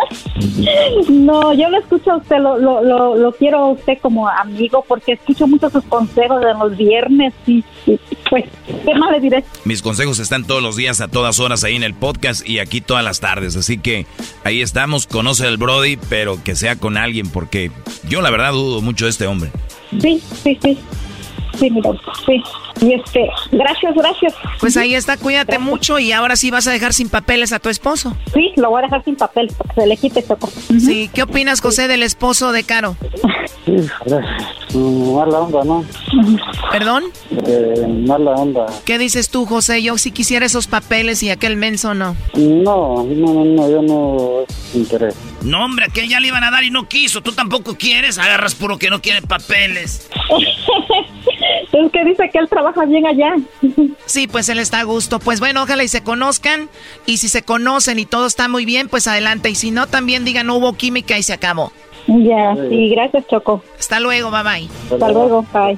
No, 1.09 1.53
yo 1.53 1.69
lo 1.69 1.79
escucho 1.79 2.11
a 2.11 2.17
usted, 2.17 2.37
lo, 2.37 2.57
lo, 2.57 2.83
lo, 2.83 3.15
lo 3.15 3.31
quiero 3.33 3.57
a 3.59 3.71
usted 3.71 3.97
como 4.01 4.27
amigo 4.27 4.83
porque 4.87 5.13
escucho 5.13 5.47
mucho 5.47 5.69
sus 5.69 5.83
consejos 5.85 6.41
de 6.41 6.53
los 6.53 6.77
viernes 6.77 7.33
y, 7.47 7.63
y, 7.85 7.99
pues, 8.29 8.45
¿qué 8.85 8.95
más 8.95 9.11
le 9.11 9.19
diré? 9.19 9.43
Mis 9.65 9.81
consejos 9.81 10.19
están 10.19 10.45
todos 10.45 10.61
los 10.61 10.75
días, 10.75 11.01
a 11.01 11.07
todas 11.07 11.39
horas 11.39 11.63
ahí 11.63 11.75
en 11.75 11.83
el 11.83 11.93
podcast 11.93 12.47
y 12.47 12.59
aquí 12.59 12.81
todas 12.81 13.03
las 13.03 13.19
tardes. 13.19 13.55
Así 13.55 13.77
que 13.77 14.05
ahí 14.43 14.61
estamos. 14.61 15.07
Conoce 15.07 15.47
al 15.47 15.57
Brody, 15.57 15.97
pero 16.09 16.41
que 16.43 16.55
sea 16.55 16.75
con 16.75 16.97
alguien 16.97 17.29
porque 17.29 17.71
yo 18.07 18.21
la 18.21 18.29
verdad 18.31 18.53
dudo 18.53 18.81
mucho 18.81 19.05
de 19.05 19.11
este 19.11 19.27
hombre. 19.27 19.51
Sí, 19.99 20.21
sí, 20.43 20.57
sí. 20.63 20.77
Sí, 21.57 21.69
mira, 21.69 21.91
sí. 22.25 22.41
Y 22.81 22.93
este, 22.93 23.29
gracias, 23.51 23.93
gracias. 23.95 24.33
Pues 24.59 24.77
ahí 24.77 24.95
está, 24.95 25.17
cuídate 25.17 25.59
mucho 25.59 25.99
y 25.99 26.11
ahora 26.11 26.35
sí 26.35 26.49
vas 26.49 26.67
a 26.67 26.71
dejar 26.71 26.93
sin 26.93 27.09
papeles 27.09 27.53
a 27.53 27.59
tu 27.59 27.69
esposo. 27.69 28.15
Sí, 28.33 28.51
lo 28.55 28.69
voy 28.69 28.79
a 28.79 28.85
dejar 28.85 29.03
sin 29.03 29.15
papel, 29.15 29.49
para 29.57 29.73
que 29.73 29.81
se 29.81 29.87
le 29.87 29.97
quite 29.97 30.23
Choco. 30.23 30.49
Sí, 30.79 31.09
¿qué 31.13 31.23
opinas, 31.23 31.61
José, 31.61 31.87
del 31.87 32.03
esposo 32.03 32.51
de 32.51 32.63
Caro? 32.63 32.95
Sí, 33.65 33.75
mm, 34.73 35.15
mala 35.15 35.39
onda, 35.39 35.63
¿no? 35.63 35.85
¿Perdón? 36.71 37.03
Eh, 37.45 37.85
mala 38.07 38.31
onda. 38.31 38.65
¿Qué 38.85 38.97
dices 38.97 39.29
tú, 39.29 39.45
José? 39.45 39.83
Yo 39.83 39.97
si 39.97 40.11
quisiera 40.11 40.45
esos 40.45 40.67
papeles 40.67 41.21
y 41.23 41.29
aquel 41.29 41.57
menso 41.57 41.93
no. 41.93 42.15
No, 42.33 43.03
no, 43.03 43.33
no, 43.33 43.45
no, 43.45 43.69
yo 43.69 43.81
no 43.81 44.45
interés. 44.73 45.15
No, 45.43 45.65
hombre, 45.65 45.87
que 45.93 46.07
ya 46.07 46.19
le 46.19 46.27
iban 46.27 46.43
a 46.43 46.51
dar 46.51 46.63
y 46.63 46.71
no 46.71 46.87
quiso. 46.87 47.21
Tú 47.21 47.33
tampoco 47.33 47.75
quieres. 47.75 48.17
Agarras 48.17 48.55
puro 48.55 48.77
que 48.77 48.89
no 48.89 49.01
quiere 49.01 49.21
papeles. 49.21 50.09
Es 51.71 51.91
que 51.91 52.05
dice 52.05 52.29
que 52.29 52.39
él 52.39 52.49
trabaja 52.49 52.85
bien 52.85 53.05
allá. 53.05 53.35
Sí, 54.05 54.27
pues 54.27 54.49
él 54.49 54.59
está 54.59 54.81
a 54.81 54.83
gusto. 54.83 55.19
Pues 55.19 55.39
bueno, 55.39 55.63
ojalá 55.63 55.83
y 55.83 55.87
se 55.87 56.03
conozcan. 56.03 56.69
Y 57.05 57.17
si 57.17 57.29
se 57.29 57.43
conocen 57.43 57.99
y 57.99 58.05
todo 58.05 58.25
está 58.25 58.47
muy 58.47 58.65
bien, 58.65 58.89
pues 58.89 59.07
adelante. 59.07 59.49
Y 59.49 59.55
si 59.55 59.71
no, 59.71 59.87
también 59.87 60.25
digan 60.25 60.47
no 60.47 60.55
hubo 60.55 60.73
química 60.73 61.17
y 61.17 61.23
se 61.23 61.33
acabó. 61.33 61.71
Ya, 62.07 62.55
sí, 62.69 62.89
gracias, 62.89 63.27
Choco. 63.27 63.63
Hasta 63.79 63.99
luego, 63.99 64.31
bye 64.31 64.43
bye. 64.43 64.69
Hasta 64.91 65.11
luego, 65.11 65.45
bye. 65.53 65.77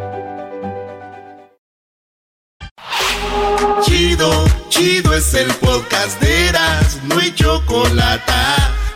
Chido 5.11 5.15
es 5.15 5.33
el 5.33 5.53
podcast 5.55 6.21
de 6.21 6.49
Eras, 6.49 6.99
no 7.03 7.19
hay 7.19 7.33
chocolate. 7.33 8.31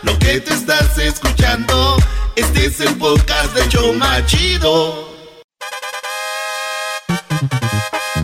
Lo 0.02 0.18
que 0.18 0.40
te 0.40 0.54
estás 0.54 0.98
escuchando, 0.98 1.96
este 2.36 2.66
es 2.66 2.80
el 2.80 2.96
podcast 2.96 3.54
de 3.54 3.68
Choma 3.68 4.24
Chido. 4.26 5.14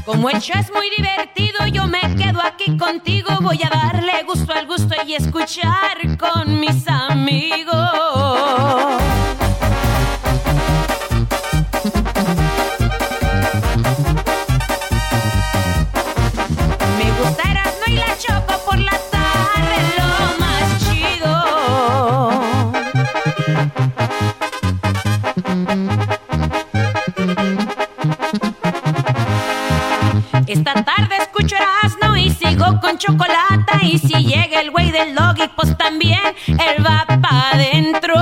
Como 0.05 0.31
el 0.31 0.41
show 0.41 0.59
es 0.59 0.71
muy 0.73 0.89
divertido, 0.97 1.67
yo 1.67 1.87
me 1.87 2.01
quedo 2.17 2.41
aquí 2.43 2.77
contigo. 2.77 3.39
Voy 3.41 3.61
a 3.63 3.71
darle 3.71 4.23
gusto 4.25 4.53
al 4.53 4.67
gusto 4.67 4.95
y 5.07 5.15
escuchar 5.15 6.19
con 6.19 6.61
mis 6.61 6.87
amigos. 6.89 7.73
Esta 30.65 30.85
tarde 30.85 31.17
escucho 31.17 31.57
Erasmo 31.57 32.17
y 32.17 32.31
sigo 32.31 32.81
con 32.81 32.97
chocolate. 32.97 33.85
Y 33.85 33.99
si 33.99 34.15
llega 34.15 34.61
el 34.61 34.71
güey 34.71 34.93
del 34.93 35.13
doggy, 35.13 35.49
pues 35.57 35.77
también 35.77 36.21
él 36.47 36.87
va 36.87 37.05
pa' 37.05 37.51
adentro. 37.51 38.15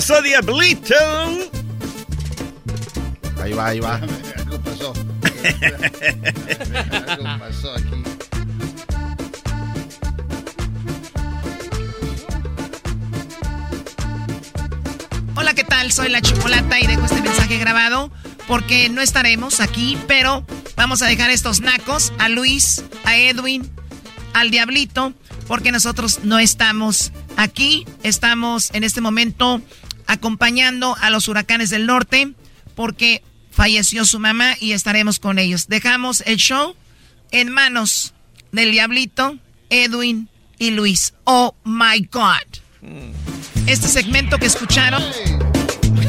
Pasó, 0.00 0.22
Diablito? 0.22 0.94
Ahí 3.38 3.52
va, 3.52 3.66
ahí 3.66 3.80
va. 3.80 3.96
Algo 4.38 4.58
pasó. 4.62 4.94
Algo 7.06 7.38
pasó 7.38 7.74
aquí. 7.74 8.02
Hola, 15.36 15.52
¿qué 15.52 15.64
tal? 15.64 15.92
Soy 15.92 16.08
la 16.08 16.22
Chocolata 16.22 16.80
y 16.80 16.86
dejo 16.86 17.04
este 17.04 17.20
mensaje 17.20 17.58
grabado 17.58 18.10
porque 18.48 18.88
no 18.88 19.02
estaremos 19.02 19.60
aquí, 19.60 19.98
pero 20.06 20.46
vamos 20.76 21.02
a 21.02 21.08
dejar 21.08 21.28
estos 21.28 21.60
nacos 21.60 22.14
a 22.18 22.30
Luis, 22.30 22.82
a 23.04 23.18
Edwin, 23.18 23.70
al 24.32 24.50
Diablito, 24.50 25.12
porque 25.46 25.72
nosotros 25.72 26.20
no 26.22 26.38
estamos 26.38 27.12
aquí. 27.36 27.86
Estamos 28.02 28.70
en 28.72 28.82
este 28.82 29.02
momento 29.02 29.60
acompañando 30.10 30.96
a 31.00 31.08
los 31.10 31.28
huracanes 31.28 31.70
del 31.70 31.86
norte 31.86 32.32
porque 32.74 33.22
falleció 33.52 34.04
su 34.04 34.18
mamá 34.18 34.56
y 34.60 34.72
estaremos 34.72 35.20
con 35.20 35.38
ellos. 35.38 35.68
Dejamos 35.68 36.22
el 36.26 36.36
show 36.36 36.74
en 37.30 37.50
manos 37.50 38.12
del 38.50 38.72
Diablito, 38.72 39.38
Edwin 39.70 40.28
y 40.58 40.70
Luis. 40.72 41.14
Oh 41.24 41.54
my 41.64 42.08
God. 42.10 42.60
Este 43.66 43.86
segmento 43.86 44.38
que 44.38 44.46
escucharon 44.46 45.02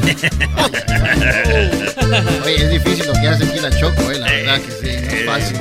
Oye, 2.44 2.56
es 2.56 2.70
difícil 2.70 3.06
lo 3.06 3.12
que 3.14 3.28
hace 3.28 3.44
aquí 3.44 3.58
la 3.60 3.70
Choco, 3.70 4.10
eh, 4.10 4.18
la 4.18 4.30
verdad 4.30 4.60
que 4.60 4.70
sí, 4.70 4.86
no 4.86 5.12
es 5.12 5.26
fácil. 5.26 5.56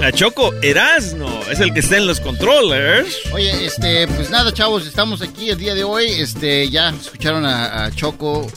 La 0.00 0.12
Choco, 0.12 0.54
Erasno, 0.62 1.28
es 1.50 1.60
el 1.60 1.74
que 1.74 1.80
está 1.80 1.98
en 1.98 2.06
los 2.06 2.20
controllers. 2.20 3.14
Oye, 3.32 3.66
este, 3.66 4.06
pues 4.08 4.30
nada, 4.30 4.50
chavos, 4.52 4.86
estamos 4.86 5.20
aquí 5.20 5.50
el 5.50 5.58
día 5.58 5.74
de 5.74 5.84
hoy. 5.84 6.06
Este, 6.06 6.70
ya 6.70 6.88
escucharon 6.90 7.44
a, 7.44 7.84
a 7.84 7.90
Choco 7.90 8.50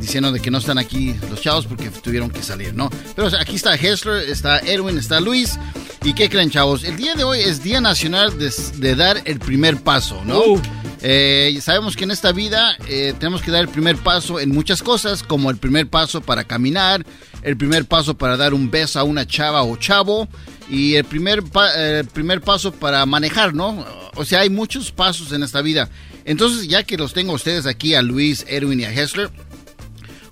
diciendo 0.00 0.32
de 0.32 0.40
que 0.40 0.50
no 0.50 0.58
están 0.58 0.78
aquí 0.78 1.14
los 1.30 1.40
chavos 1.40 1.66
porque 1.66 1.90
tuvieron 1.90 2.30
que 2.30 2.42
salir, 2.42 2.74
¿no? 2.74 2.90
Pero 3.14 3.28
o 3.28 3.30
sea, 3.30 3.40
aquí 3.40 3.56
está 3.56 3.74
Hessler, 3.74 4.28
está 4.28 4.58
Edwin, 4.60 4.98
está 4.98 5.20
Luis. 5.20 5.58
¿Y 6.02 6.14
qué 6.14 6.28
creen, 6.28 6.50
chavos? 6.50 6.82
El 6.84 6.96
día 6.96 7.14
de 7.14 7.24
hoy 7.24 7.40
es 7.40 7.62
Día 7.62 7.80
Nacional 7.80 8.38
de, 8.38 8.52
de 8.76 8.94
dar 8.96 9.20
el 9.26 9.38
primer 9.38 9.76
paso, 9.76 10.22
¿no? 10.24 10.40
Uh. 10.40 10.62
Eh, 11.02 11.58
sabemos 11.62 11.96
que 11.96 12.04
en 12.04 12.10
esta 12.10 12.30
vida 12.32 12.76
eh, 12.86 13.14
tenemos 13.18 13.40
que 13.42 13.50
dar 13.50 13.62
el 13.62 13.68
primer 13.68 13.96
paso 13.96 14.38
en 14.38 14.50
muchas 14.50 14.82
cosas, 14.82 15.22
como 15.22 15.50
el 15.50 15.56
primer 15.56 15.88
paso 15.88 16.20
para 16.20 16.44
caminar, 16.44 17.06
el 17.42 17.56
primer 17.56 17.86
paso 17.86 18.18
para 18.18 18.36
dar 18.36 18.52
un 18.52 18.70
beso 18.70 19.00
a 19.00 19.04
una 19.04 19.26
chava 19.26 19.62
o 19.62 19.76
chavo 19.76 20.28
y 20.68 20.96
el 20.96 21.04
primer, 21.04 21.42
pa- 21.42 21.70
eh, 21.74 22.04
primer 22.12 22.42
paso 22.42 22.70
para 22.72 23.04
manejar, 23.06 23.54
¿no? 23.54 23.84
O 24.14 24.24
sea, 24.26 24.40
hay 24.40 24.50
muchos 24.50 24.92
pasos 24.92 25.32
en 25.32 25.42
esta 25.42 25.62
vida. 25.62 25.88
Entonces, 26.26 26.68
ya 26.68 26.82
que 26.82 26.98
los 26.98 27.14
tengo 27.14 27.32
a 27.32 27.36
ustedes 27.36 27.64
aquí, 27.64 27.94
a 27.94 28.02
Luis, 28.02 28.44
Edwin 28.46 28.80
y 28.80 28.84
a 28.84 28.92
Hessler, 28.92 29.30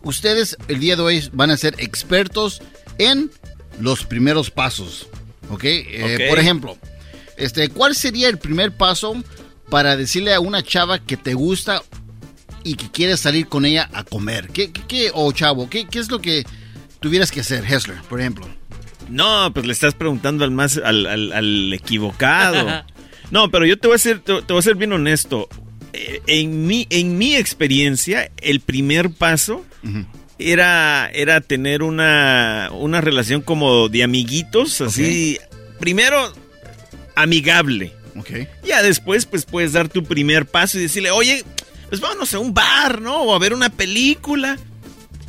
ustedes 0.03 0.57
el 0.69 0.81
día 0.81 0.97
de 0.97 1.03
hoy 1.03 1.29
van 1.33 1.51
a 1.51 1.57
ser 1.57 1.75
expertos 1.79 2.61
en 2.99 3.31
los 3.81 4.05
primeros 4.05 4.51
pasos, 4.51 5.09
¿ok? 5.51 5.65
Eh, 5.65 6.17
Ok. 6.25 6.29
Por 6.29 6.39
ejemplo, 6.39 6.79
este, 7.37 7.69
¿cuál 7.71 7.95
sería 7.95 8.29
el 8.29 8.39
primer 8.39 8.73
paso 8.77 9.15
para 9.71 9.97
decirle 9.97 10.35
a 10.35 10.41
una 10.41 10.63
chava 10.63 10.99
que 10.99 11.17
te 11.17 11.35
gusta 11.35 11.83
y 12.65 12.75
que 12.75 12.91
quieres 12.91 13.21
salir 13.21 13.47
con 13.49 13.65
ella 13.65 13.89
a 13.93 14.05
comer? 14.05 14.49
¿Qué, 14.49 14.71
qué, 14.73 14.83
qué- 14.89 15.11
o 15.15 15.31
chavo, 15.33 15.69
¿qué, 15.71 15.87
qué 15.87 15.99
es 15.99 16.11
lo 16.11 16.21
que 16.21 16.45
tuvieras 17.01 17.31
que 17.31 17.41
hacer, 17.41 17.65
Hessler, 17.65 17.99
por 18.09 18.21
ejemplo? 18.21 18.47
No, 19.09 19.51
pues 19.55 19.65
le 19.67 19.73
estás 19.73 19.95
preguntando 19.95 20.45
al 20.45 20.51
más, 20.51 20.77
al, 20.77 21.07
al- 21.07 21.33
al 21.33 21.73
equivocado. 21.73 22.85
No, 23.31 23.51
pero 23.51 23.67
yo 23.67 23.79
te 23.79 23.87
voy 23.89 23.97
a 23.97 23.99
ser, 23.99 24.21
te, 24.21 24.41
te 24.41 24.53
voy 24.55 24.59
a 24.61 24.63
ser 24.63 24.75
bien 24.77 24.91
honesto. 24.91 25.51
Eh, 25.93 26.23
En 26.27 26.67
mi, 26.67 26.87
en 26.89 27.19
mi 27.19 27.37
experiencia, 27.37 28.31
el 28.41 28.61
primer 28.61 29.11
paso 29.11 29.67
era, 30.39 31.11
era 31.13 31.43
tener 31.43 31.83
una, 31.83 32.71
una 32.73 33.03
relación 33.03 33.43
como 33.43 33.91
de 33.91 34.03
amiguitos, 34.03 34.81
así. 34.81 35.39
Primero, 35.79 36.33
amigable. 37.17 37.93
Ok. 38.19 38.31
Ya 38.65 38.83
después, 38.83 39.27
pues 39.27 39.45
puedes 39.45 39.73
dar 39.73 39.89
tu 39.89 40.05
primer 40.05 40.47
paso 40.47 40.79
y 40.79 40.83
decirle, 40.83 41.11
oye, 41.11 41.45
pues 41.89 42.01
vámonos 42.01 42.33
a 42.35 42.39
un 42.39 42.53
bar, 42.53 43.01
¿no? 43.01 43.23
O 43.23 43.35
a 43.35 43.39
ver 43.39 43.55
una 43.55 43.71
película. 43.71 44.59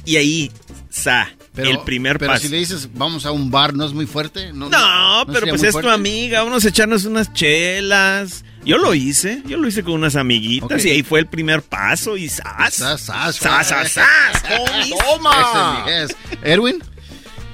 Y 0.06 0.18
ahí, 0.18 0.52
sa, 0.90 1.30
el 1.56 1.80
primer 1.82 2.18
pero 2.18 2.34
paso. 2.34 2.44
si 2.44 2.50
le 2.50 2.58
dices, 2.58 2.90
vamos 2.94 3.26
a 3.26 3.32
un 3.32 3.52
bar, 3.52 3.74
¿no 3.74 3.86
es 3.86 3.94
muy 3.94 4.06
fuerte? 4.06 4.52
No, 4.54 4.70
No, 4.70 5.24
pero 5.28 5.40
sería 5.40 5.54
pues 5.54 5.64
es 5.64 5.80
tu 5.80 5.90
amiga, 5.90 6.44
vamos 6.44 6.66
a 6.66 6.70
echarnos 6.70 7.06
unas 7.06 7.34
chelas. 7.34 8.44
Yo 8.66 8.78
lo 8.78 8.94
hice, 8.94 9.42
yo 9.46 9.58
lo 9.58 9.68
hice 9.68 9.84
con 9.84 9.94
unas 9.94 10.16
amiguitas 10.16 10.84
y 10.84 10.90
ahí 10.90 11.04
fue 11.04 11.20
el 11.22 11.28
primer 11.28 11.62
paso 11.62 12.18
y 12.18 12.28
¡zas! 12.28 12.74
Sas, 12.74 13.02
¡Zas, 13.06 13.38
zas, 13.38 13.92
zas, 13.94 14.44
homies! 14.60 14.90
¡Toma! 14.90 15.86
Edwin. 16.44 16.84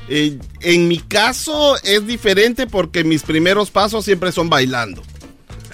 Eh, 0.07 0.37
en 0.61 0.87
mi 0.87 0.99
caso 0.99 1.77
es 1.83 2.05
diferente 2.05 2.67
porque 2.67 3.03
mis 3.03 3.23
primeros 3.23 3.71
pasos 3.71 4.05
siempre 4.05 4.31
son 4.31 4.49
bailando. 4.49 5.03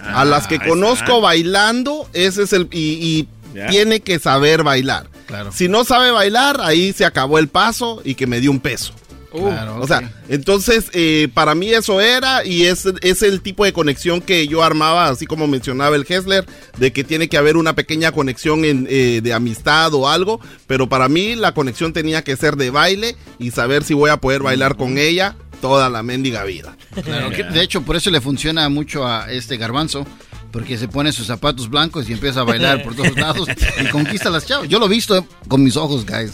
A 0.03 0.25
las 0.25 0.47
que 0.47 0.59
conozco 0.59 1.03
está. 1.03 1.19
bailando, 1.19 2.09
ese 2.13 2.43
es 2.43 2.53
el... 2.53 2.67
Y, 2.71 3.27
tiene 3.69 3.99
que 3.99 4.17
saber 4.17 4.63
bailar. 4.63 5.07
Claro. 5.25 5.51
Si 5.51 5.67
no 5.67 5.83
sabe 5.83 6.11
bailar, 6.11 6.61
ahí 6.61 6.93
se 6.93 7.03
acabó 7.03 7.37
el 7.37 7.49
paso 7.49 8.01
y 8.05 8.15
que 8.15 8.25
me 8.25 8.39
dio 8.39 8.49
un 8.49 8.61
peso. 8.61 8.93
Claro, 9.31 9.79
O 9.79 9.87
sea, 9.87 10.11
entonces 10.27 10.89
eh, 10.91 11.29
para 11.33 11.55
mí 11.55 11.69
eso 11.69 12.01
era 12.01 12.43
y 12.43 12.65
es, 12.65 12.85
es 13.01 13.23
el 13.23 13.41
tipo 13.41 13.63
de 13.63 13.71
conexión 13.71 14.19
que 14.19 14.45
yo 14.47 14.61
armaba, 14.61 15.07
así 15.07 15.25
como 15.25 15.47
mencionaba 15.47 15.95
el 15.95 16.05
Hessler, 16.07 16.45
de 16.77 16.91
que 16.91 17.05
tiene 17.05 17.29
que 17.29 17.37
haber 17.37 17.55
una 17.55 17.73
pequeña 17.73 18.11
conexión 18.11 18.65
en, 18.65 18.87
eh, 18.89 19.21
de 19.23 19.33
amistad 19.33 19.93
o 19.93 20.09
algo, 20.09 20.41
pero 20.67 20.89
para 20.89 21.07
mí 21.07 21.35
la 21.35 21.53
conexión 21.53 21.93
tenía 21.93 22.25
que 22.25 22.35
ser 22.35 22.57
de 22.57 22.71
baile 22.71 23.15
y 23.39 23.51
saber 23.51 23.85
si 23.85 23.93
voy 23.93 24.09
a 24.09 24.17
poder 24.17 24.43
bailar 24.43 24.75
con 24.75 24.97
ella 24.97 25.37
toda 25.61 25.89
la 25.89 26.03
mendiga 26.03 26.43
vida. 26.43 26.75
Claro, 27.03 27.29
de 27.29 27.61
hecho, 27.61 27.83
por 27.83 27.95
eso 27.95 28.09
le 28.11 28.19
funciona 28.19 28.67
mucho 28.67 29.07
a 29.07 29.31
este 29.31 29.57
garbanzo. 29.57 30.05
Porque 30.51 30.77
se 30.77 30.87
pone 30.87 31.11
sus 31.13 31.27
zapatos 31.27 31.69
blancos 31.69 32.09
y 32.09 32.13
empieza 32.13 32.41
a 32.41 32.43
bailar 32.43 32.83
por 32.83 32.93
todos 32.95 33.15
lados 33.15 33.47
y 33.81 33.85
conquista 33.87 34.29
a 34.29 34.31
las 34.31 34.45
chavas. 34.45 34.67
Yo 34.67 34.79
lo 34.79 34.87
he 34.87 34.89
visto 34.89 35.25
con 35.47 35.63
mis 35.63 35.77
ojos, 35.77 36.05
guys. 36.05 36.33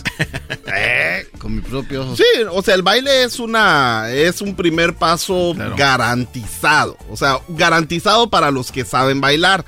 Con 1.39 1.55
mis 1.55 1.65
propios 1.65 2.05
ojos. 2.05 2.17
Sí, 2.17 2.43
o 2.51 2.61
sea, 2.61 2.75
el 2.75 2.81
baile 2.81 3.23
es 3.23 3.39
una 3.39 4.09
es 4.09 4.41
un 4.41 4.55
primer 4.55 4.95
paso 4.95 5.53
garantizado, 5.77 6.97
o 7.09 7.17
sea, 7.17 7.39
garantizado 7.49 8.29
para 8.29 8.51
los 8.51 8.71
que 8.71 8.85
saben 8.85 9.21
bailar. 9.21 9.65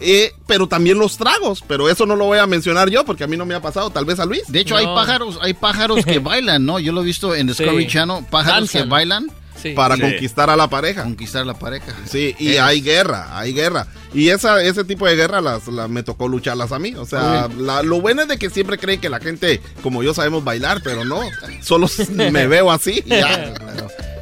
Eh, 0.00 0.32
pero 0.46 0.66
también 0.66 0.98
los 0.98 1.18
tragos, 1.18 1.62
pero 1.66 1.88
eso 1.90 2.06
no 2.06 2.16
lo 2.16 2.24
voy 2.24 2.38
a 2.38 2.46
mencionar 2.46 2.88
yo 2.88 3.04
porque 3.04 3.24
a 3.24 3.26
mí 3.26 3.36
no 3.36 3.44
me 3.44 3.54
ha 3.54 3.60
pasado, 3.60 3.90
tal 3.90 4.06
vez 4.06 4.18
a 4.18 4.24
Luis. 4.24 4.42
De 4.48 4.60
hecho, 4.60 4.76
hay 4.76 4.86
pájaros, 4.86 5.38
hay 5.42 5.52
pájaros 5.52 6.04
que 6.04 6.18
bailan, 6.20 6.64
¿no? 6.64 6.78
Yo 6.78 6.92
lo 6.92 7.02
he 7.02 7.04
visto 7.04 7.34
en 7.34 7.48
Discovery 7.48 7.84
Sí. 7.84 7.90
Channel, 7.90 8.24
pájaros 8.30 8.60
Danzan. 8.72 8.82
que 8.82 8.88
bailan 8.88 9.26
para 9.74 9.96
conquistar 9.96 10.50
a 10.50 10.56
la 10.56 10.68
pareja. 10.68 11.02
Conquistar 11.04 11.42
a 11.42 11.44
la 11.44 11.54
pareja. 11.58 11.94
Sí, 12.06 12.34
y 12.38 12.52
Es. 12.52 12.60
hay 12.60 12.80
guerra, 12.80 13.38
hay 13.38 13.52
guerra. 13.52 13.86
Y 14.12 14.28
esa, 14.30 14.62
ese 14.62 14.84
tipo 14.84 15.06
de 15.06 15.16
guerra 15.16 15.40
las, 15.40 15.66
la- 15.68 15.88
me 15.88 16.02
tocó 16.02 16.28
lucharlas 16.28 16.72
a 16.72 16.78
mí. 16.78 16.94
O 16.96 17.06
sea, 17.06 17.48
la- 17.58 17.82
lo 17.82 18.00
bueno 18.00 18.22
es 18.22 18.28
de 18.28 18.38
que 18.38 18.50
siempre 18.50 18.78
creen 18.78 19.00
que 19.00 19.08
la 19.08 19.20
gente 19.20 19.60
como 19.82 20.02
yo 20.02 20.14
sabemos 20.14 20.42
bailar, 20.44 20.80
pero 20.82 21.04
no. 21.04 21.20
Solo 21.62 21.86
me 22.10 22.46
veo 22.46 22.70
así 22.70 23.02
y 23.06 23.10
ya. 23.10 23.54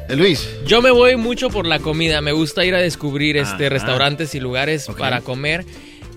Luis. 0.09 0.47
Yo 0.65 0.81
me 0.81 0.89
voy 0.91 1.15
mucho 1.17 1.49
por 1.49 1.67
la 1.67 1.79
comida. 1.79 2.21
Me 2.21 2.31
gusta 2.31 2.65
ir 2.65 2.73
a 2.75 2.79
descubrir 2.79 3.37
este 3.37 3.65
Ajá. 3.67 3.69
restaurantes 3.69 4.33
y 4.35 4.39
lugares 4.39 4.87
para 4.97 5.21
comer. 5.21 5.65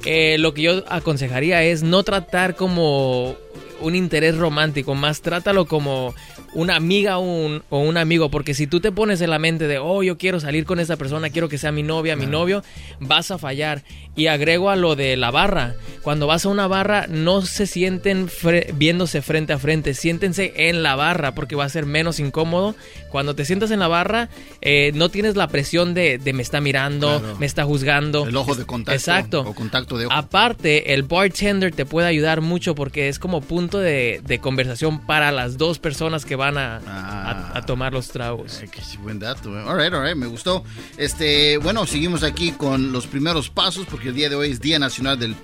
Eh, 0.05 0.37
lo 0.39 0.55
que 0.55 0.63
yo 0.63 0.83
aconsejaría 0.89 1.63
es 1.63 1.83
no 1.83 2.03
tratar 2.03 2.57
como 2.57 3.37
un 3.81 3.95
interés 3.95 4.37
romántico, 4.37 4.95
más 4.95 5.21
trátalo 5.23 5.67
como 5.67 6.15
una 6.55 6.77
amiga 6.77 7.19
o 7.19 7.23
un, 7.23 7.63
o 7.71 7.79
un 7.79 7.97
amigo, 7.97 8.31
porque 8.31 8.55
si 8.55 8.67
tú 8.67 8.81
te 8.81 8.93
pones 8.93 9.21
en 9.21 9.31
la 9.31 9.39
mente 9.39 9.67
de, 9.69 9.79
oh, 9.79 10.03
yo 10.03 10.19
quiero 10.19 10.39
salir 10.41 10.65
con 10.67 10.81
esa 10.81 10.97
persona, 10.97 11.31
quiero 11.31 11.49
que 11.49 11.59
sea 11.59 11.73
mi 11.73 11.83
novia, 11.83 12.17
mi 12.17 12.27
novio, 12.27 12.63
vas 13.01 13.31
a 13.31 13.39
fallar. 13.39 13.83
Y 14.15 14.27
agrego 14.27 14.69
a 14.69 14.77
lo 14.77 14.95
de 14.95 15.17
la 15.17 15.31
barra, 15.31 15.75
cuando 16.03 16.27
vas 16.27 16.45
a 16.45 16.51
una 16.51 16.67
barra 16.67 17.07
no 17.09 17.41
se 17.41 17.67
sienten 17.67 18.29
fre- 18.29 18.71
viéndose 18.75 19.23
frente 19.23 19.55
a 19.55 19.59
frente, 19.59 19.95
siéntense 19.95 20.53
en 20.69 20.83
la 20.83 20.97
barra, 20.97 21.35
porque 21.35 21.57
va 21.57 21.65
a 21.65 21.69
ser 21.71 21.87
menos 21.87 22.21
incómodo. 22.21 22.75
Cuando 23.11 23.35
te 23.35 23.47
sientas 23.47 23.71
en 23.71 23.79
la 23.81 23.89
barra, 23.89 24.29
eh, 24.61 24.93
no 24.95 25.09
tienes 25.09 25.35
la 25.37 25.49
presión 25.49 25.95
de, 25.95 26.19
de 26.19 26.33
me 26.35 26.43
está 26.43 26.61
mirando, 26.61 27.19
Claro. 27.21 27.37
me 27.39 27.47
está 27.47 27.65
juzgando. 27.65 28.27
El 28.27 28.37
ojo 28.37 28.55
de 28.55 28.67
contacto. 28.67 28.95
Exacto. 28.97 29.41
O 29.41 29.55
contacto 29.55 29.97
de 29.97 30.05
ojo. 30.07 30.15
Aparte, 30.15 30.93
el 30.93 31.05
bartender 31.05 31.75
te 31.75 31.87
puede 31.87 32.07
ayudar 32.09 32.43
mucho 32.43 32.75
porque 32.75 33.09
es 33.09 33.19
como 33.19 33.41
punto 33.41 33.79
de, 33.79 34.21
de 34.25 34.39
conversación 34.41 35.07
para 35.07 35.33
las 35.33 35.57
dos 35.57 35.79
personas 35.79 36.27
que 36.27 36.37
van 36.37 36.42
a, 36.43 36.77
a- 36.87 37.59
a 37.59 37.63
tomar 37.67 37.93
los 37.93 38.09
tragos. 38.09 38.61
Qué 38.71 38.81
buen 38.99 39.19
dato. 39.19 39.59
eh. 39.59 39.63
All 39.67 39.77
right, 39.79 39.93
all 39.93 40.05
right, 40.05 40.17
me 40.17 40.27
gustó. 40.27 40.65
Este, 40.97 41.57
bueno, 41.59 41.87
seguimos 41.87 42.23
aquí 42.23 42.53
con 42.53 42.93
los 42.93 43.07
primeros 43.07 43.49
pasos 43.51 43.87
porque 43.91 44.09
el 44.09 44.15
día 44.15 44.29
de 44.29 44.35
hoy 44.37 44.51
es 44.51 44.61
Día 44.61 44.79
Nacional 44.79 45.19
del 45.19 45.35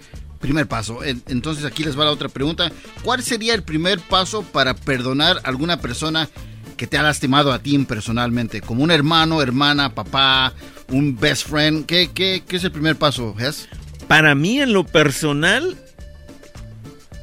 Primer 0.41 0.67
Paso. 0.69 1.03
En- 1.05 1.23
Entonces 1.29 1.65
aquí 1.65 1.85
les 1.85 1.99
va 1.99 2.05
la 2.05 2.11
otra 2.13 2.29
pregunta. 2.29 2.71
¿Cuál 3.03 3.23
sería 3.23 3.55
el 3.55 3.63
primer 3.63 4.01
paso 4.01 4.43
para 4.43 4.75
perdonar 4.75 5.39
a 5.45 5.49
alguna 5.49 5.81
persona 5.81 6.29
que 6.77 6.87
te 6.87 6.97
ha 6.99 7.03
lastimado 7.03 7.53
a 7.53 7.59
ti 7.61 7.77
personalmente? 7.79 8.61
Como 8.61 8.83
un 8.85 8.91
hermano, 8.91 9.41
hermana, 9.43 9.95
papá, 9.95 10.53
un 10.89 11.17
best 11.19 11.49
friend. 11.49 11.87
¿Qué, 11.87 12.11
qué, 12.15 12.43
qué 12.47 12.57
es 12.57 12.65
el 12.65 12.73
primer 12.73 12.97
paso, 12.97 13.35
Hess? 13.39 13.69
Para 14.07 14.35
mí, 14.35 14.61
en 14.61 14.73
lo 14.73 14.85
personal, 14.85 15.77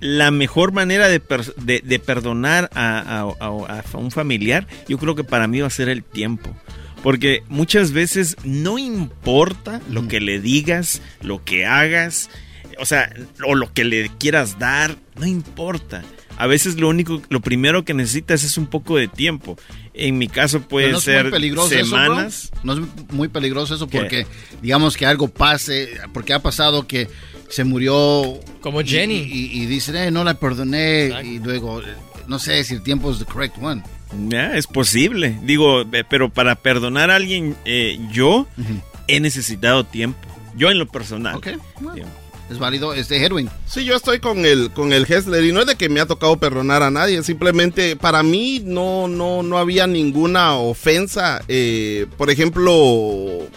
la 0.02 0.32
mejor 0.32 0.72
manera 0.72 1.08
de, 1.08 1.20
per- 1.20 1.56
de- 1.56 1.82
de 1.84 2.00
perdonar 2.00 2.70
a, 2.74 3.00
a- 3.00 3.22
a- 3.46 3.84
a 3.94 3.98
un 3.98 4.12
familiar, 4.12 4.68
yo 4.88 4.98
creo 4.98 5.16
que 5.16 5.24
para 5.24 5.48
mí 5.48 5.60
va 5.62 5.68
a 5.68 5.72
ser 5.72 5.90
el 5.90 6.04
tiempo. 6.04 6.56
Porque 7.04 7.44
muchas 7.50 7.92
veces 7.92 8.36
no 8.44 8.78
importa 8.80 9.80
lo 9.90 10.08
que 10.08 10.20
le 10.20 10.40
digas, 10.40 11.02
lo 11.22 11.44
que 11.44 11.66
hagas, 11.66 12.30
o 12.80 12.86
sea, 12.86 13.14
o 13.48 13.54
lo 13.56 13.72
que 13.74 13.84
le 13.84 14.10
quieras 14.18 14.58
dar, 14.58 14.98
no 15.20 15.26
importa. 15.28 16.04
A 16.38 16.48
veces 16.48 16.78
lo 16.78 16.90
único, 16.90 17.22
lo 17.30 17.40
primero 17.42 17.86
que 17.86 17.94
necesitas 17.94 18.44
es 18.44 18.58
un 18.58 18.66
poco 18.68 18.98
de 18.98 19.08
tiempo. 19.08 19.56
En 19.94 20.18
mi 20.18 20.28
caso 20.28 20.62
puede 20.62 20.92
no 20.92 21.00
ser 21.00 21.32
semanas. 21.70 22.52
Eso, 22.52 22.62
no 22.64 22.74
es 22.74 22.80
muy 23.12 23.30
peligroso 23.30 23.76
eso 23.76 23.88
¿Qué? 23.88 24.00
porque, 24.00 24.28
digamos 24.62 24.98
que 24.98 25.06
algo 25.06 25.30
pase, 25.30 25.90
porque 26.12 26.34
ha 26.34 26.40
pasado 26.42 26.88
que 26.88 27.08
se 27.50 27.64
murió. 27.64 28.40
Como 28.62 28.82
y- 28.82 28.88
Jenny. 28.88 29.16
Y, 29.18 29.62
y 29.62 29.66
dicen, 29.66 29.96
eh, 29.96 30.12
no 30.12 30.24
la 30.24 30.34
perdoné. 30.36 31.12
Y 31.24 31.40
luego, 31.40 31.82
no 32.28 32.40
sé 32.40 32.64
si 32.64 32.74
el 32.76 32.84
tiempo 32.84 33.12
es 33.12 33.20
the 33.20 33.26
correct 33.26 33.58
one. 33.62 33.84
Ya, 34.30 34.56
es 34.56 34.68
posible. 34.68 35.38
Digo, 35.44 35.82
eh, 35.82 36.04
pero 36.10 36.30
para 36.30 36.56
perdonar 36.56 37.12
a 37.12 37.16
alguien, 37.16 37.56
eh, 37.66 38.00
yo 38.12 38.48
he 39.08 39.20
necesitado 39.20 39.84
tiempo. 39.84 40.20
Yo 40.56 40.70
en 40.72 40.80
lo 40.80 40.86
personal. 40.88 41.36
Ok, 41.36 41.48
bueno. 41.82 42.06
es 42.50 42.58
válido. 42.60 42.94
Este 42.94 43.26
Edwin. 43.26 43.50
Sí, 43.66 43.84
yo 43.84 43.96
estoy 43.96 44.20
con 44.20 44.46
el, 44.46 44.72
con 44.72 44.94
el 44.94 45.04
Hessler 45.12 45.44
y 45.44 45.52
no 45.52 45.62
es 45.62 45.68
de 45.68 45.76
que 45.76 45.90
me 45.90 46.00
ha 46.00 46.06
tocado 46.06 46.38
perdonar 46.38 46.82
a 46.82 46.92
nadie, 46.92 47.22
simplemente 47.24 47.98
para 47.98 48.24
mí 48.24 48.62
no, 48.64 49.08
no, 49.10 49.44
no 49.44 49.58
había 49.58 49.86
ninguna 49.86 50.54
ofensa. 50.54 51.42
Eh, 51.50 52.06
por 52.18 52.30
ejemplo, 52.30 53.50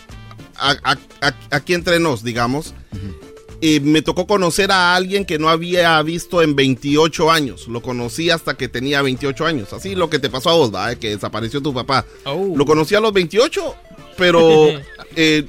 aquí 1.51 1.74
entre 1.74 2.01
nos, 2.01 2.24
digamos. 2.24 2.74
Y 3.60 3.80
me 3.80 4.02
tocó 4.02 4.26
conocer 4.26 4.70
a 4.70 4.94
alguien 4.94 5.24
que 5.24 5.39
no 5.39 5.48
había 5.48 6.01
visto 6.02 6.43
en 6.43 6.55
28 6.55 7.30
años. 7.30 7.66
Lo 7.66 7.82
conocí 7.82 8.30
hasta 8.30 8.56
que 8.56 8.68
tenía 8.68 9.02
28 9.02 9.47
años. 9.47 9.72
Así 9.72 9.94
lo 9.94 10.09
que 10.09 10.18
te 10.18 10.30
pasó 10.30 10.51
a 10.51 10.55
vos, 10.55 10.70
¿verdad? 10.70 10.97
Que 10.97 11.10
desapareció 11.10 11.60
tu 11.60 11.74
papá. 11.74 12.05
Oh. 12.24 12.55
Lo 12.56 12.64
conocí 12.64 12.94
a 12.94 13.01
los 13.01 13.12
28, 13.12 13.74
pero 14.16 14.68
eh, 15.16 15.44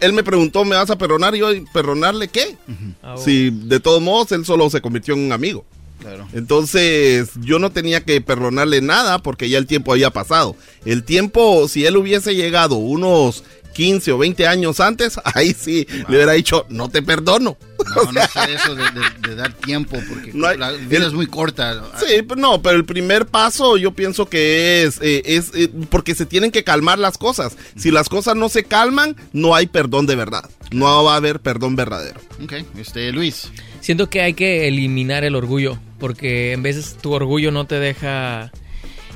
él 0.00 0.12
me 0.12 0.22
preguntó, 0.22 0.64
¿me 0.64 0.76
vas 0.76 0.90
a 0.90 0.98
perdonar? 0.98 1.34
Y 1.34 1.40
yo, 1.40 1.48
¿perdonarle 1.72 2.28
qué? 2.28 2.56
Oh. 3.02 3.16
Si 3.16 3.50
de 3.50 3.80
todos 3.80 4.00
modos 4.00 4.30
él 4.32 4.44
solo 4.44 4.70
se 4.70 4.80
convirtió 4.80 5.14
en 5.14 5.20
un 5.20 5.32
amigo. 5.32 5.64
Claro. 6.00 6.26
Entonces 6.32 7.30
yo 7.40 7.58
no 7.58 7.70
tenía 7.72 8.02
que 8.02 8.20
perdonarle 8.22 8.80
nada 8.80 9.18
porque 9.18 9.50
ya 9.50 9.58
el 9.58 9.66
tiempo 9.66 9.92
había 9.92 10.10
pasado. 10.10 10.56
El 10.84 11.04
tiempo, 11.04 11.68
si 11.68 11.84
él 11.84 11.96
hubiese 11.96 12.34
llegado 12.34 12.76
unos 12.76 13.44
15 13.74 14.12
o 14.12 14.18
20 14.18 14.46
años 14.46 14.80
antes, 14.80 15.18
ahí 15.34 15.54
sí 15.58 15.86
le 16.08 16.16
hubiera 16.16 16.32
dicho, 16.32 16.66
no 16.68 16.88
te 16.88 17.02
perdono. 17.02 17.56
No, 17.96 18.02
no 18.12 18.20
sé 18.26 18.54
eso 18.54 18.74
de, 18.74 18.82
de- 18.84 19.28
de 19.30 19.34
dar 19.36 19.52
tiempo, 19.54 19.98
porque 20.08 20.32
No 20.34 20.46
hay- 20.46 20.58
la 20.58 20.72
vida 20.72 21.06
es 21.06 21.12
muy 21.12 21.26
corta. 21.26 21.82
Sí, 21.98 22.22
pero 22.28 22.40
no, 22.40 22.60
pero 22.62 22.76
el 22.76 22.84
primer 22.84 23.26
paso 23.26 23.76
yo 23.76 23.92
pienso 23.92 24.28
que 24.28 24.82
es, 24.84 24.98
eh, 25.00 25.22
es 25.24 25.52
eh, 25.54 25.70
porque 25.88 26.14
se 26.14 26.26
tienen 26.26 26.50
que 26.50 26.64
calmar 26.64 26.98
las 26.98 27.16
cosas. 27.18 27.56
Si 27.76 27.90
las 27.90 28.08
cosas 28.08 28.36
no 28.36 28.48
se 28.48 28.64
calman, 28.64 29.16
no 29.32 29.54
hay 29.54 29.66
perdón 29.66 30.06
de 30.06 30.16
verdad. 30.16 30.48
No 30.72 31.04
va 31.04 31.14
a 31.14 31.16
haber 31.16 31.40
perdón 31.40 31.74
verdadero. 31.76 32.20
Ok, 32.42 32.52
este, 32.78 33.10
Luis. 33.12 33.50
Siento 33.80 34.10
que 34.10 34.20
hay 34.20 34.34
que 34.34 34.68
eliminar 34.68 35.24
el 35.24 35.34
orgullo, 35.34 35.78
porque 35.98 36.52
en 36.52 36.62
veces 36.62 36.96
tu 37.00 37.12
orgullo 37.12 37.50
no 37.50 37.66
te 37.66 37.76
deja 37.80 38.52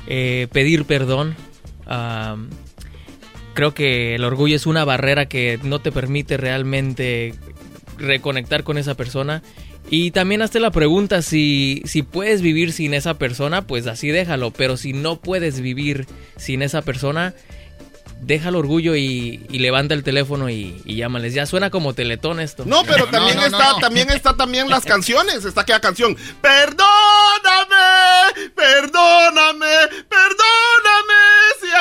eh, 0.07 0.47
pedir 0.51 0.85
perdón. 0.85 1.35
Creo 3.55 3.73
que 3.73 4.13
el 4.13 4.23
orgullo 4.23 4.55
es 4.55 4.67
una 4.67 4.85
barrera 4.85 5.25
que 5.25 5.59
no 5.63 5.79
te 5.79 5.91
permite 5.91 6.37
realmente 6.37 7.33
reconectar 7.97 8.63
con 8.63 8.77
esa 8.77 8.93
persona. 8.93 9.41
Y 9.89 10.11
también 10.11 10.41
hazte 10.41 10.59
la 10.59 10.71
pregunta 10.71 11.21
si, 11.21 11.81
si 11.85 12.03
puedes 12.03 12.41
vivir 12.41 12.73
sin 12.73 12.93
esa 12.93 13.15
persona, 13.15 13.63
pues 13.63 13.87
así 13.87 14.09
déjalo. 14.09 14.51
Pero 14.51 14.77
si 14.77 14.93
no 14.93 15.17
puedes 15.17 15.61
vivir 15.61 16.07
sin 16.37 16.61
esa 16.61 16.81
persona, 16.81 17.33
deja 18.21 18.49
el 18.49 18.55
orgullo 18.55 18.95
y, 18.95 19.45
y 19.49 19.59
levanta 19.59 19.93
el 19.93 20.03
teléfono 20.03 20.49
y, 20.49 20.81
y 20.85 20.95
llámales. 20.95 21.33
Ya 21.33 21.45
suena 21.45 21.69
como 21.69 21.93
teletón 21.93 22.39
esto. 22.39 22.63
No, 22.65 22.83
pero 22.85 23.05
también 23.07 23.35
no, 23.35 23.41
no, 23.41 23.47
está, 23.47 23.71
no. 23.73 23.79
también 23.79 24.09
está 24.09 24.35
también 24.35 24.69
las 24.69 24.85
canciones. 24.85 25.45
Está 25.45 25.61
aquella 25.61 25.81
canción. 25.81 26.17
Perdóname, 26.41 26.85
perdóname, 28.55 29.75
perdóname. 30.09 30.94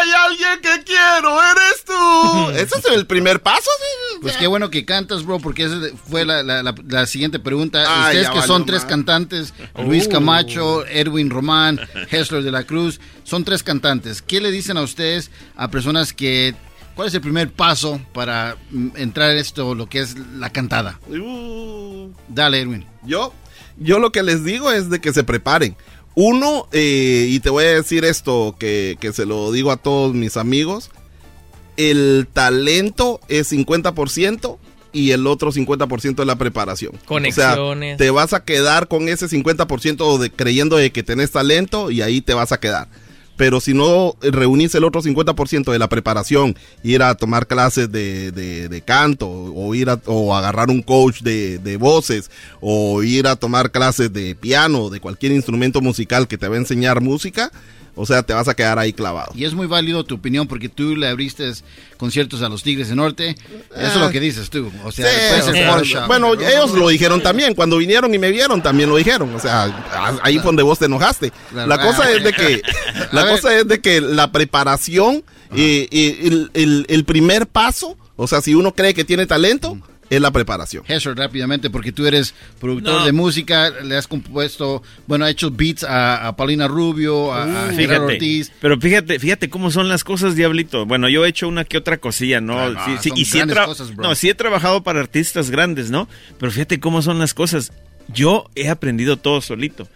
Hay 0.04 0.10
alguien 0.30 0.60
que 0.60 0.84
quiero, 0.84 1.40
eres 1.42 1.84
tú. 1.84 2.50
Ese 2.58 2.78
es 2.78 2.84
el 2.94 3.06
primer 3.06 3.40
paso. 3.40 3.60
sí. 3.78 4.18
Pues 4.22 4.36
qué 4.36 4.46
bueno 4.46 4.70
que 4.70 4.84
cantas, 4.84 5.24
bro, 5.24 5.38
porque 5.38 5.64
esa 5.64 5.76
fue 6.08 6.24
la, 6.24 6.42
la- 6.42 6.62
la- 6.62 6.74
la 6.88 7.06
siguiente 7.06 7.38
pregunta. 7.38 7.84
Ah, 7.86 8.06
Ustedes 8.06 8.30
que 8.30 8.42
son 8.42 8.64
tres 8.66 8.84
cantantes, 8.84 9.52
Luis 9.84 10.06
Uh. 10.06 10.10
Camacho, 10.10 10.86
Edwin 10.86 11.28
Román, 11.30 11.78
Hessler 12.10 12.42
de 12.42 12.50
la 12.50 12.64
Cruz, 12.64 13.00
son 13.24 13.44
tres 13.44 13.62
cantantes. 13.62 14.22
¿Qué 14.22 14.40
le 14.40 14.50
dicen 14.50 14.76
a 14.76 14.82
ustedes 14.82 15.30
a 15.56 15.68
personas 15.68 16.12
que... 16.12 16.54
¿Cuál 16.94 17.08
es 17.08 17.14
el 17.14 17.20
primer 17.22 17.50
paso 17.52 18.00
para 18.12 18.56
mm, 18.70 18.90
entrar 18.96 19.30
en 19.32 19.38
esto, 19.38 19.74
lo 19.74 19.88
que 19.88 19.98
es 20.00 20.16
la 20.38 20.50
cantada? 20.50 21.00
Uh. 21.08 22.10
Dale, 22.28 22.60
Edwin. 22.60 22.86
Yo, 23.04 23.34
yo 23.76 23.98
lo 23.98 24.12
que 24.12 24.22
les 24.22 24.44
digo 24.44 24.70
es 24.70 24.88
de 24.90 25.00
que 25.00 25.12
se 25.12 25.24
preparen. 25.24 25.76
Uno, 26.14 26.68
eh, 26.72 27.26
y 27.28 27.40
te 27.40 27.50
voy 27.50 27.64
a 27.64 27.74
decir 27.74 28.04
esto 28.04 28.54
que, 28.58 28.96
que 29.00 29.12
se 29.12 29.26
lo 29.26 29.50
digo 29.50 29.72
a 29.72 29.76
todos 29.76 30.14
mis 30.14 30.36
amigos, 30.36 30.90
el 31.76 32.28
talento 32.32 33.20
es 33.28 33.52
50% 33.52 34.58
y 34.92 35.10
el 35.10 35.26
otro 35.26 35.52
50% 35.52 36.20
es 36.20 36.26
la 36.26 36.36
preparación. 36.36 36.92
Conexiones. 37.04 37.96
O 37.96 37.96
sea, 37.98 38.06
te 38.06 38.10
vas 38.10 38.32
a 38.32 38.44
quedar 38.44 38.88
con 38.88 39.08
ese 39.08 39.26
50% 39.26 40.18
de, 40.18 40.30
creyendo 40.30 40.76
de 40.76 40.92
que 40.92 41.02
tenés 41.02 41.32
talento 41.32 41.90
y 41.90 42.00
ahí 42.00 42.20
te 42.20 42.32
vas 42.32 42.52
a 42.52 42.60
quedar. 42.60 42.88
Pero 43.36 43.60
si 43.60 43.74
no 43.74 44.14
reunís 44.22 44.74
el 44.76 44.84
otro 44.84 45.02
50% 45.02 45.72
de 45.72 45.78
la 45.78 45.88
preparación, 45.88 46.56
ir 46.82 47.02
a 47.02 47.14
tomar 47.16 47.46
clases 47.46 47.90
de, 47.90 48.30
de- 48.32 48.68
de 48.68 48.80
canto, 48.82 49.28
o 49.28 49.74
ir 49.74 49.90
a 49.90 50.00
o 50.06 50.36
agarrar 50.36 50.70
un 50.70 50.82
coach 50.82 51.20
de, 51.22 51.58
de 51.58 51.76
voces, 51.76 52.30
o 52.60 53.02
ir 53.02 53.26
a 53.26 53.36
tomar 53.36 53.70
clases 53.72 54.12
de 54.12 54.34
piano, 54.34 54.88
de 54.90 55.00
cualquier 55.00 55.32
instrumento 55.32 55.80
musical 55.80 56.28
que 56.28 56.38
te 56.38 56.46
va 56.48 56.54
a 56.54 56.58
enseñar 56.58 57.00
música, 57.00 57.50
o 57.96 58.06
sea, 58.06 58.22
te 58.22 58.32
vas 58.34 58.48
a 58.48 58.54
quedar 58.54 58.78
ahí 58.78 58.92
clavado. 58.92 59.32
Y 59.34 59.44
es 59.44 59.54
muy 59.54 59.66
válido 59.66 60.04
tu 60.04 60.16
opinión 60.16 60.46
porque 60.48 60.68
tú 60.68 60.96
le 60.96 61.08
abriste 61.08 61.50
conciertos 61.96 62.42
a 62.42 62.48
los 62.48 62.62
Tigres 62.62 62.88
del 62.88 62.96
Norte. 62.96 63.36
Eso 63.76 63.86
es 63.86 63.96
lo 63.96 64.10
que 64.10 64.20
dices 64.20 64.50
tú. 64.50 64.70
O 64.84 64.90
sea, 64.92 65.06
Sí, 65.08 65.50
o 65.50 65.84
sea, 65.84 66.06
bueno, 66.06 66.34
ellos 66.34 66.72
lo 66.72 66.88
dijeron 66.88 67.22
también. 67.22 67.54
Cuando 67.54 67.76
vinieron 67.78 68.12
y 68.14 68.18
me 68.18 68.30
vieron, 68.30 68.62
también 68.62 68.88
lo 68.88 68.96
dijeron. 68.96 69.34
O 69.34 69.38
sea, 69.40 70.18
ahí 70.22 70.34
fue 70.36 70.46
donde 70.46 70.62
vos 70.62 70.78
te 70.78 70.86
enojaste. 70.86 71.32
Claro. 71.50 71.68
La 71.68 71.78
cosa 71.80 72.10
es 72.10 72.24
de 72.24 72.32
que, 72.32 72.62
la 73.12 73.28
cosa 73.28 73.56
es 73.58 73.68
de 73.68 73.80
que 73.80 74.00
la 74.00 74.32
preparación, 74.32 75.22
eh, 75.56 75.88
el, 75.92 76.50
el- 76.54 76.86
el 76.88 77.04
primer 77.04 77.46
paso, 77.46 77.96
o 78.16 78.26
sea, 78.26 78.40
si 78.40 78.54
uno 78.54 78.74
cree 78.74 78.94
que 78.94 79.04
tiene 79.04 79.26
talento, 79.26 79.78
es 80.10 80.20
la 80.20 80.30
preparación. 80.30 80.84
Hesher, 80.86 81.16
rápidamente, 81.16 81.70
porque 81.70 81.92
tú 81.92 82.06
eres 82.06 82.34
productor 82.60 83.00
No. 83.00 83.04
de 83.06 83.12
música, 83.12 83.70
le 83.82 83.96
has 83.96 84.06
compuesto, 84.06 84.82
bueno, 85.06 85.24
ha 85.24 85.30
hecho 85.30 85.50
beats 85.50 85.84
a, 85.84 86.26
a 86.28 86.36
Paulina 86.36 86.68
Rubio, 86.68 87.32
a, 87.32 87.42
a 87.44 87.72
Gerardo 87.72 87.76
Fíjate, 87.76 88.00
Ortiz. 88.14 88.52
pero 88.60 88.80
fíjate, 88.80 89.18
fíjate 89.18 89.48
cómo 89.50 89.70
son 89.70 89.88
las 89.88 90.04
cosas, 90.04 90.36
Diablito. 90.36 90.86
Bueno, 90.86 91.08
yo 91.08 91.24
he 91.24 91.28
hecho 91.28 91.48
una 91.48 91.64
que 91.64 91.78
otra 91.78 91.98
cosilla, 91.98 92.40
¿no? 92.40 92.58
Ah, 92.60 92.70
no, 92.70 93.02
Sí, 93.02 93.10
y 93.16 93.24
sí 93.24 93.38
he, 93.40 93.46
cosas, 93.46 93.96
no, 93.96 94.14
sí 94.14 94.28
he 94.28 94.34
trabajado 94.34 94.82
para 94.82 95.00
artistas 95.00 95.50
grandes, 95.50 95.90
¿no? 95.90 96.08
Pero 96.38 96.52
fíjate 96.52 96.80
cómo 96.80 97.02
son 97.02 97.18
las 97.18 97.34
cosas. 97.34 97.72
Yo 98.08 98.50
he 98.54 98.68
aprendido 98.68 99.16
todo 99.16 99.40
solito. 99.40 99.88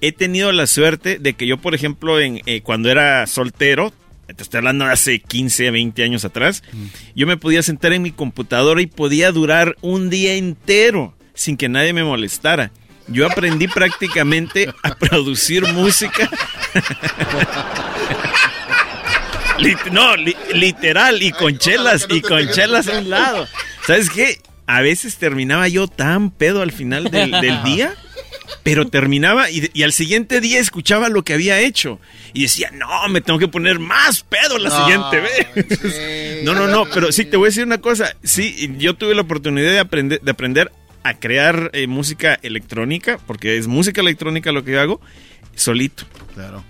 He 0.00 0.12
tenido 0.12 0.52
la 0.52 0.66
suerte 0.66 1.18
de 1.18 1.32
que 1.32 1.46
yo, 1.46 1.56
por 1.56 1.74
ejemplo, 1.74 2.20
en, 2.20 2.40
eh, 2.46 2.60
cuando 2.60 2.90
era 2.90 3.26
soltero, 3.26 3.92
te 4.34 4.42
estoy 4.42 4.58
hablando 4.58 4.84
de 4.86 4.92
hace 4.92 5.18
15, 5.20 5.70
20 5.70 6.02
años 6.02 6.24
atrás, 6.24 6.62
yo 7.14 7.26
me 7.26 7.36
podía 7.36 7.62
sentar 7.62 7.92
en 7.92 8.02
mi 8.02 8.10
computadora 8.10 8.80
y 8.82 8.86
podía 8.86 9.30
durar 9.32 9.76
un 9.82 10.10
día 10.10 10.34
entero 10.34 11.14
sin 11.34 11.56
que 11.56 11.68
nadie 11.68 11.92
me 11.92 12.02
molestara. 12.04 12.70
Yo 13.08 13.26
aprendí 13.30 13.68
prácticamente 13.68 14.72
a 14.82 14.94
producir 14.96 15.62
música. 15.72 16.28
No, 19.90 20.16
li- 20.16 20.36
literal, 20.52 21.22
y 21.22 21.32
con 21.32 21.56
chelas, 21.56 22.06
y 22.10 22.20
con 22.20 22.46
chelas 22.50 22.88
a 22.88 22.98
un 22.98 23.08
lado. 23.08 23.46
¿Sabes 23.86 24.10
qué? 24.10 24.38
A 24.66 24.82
veces 24.82 25.16
terminaba 25.16 25.66
yo 25.68 25.88
tan 25.88 26.30
pedo 26.30 26.60
al 26.60 26.72
final 26.72 27.04
del, 27.04 27.30
del 27.30 27.62
día, 27.62 27.94
pero 28.62 28.88
terminaba 28.88 29.50
y, 29.50 29.70
y 29.72 29.82
al 29.82 29.92
siguiente 29.92 30.40
día 30.40 30.58
escuchaba 30.60 31.08
lo 31.08 31.22
que 31.22 31.34
había 31.34 31.60
hecho. 31.60 32.00
Y 32.32 32.42
decía, 32.42 32.70
no, 32.72 33.08
me 33.08 33.20
tengo 33.20 33.38
que 33.38 33.48
poner 33.48 33.78
más 33.78 34.22
pedo 34.22 34.58
la 34.58 34.68
No, 34.68 34.84
siguiente 34.84 35.20
vez. 35.20 36.42
no, 36.44 36.54
no, 36.54 36.66
no, 36.66 36.84
pero 36.92 37.12
sí, 37.12 37.24
te 37.24 37.36
voy 37.36 37.46
a 37.46 37.50
decir 37.50 37.64
una 37.64 37.78
cosa. 37.78 38.14
Sí, 38.22 38.74
yo 38.78 38.94
tuve 38.94 39.14
la 39.14 39.22
oportunidad 39.22 39.70
de 39.70 39.78
aprender, 39.78 40.20
de 40.20 40.30
aprender 40.30 40.72
a 41.02 41.14
crear 41.14 41.70
eh, 41.72 41.86
música 41.86 42.38
electrónica, 42.42 43.18
porque 43.26 43.56
es 43.56 43.68
música 43.68 44.00
electrónica 44.00 44.50
lo 44.52 44.64
que 44.64 44.72
yo 44.72 44.80
hago, 44.80 45.00
solito. 45.54 46.04
Claro. 46.34 46.64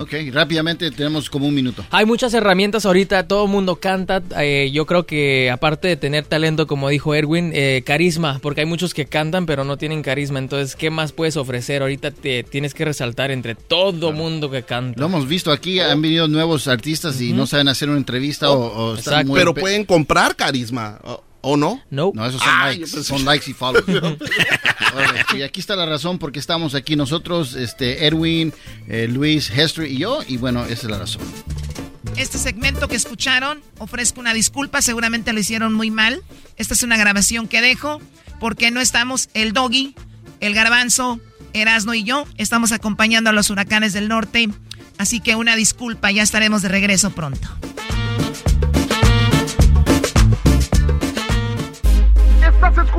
Ok, 0.00 0.12
rápidamente 0.32 0.90
tenemos 0.90 1.28
como 1.28 1.46
un 1.48 1.54
minuto. 1.54 1.84
Hay 1.90 2.06
muchas 2.06 2.32
herramientas 2.34 2.86
ahorita, 2.86 3.26
todo 3.26 3.44
el 3.44 3.50
mundo 3.50 3.76
canta. 3.76 4.22
eh, 4.40 4.70
yo 4.72 4.86
creo 4.86 5.06
que 5.06 5.50
aparte 5.50 5.88
de 5.88 5.96
tener 5.96 6.24
talento, 6.24 6.66
como 6.66 6.88
dijo 6.88 7.14
Erwin, 7.14 7.50
eh, 7.54 7.82
carisma, 7.84 8.38
porque 8.42 8.60
hay 8.62 8.66
muchos 8.66 8.94
que 8.94 9.06
cantan 9.06 9.44
pero 9.46 9.64
no 9.64 9.76
tienen 9.76 10.02
carisma. 10.02 10.38
Entonces, 10.38 10.76
¿qué 10.76 10.90
más 10.90 11.12
puedes 11.12 11.36
ofrecer? 11.36 11.82
Ahorita 11.82 12.10
te 12.10 12.42
tienes 12.44 12.74
que 12.74 12.84
resaltar 12.84 13.30
entre 13.30 13.54
todo 13.54 14.12
mundo 14.12 14.50
que 14.50 14.62
canta. 14.62 15.00
Lo 15.00 15.06
hemos 15.06 15.26
visto 15.28 15.50
aquí, 15.52 15.80
han 15.80 16.00
venido 16.00 16.28
nuevos 16.28 16.68
artistas 16.68 17.20
y 17.20 17.32
no 17.32 17.46
saben 17.46 17.68
hacer 17.68 17.88
una 17.88 17.98
entrevista 17.98 18.50
o, 18.50 18.92
o 18.92 18.94
están 18.96 19.26
muy 19.26 19.38
Pero 19.38 19.52
pe- 19.54 19.60
pueden 19.62 19.84
comprar 19.84 20.36
carisma, 20.36 20.98
¿o, 21.42 21.52
o 21.52 21.56
no? 21.56 21.82
No. 21.90 22.12
No, 22.14 22.26
esos 22.26 22.40
son 22.40 22.50
Ay, 22.52 22.78
likes, 22.78 22.96
pensé- 22.96 23.02
son 23.04 23.24
likes 23.24 23.50
y 23.50 23.54
follows. 23.54 23.84
Y 25.36 25.42
aquí 25.42 25.60
está 25.60 25.74
la 25.76 25.86
razón 25.86 26.18
porque 26.18 26.38
estamos 26.38 26.74
aquí 26.74 26.96
nosotros, 26.96 27.54
este 27.54 28.06
Edwin, 28.06 28.52
eh, 28.88 29.08
Luis, 29.08 29.50
Hester 29.50 29.86
y 29.86 29.96
yo, 29.98 30.20
y 30.26 30.36
bueno, 30.36 30.64
esa 30.64 30.72
es 30.74 30.84
la 30.84 30.98
razón. 30.98 31.22
Este 32.16 32.36
segmento 32.36 32.88
que 32.88 32.96
escucharon, 32.96 33.62
ofrezco 33.78 34.20
una 34.20 34.34
disculpa, 34.34 34.82
seguramente 34.82 35.32
lo 35.32 35.40
hicieron 35.40 35.72
muy 35.72 35.90
mal. 35.90 36.22
Esta 36.58 36.74
es 36.74 36.82
una 36.82 36.98
grabación 36.98 37.48
que 37.48 37.62
dejo 37.62 38.00
porque 38.38 38.70
no 38.70 38.80
estamos 38.80 39.30
el 39.32 39.52
Doggy, 39.54 39.94
el 40.40 40.52
Garbanzo, 40.54 41.20
Erasno 41.54 41.94
y 41.94 42.04
yo. 42.04 42.26
Estamos 42.36 42.72
acompañando 42.72 43.30
a 43.30 43.32
los 43.32 43.48
huracanes 43.48 43.94
del 43.94 44.08
norte. 44.08 44.50
Así 44.98 45.20
que 45.20 45.36
una 45.36 45.56
disculpa, 45.56 46.10
ya 46.10 46.22
estaremos 46.22 46.60
de 46.60 46.68
regreso 46.68 47.10
pronto. 47.10 47.48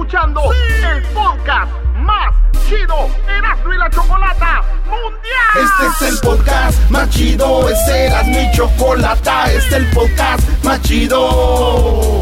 escuchando 0.03 0.41
el 0.51 1.01
podcast 1.13 1.71
más 1.95 2.35
chido 2.67 3.09
Erasmo 3.37 3.73
y 3.73 3.77
la 3.77 3.89
Chocolata 3.89 4.61
Mundial. 4.85 5.63
Este 5.63 6.05
es 6.05 6.13
el 6.13 6.19
podcast 6.19 6.89
más 6.89 7.09
chido, 7.09 7.69
este 7.69 8.07
era 8.07 8.23
mi 8.23 8.51
chocolata, 8.51 9.45
este 9.45 9.57
es 9.57 9.73
el 9.73 9.89
podcast 9.91 10.63
más 10.65 10.81
chido 10.81 12.21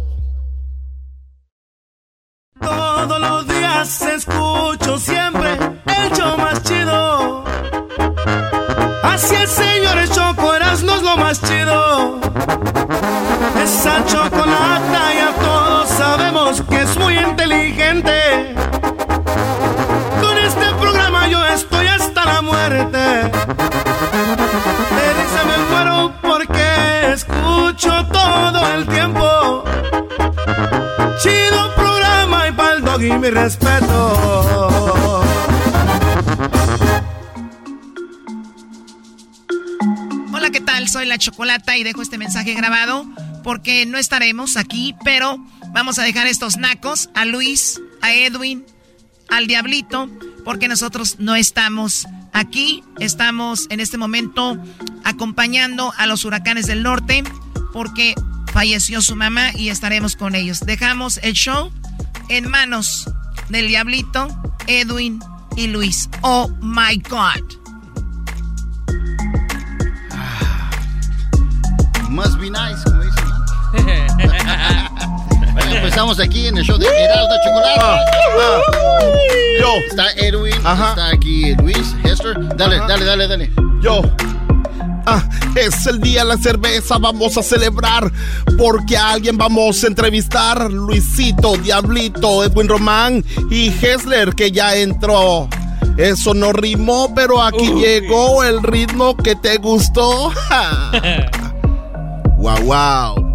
todos 3.07 3.19
los 3.19 3.47
días 3.47 4.01
escucho 4.03 4.97
siempre 4.99 5.57
el 5.85 6.11
show 6.11 6.37
más 6.37 6.61
chido. 6.61 7.43
Así 9.03 9.35
el 9.35 9.47
señor 9.47 10.07
Choco 10.09 10.53
no 10.59 10.95
es 10.95 11.01
lo 11.01 11.17
más 11.17 11.41
chido. 11.41 12.19
Esa 13.63 14.05
chocolata 14.05 15.13
ya 15.19 15.31
todos 15.41 15.89
sabemos 15.89 16.61
que 16.69 16.81
es 16.81 16.97
muy 16.97 17.17
inteligente. 17.17 18.55
Con 20.21 20.37
este 20.37 20.67
programa 20.79 21.27
yo 21.27 21.43
estoy 21.45 21.87
hasta 21.87 22.25
la 22.25 22.41
muerte. 22.43 23.31
Me 24.95 25.07
dice 25.17 25.41
me 25.49 25.57
muero 25.71 26.13
porque 26.21 27.13
escucho 27.13 28.05
todo 28.11 28.67
el 28.75 28.85
tiempo. 28.85 29.20
Y 32.99 33.17
mi 33.17 33.29
respeto. 33.29 35.21
Hola, 40.33 40.49
¿qué 40.51 40.59
tal? 40.59 40.89
Soy 40.89 41.05
la 41.05 41.17
Chocolata 41.17 41.77
y 41.77 41.83
dejo 41.83 42.01
este 42.01 42.17
mensaje 42.17 42.53
grabado 42.53 43.05
porque 43.43 43.85
no 43.85 43.97
estaremos 43.97 44.57
aquí, 44.57 44.93
pero 45.05 45.37
vamos 45.69 45.99
a 45.99 46.03
dejar 46.03 46.27
estos 46.27 46.57
nacos 46.57 47.09
a 47.15 47.23
Luis, 47.23 47.79
a 48.01 48.13
Edwin, 48.13 48.65
al 49.29 49.47
Diablito, 49.47 50.09
porque 50.43 50.67
nosotros 50.67 51.15
no 51.17 51.35
estamos 51.35 52.05
aquí. 52.33 52.83
Estamos 52.99 53.67
en 53.69 53.79
este 53.79 53.97
momento 53.97 54.61
acompañando 55.05 55.93
a 55.97 56.07
los 56.07 56.25
huracanes 56.25 56.67
del 56.67 56.83
norte 56.83 57.23
porque 57.71 58.15
falleció 58.51 59.01
su 59.01 59.15
mamá 59.15 59.51
y 59.55 59.69
estaremos 59.69 60.17
con 60.17 60.35
ellos. 60.35 60.59
Dejamos 60.59 61.19
el 61.23 61.33
show 61.33 61.71
en 62.31 62.49
manos 62.49 63.09
del 63.49 63.67
Diablito, 63.67 64.29
Edwin 64.65 65.19
y 65.57 65.67
Luis. 65.67 66.09
Oh 66.21 66.49
my 66.61 66.95
God. 67.09 67.43
Must 72.09 72.39
be 72.39 72.49
nice, 72.49 72.81
como 72.85 73.03
dicen, 73.03 73.25
bueno, 75.53 75.71
empezamos 75.71 76.19
aquí 76.21 76.47
en 76.47 76.57
el 76.57 76.63
show 76.63 76.77
de 76.77 76.87
Heraldo 76.87 77.35
Chocolate. 77.43 77.79
Ah, 77.81 77.99
ah. 78.37 78.61
Yo. 79.59 79.75
Está 79.89 80.11
Edwin, 80.13 80.53
está 80.53 81.09
aquí 81.09 81.53
Luis, 81.55 81.95
Hester. 82.03 82.55
Dale, 82.55 82.79
dale, 82.87 83.05
dale, 83.05 83.27
dale. 83.27 83.51
Yo. 83.81 84.01
Ah, 85.05 85.27
es 85.55 85.87
el 85.87 85.99
día 85.99 86.23
de 86.23 86.29
la 86.29 86.37
cerveza, 86.37 86.97
vamos 86.97 87.37
a 87.37 87.43
celebrar 87.43 88.11
porque 88.57 88.97
a 88.97 89.11
alguien 89.11 89.37
vamos 89.37 89.83
a 89.83 89.87
entrevistar. 89.87 90.71
Luisito, 90.71 91.57
Diablito, 91.57 92.43
Edwin 92.43 92.67
Román 92.67 93.25
y 93.49 93.67
Hessler 93.67 94.35
que 94.35 94.51
ya 94.51 94.75
entró. 94.75 95.49
Eso 95.97 96.33
no 96.33 96.53
rimó, 96.53 97.13
pero 97.13 97.41
aquí 97.41 97.71
llegó 97.73 98.43
el 98.43 98.61
ritmo 98.63 99.15
que 99.17 99.35
te 99.35 99.57
gustó. 99.57 100.31
wow, 102.37 102.61
wow. 102.63 103.31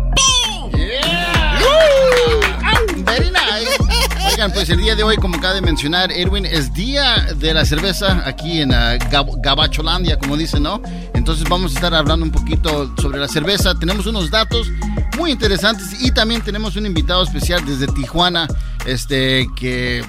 Very 3.05 3.31
nice. 3.31 3.76
Pues 4.37 4.69
el 4.69 4.77
día 4.83 4.95
de 4.95 5.03
hoy, 5.03 5.17
como 5.17 5.39
acaba 5.39 5.55
de 5.55 5.63
mencionar 5.63 6.13
Edwin, 6.13 6.45
es 6.45 6.75
día 6.75 7.27
de 7.39 7.55
la 7.55 7.65
cerveza 7.65 8.23
aquí 8.27 8.61
en 8.61 8.71
uh, 8.71 8.99
Gabacholandia, 9.39 10.19
como 10.19 10.37
dicen, 10.37 10.63
¿no? 10.63 10.83
Entonces 11.15 11.49
vamos 11.49 11.73
a 11.73 11.75
estar 11.77 11.95
hablando 11.95 12.27
un 12.27 12.31
poquito 12.31 12.95
sobre 13.01 13.19
la 13.19 13.29
cerveza. 13.29 13.75
Tenemos 13.79 14.05
unos 14.05 14.31
datos 14.31 14.71
muy 15.17 15.31
interesantes 15.31 16.03
y 16.03 16.11
también 16.11 16.43
tenemos 16.43 16.77
un 16.77 16.85
invitado 16.85 17.23
especial 17.23 17.65
desde 17.65 17.87
Tijuana, 17.87 18.47
este 18.85 19.47
que 19.57 20.05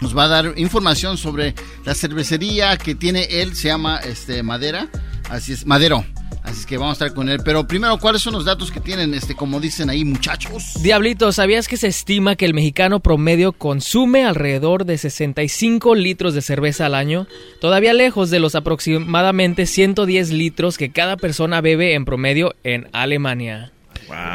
nos 0.00 0.16
va 0.16 0.24
a 0.24 0.28
dar 0.28 0.54
información 0.56 1.16
sobre 1.16 1.54
la 1.84 1.94
cervecería 1.94 2.76
que 2.76 2.96
tiene 2.96 3.28
él, 3.30 3.54
se 3.54 3.68
llama 3.68 3.98
este 3.98 4.42
Madera, 4.42 4.88
así 5.30 5.52
es, 5.52 5.64
Madero. 5.66 6.04
Así 6.42 6.60
es 6.60 6.66
que 6.66 6.78
vamos 6.78 7.00
a 7.00 7.04
estar 7.04 7.14
con 7.14 7.28
él. 7.28 7.40
Pero 7.44 7.66
primero, 7.66 7.98
¿cuáles 7.98 8.22
son 8.22 8.32
los 8.32 8.44
datos 8.44 8.70
que 8.70 8.80
tienen, 8.80 9.14
este, 9.14 9.34
como 9.34 9.58
dicen 9.58 9.90
ahí, 9.90 10.04
muchachos? 10.04 10.74
Diablito, 10.80 11.32
¿sabías 11.32 11.66
que 11.66 11.76
se 11.76 11.88
estima 11.88 12.36
que 12.36 12.44
el 12.44 12.54
mexicano 12.54 13.00
promedio 13.00 13.52
consume 13.52 14.24
alrededor 14.24 14.84
de 14.84 14.96
65 14.96 15.96
litros 15.96 16.34
de 16.34 16.42
cerveza 16.42 16.86
al 16.86 16.94
año? 16.94 17.26
Todavía 17.60 17.92
lejos 17.94 18.30
de 18.30 18.38
los 18.38 18.54
aproximadamente 18.54 19.66
110 19.66 20.30
litros 20.30 20.78
que 20.78 20.92
cada 20.92 21.16
persona 21.16 21.60
bebe 21.60 21.94
en 21.94 22.04
promedio 22.04 22.54
en 22.62 22.88
Alemania. 22.92 23.72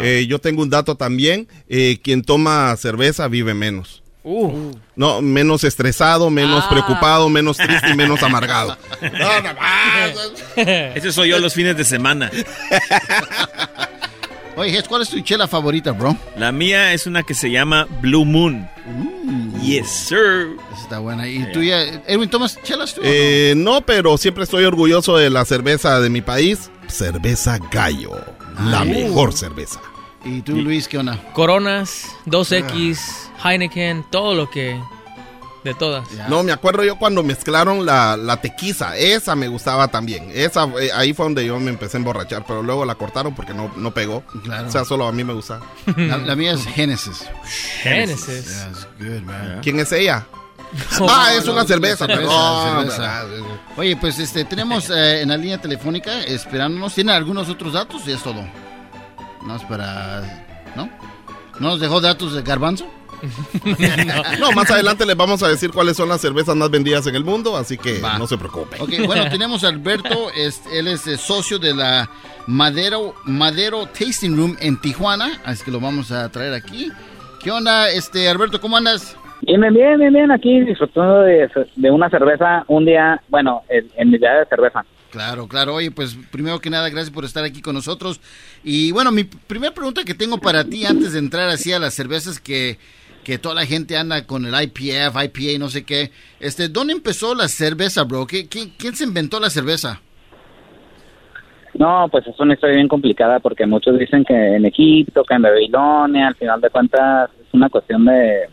Eh, 0.01 0.26
yo 0.27 0.39
tengo 0.39 0.63
un 0.63 0.69
dato 0.69 0.95
también. 0.95 1.47
Eh, 1.69 1.99
quien 2.03 2.23
toma 2.23 2.76
cerveza 2.76 3.27
vive 3.30 3.53
menos. 3.53 4.01
Uh. 4.23 4.72
No, 4.95 5.22
menos 5.22 5.64
estresado, 5.64 6.30
menos 6.30 6.64
ah. 6.65 6.69
preocupado, 6.69 7.27
menos 7.30 7.57
triste 7.57 7.89
y 7.91 7.95
menos 7.95 8.22
amargado. 8.22 8.77
Ese 10.56 11.11
soy 11.11 11.30
yo 11.30 11.39
los 11.39 11.53
fines 11.53 11.76
de 11.76 11.84
semana. 11.84 12.30
Oye, 14.56 14.84
¿cuál 14.84 15.02
es 15.02 15.10
tu 15.10 15.19
chela 15.22 15.48
favorita, 15.48 15.91
bro? 15.91 16.15
La 16.38 16.52
mía 16.52 16.93
es 16.93 17.07
una 17.07 17.23
que 17.23 17.34
se 17.34 17.49
llama 17.49 17.88
Blue 18.02 18.26
Moon. 18.26 18.69
Uh. 18.85 19.60
yes, 19.61 19.89
sir. 19.89 20.57
está 20.80 20.99
buena. 20.99 21.27
¿Y 21.27 21.52
tú 21.52 21.64
ya, 21.64 21.81
Edwin, 22.06 22.30
tomas 22.30 22.61
chelas 22.61 22.93
tú? 22.93 23.02
Eh, 23.03 23.53
no? 23.57 23.81
pero 23.81 24.18
siempre 24.18 24.43
estoy 24.43 24.65
orgulloso 24.65 25.18
de 25.18 25.30
la 25.30 25.45
cerveza 25.45 25.99
de 25.99 26.10
mi 26.10 26.22
país. 26.22 26.69
Cerveza 26.88 27.57
Gallo. 27.72 28.11
La 28.65 28.84
mejor 28.84 29.34
cerveza. 29.34 29.81
¿Y 30.23 30.41
tú, 30.41 30.56
Luis, 30.56 30.88
qué 30.88 30.98
onda? 30.98 31.19
Coronas, 31.34 32.07
2X. 32.26 32.99
Heineken, 33.43 34.06
todo 34.10 34.35
lo 34.35 34.49
que... 34.49 34.80
De 35.64 35.76
todas. 35.76 36.10
No, 36.27 36.41
me 36.41 36.52
acuerdo 36.52 36.84
yo 36.84 36.98
cuando 36.98 37.22
mezclaron 37.22 37.85
la, 37.85 38.18
la 38.18 38.41
tequiza. 38.41 38.98
Esa 38.98 39.35
me 39.35 39.48
gustaba 39.48 39.89
también. 39.89 40.31
Esa, 40.34 40.64
eh, 40.81 40.89
ahí 40.91 41.14
fue 41.14 41.26
donde 41.26 41.45
yo 41.45 41.60
me 41.60 41.69
empecé 41.69 41.98
a 41.98 41.99
emborrachar. 41.99 42.43
Pero 42.48 42.64
luego 42.64 42.84
la 42.84 42.95
cortaron 42.95 43.35
porque 43.35 43.53
no, 43.53 43.72
no 43.76 43.93
pegó. 43.93 44.23
O 44.65 44.72
sea, 44.72 44.85
solo 44.85 45.07
a 45.07 45.11
mí 45.11 45.23
me 45.23 45.34
gustaba. 45.34 45.61
La, 45.95 46.35
mía 46.35 46.53
es 46.53 46.65
Genesis. 46.65 47.30
Genesis. 47.84 48.65
¿Quién 49.61 49.80
es 49.80 49.91
ella? 49.91 50.26
ah, 51.07 51.31
es 51.38 51.48
una 51.48 51.65
cerveza, 51.65 52.07
Oye, 53.77 53.95
pues 53.98 54.18
este 54.19 54.45
tenemos 54.45 54.89
eh, 54.89 55.22
en 55.22 55.30
la 55.30 55.38
línea 55.38 55.60
telefónica 55.60 56.22
esperándonos. 56.22 56.95
¿Tiene 56.95 57.11
algunos 57.11 57.49
otros 57.49 57.73
datos? 57.73 58.02
Y 58.07 58.14
es 58.14 58.23
todo. 58.23 58.43
No 59.45 59.55
es 59.55 59.63
para. 59.63 60.45
¿No? 60.76 60.89
¿No 61.59 61.69
nos 61.69 61.80
dejó 61.80 62.01
datos 62.01 62.34
de 62.34 62.41
Garbanzo? 62.41 62.88
no, 64.39 64.51
más 64.53 64.72
adelante 64.72 65.05
les 65.05 65.15
vamos 65.15 65.43
a 65.43 65.47
decir 65.47 65.72
cuáles 65.72 65.95
son 65.95 66.09
las 66.09 66.22
cervezas 66.22 66.55
más 66.55 66.72
vendidas 66.72 67.05
en 67.05 67.15
el 67.15 67.23
mundo, 67.23 67.55
así 67.55 67.77
que 67.77 68.01
no 68.18 68.26
se 68.26 68.38
preocupen. 68.38 68.81
Ok, 68.81 69.05
bueno, 69.05 69.26
tenemos 69.31 69.63
a 69.63 69.68
Alberto, 69.68 70.31
él 70.34 70.88
es 70.88 71.07
eh, 71.07 71.18
socio 71.18 71.59
de 71.59 71.76
la 71.76 72.09
Madero, 72.47 73.13
Madero 73.26 73.85
Tasting 73.85 74.35
Room 74.35 74.57
en 74.59 74.80
Tijuana, 74.81 75.39
así 75.45 75.63
que 75.63 75.72
lo 75.72 75.80
vamos 75.80 76.11
a 76.11 76.30
traer 76.31 76.53
aquí. 76.53 76.91
¿Qué 77.43 77.51
onda, 77.51 77.89
este 77.91 78.27
Alberto, 78.27 78.59
cómo 78.59 78.77
andas? 78.77 79.15
Bien, 79.41 79.59
bien, 79.59 79.99
bien, 79.99 80.13
bien, 80.13 80.31
aquí 80.31 80.61
disfrutando 80.61 81.22
de, 81.22 81.49
una 81.91 82.09
cerveza 82.09 82.63
un 82.68 82.85
día, 82.85 83.19
bueno, 83.30 83.63
en, 83.69 84.09
mi 84.09 84.18
día 84.18 84.34
de 84.34 84.45
cerveza. 84.45 84.85
Claro, 85.11 85.47
claro. 85.47 85.75
Oye, 85.75 85.91
pues 85.91 86.17
primero 86.31 86.59
que 86.59 86.69
nada, 86.69 86.89
gracias 86.89 87.13
por 87.13 87.25
estar 87.25 87.43
aquí 87.43 87.61
con 87.61 87.75
nosotros. 87.75 88.21
Y 88.63 88.91
bueno, 88.91 89.11
mi 89.11 89.25
primera 89.25 89.73
pregunta 89.73 90.03
que 90.03 90.13
tengo 90.13 90.38
para 90.38 90.63
ti 90.63 90.85
antes 90.85 91.13
de 91.13 91.19
entrar 91.19 91.49
así 91.49 91.73
a 91.73 91.79
las 91.79 91.93
cervezas 91.93 92.39
que 92.39 92.77
que 93.23 93.38
toda 93.38 93.55
la 93.55 93.65
gente 93.65 93.97
anda 93.97 94.25
con 94.25 94.45
el 94.45 94.53
IPF, 94.53 95.15
IPA, 95.15 95.59
no 95.59 95.69
sé 95.69 95.85
qué. 95.85 96.11
Este, 96.39 96.69
¿dónde 96.69 96.93
empezó 96.93 97.35
la 97.35 97.47
cerveza, 97.47 98.03
bro? 98.03 98.25
¿Quién, 98.25 98.47
quién 98.47 98.95
se 98.95 99.03
inventó 99.03 99.39
la 99.39 99.49
cerveza? 99.49 100.01
No, 101.73 102.07
pues 102.11 102.27
es 102.27 102.38
una 102.39 102.53
historia 102.53 102.75
bien 102.75 102.88
complicada 102.88 103.39
porque 103.39 103.65
muchos 103.65 103.97
dicen 103.97 104.25
que 104.25 104.55
en 104.55 104.65
Egipto, 104.65 105.23
que 105.23 105.35
en 105.35 105.41
Babilonia, 105.41 106.27
al 106.27 106.35
final 106.35 106.59
de 106.59 106.69
cuentas 106.69 107.29
es 107.39 107.53
una 107.53 107.69
cuestión 107.69 108.05
de 108.05 108.49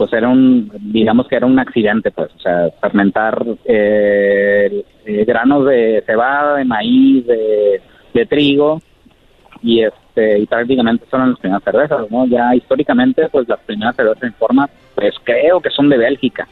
pues 0.00 0.14
era 0.14 0.30
un, 0.30 0.72
digamos 0.80 1.28
que 1.28 1.36
era 1.36 1.44
un 1.44 1.58
accidente, 1.58 2.10
pues, 2.10 2.30
o 2.34 2.38
sea, 2.38 2.70
fermentar 2.80 3.44
eh, 3.66 4.82
eh, 5.04 5.24
granos 5.26 5.66
de 5.66 6.02
cebada, 6.06 6.56
de 6.56 6.64
maíz, 6.64 7.26
de, 7.26 7.82
de 8.14 8.24
trigo, 8.24 8.80
y 9.62 9.82
este 9.82 10.38
y 10.38 10.46
prácticamente 10.46 11.04
son 11.10 11.28
las 11.28 11.38
primeras 11.38 11.62
cervezas, 11.64 12.10
¿no? 12.10 12.24
Ya 12.24 12.54
históricamente, 12.54 13.28
pues 13.28 13.46
las 13.46 13.60
primeras 13.60 13.94
cervezas 13.94 14.22
en 14.22 14.32
forma, 14.32 14.70
pues 14.94 15.12
creo 15.22 15.60
que 15.60 15.68
son 15.68 15.90
de 15.90 15.98
Bélgica. 15.98 16.48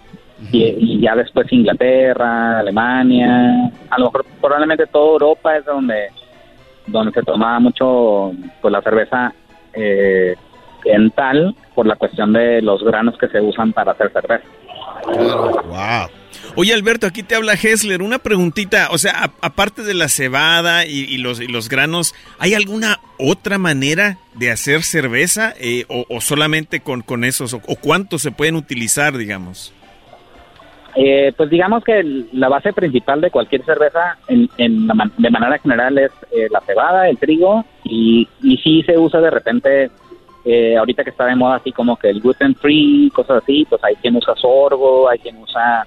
Y, 0.53 0.65
y 0.65 1.01
ya 1.01 1.17
después 1.17 1.51
Inglaterra, 1.51 2.59
Alemania, 2.59 3.71
a 3.89 3.99
lo 3.99 4.05
mejor 4.09 4.27
probablemente 4.43 4.87
toda 4.89 5.13
Europa 5.13 5.57
es 5.57 5.65
donde 5.65 6.09
donde 6.87 7.13
se 7.13 7.23
tomaba 7.23 7.59
mucho 7.61 8.33
pues 8.61 8.73
la 8.73 8.83
cerveza 8.83 9.33
eh, 9.73 10.37
en 10.85 11.11
tal 11.11 11.55
por 11.75 11.87
la 11.87 11.97
cuestión 11.97 12.33
de 12.33 12.63
los 12.63 12.83
granos 12.83 13.17
que 13.19 13.29
se 13.29 13.41
usan 13.41 13.73
para 13.73 13.93
hacer 13.93 14.11
cerveza. 14.13 14.45
Wow. 15.07 16.09
Oye 16.57 16.73
Alberto, 16.75 17.07
aquí 17.07 17.23
te 17.23 17.35
habla 17.35 17.53
Hessler. 17.55 18.03
Una 18.03 18.19
preguntita, 18.19 18.89
o 18.91 18.99
sea, 18.99 19.25
a- 19.25 19.33
aparte 19.47 19.83
de 19.83 19.95
la 19.95 20.09
cebada 20.09 20.87
y, 20.87 21.05
y 21.05 21.19
los, 21.19 21.41
y 21.41 21.47
los 21.47 21.69
granos, 21.69 22.15
¿hay 22.39 22.55
alguna 22.55 22.99
otra 23.19 23.59
manera 23.59 24.19
de 24.35 24.51
hacer 24.51 24.83
cerveza 24.83 25.55
eh, 25.61 25.85
o, 25.89 26.05
o 26.09 26.21
solamente 26.21 26.81
con, 26.81 27.03
con 27.03 27.25
esos? 27.25 27.55
O, 27.55 27.59
o 27.67 27.77
cuántos 27.77 28.23
se 28.23 28.33
pueden 28.33 28.57
utilizar, 28.57 29.17
digamos? 29.17 29.73
Eh, 30.97 31.33
pues 31.37 31.49
digamos 31.51 31.85
que 31.85 32.01
el- 32.01 32.29
la 32.33 32.49
base 32.49 32.73
principal 32.73 33.21
de 33.21 33.31
cualquier 33.31 33.65
cerveza 33.65 34.19
en, 34.27 34.49
en 34.59 34.87
la 34.87 34.95
man- 34.95 35.13
de 35.17 35.31
manera 35.31 35.59
general 35.59 35.97
es 35.99 36.11
eh, 36.33 36.49
la 36.51 36.61
cebada, 36.67 37.09
el 37.09 37.19
trigo 37.19 37.65
y, 37.85 38.27
y 38.43 38.57
sí 38.59 38.83
se 38.85 38.99
usa 38.99 39.21
de 39.21 39.31
repente, 39.31 39.91
eh, 40.51 40.77
ahorita 40.79 41.05
que 41.05 41.11
está 41.11 41.27
de 41.27 41.37
moda 41.37 41.57
así 41.57 41.73
como 41.73 41.97
que 41.97 42.09
el 42.09 42.21
gluten 42.21 42.55
free, 42.55 43.11
cosas 43.15 43.43
así, 43.43 43.67
pues 43.69 43.83
hay 43.85 43.97
quien 43.97 44.17
usa 44.17 44.35
sorgo, 44.37 45.09
hay 45.09 45.19
quien 45.19 45.37
usa 45.43 45.87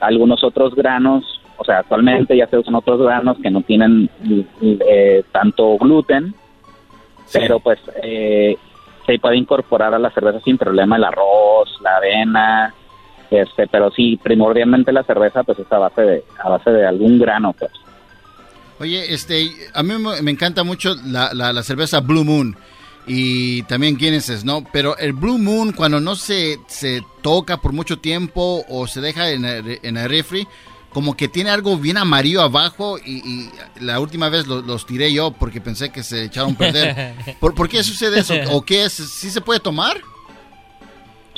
algunos 0.00 0.42
otros 0.42 0.74
granos, 0.74 1.24
o 1.56 1.64
sea, 1.64 1.80
actualmente 1.80 2.36
ya 2.36 2.46
se 2.46 2.56
usan 2.56 2.74
otros 2.76 3.00
granos 3.02 3.36
que 3.42 3.50
no 3.50 3.60
tienen 3.62 4.08
eh, 4.62 5.22
tanto 5.32 5.76
gluten, 5.76 6.34
pero 7.32 7.60
pues 7.60 7.78
eh, 8.02 8.56
se 9.06 9.18
puede 9.18 9.36
incorporar 9.36 9.92
a 9.92 9.98
la 9.98 10.10
cerveza 10.10 10.40
sin 10.40 10.56
problema 10.56 10.96
el 10.96 11.04
arroz, 11.04 11.68
la 11.82 11.96
avena, 11.96 12.74
este, 13.30 13.66
pero 13.66 13.90
sí, 13.90 14.18
primordialmente 14.22 14.92
la 14.92 15.02
cerveza 15.02 15.42
pues 15.42 15.58
es 15.58 15.70
a 15.70 15.78
base 15.78 16.00
de, 16.02 16.24
a 16.42 16.48
base 16.48 16.70
de 16.70 16.86
algún 16.86 17.18
grano, 17.18 17.52
pues. 17.58 17.72
Oye, 18.80 19.12
este, 19.12 19.50
a 19.74 19.82
mí 19.82 19.94
me 19.98 20.22
me 20.22 20.30
encanta 20.30 20.62
mucho 20.62 20.94
la, 21.04 21.34
la- 21.34 21.52
la 21.52 21.62
cerveza 21.64 22.00
Blue 22.00 22.24
Moon 22.24 22.56
y 23.08 23.62
también 23.64 23.96
Guinness, 23.96 24.44
¿no? 24.44 24.62
Pero 24.72 24.96
el 24.98 25.12
Blue 25.14 25.38
Moon 25.38 25.72
cuando 25.72 25.98
no 26.00 26.14
se, 26.14 26.58
se 26.66 27.02
toca 27.22 27.56
por 27.56 27.72
mucho 27.72 27.98
tiempo 27.98 28.64
o 28.68 28.86
se 28.86 29.00
deja 29.00 29.30
en 29.30 29.44
el, 29.44 29.78
en 29.82 29.96
el 29.96 30.08
refri, 30.08 30.46
como 30.92 31.16
que 31.16 31.28
tiene 31.28 31.50
algo 31.50 31.76
bien 31.76 31.96
amarillo 31.98 32.42
abajo 32.42 32.98
y, 32.98 33.18
y 33.18 33.50
la 33.80 33.98
última 34.00 34.28
vez 34.28 34.46
lo- 34.46 34.62
los 34.62 34.86
tiré 34.86 35.12
yo 35.12 35.32
porque 35.32 35.60
pensé 35.60 35.90
que 35.90 36.02
se 36.02 36.24
echaron 36.24 36.52
a 36.54 36.58
perder. 36.58 37.14
¿Por, 37.40 37.54
por 37.54 37.68
qué 37.68 37.82
sucede 37.82 38.20
eso? 38.20 38.34
¿O 38.52 38.62
qué 38.62 38.84
es? 38.84 38.92
¿Sí 38.92 39.30
se 39.30 39.40
puede 39.40 39.60
tomar? 39.60 39.96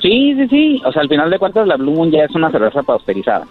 Sí, 0.00 0.34
sí, 0.36 0.48
sí. 0.48 0.82
O 0.84 0.92
sea, 0.92 1.02
al 1.02 1.08
final 1.08 1.30
de 1.30 1.38
cuentas 1.38 1.66
la 1.66 1.76
Blue 1.76 1.92
Moon 1.92 2.10
ya 2.10 2.24
es 2.24 2.34
una 2.34 2.50
cerveza 2.50 2.82
pasteurizada. 2.82 3.46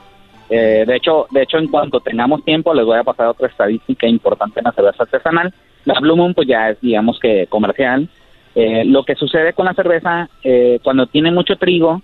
Eh, 0.49 0.83
de 0.87 0.95
hecho, 0.95 1.27
de 1.29 1.43
hecho, 1.43 1.57
en 1.57 1.67
cuanto 1.67 1.99
tengamos 1.99 2.43
tiempo, 2.43 2.73
les 2.73 2.85
voy 2.85 2.97
a 2.97 3.03
pasar 3.03 3.27
otra 3.27 3.47
estadística 3.47 4.07
importante 4.07 4.59
en 4.59 4.63
la 4.63 4.71
cerveza 4.71 5.03
artesanal. 5.03 5.53
La 5.85 5.99
Blue 5.99 6.33
pues 6.33 6.47
ya 6.47 6.69
es, 6.69 6.81
digamos 6.81 7.19
que 7.19 7.47
comercial. 7.47 8.07
Eh, 8.55 8.83
lo 8.85 9.03
que 9.03 9.15
sucede 9.15 9.53
con 9.53 9.65
la 9.65 9.73
cerveza, 9.73 10.29
eh, 10.43 10.79
cuando 10.83 11.07
tiene 11.07 11.31
mucho 11.31 11.55
trigo 11.55 12.01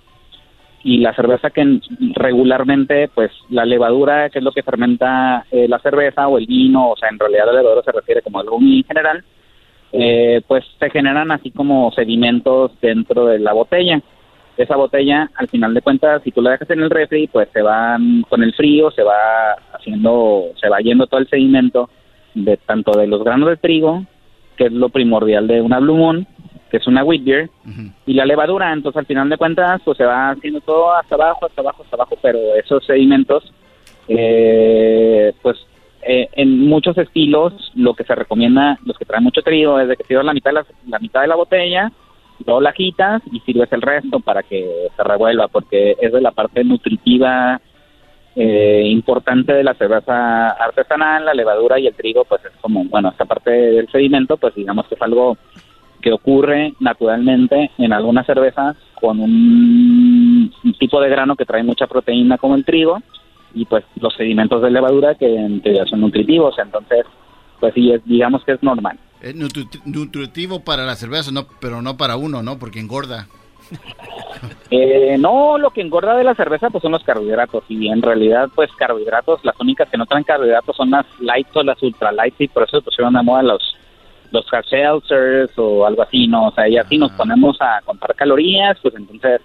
y 0.83 0.99
la 0.99 1.13
cerveza 1.15 1.49
que 1.49 1.61
en- 1.61 1.81
regularmente, 2.13 3.09
pues 3.13 3.31
la 3.49 3.65
levadura, 3.65 4.29
que 4.29 4.39
es 4.39 4.43
lo 4.45 4.51
que 4.51 4.61
fermenta 4.63 5.45
eh, 5.51 5.67
la 5.67 5.79
cerveza 5.79 6.27
o 6.27 6.37
el 6.37 6.45
vino, 6.45 6.91
o 6.91 6.95
sea, 6.95 7.09
en 7.09 7.19
realidad 7.19 7.47
la 7.47 7.53
levadura 7.53 7.81
se 7.83 7.91
refiere 7.91 8.21
como 8.21 8.39
al 8.39 8.47
en 8.61 8.83
general, 8.83 9.23
eh, 9.91 10.41
pues 10.47 10.63
se 10.79 10.89
generan 10.89 11.31
así 11.31 11.51
como 11.51 11.91
sedimentos 11.91 12.71
dentro 12.81 13.25
de 13.25 13.39
la 13.39 13.53
botella. 13.53 13.99
Esa 14.57 14.75
botella, 14.77 15.29
al 15.35 15.49
final 15.49 15.73
de 15.73 15.81
cuentas, 15.81 16.21
si 16.23 16.31
tú 16.31 16.41
la 16.41 16.51
dejas 16.51 16.69
en 16.69 16.81
el 16.81 16.89
refri, 16.89 17.27
pues 17.27 17.49
se 17.51 17.61
van 17.61 18.21
con 18.29 18.41
el 18.43 18.53
frío, 18.53 18.91
se 18.91 19.03
va 19.03 19.53
haciendo, 19.73 20.45
se 20.61 20.69
va 20.69 20.79
yendo 20.79 21.07
todo 21.07 21.19
el 21.19 21.27
sedimento 21.27 21.89
de 22.35 22.57
tanto 22.57 22.91
de 22.91 23.07
los 23.07 23.23
granos 23.23 23.49
de 23.49 23.57
trigo, 23.57 24.05
que 24.55 24.65
es 24.65 24.71
lo 24.71 24.89
primordial 24.89 25.47
de 25.47 25.61
una 25.61 25.79
Blue 25.79 25.95
Moon, 25.95 26.27
que 26.69 26.77
es 26.77 26.87
una 26.87 27.03
wheat 27.03 27.23
beer, 27.23 27.49
y 28.05 28.13
la 28.13 28.25
levadura. 28.25 28.71
Entonces, 28.71 28.99
al 28.99 29.05
final 29.05 29.29
de 29.29 29.37
cuentas, 29.37 29.81
pues 29.83 29.97
se 29.97 30.05
va 30.05 30.31
haciendo 30.31 30.61
todo 30.61 30.93
hasta 30.93 31.15
abajo, 31.15 31.45
hasta 31.45 31.61
abajo, 31.61 31.83
hasta 31.83 31.95
abajo, 31.95 32.17
pero 32.21 32.37
esos 32.55 32.85
sedimentos, 32.85 33.51
eh, 34.07 35.33
pues 35.41 35.57
eh, 36.03 36.29
en 36.33 36.67
muchos 36.67 36.97
estilos, 36.97 37.71
lo 37.75 37.93
que 37.93 38.03
se 38.03 38.13
recomienda, 38.13 38.77
los 38.85 38.97
que 38.97 39.05
traen 39.05 39.23
mucho 39.23 39.41
trigo, 39.41 39.79
es 39.79 39.87
de 39.87 39.97
que 39.97 40.03
sirvas 40.03 40.25
la 40.25 40.33
mitad 40.33 40.51
de 40.51 40.55
la, 40.55 40.65
la 40.87 40.99
mitad 40.99 41.21
de 41.21 41.27
la 41.27 41.35
botella, 41.35 41.91
luego 42.45 42.61
la 42.61 42.73
quitas 42.73 43.21
y 43.31 43.39
sirves 43.39 43.71
el 43.71 43.81
resto 43.81 44.19
para 44.19 44.43
que 44.43 44.89
se 44.95 45.03
revuelva, 45.03 45.47
porque 45.47 45.95
es 45.99 46.11
de 46.11 46.21
la 46.21 46.31
parte 46.31 46.63
nutritiva 46.63 47.61
eh, 48.35 48.83
importante 48.85 49.53
de 49.53 49.63
la 49.63 49.73
cerveza 49.75 50.49
artesanal, 50.51 51.25
la 51.25 51.33
levadura 51.33 51.79
y 51.79 51.87
el 51.87 51.95
trigo, 51.95 52.25
pues 52.25 52.43
es 52.43 52.51
como, 52.61 52.83
bueno, 52.85 53.09
esta 53.09 53.25
parte 53.25 53.49
del 53.49 53.89
sedimento, 53.89 54.37
pues 54.37 54.53
digamos 54.55 54.87
que 54.87 54.95
es 54.95 55.01
algo 55.01 55.37
que 56.01 56.11
ocurre 56.11 56.73
naturalmente 56.79 57.71
en 57.77 57.93
algunas 57.93 58.25
cervezas 58.25 58.75
con 58.99 59.19
un, 59.19 60.53
tipo 60.79 60.99
de 61.01 61.09
grano 61.09 61.35
que 61.35 61.45
trae 61.45 61.63
mucha 61.63 61.87
proteína 61.87 62.37
como 62.37 62.55
el 62.55 62.65
trigo 62.65 62.99
y 63.53 63.65
pues 63.65 63.85
los 63.99 64.13
sedimentos 64.13 64.61
de 64.61 64.69
levadura 64.69 65.15
que 65.15 65.33
en 65.33 65.63
son 65.87 66.01
nutritivos, 66.01 66.55
entonces 66.59 67.05
pues 67.59 67.73
sí, 67.73 67.91
es, 67.91 68.03
digamos 68.05 68.43
que 68.43 68.51
es 68.51 68.61
normal. 68.61 68.99
Es 69.21 69.35
nutri- 69.35 69.81
nutritivo 69.85 70.59
para 70.63 70.85
la 70.85 70.95
cerveza, 70.95 71.31
no, 71.31 71.47
pero 71.59 71.81
no 71.81 71.97
para 71.97 72.17
uno, 72.17 72.43
¿no? 72.43 72.59
Porque 72.59 72.79
engorda. 72.79 73.27
Eh, 74.71 75.15
no, 75.19 75.59
lo 75.59 75.69
que 75.69 75.81
engorda 75.81 76.15
de 76.15 76.23
la 76.23 76.33
cerveza 76.33 76.71
pues 76.71 76.81
son 76.81 76.91
los 76.91 77.03
carbohidratos 77.03 77.63
y 77.69 77.87
en 77.87 78.01
realidad 78.01 78.49
pues 78.53 78.69
carbohidratos, 78.77 79.39
las 79.45 79.57
únicas 79.59 79.87
que 79.89 79.97
no 79.97 80.07
traen 80.07 80.23
carbohidratos 80.23 80.75
son 80.75 80.89
las 80.89 81.05
light 81.19 81.47
o 81.53 81.63
las 81.63 81.81
ultra 81.83 82.11
light 82.11 82.33
y 82.39 82.47
por 82.47 82.63
eso 82.63 82.77
se 82.77 82.83
pusieron 82.83 83.13
de 83.13 83.21
moda 83.21 83.43
los 83.43 83.75
los 84.31 84.45
hard 84.51 84.65
seltzers 84.65 85.51
o 85.57 85.85
algo 85.85 86.01
así, 86.01 86.27
¿no? 86.27 86.47
O 86.47 86.51
sea, 86.51 86.67
ya 86.67 86.83
si 86.85 86.97
nos 86.97 87.11
ponemos 87.11 87.57
a 87.61 87.79
contar 87.85 88.15
calorías, 88.15 88.77
pues 88.81 88.95
entonces 88.95 89.39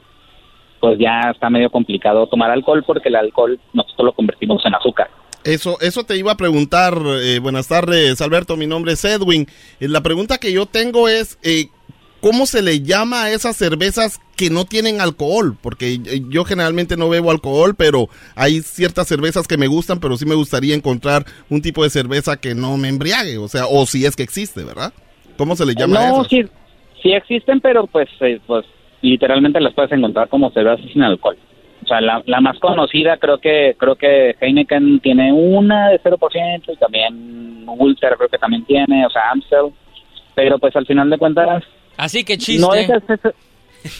pues 0.80 0.98
ya 0.98 1.30
está 1.30 1.50
medio 1.50 1.70
complicado 1.70 2.26
tomar 2.26 2.50
alcohol 2.50 2.82
porque 2.84 3.10
el 3.10 3.16
alcohol 3.16 3.60
nosotros 3.74 4.06
lo 4.06 4.12
convertimos 4.12 4.64
en 4.64 4.74
azúcar. 4.74 5.10
Eso, 5.44 5.78
eso 5.80 6.04
te 6.04 6.16
iba 6.16 6.32
a 6.32 6.36
preguntar. 6.36 6.94
eh, 7.22 7.38
buenas 7.38 7.68
tardes, 7.68 8.20
Alberto. 8.20 8.56
Mi 8.56 8.66
nombre 8.66 8.92
es 8.92 9.04
Edwin. 9.04 9.46
Eh, 9.78 9.88
la 9.88 10.02
pregunta 10.02 10.38
que 10.38 10.52
yo 10.52 10.66
tengo 10.66 11.08
es, 11.08 11.38
eh, 11.42 11.68
¿cómo 12.20 12.46
se 12.46 12.62
le 12.62 12.80
llama 12.80 13.24
a 13.24 13.30
esas 13.30 13.56
cervezas 13.56 14.20
que 14.36 14.50
no 14.50 14.64
tienen 14.64 15.00
alcohol? 15.00 15.56
Porque 15.60 15.94
eh, 15.94 16.22
yo 16.28 16.44
generalmente 16.44 16.96
no 16.96 17.08
bebo 17.08 17.30
alcohol, 17.30 17.74
pero 17.76 18.08
hay 18.34 18.60
ciertas 18.60 19.08
cervezas 19.08 19.48
que 19.48 19.56
me 19.56 19.66
gustan, 19.66 20.00
pero 20.00 20.16
sí 20.16 20.26
me 20.26 20.34
gustaría 20.34 20.74
encontrar 20.74 21.24
un 21.48 21.62
tipo 21.62 21.82
de 21.82 21.90
cerveza 21.90 22.40
que 22.40 22.54
no 22.54 22.76
me 22.76 22.88
embriague. 22.88 23.38
O 23.38 23.48
sea, 23.48 23.66
o 23.66 23.86
si 23.86 24.04
es 24.04 24.16
que 24.16 24.22
existe, 24.22 24.64
¿verdad? 24.64 24.92
¿Cómo 25.36 25.56
se 25.56 25.66
le 25.66 25.74
llama 25.74 26.00
a 26.00 26.08
no, 26.08 26.20
eso? 26.20 26.24
sí, 26.24 26.44
sí 27.02 27.12
existen, 27.12 27.60
pero 27.60 27.86
pues, 27.86 28.08
eh, 28.20 28.40
pues 28.46 28.66
literalmente 29.02 29.60
las 29.60 29.74
puedes 29.74 29.92
encontrar 29.92 30.28
como 30.28 30.50
cervezas 30.50 30.84
sin 30.92 31.02
alcohol. 31.02 31.36
O 31.82 31.86
sea, 31.86 32.00
la, 32.02 32.22
la 32.26 32.42
más 32.42 32.58
conocida 32.58 33.16
creo 33.16 33.38
que 33.38 33.74
creo 33.78 33.96
que 33.96 34.36
Heineken 34.38 35.00
tiene 35.00 35.32
una 35.32 35.88
de 35.88 36.00
0% 36.00 36.62
y 36.68 36.76
también 36.76 37.64
Ulster 37.66 38.16
creo 38.18 38.28
que 38.28 38.38
también 38.38 38.64
tiene, 38.66 39.06
o 39.06 39.10
sea, 39.10 39.30
Amstel. 39.30 39.72
Pero 40.34 40.58
pues 40.58 40.76
al 40.76 40.86
final 40.86 41.08
de 41.10 41.18
cuentas... 41.18 41.64
Así 42.00 42.24
que 42.24 42.38
chiste. 42.38 42.60
No 42.60 42.74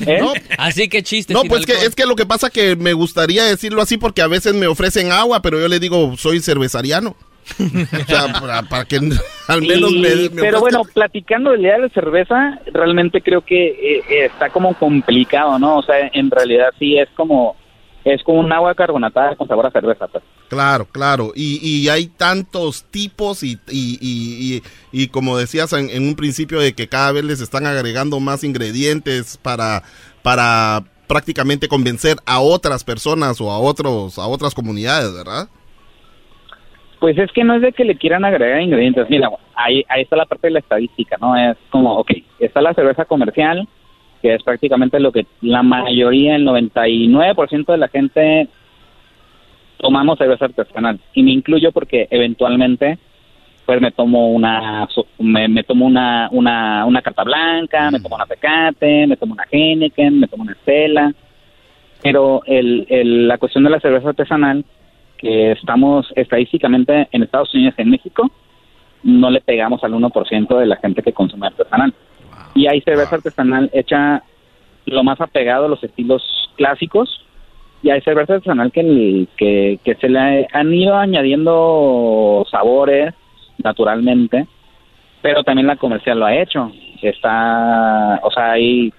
¿Eh? 0.06 0.20
Así 0.58 0.88
que 0.88 1.02
chiste. 1.02 1.32
No, 1.32 1.42
pues 1.44 1.64
que 1.66 1.72
es 1.72 1.94
que 1.94 2.06
lo 2.06 2.16
que 2.16 2.26
pasa 2.26 2.50
que 2.50 2.76
me 2.76 2.92
gustaría 2.92 3.44
decirlo 3.44 3.82
así 3.82 3.96
porque 3.96 4.22
a 4.22 4.26
veces 4.26 4.54
me 4.54 4.66
ofrecen 4.66 5.12
agua, 5.12 5.40
pero 5.42 5.58
yo 5.60 5.68
le 5.68 5.78
digo 5.80 6.16
soy 6.16 6.40
cervezariano. 6.40 7.16
o 7.58 8.06
sea, 8.06 8.32
para, 8.40 8.62
para 8.62 8.84
que 8.84 8.96
al 9.48 9.62
menos 9.62 9.90
Y- 9.92 9.98
me, 10.00 10.14
me 10.30 10.42
pero 10.42 10.60
bueno, 10.60 10.82
platicando 10.84 11.50
del 11.50 11.62
día 11.62 11.74
de 11.74 11.80
la 11.80 11.88
cerveza, 11.90 12.58
realmente 12.72 13.22
creo 13.22 13.42
que 13.42 13.68
eh, 13.68 14.02
eh, 14.08 14.24
está 14.26 14.50
como 14.50 14.74
complicado, 14.74 15.58
¿no? 15.58 15.78
O 15.78 15.82
sea, 15.82 16.10
en 16.12 16.30
realidad 16.30 16.68
sí 16.78 16.98
es 16.98 17.08
como 17.16 17.56
es 18.04 18.22
como 18.22 18.40
un 18.40 18.52
agua 18.52 18.74
carbonatada 18.74 19.36
con 19.36 19.46
sabor 19.48 19.66
a 19.66 19.70
cerveza, 19.70 20.06
pues. 20.08 20.24
Claro, 20.50 20.84
claro. 20.90 21.30
Y, 21.36 21.60
y 21.64 21.88
hay 21.88 22.06
tantos 22.08 22.82
tipos 22.90 23.44
y, 23.44 23.56
y, 23.70 23.98
y, 24.00 24.62
y- 24.90 25.06
como 25.06 25.38
decías 25.38 25.72
en, 25.72 25.88
en 25.90 26.02
un 26.08 26.16
principio 26.16 26.58
de 26.58 26.72
que 26.74 26.88
cada 26.88 27.12
vez 27.12 27.22
les 27.24 27.40
están 27.40 27.66
agregando 27.66 28.18
más 28.18 28.42
ingredientes 28.42 29.38
para, 29.38 29.84
para 30.24 30.82
prácticamente 31.06 31.68
convencer 31.68 32.16
a 32.26 32.40
otras 32.40 32.82
personas 32.82 33.40
o 33.40 33.52
a 33.52 33.60
otros 33.60 34.18
a 34.18 34.26
otras 34.26 34.52
comunidades, 34.52 35.14
¿verdad? 35.14 35.48
Pues 36.98 37.16
es 37.16 37.30
que 37.32 37.44
no 37.44 37.54
es 37.54 37.62
de 37.62 37.72
que 37.72 37.84
le 37.84 37.96
quieran 37.96 38.24
agregar 38.24 38.60
ingredientes. 38.60 39.08
Mira, 39.08 39.30
ahí, 39.54 39.84
ahí 39.88 40.02
está 40.02 40.16
la 40.16 40.26
parte 40.26 40.48
de 40.48 40.52
la 40.54 40.58
estadística, 40.58 41.16
¿no? 41.20 41.36
Es 41.36 41.56
como, 41.70 41.96
ok, 41.96 42.10
está 42.40 42.60
la 42.60 42.74
cerveza 42.74 43.04
comercial, 43.04 43.68
que 44.20 44.34
es 44.34 44.42
prácticamente 44.42 44.98
lo 45.00 45.12
que 45.12 45.26
la 45.42 45.62
mayoría, 45.62 46.34
el 46.36 46.44
99% 46.44 47.66
de 47.72 47.78
la 47.78 47.88
gente 47.88 48.48
tomamos 49.80 50.18
cerveza 50.18 50.46
artesanal. 50.46 51.00
Y 51.14 51.22
me 51.22 51.32
incluyo 51.32 51.72
porque 51.72 52.06
eventualmente 52.10 52.98
pues 53.66 53.80
me 53.80 53.92
tomo 53.92 54.32
una 54.32 54.88
me, 55.18 55.46
me 55.46 55.62
tomo 55.62 55.86
una, 55.86 56.28
una, 56.32 56.84
una 56.86 57.02
carta 57.02 57.22
blanca, 57.22 57.90
me 57.90 58.00
tomo 58.00 58.16
una 58.16 58.26
Tecate, 58.26 59.06
me 59.06 59.16
tomo 59.16 59.34
una 59.34 59.44
Heineken, 59.50 60.18
me 60.20 60.26
tomo 60.26 60.42
una 60.42 60.52
Estela. 60.52 61.12
Pero 62.02 62.42
el, 62.46 62.86
el, 62.88 63.28
la 63.28 63.38
cuestión 63.38 63.62
de 63.64 63.70
la 63.70 63.78
cerveza 63.78 64.08
artesanal, 64.08 64.64
que 65.18 65.52
estamos 65.52 66.10
estadísticamente 66.16 67.08
en 67.12 67.22
Estados 67.22 67.54
Unidos 67.54 67.74
y 67.78 67.82
en 67.82 67.90
México, 67.90 68.30
no 69.02 69.30
le 69.30 69.40
pegamos 69.40 69.84
al 69.84 69.92
1% 69.92 70.58
de 70.58 70.66
la 70.66 70.76
gente 70.76 71.02
que 71.02 71.12
consume 71.12 71.46
artesanal. 71.46 71.94
Y 72.54 72.66
hay 72.66 72.80
cerveza 72.80 73.16
artesanal 73.16 73.70
hecha 73.72 74.24
lo 74.86 75.04
más 75.04 75.20
apegado 75.20 75.66
a 75.66 75.68
los 75.68 75.84
estilos 75.84 76.22
clásicos, 76.56 77.24
y 77.82 77.90
hay 77.90 78.00
cerveza 78.02 78.34
artesanal 78.34 78.72
que, 78.72 79.26
que, 79.36 79.80
que 79.84 79.94
se 79.96 80.08
le 80.08 80.46
han 80.52 80.74
ido 80.74 80.96
añadiendo 80.96 82.44
sabores 82.50 83.14
naturalmente, 83.62 84.46
pero 85.22 85.42
también 85.42 85.66
la 85.66 85.76
comercial 85.76 86.18
lo 86.18 86.26
ha 86.26 86.34
hecho. 86.34 86.70
Está, 87.02 88.20
o 88.22 88.30
sea, 88.30 88.52
hay, 88.52 88.92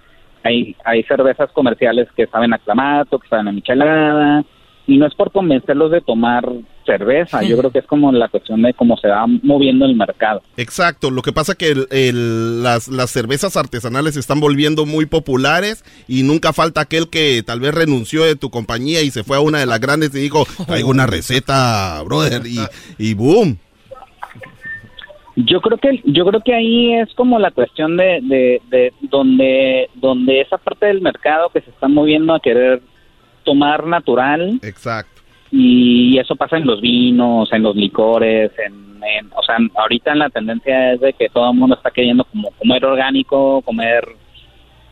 hay, 0.44 0.76
hay 0.84 1.04
cervezas 1.04 1.52
comerciales 1.52 2.08
que 2.16 2.28
saben 2.28 2.54
a 2.54 2.60
clamato, 2.60 3.20
que 3.20 3.28
saben 3.28 3.48
a 3.48 3.52
michelada, 3.52 4.44
y 4.88 4.98
no 4.98 5.06
es 5.06 5.16
por 5.16 5.32
convencerlos 5.32 5.92
de 5.92 6.02
tomar 6.02 6.48
cerveza, 6.86 7.44
yo 7.44 7.58
creo 7.58 7.72
que 7.72 7.80
es 7.80 7.86
como 7.86 8.12
la 8.12 8.28
cuestión 8.28 8.62
de 8.62 8.74
cómo 8.74 8.98
se 8.98 9.08
va 9.08 9.26
moviendo 9.28 9.86
el 9.86 9.96
mercado. 9.96 10.42
Exacto, 10.58 11.12
lo 11.12 11.22
que 11.22 11.32
pasa 11.32 11.56
que 11.56 11.86
el, 11.90 12.64
las, 12.64 12.88
las 12.88 13.12
cervezas 13.12 13.56
artesanales 13.56 14.16
se 14.16 14.20
están 14.20 14.40
volviendo 14.40 14.86
muy 14.86 15.06
populares 15.06 15.86
y 16.08 16.24
nunca 16.24 16.54
falta 16.54 16.82
aquel 16.82 17.10
que 17.10 17.44
tal 17.46 17.60
vez 17.60 17.74
renunció 17.74 18.24
de 18.24 18.36
tu 18.36 18.50
compañía 18.50 19.02
y 19.02 19.12
se 19.12 19.24
fue 19.24 19.38
a 19.38 19.42
una 19.42 19.60
de 19.60 19.68
las 19.68 19.80
grandes 19.80 20.14
y 20.16 20.20
dijo, 20.20 20.46
traigo 20.66 20.90
una 20.90 21.06
receta, 21.06 22.02
brother, 22.04 22.42
y, 22.46 22.60
y 22.98 23.14
boom. 23.14 23.58
Yo 25.36 25.62
creo 25.62 25.78
que 25.78 26.02
yo 26.04 26.26
creo 26.26 26.42
que 26.42 26.54
ahí 26.54 26.94
es 26.94 27.14
como 27.16 27.40
la 27.40 27.52
cuestión 27.52 27.96
de, 27.96 28.20
de, 28.22 28.62
de 28.70 28.94
donde 29.02 29.90
donde 29.96 30.42
esa 30.42 30.58
parte 30.58 30.88
del 30.88 31.02
mercado 31.02 31.50
que 31.50 31.62
se 31.62 31.70
está 31.70 31.88
moviendo 31.88 32.34
a 32.34 32.42
querer 32.42 32.82
tomar 33.44 33.86
natural. 33.86 34.60
Exacto. 34.62 35.22
Y 35.52 36.18
eso 36.18 36.36
pasa 36.36 36.58
en 36.58 36.66
los 36.66 36.80
vinos, 36.80 37.52
en 37.52 37.64
los 37.64 37.76
licores, 37.76 38.52
en, 38.58 38.92
o 39.36 39.44
sea, 39.44 39.58
ahorita 39.76 40.16
la 40.16 40.30
tendencia 40.30 40.94
es 40.94 41.02
de 41.02 41.14
que 41.14 41.30
todo 41.30 41.52
el 41.52 41.58
mundo 41.58 41.76
está 41.76 41.92
queriendo 41.92 42.24
como 42.26 42.52
comer 42.52 42.86
orgánico, 42.86 43.62
comer 43.62 44.08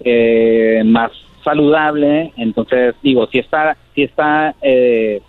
eh, 0.02 0.82
más 0.86 1.12
saludable. 1.44 2.34
Entonces, 2.38 2.96
digo, 3.02 3.28
si 3.28 3.40
está, 3.40 3.78
si 3.96 4.04
está, 4.04 4.56
eh, 4.62 5.22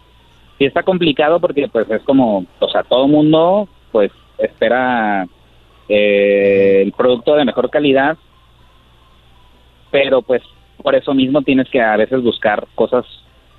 si 0.58 0.64
está 0.64 0.82
complicado 0.82 1.40
porque 1.40 1.68
pues 1.68 1.90
es 1.90 2.02
como, 2.02 2.44
o 2.58 2.68
sea, 2.68 2.82
todo 2.82 3.06
el 3.06 3.12
mundo 3.12 3.68
pues 3.92 4.12
espera 4.38 5.26
eh, 5.88 6.82
el 6.84 6.92
producto 6.92 7.34
de 7.34 7.44
mejor 7.44 7.70
calidad, 7.70 8.16
pero 9.90 10.22
pues 10.22 10.42
por 10.82 10.94
eso 10.94 11.14
mismo 11.14 11.42
tienes 11.42 11.68
que 11.70 11.80
a 11.80 11.96
veces 11.96 12.22
buscar 12.22 12.66
cosas 12.74 13.04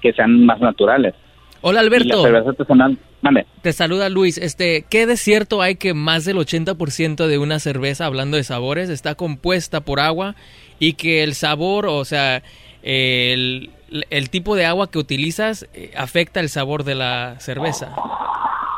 que 0.01 0.13
sean 0.13 0.45
más 0.45 0.59
naturales. 0.59 1.13
Hola 1.61 1.79
Alberto. 1.79 2.25
artesanal, 2.25 2.97
mande. 3.21 3.45
Te 3.61 3.71
saluda 3.71 4.09
Luis. 4.09 4.37
Este, 4.39 4.83
¿qué 4.89 5.05
de 5.05 5.15
cierto 5.15 5.61
hay 5.61 5.75
que 5.75 5.93
más 5.93 6.25
del 6.25 6.37
80% 6.37 7.27
de 7.27 7.37
una 7.37 7.59
cerveza, 7.59 8.07
hablando 8.07 8.37
de 8.37 8.43
sabores, 8.43 8.89
está 8.89 9.13
compuesta 9.15 9.81
por 9.81 9.99
agua 9.99 10.35
y 10.79 10.93
que 10.93 11.21
el 11.23 11.35
sabor, 11.35 11.85
o 11.85 12.03
sea, 12.03 12.41
el, 12.81 13.69
tipo 14.31 14.55
de 14.55 14.65
agua 14.65 14.89
que 14.89 14.97
utilizas 14.97 15.69
eh, 15.75 15.91
afecta 15.95 16.39
el 16.39 16.49
sabor 16.49 16.83
de 16.83 16.95
la 16.95 17.35
cerveza? 17.39 17.95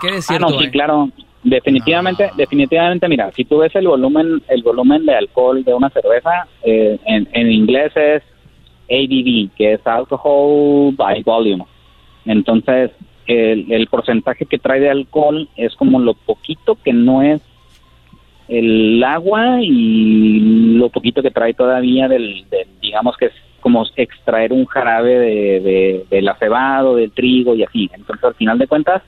¿Qué 0.01 0.11
de 0.11 0.21
cierto 0.21 0.47
ah, 0.47 0.51
no, 0.51 0.59
sí, 0.59 0.69
claro. 0.69 1.09
Definitivamente, 1.43 2.31
definitivamente, 2.37 3.07
mira, 3.09 3.31
si 3.31 3.43
tú 3.43 3.57
ves 3.59 3.75
el 3.75 3.87
volumen, 3.87 4.41
el 4.47 4.63
volumen 4.63 5.05
de 5.05 5.15
alcohol 5.15 5.63
de 5.63 5.73
una 5.73 5.89
cerveza, 5.89 6.47
eh, 6.63 6.97
en, 7.05 7.51
inglés 7.51 7.91
es 7.95 8.23
ABV, 8.89 9.53
que 9.55 9.73
es 9.73 9.85
Alcohol 9.85 10.93
by 10.95 11.21
Volume. 11.23 11.65
Entonces, 12.25 12.91
el, 13.27 13.71
el 13.71 13.87
porcentaje 13.87 14.45
que 14.45 14.57
trae 14.57 14.79
de 14.79 14.89
alcohol 14.89 15.49
es 15.57 15.75
como 15.75 15.99
lo 15.99 16.13
poquito 16.13 16.77
que 16.81 16.93
no 16.93 17.21
es 17.21 17.41
el 18.47 19.03
agua 19.03 19.61
y 19.61 20.75
lo 20.77 20.89
poquito 20.89 21.21
que 21.21 21.31
trae 21.31 21.53
todavía 21.53 22.07
del, 22.07 22.45
digamos 22.81 23.17
que 23.17 23.27
es 23.27 23.33
como 23.59 23.85
extraer 23.95 24.51
un 24.51 24.65
jarabe 24.65 25.17
de, 25.17 25.59
de, 25.61 26.05
del 26.09 26.27
acebado, 26.27 26.95
del 26.97 27.11
trigo 27.11 27.55
y 27.55 27.63
así. 27.63 27.89
Entonces, 27.93 28.23
al 28.23 28.35
final 28.35 28.57
de 28.57 28.67
cuentas, 28.67 29.01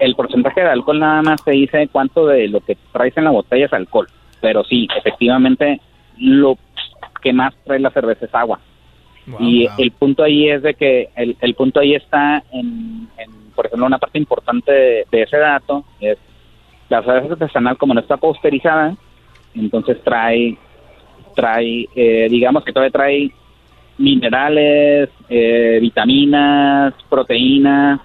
el 0.00 0.14
porcentaje 0.14 0.60
de 0.60 0.70
alcohol 0.70 0.98
nada 0.98 1.22
más 1.22 1.40
se 1.42 1.52
dice 1.52 1.88
cuánto 1.90 2.26
de 2.26 2.48
lo 2.48 2.60
que 2.60 2.76
traes 2.92 3.16
en 3.16 3.24
la 3.24 3.30
botella 3.30 3.66
es 3.66 3.72
alcohol. 3.72 4.08
Pero 4.40 4.64
sí, 4.64 4.88
efectivamente, 4.96 5.80
lo 6.18 6.56
que 7.22 7.32
más 7.32 7.54
trae 7.64 7.80
la 7.80 7.90
cerveza 7.90 8.26
es 8.26 8.34
agua. 8.34 8.60
y 9.40 9.68
el 9.76 9.90
punto 9.90 10.22
ahí 10.22 10.48
es 10.48 10.62
de 10.62 10.74
que 10.74 11.10
el, 11.14 11.36
el 11.40 11.54
punto 11.54 11.80
ahí 11.80 11.94
está 11.94 12.42
en, 12.50 13.08
por 13.58 13.66
ejemplo, 13.66 13.86
una 13.86 13.98
parte 13.98 14.18
importante 14.18 14.72
de, 15.10 15.22
ese 15.22 15.36
dato 15.36 15.84
es 15.98 16.16
la 16.88 17.02
cerveza 17.02 17.32
artesanal 17.32 17.76
como 17.76 17.92
no 17.92 18.00
está 18.00 18.16
posterizada, 18.16 18.96
entonces 19.52 20.00
trae, 20.04 20.56
trae, 21.34 21.88
eh, 21.96 22.28
digamos 22.30 22.62
que 22.64 22.72
todavía 22.72 22.92
trae 22.92 23.32
minerales, 23.98 25.10
eh, 25.28 25.78
vitaminas, 25.82 26.94
proteínas, 27.10 28.00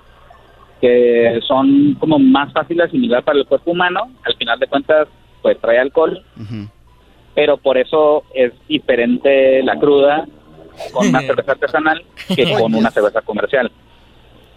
que 0.83 1.39
son 1.47 1.93
como 1.93 2.19
más 2.19 2.51
fáciles 2.51 2.79
de 2.79 2.83
asimilar 2.83 3.23
para 3.23 3.39
el 3.39 3.45
cuerpo 3.45 3.71
humano. 3.71 4.11
Al 4.25 4.35
final 4.35 4.59
de 4.59 4.67
cuentas, 4.67 5.07
pues 5.41 5.57
trae 5.61 5.79
alcohol, 5.79 6.21
pero 7.33 7.55
por 7.55 7.77
eso 7.77 8.25
es 8.35 8.51
diferente 8.67 9.63
la 9.63 9.79
cruda 9.79 10.27
con 10.91 11.07
una 11.07 11.21
cerveza 11.25 11.53
artesanal 11.53 12.03
que 12.35 12.53
con 12.59 12.75
una 12.75 12.91
cerveza 12.91 13.21
comercial. 13.21 13.71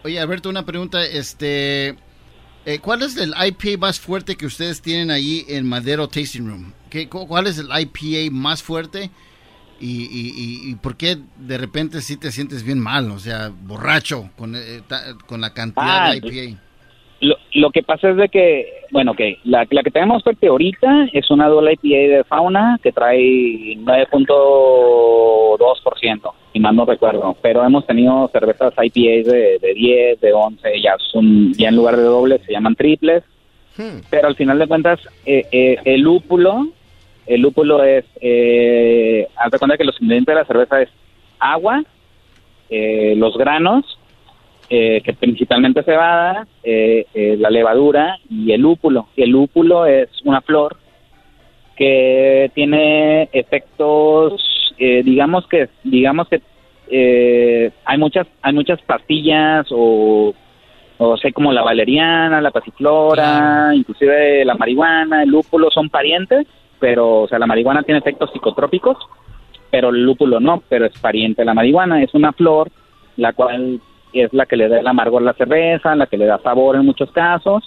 Oye, 0.03 0.19
Alberto, 0.19 0.49
una 0.49 0.65
pregunta, 0.65 1.05
este, 1.05 1.95
eh, 2.65 2.81
¿cuál 2.83 3.03
es 3.03 3.17
el 3.19 3.31
IPA 3.31 3.79
más 3.79 4.01
fuerte 4.01 4.35
que 4.35 4.47
ustedes 4.47 4.83
tienen 4.83 5.13
ahí 5.13 5.45
en 5.49 5.65
Madero 5.69 6.09
Tasting 6.09 6.49
Room? 6.49 6.73
¿Qué, 6.91 7.09
¿Cuál 7.09 7.47
es 7.47 7.59
el 7.61 7.69
IPA 7.71 8.35
más 8.35 8.65
fuerte? 8.65 9.11
Y, 9.79 10.71
y, 10.71 10.75
por 10.77 10.97
qué 10.97 11.19
de 11.37 11.59
repente 11.59 12.01
sí 12.01 12.17
te 12.17 12.33
sientes 12.33 12.65
bien 12.65 12.79
mal, 12.79 13.11
o 13.11 13.19
sea, 13.19 13.51
borracho 13.51 14.31
con, 14.37 14.57
eh, 14.57 14.81
con 15.27 15.43
la 15.43 15.53
cantidad 15.53 16.13
de 16.13 16.17
IPA. 16.17 16.57
Ah, 16.57 16.61
lo, 17.21 17.37
lo, 17.55 17.71
que 17.71 17.83
pasa 17.83 18.09
es 18.11 18.17
de 18.17 18.31
que, 18.31 18.73
bueno, 18.91 19.13
que 19.15 19.39
la, 19.45 19.67
la 19.71 19.83
que 19.83 19.91
tenemos 19.91 20.23
fuerte 20.23 20.47
ahorita 20.49 21.09
es 21.13 21.31
una 21.31 21.49
doble 21.49 21.75
IPA 21.75 22.17
de 22.17 22.25
fauna 22.25 22.81
que 22.83 22.93
trae 22.93 23.77
9.2%, 23.79 26.33
si 26.53 26.61
mal 26.61 26.75
no 26.75 26.87
recuerdo, 26.87 27.37
pero 27.43 27.63
hemos 27.63 27.87
tenido 27.87 28.31
cervezas 28.33 28.73
IPA 28.83 29.31
de, 29.31 29.59
de 29.61 29.75
10, 29.75 30.21
de 30.21 30.33
11, 30.33 30.81
ya, 30.83 30.97
son, 31.13 31.53
ya 31.53 31.69
en 31.69 31.77
lugar 31.77 31.97
de 31.97 32.03
dobles 32.03 32.41
se 32.47 32.53
llaman 32.53 32.77
triples, 32.77 33.23
hmm. 33.77 34.07
pero 34.09 34.29
al 34.29 34.37
final 34.37 34.59
de 34.59 34.67
cuentas 34.67 35.01
eh, 35.27 35.45
eh, 35.53 35.77
el 35.85 36.01
lúpulo 36.01 36.69
el 37.27 37.41
lúpulo 37.41 37.83
es, 37.85 38.05
eh, 38.21 39.27
haz 39.37 39.51
de 39.51 39.59
cuenta 39.59 39.77
que 39.77 39.85
los 39.85 40.01
ingredientes 40.01 40.35
de 40.35 40.41
la 40.41 40.47
cerveza 40.47 40.83
es 40.83 40.89
agua, 41.39 41.83
eh, 42.71 43.15
los 43.17 43.37
granos, 43.37 43.99
eh, 44.69 45.01
que 45.05 45.13
principalmente 45.13 45.85
cebada, 45.85 46.45
eh, 46.65 47.07
eh, 47.15 47.37
la 47.39 47.51
levadura 47.51 48.19
y 48.29 48.51
el 48.51 48.63
lúpulo. 48.63 49.07
el 49.17 49.31
lúpulo 49.31 49.87
es 49.87 50.09
una 50.25 50.41
flor 50.41 50.77
que 51.77 52.51
tiene 52.53 53.29
efectos, 53.33 54.43
digamos 54.79 55.47
que, 55.47 55.69
digamos 55.85 56.29
que 56.29 56.43
hay 57.85 57.99
muchas, 57.99 58.27
hay 58.43 58.55
muchas 58.55 58.81
pastillas 58.83 59.67
o 59.71 60.35
o 60.99 61.17
sea, 61.19 61.31
como 61.33 61.53
la 61.53 61.63
valeriana, 61.63 62.41
la 62.41 62.51
pasiflora, 62.51 63.73
inclusive 63.75 64.45
la 64.47 64.55
marihuana, 64.55 65.23
el 65.23 65.29
lúpulo 65.29 65.71
son 65.71 65.91
parientes 65.91 66.47
pero, 66.79 67.23
o 67.23 67.29
sea, 67.29 67.39
la 67.39 67.47
marihuana 67.47 67.83
tiene 67.83 68.01
efectos 68.01 68.31
psicotrópicos, 68.33 68.97
pero 69.71 69.91
el 69.91 70.03
lúpulo 70.03 70.41
no, 70.41 70.63
pero 70.69 70.87
es 70.87 70.99
pariente 70.99 71.43
de 71.43 71.47
la 71.47 71.55
marihuana, 71.55 72.03
es 72.03 72.15
una 72.15 72.33
flor, 72.33 72.71
la 73.17 73.33
cual 73.33 73.81
es 74.13 74.33
la 74.33 74.47
que 74.47 74.57
le 74.57 74.69
da 74.69 74.81
el 74.81 74.87
amargor 74.87 75.23
a 75.23 75.27
la 75.27 75.35
cerveza, 75.35 75.95
la 75.95 76.07
que 76.07 76.17
le 76.17 76.27
da 76.27 76.39
sabor 76.43 76.77
en 76.77 76.87
muchos 76.87 77.11
casos, 77.13 77.65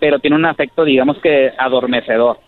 pero 0.00 0.18
tiene 0.18 0.36
un 0.36 0.46
efecto, 0.46 0.84
digamos 0.84 1.18
que 1.18 1.52
adormecedor. 1.58 2.38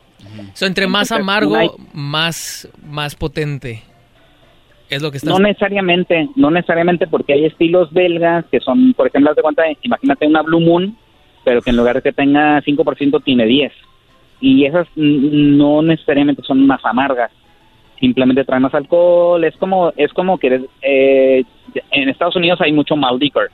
So, 0.53 0.67
entre 0.67 0.87
más 0.87 1.13
amargo, 1.13 1.57
más, 1.93 2.69
más 2.85 3.15
potente. 3.15 3.83
Es 4.89 5.01
lo 5.03 5.11
que 5.11 5.19
No 5.23 5.39
necesariamente, 5.39 6.29
no 6.35 6.51
necesariamente 6.51 7.07
porque 7.07 7.33
hay 7.33 7.47
estilos 7.47 7.93
belgas 7.93 8.45
que 8.51 8.61
son, 8.61 8.93
por 8.95 9.07
ejemplo, 9.07 9.33
de 9.35 9.43
cuenta, 9.43 9.63
imagínate 9.83 10.27
una 10.27 10.43
Blue 10.43 10.61
Moon, 10.61 10.97
pero 11.45 11.63
que 11.63 11.71
en 11.71 11.77
lugar 11.77 11.97
de 11.97 12.03
que 12.03 12.13
tenga 12.13 12.61
5% 12.61 13.23
tiene 13.23 13.47
10 13.47 13.73
y 14.41 14.65
esas 14.65 14.89
no 14.97 15.83
necesariamente 15.83 16.43
son 16.43 16.67
más 16.67 16.85
amargas. 16.85 17.31
simplemente 17.99 18.45
trae 18.45 18.61
más 18.61 18.75
alcohol. 18.75 19.45
Es 19.45 19.55
como, 19.57 19.93
es 19.97 20.11
como 20.15 20.39
que 20.39 20.65
eh, 20.81 21.45
en 21.91 22.09
Estados 22.09 22.37
Unidos 22.37 22.61
hay 22.63 22.73
mucho 22.73 22.97
malt 22.97 23.21
liquor. 23.21 23.51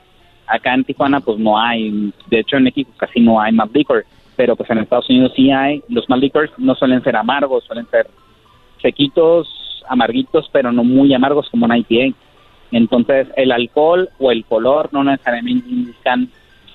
Acá 0.47 0.73
en 0.73 0.85
Tijuana 0.85 1.19
pues 1.19 1.37
no 1.37 1.59
hay, 1.59 2.13
de 2.27 2.39
hecho 2.39 2.55
en 2.55 2.63
México 2.63 2.89
casi 2.95 3.19
no 3.19 3.41
hay 3.41 3.51
malt 3.51 3.75
liquor, 3.75 4.05
pero 4.37 4.55
pues 4.55 4.69
en 4.69 4.77
Estados 4.77 5.09
Unidos 5.09 5.33
sí 5.35 5.51
hay. 5.51 5.83
Los 5.89 6.07
malt 6.09 6.23
liquors 6.23 6.51
no 6.57 6.75
suelen 6.75 7.03
ser 7.03 7.17
amargos, 7.17 7.65
suelen 7.65 7.85
ser 7.87 8.07
sequitos, 8.81 9.83
amarguitos, 9.89 10.49
pero 10.53 10.71
no 10.71 10.85
muy 10.85 11.13
amargos 11.13 11.49
como 11.49 11.65
un 11.65 11.75
IPA. 11.75 12.15
Entonces 12.71 13.27
el 13.35 13.51
alcohol 13.51 14.09
o 14.19 14.31
el 14.31 14.45
color 14.45 14.89
no 14.93 15.03
necesariamente 15.03 15.69
indican 15.69 16.29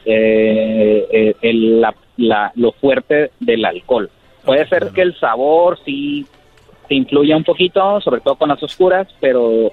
eh, 0.04 1.06
eh, 1.12 1.36
el, 1.42 1.80
la, 1.80 1.94
la, 2.16 2.52
lo 2.54 2.72
fuerte 2.72 3.30
del 3.40 3.64
alcohol. 3.64 4.10
Puede 4.44 4.68
ser 4.68 4.90
que 4.90 5.02
el 5.02 5.18
sabor 5.18 5.78
sí 5.84 6.26
te 6.88 6.94
influya 6.94 7.36
un 7.36 7.44
poquito, 7.44 8.00
sobre 8.00 8.20
todo 8.20 8.36
con 8.36 8.48
las 8.48 8.62
oscuras, 8.62 9.08
pero 9.20 9.70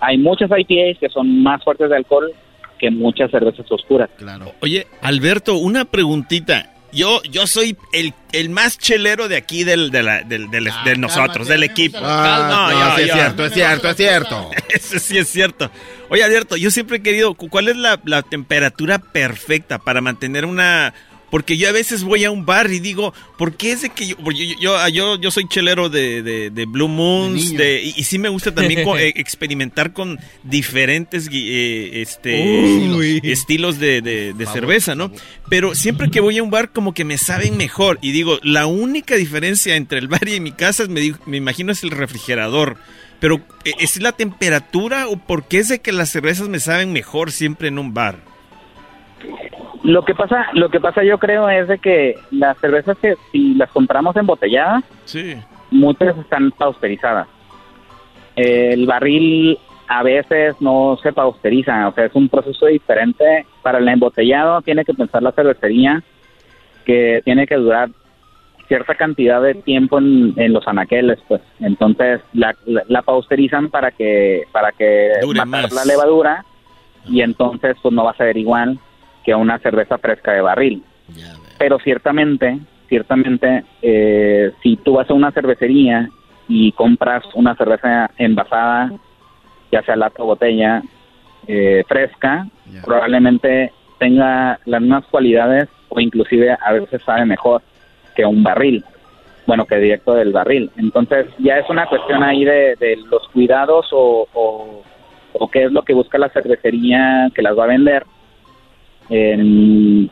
hay 0.00 0.18
muchas 0.18 0.50
IPAs 0.50 0.98
que 0.98 1.08
son 1.08 1.42
más 1.42 1.62
fuertes 1.62 1.90
de 1.90 1.96
alcohol 1.96 2.32
que 2.78 2.90
muchas 2.90 3.30
cervezas 3.30 3.70
oscuras. 3.70 4.08
Claro. 4.16 4.52
Oye, 4.60 4.86
Alberto, 5.02 5.56
una 5.58 5.84
preguntita. 5.84 6.72
Yo, 6.92 7.22
yo 7.24 7.46
soy 7.46 7.76
el, 7.92 8.14
el 8.32 8.48
más 8.50 8.78
chelero 8.78 9.28
de 9.28 9.36
aquí 9.36 9.62
del, 9.64 9.90
de, 9.90 10.02
la, 10.02 10.22
del, 10.22 10.50
del- 10.50 10.70
de 10.84 10.96
nosotros, 10.96 11.46
del 11.48 11.62
equipo. 11.62 11.98
Ah, 12.02 12.68
no, 12.72 12.96
sí 12.96 13.02
es 13.02 13.12
cierto, 13.12 13.44
es 13.46 13.52
cierto, 13.52 13.88
es 13.90 13.96
cierto. 13.96 14.50
Eso 14.70 14.98
sí 14.98 15.18
es 15.18 15.28
cierto. 15.28 15.70
Oye, 16.08 16.24
Alberto, 16.24 16.56
yo 16.56 16.70
siempre 16.70 16.96
he 16.98 17.02
querido, 17.02 17.34
cu- 17.34 17.50
¿cuál 17.50 17.68
es 17.68 17.76
la, 17.76 18.00
la 18.04 18.22
temperatura 18.22 18.98
perfecta 18.98 19.78
para 19.78 20.00
mantener 20.00 20.44
una... 20.46 20.94
Porque 21.30 21.56
yo 21.58 21.68
a 21.68 21.72
veces 21.72 22.04
voy 22.04 22.24
a 22.24 22.30
un 22.30 22.46
bar 22.46 22.70
y 22.72 22.80
digo, 22.80 23.12
¿por 23.36 23.54
qué 23.56 23.72
es 23.72 23.82
de 23.82 23.90
que 23.90 24.06
yo... 24.06 24.16
porque 24.16 24.46
yo, 24.48 24.54
yo, 24.60 24.88
yo, 24.88 25.20
yo 25.20 25.30
soy 25.30 25.46
chelero 25.46 25.90
de, 25.90 26.22
de, 26.22 26.48
de 26.50 26.64
Blue 26.64 26.88
Moons 26.88 27.52
de, 27.52 27.82
y, 27.82 27.92
y 27.96 28.04
sí 28.04 28.18
me 28.18 28.30
gusta 28.30 28.54
también 28.54 28.82
co- 28.84 28.96
eh, 28.98 29.12
experimentar 29.16 29.92
con 29.92 30.18
diferentes 30.42 31.28
eh, 31.30 32.00
este, 32.00 32.88
Uy. 32.96 33.20
estilos 33.24 33.78
de, 33.78 34.00
de- 34.00 34.46
cerveza, 34.46 34.94
¿no? 34.94 35.12
Pero 35.50 35.74
siempre 35.74 36.10
que 36.10 36.20
voy 36.20 36.38
a 36.38 36.42
un 36.42 36.50
bar 36.50 36.72
como 36.72 36.94
que 36.94 37.04
me 37.04 37.18
saben 37.18 37.58
mejor. 37.58 37.98
Y 38.00 38.12
digo, 38.12 38.38
la 38.42 38.64
única 38.66 39.14
diferencia 39.16 39.76
entre 39.76 39.98
el 39.98 40.08
bar 40.08 40.26
y 40.26 40.40
mi 40.40 40.52
casa, 40.52 40.84
es, 40.84 40.88
me, 40.88 41.00
digo- 41.00 41.18
me 41.26 41.36
imagino, 41.36 41.70
es 41.72 41.82
el 41.84 41.90
refrigerador. 41.90 42.78
Pero 43.20 43.42
¿e- 43.66 43.72
¿es 43.80 44.00
la 44.00 44.12
temperatura 44.12 45.06
o 45.08 45.18
por 45.18 45.46
qué 45.46 45.58
es 45.58 45.68
de 45.68 45.80
que 45.80 45.92
las 45.92 46.08
cervezas 46.08 46.48
me 46.48 46.60
saben 46.60 46.92
mejor 46.94 47.32
siempre 47.32 47.68
en 47.68 47.78
un 47.78 47.92
bar? 47.92 48.20
Lo 49.88 50.04
que 50.04 50.14
pasa, 50.14 50.46
lo 50.52 50.68
que 50.68 50.80
pasa 50.80 51.02
yo 51.02 51.16
creo 51.18 51.48
es 51.48 51.66
de 51.66 51.78
que 51.78 52.14
las 52.30 52.58
cervezas 52.58 52.98
que 52.98 53.14
si 53.32 53.54
las 53.54 53.70
compramos 53.70 54.14
embotelladas, 54.16 54.84
Sí. 55.06 55.34
muchas 55.70 56.16
están 56.18 56.50
pasteurizadas. 56.50 57.26
El 58.36 58.84
barril 58.86 59.58
a 59.88 60.02
veces 60.02 60.54
no 60.60 60.98
se 61.02 61.10
pasteuriza, 61.12 61.88
o 61.88 61.92
sea, 61.94 62.04
es 62.04 62.14
un 62.14 62.28
proceso 62.28 62.66
diferente. 62.66 63.46
Para 63.62 63.78
el 63.78 63.88
embotellado 63.88 64.60
tiene 64.60 64.84
que 64.84 64.92
pensar 64.92 65.22
la 65.22 65.32
cervecería 65.32 66.02
que 66.84 67.22
tiene 67.24 67.46
que 67.46 67.56
durar 67.56 67.88
cierta 68.66 68.94
cantidad 68.94 69.40
de 69.40 69.54
tiempo 69.54 69.98
en, 69.98 70.34
en 70.36 70.52
los 70.52 70.68
anaqueles, 70.68 71.18
pues. 71.26 71.40
Entonces 71.60 72.20
la, 72.34 72.54
la, 72.66 72.82
la 72.88 73.00
pasteurizan 73.00 73.70
para 73.70 73.90
que 73.90 74.42
para 74.52 74.70
que 74.72 75.12
Dure 75.22 75.38
matar 75.46 75.62
más. 75.62 75.72
la 75.72 75.84
levadura 75.86 76.44
y 77.08 77.22
entonces 77.22 77.76
pues 77.82 77.94
no 77.94 78.04
va 78.04 78.10
a 78.10 78.16
ser 78.16 78.36
igual 78.36 78.78
que 79.28 79.34
una 79.34 79.58
cerveza 79.58 79.98
fresca 79.98 80.32
de 80.32 80.40
barril. 80.40 80.82
Pero 81.58 81.78
ciertamente, 81.80 82.60
ciertamente, 82.88 83.62
eh, 83.82 84.52
si 84.62 84.78
tú 84.78 84.94
vas 84.94 85.10
a 85.10 85.12
una 85.12 85.30
cervecería 85.32 86.08
y 86.48 86.72
compras 86.72 87.24
una 87.34 87.54
cerveza 87.54 88.10
envasada, 88.16 88.90
ya 89.70 89.82
sea 89.82 89.96
lata 89.96 90.22
o 90.22 90.26
botella, 90.28 90.80
eh, 91.46 91.84
fresca, 91.86 92.46
probablemente 92.86 93.70
tenga 93.98 94.58
las 94.64 94.80
mismas 94.80 95.04
cualidades 95.10 95.68
o 95.90 96.00
inclusive 96.00 96.56
a 96.58 96.72
veces 96.72 97.02
sabe 97.02 97.26
mejor 97.26 97.60
que 98.16 98.24
un 98.24 98.42
barril, 98.42 98.82
bueno, 99.46 99.66
que 99.66 99.76
directo 99.76 100.14
del 100.14 100.32
barril. 100.32 100.70
Entonces 100.78 101.26
ya 101.38 101.58
es 101.58 101.68
una 101.68 101.84
cuestión 101.84 102.22
ahí 102.22 102.46
de, 102.46 102.76
de 102.76 102.96
los 103.10 103.28
cuidados 103.28 103.88
o, 103.92 104.26
o, 104.32 104.82
o 105.34 105.48
qué 105.50 105.64
es 105.64 105.72
lo 105.72 105.82
que 105.82 105.92
busca 105.92 106.16
la 106.16 106.30
cervecería 106.30 107.28
que 107.34 107.42
las 107.42 107.58
va 107.58 107.64
a 107.64 107.74
vender. 107.76 108.06
En- 109.10 110.10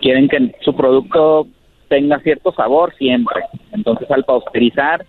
quieren 0.00 0.28
que 0.28 0.54
su 0.60 0.74
producto 0.74 1.46
tenga 1.88 2.18
cierto 2.20 2.52
sabor 2.52 2.94
siempre. 2.96 3.42
Entonces 3.72 4.10
al 4.10 4.24
pasteurizar 4.24 5.04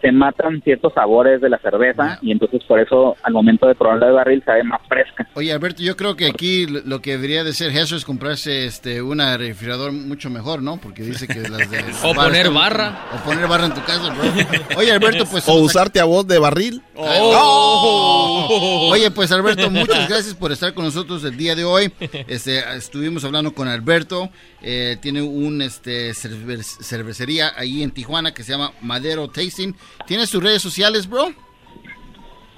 se 0.00 0.12
matan 0.12 0.60
ciertos 0.62 0.92
sabores 0.94 1.40
de 1.40 1.48
la 1.48 1.58
cerveza 1.58 2.18
y 2.22 2.30
entonces 2.32 2.62
por 2.64 2.78
eso 2.80 3.16
al 3.22 3.32
momento 3.32 3.66
de 3.66 3.74
probarla 3.74 4.06
de 4.06 4.12
barril 4.12 4.42
sabe 4.44 4.62
más 4.64 4.80
fresca. 4.88 5.28
Oye, 5.34 5.52
Alberto, 5.52 5.82
yo 5.82 5.96
creo 5.96 6.14
que 6.16 6.26
aquí 6.26 6.66
lo 6.66 7.00
que 7.02 7.12
debería 7.12 7.42
de 7.44 7.52
ser 7.52 7.72
Jesús 7.72 7.98
es 7.98 8.04
comprarse 8.04 8.66
este 8.66 9.02
una 9.02 9.36
refrigerador 9.36 9.92
mucho 9.92 10.30
mejor, 10.30 10.62
¿no? 10.62 10.78
Porque 10.80 11.02
dice 11.02 11.26
que 11.26 11.40
las 11.48 11.70
de... 11.70 11.78
O 12.04 12.14
poner 12.14 12.46
están- 12.46 12.54
barra. 12.54 13.06
O 13.14 13.24
poner 13.24 13.46
barra 13.48 13.66
en 13.66 13.74
tu 13.74 13.82
casa, 13.84 14.12
bro. 14.14 14.78
Oye, 14.78 14.92
Alberto, 14.92 15.24
pues... 15.30 15.48
O 15.48 15.54
usarte 15.54 16.00
a 16.00 16.04
voz 16.04 16.26
de 16.26 16.38
barril. 16.38 16.82
Oh. 16.94 18.88
Oye, 18.92 19.10
pues 19.10 19.30
Alberto, 19.32 19.70
muchas 19.70 20.08
gracias 20.08 20.34
por 20.34 20.52
estar 20.52 20.74
con 20.74 20.84
nosotros 20.84 21.24
el 21.24 21.36
día 21.36 21.54
de 21.54 21.64
hoy. 21.64 21.92
Este, 22.28 22.58
estuvimos 22.76 23.24
hablando 23.24 23.52
con 23.54 23.68
Alberto. 23.68 24.30
eh, 24.62 24.96
tiene 25.00 25.22
un 25.22 25.62
este 25.62 26.10
cerve- 26.12 26.62
cervecería 26.62 27.52
ahí 27.56 27.82
en 27.82 27.90
Tijuana 27.92 28.32
que 28.34 28.42
se 28.42 28.52
llama 28.52 28.72
Madero 28.80 29.28
Tasting. 29.28 29.74
¿Tienes 30.06 30.30
tus 30.30 30.42
redes 30.42 30.62
sociales, 30.62 31.08
bro? 31.08 31.28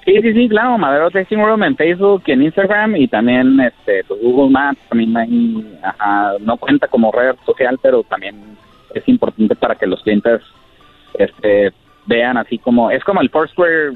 Sí, 0.05 0.19
sí, 0.21 0.33
sí, 0.33 0.49
claro, 0.49 0.77
Madero 0.77 1.11
Tasting 1.11 1.43
Room 1.45 1.63
en 1.63 1.75
Facebook 1.75 2.23
y 2.25 2.31
en 2.31 2.43
Instagram 2.43 2.95
y 2.95 3.07
también 3.07 3.59
este 3.59 4.03
pues, 4.05 4.19
Google 4.21 4.49
Maps 4.49 4.79
también 4.89 5.15
ahí, 5.15 5.79
ajá, 5.83 6.33
no 6.39 6.57
cuenta 6.57 6.87
como 6.87 7.11
red 7.11 7.35
social, 7.45 7.77
pero 7.81 8.01
también 8.03 8.57
es 8.95 9.07
importante 9.07 9.55
para 9.55 9.75
que 9.75 9.85
los 9.85 10.01
clientes 10.01 10.41
este 11.13 11.71
vean 12.07 12.37
así 12.37 12.57
como 12.57 12.89
es 12.89 13.03
como 13.03 13.21
el 13.21 13.29
Foursquare 13.29 13.91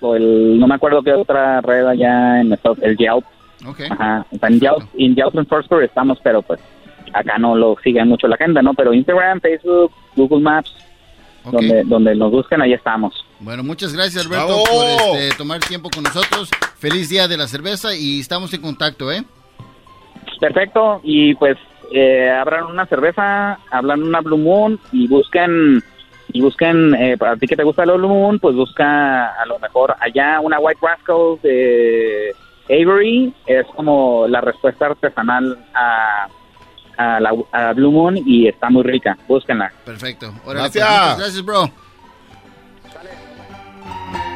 o 0.00 0.16
el 0.16 0.58
no 0.58 0.66
me 0.66 0.76
acuerdo 0.76 1.02
qué 1.02 1.12
otra 1.12 1.60
red 1.60 1.86
allá 1.86 2.40
en 2.40 2.52
Estados 2.52 2.78
el 2.82 2.96
Yelp. 2.96 3.24
Ok. 3.66 3.80
Ajá, 3.90 4.24
en 4.30 4.60
Yelp, 4.60 4.82
en 4.96 5.14
Yelp 5.14 5.36
en 5.36 5.46
Foursquare 5.46 5.84
estamos, 5.84 6.18
pero 6.22 6.40
pues 6.40 6.58
acá 7.12 7.38
no 7.38 7.54
lo 7.54 7.76
sigue 7.82 8.02
mucho 8.04 8.28
la 8.28 8.38
gente, 8.38 8.62
¿no? 8.62 8.72
Pero 8.72 8.94
Instagram, 8.94 9.40
Facebook, 9.40 9.92
Google 10.16 10.40
Maps, 10.40 10.74
donde 11.44 11.84
donde 11.84 12.14
nos 12.14 12.30
busquen 12.30 12.60
ahí 12.62 12.72
estamos. 12.72 13.14
Bueno, 13.40 13.62
muchas 13.62 13.94
gracias, 13.94 14.26
Alberto, 14.26 14.46
¡Bravo! 14.46 14.64
por 14.64 15.16
este, 15.16 15.36
tomar 15.36 15.60
tiempo 15.60 15.88
con 15.90 16.04
nosotros. 16.04 16.50
Feliz 16.78 17.08
día 17.08 17.26
de 17.28 17.36
la 17.36 17.48
cerveza 17.48 17.94
y 17.94 18.20
estamos 18.20 18.52
en 18.52 18.60
contacto, 18.60 19.10
¿eh? 19.10 19.24
Perfecto, 20.40 21.00
y 21.02 21.34
pues 21.34 21.56
eh, 21.92 22.30
abran 22.30 22.66
una 22.66 22.86
cerveza, 22.86 23.58
hablan 23.70 24.02
una 24.02 24.20
Blue 24.20 24.38
Moon 24.38 24.78
y 24.92 25.08
busquen, 25.08 25.82
y 26.32 26.40
busquen, 26.40 26.94
eh, 26.94 27.16
para 27.18 27.36
ti 27.36 27.46
que 27.46 27.56
te 27.56 27.64
gusta 27.64 27.84
la 27.84 27.94
Blue 27.94 28.08
Moon, 28.08 28.38
pues 28.38 28.54
busca 28.54 29.28
a 29.40 29.46
lo 29.46 29.58
mejor 29.58 29.94
allá 30.00 30.40
una 30.40 30.58
White 30.58 30.80
Rascal 30.80 31.38
de 31.42 32.34
Avery, 32.66 33.32
es 33.46 33.66
como 33.74 34.26
la 34.28 34.40
respuesta 34.40 34.86
artesanal 34.86 35.58
a, 35.74 36.28
a 36.96 37.20
la 37.20 37.30
a 37.52 37.72
Blue 37.72 37.90
Moon 37.92 38.16
y 38.24 38.48
está 38.48 38.70
muy 38.70 38.82
rica, 38.82 39.16
búsquenla. 39.28 39.72
Perfecto. 39.84 40.32
Órale, 40.44 40.68
pues, 40.70 40.74
Gracias. 40.74 40.88
muchas 41.00 41.18
gracias, 41.18 41.44
bro. 41.44 41.70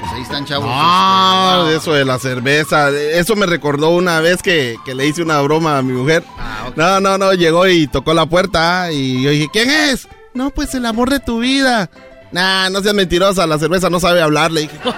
Pues 0.01 0.13
ahí 0.13 0.23
están, 0.23 0.45
chavos. 0.45 0.69
Ah, 0.71 1.57
Este, 1.61 1.71
de 1.71 1.77
eso 1.79 1.93
de 1.95 2.05
la 2.05 2.19
cerveza. 2.19 2.91
Eso 2.91 3.37
me 3.37 3.47
recordó 3.47 3.91
una 3.91 4.21
vez 4.21 4.43
que, 4.43 4.77
que 4.85 4.95
le 4.95 5.07
hice 5.07 5.23
una 5.23 5.41
broma 5.41 5.79
a 5.79 5.83
mi 5.83 5.93
mujer. 5.93 6.23
Ah, 6.39 6.71
No, 6.77 7.01
no, 7.01 7.19
no, 7.19 7.33
llegó 7.33 7.67
y 7.67 7.87
tocó 7.87 8.15
la 8.15 8.27
puerta 8.27 8.93
y 8.93 9.23
yo 9.23 9.31
dije, 9.31 9.49
¿quién 9.53 9.71
es? 9.71 10.07
No, 10.35 10.51
pues 10.51 10.75
el 10.75 10.87
amor 10.87 11.11
de 11.11 11.21
tu 11.21 11.39
vida. 11.41 11.89
Nah, 12.33 12.69
no 12.69 12.81
seas 12.81 12.95
mentirosa, 12.95 13.47
la 13.47 13.59
cerveza 13.59 13.89
no 13.91 14.01
sabe 14.01 14.21
hablar, 14.21 14.51
le 14.51 14.63
dije. 14.63 14.77
¿Qué? 14.83 14.91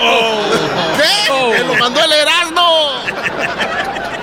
¡Me 1.52 1.58
lo 1.66 1.74
mandó 1.76 2.00
el 2.02 2.12
Erasmo! 2.12 2.90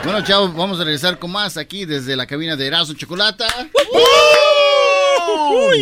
Bueno, 0.04 0.22
chavos, 0.22 0.54
vamos 0.54 0.80
a 0.82 0.84
regresar 0.84 1.18
con 1.18 1.32
más 1.32 1.56
aquí 1.56 1.86
desde 1.86 2.18
la 2.18 2.28
cabina 2.28 2.58
de 2.58 2.68
Erasmo 2.68 2.94
Chocolata. 2.94 3.48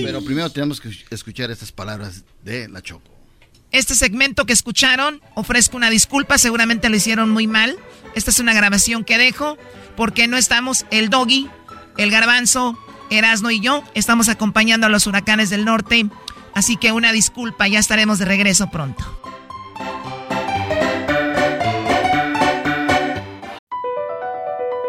Pero 0.04 0.24
primero 0.24 0.50
tenemos 0.52 0.80
que 0.80 0.92
escuchar 1.10 1.50
estas 1.50 1.72
palabras 1.72 2.24
de 2.44 2.70
la 2.70 2.82
Choco. 2.84 3.10
Este 3.72 3.96
segmento 3.96 4.46
que 4.46 4.54
escucharon, 4.54 5.22
ofrezco 5.34 5.76
una 5.76 5.90
disculpa, 5.90 6.38
seguramente 6.38 6.90
lo 6.90 6.98
hicieron 6.98 7.32
muy 7.32 7.48
mal. 7.48 7.78
Esta 8.14 8.30
es 8.30 8.38
una 8.38 8.54
grabación 8.54 9.04
que 9.04 9.18
dejo 9.18 9.58
porque 9.96 10.28
no 10.28 10.38
estamos 10.38 10.86
el 10.92 11.10
Doggy, 11.10 11.50
el 11.98 12.12
Garbanzo, 12.12 12.78
Erasno 13.10 13.50
y 13.50 13.60
yo. 13.60 13.84
Estamos 13.96 14.30
acompañando 14.30 14.86
a 14.86 14.90
los 14.90 15.08
huracanes 15.08 15.50
del 15.50 15.66
norte. 15.66 16.06
Así 16.54 16.78
que 16.78 16.92
una 16.92 17.12
disculpa, 17.12 17.68
ya 17.68 17.80
estaremos 17.80 18.20
de 18.20 18.26
regreso 18.26 18.70
pronto. 18.70 19.04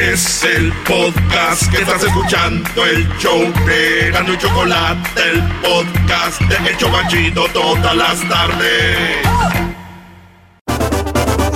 Es 0.00 0.44
el 0.44 0.72
podcast 0.86 1.68
que 1.72 1.78
estás 1.78 2.04
escuchando, 2.04 2.86
el 2.86 3.08
show 3.18 3.52
de 3.66 4.12
Gano 4.12 4.32
y 4.32 4.38
Chocolate, 4.38 5.20
el 5.28 5.42
podcast 5.60 6.40
de 6.42 6.70
Hecho 6.70 6.88
Machito 6.88 7.48
todas 7.52 7.96
las 7.96 8.28
tardes. 8.28 8.96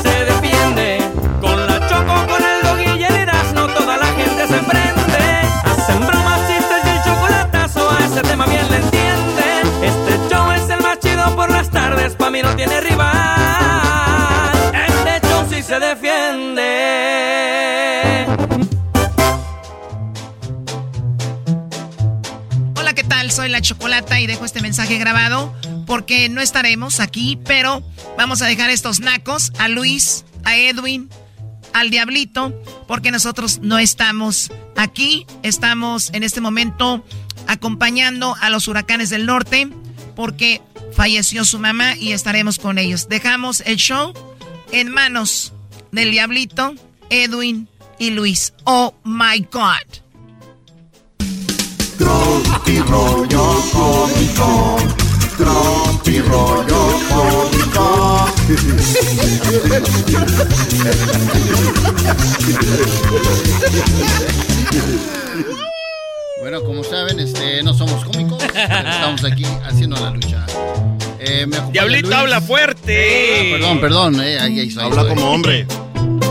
Se 0.03 0.25
defiende 0.25 0.99
con 1.41 1.67
la 1.67 1.89
choco, 1.89 2.27
con 2.27 2.43
el 2.43 2.63
dog 2.65 2.99
y 2.99 3.05
el 3.05 3.75
toda 3.75 3.97
la 3.97 4.07
gente 4.07 4.49
se 4.49 4.59
prende. 4.59 5.25
Hacen 5.65 6.05
bromas, 6.05 6.41
chistes 6.49 6.85
y 6.85 6.89
el 6.89 7.05
chocolatazo, 7.05 7.91
a 7.91 8.05
ese 8.05 8.23
tema 8.23 8.47
bien 8.47 8.69
le 8.71 8.77
entiende. 8.79 9.63
Este 9.83 10.35
show 10.35 10.51
es 10.51 10.69
el 10.69 10.83
más 10.83 10.99
chido 10.99 11.37
por 11.37 11.49
las 11.49 11.71
tardes, 11.71 12.17
pa' 12.17 12.31
mí 12.31 12.43
no 12.43 12.57
tiene 12.57 12.81
rival. 12.81 12.92
La 23.53 23.61
Chocolata 23.61 24.21
y 24.21 24.27
dejo 24.27 24.45
este 24.45 24.61
mensaje 24.61 24.99
grabado 24.99 25.55
porque 25.87 26.29
no 26.29 26.41
estaremos 26.41 27.01
aquí, 27.01 27.39
pero 27.45 27.83
vamos 28.17 28.43
a 28.43 28.47
dejar 28.47 28.71
estos 28.71 29.01
nacos 29.01 29.53
a 29.59 29.69
Luis, 29.69 30.25
a 30.45 30.57
Edwin, 30.57 31.09
al 31.73 31.91
Diablito, 31.91 32.53
porque 32.89 33.11
nosotros 33.11 33.61
no 33.63 33.79
estamos 33.79 34.51
aquí. 34.77 35.27
Estamos 35.43 36.11
en 36.13 36.23
este 36.23 36.41
momento 36.41 37.05
acompañando 37.47 38.37
a 38.41 38.51
los 38.51 38.69
huracanes 38.69 39.11
del 39.11 39.27
norte 39.27 39.69
porque 40.17 40.61
falleció 40.95 41.45
su 41.45 41.59
mamá 41.59 41.97
y 41.97 42.13
estaremos 42.13 42.59
con 42.59 42.79
ellos. 42.79 43.09
Dejamos 43.09 43.63
el 43.67 43.77
show 43.77 44.13
en 44.73 44.91
manos 44.91 45.53
del 45.91 46.11
Diablito, 46.11 46.75
Edwin 47.11 47.69
y 47.99 48.11
Luis. 48.11 48.55
Oh 48.65 48.95
my 49.05 49.47
God. 49.51 50.02
Tropi 52.03 52.79
rollo 52.81 53.45
cómico. 53.73 54.77
Tropi 55.39 56.19
rollo 56.21 56.81
cómico. 57.09 58.33
Bueno, 66.41 66.63
como 66.65 66.83
saben, 66.83 67.21
este, 67.21 67.63
no 67.63 67.73
somos 67.73 68.05
cómicos, 68.05 68.43
pero 68.53 68.91
estamos 68.91 69.25
aquí 69.25 69.45
haciendo 69.65 69.97
la 69.97 70.11
lucha. 70.11 70.45
Eh, 71.21 71.47
me 71.47 71.57
Diablito, 71.71 72.09
Luis. 72.09 72.19
habla 72.19 72.41
fuerte. 72.41 73.37
Ah, 73.39 73.57
perdón, 73.59 73.81
perdón. 73.81 74.21
eh, 74.21 74.39
ahí- 74.41 74.59
ahí 74.61 74.69
estoy, 74.69 74.85
Habla 74.85 75.07
como 75.07 75.31
hombre. 75.31 75.67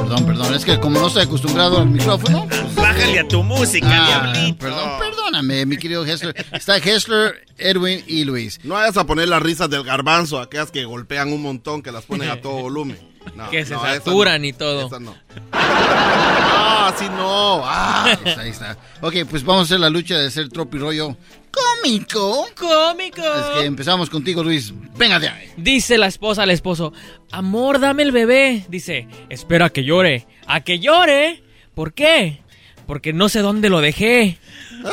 Perdón, 0.02 0.26
perdón. 0.26 0.54
Es 0.56 0.66
que 0.66 0.80
como 0.80 1.00
no 1.00 1.08
estoy 1.08 1.24
acostumbrado 1.24 1.78
al 1.80 1.90
micrófono. 1.90 2.48
pues, 2.48 2.76
Bájale 2.76 3.20
a 3.20 3.28
tu 3.28 3.44
música, 3.44 3.88
ah, 3.90 4.32
Diablito. 4.34 4.58
Perdón, 4.60 4.90
perdóname, 5.00 5.66
mi 5.66 5.78
querido 5.78 6.06
Hessler. 6.06 6.36
Está 6.52 6.78
Hessler, 6.78 7.46
Edwin 7.58 8.04
y 8.08 8.24
Luis. 8.24 8.60
No 8.64 8.74
vayas 8.74 8.98
a 8.98 9.06
poner 9.06 9.30
las 9.30 9.42
risas 9.42 9.70
del 9.70 9.84
garbanzo, 9.84 10.40
aquellas 10.40 10.72
que 10.72 10.86
golpean 10.86 11.32
un 11.32 11.42
montón, 11.42 11.82
que 11.82 11.92
las 11.92 12.06
ponen 12.06 12.30
a 12.30 12.42
todo 12.42 12.54
volumen. 12.62 12.98
No, 13.36 13.50
que 13.50 13.66
se 13.66 13.74
no, 13.74 13.82
saturan 13.82 14.42
no, 14.42 14.48
y 14.48 14.54
todo. 14.54 14.88
esa 14.88 15.00
no. 15.00 15.16
Ah, 15.52 16.92
así 16.94 17.06
no. 17.10 17.62
Ah. 17.64 18.18
Pues 18.22 18.38
ahí 18.38 18.50
está. 18.50 18.78
Ok, 19.02 19.16
pues 19.30 19.44
vamos 19.44 19.62
a 19.62 19.66
hacer 19.66 19.80
la 19.80 19.90
lucha 19.90 20.18
de 20.18 20.30
ser 20.32 20.50
tropi 20.50 20.78
rollo 20.78 21.16
cómico. 21.52 22.48
Cómico. 22.56 23.22
Es 23.22 23.60
que 23.60 23.66
empezamos 23.66 24.10
contigo, 24.10 24.44
Luis. 24.44 24.74
Venga 24.98 25.20
de 25.20 25.30
ahí. 25.30 25.52
Dice 25.58 25.98
la 25.98 26.08
esposa 26.08 26.44
al 26.44 26.50
esposo, 26.52 26.94
amor, 27.32 27.80
dame 27.80 28.04
el 28.04 28.12
bebé. 28.12 28.66
Dice, 28.70 29.08
espera 29.30 29.68
a 29.68 29.70
que 29.70 29.84
llore. 29.84 30.28
¿A 30.48 30.62
que 30.62 30.80
llore? 30.80 31.44
¿Por 31.76 31.94
qué? 31.94 32.42
Porque 32.88 33.14
no 33.14 33.30
sé 33.30 33.40
dónde 33.42 33.70
lo 33.70 33.82
dejé. 33.82 34.38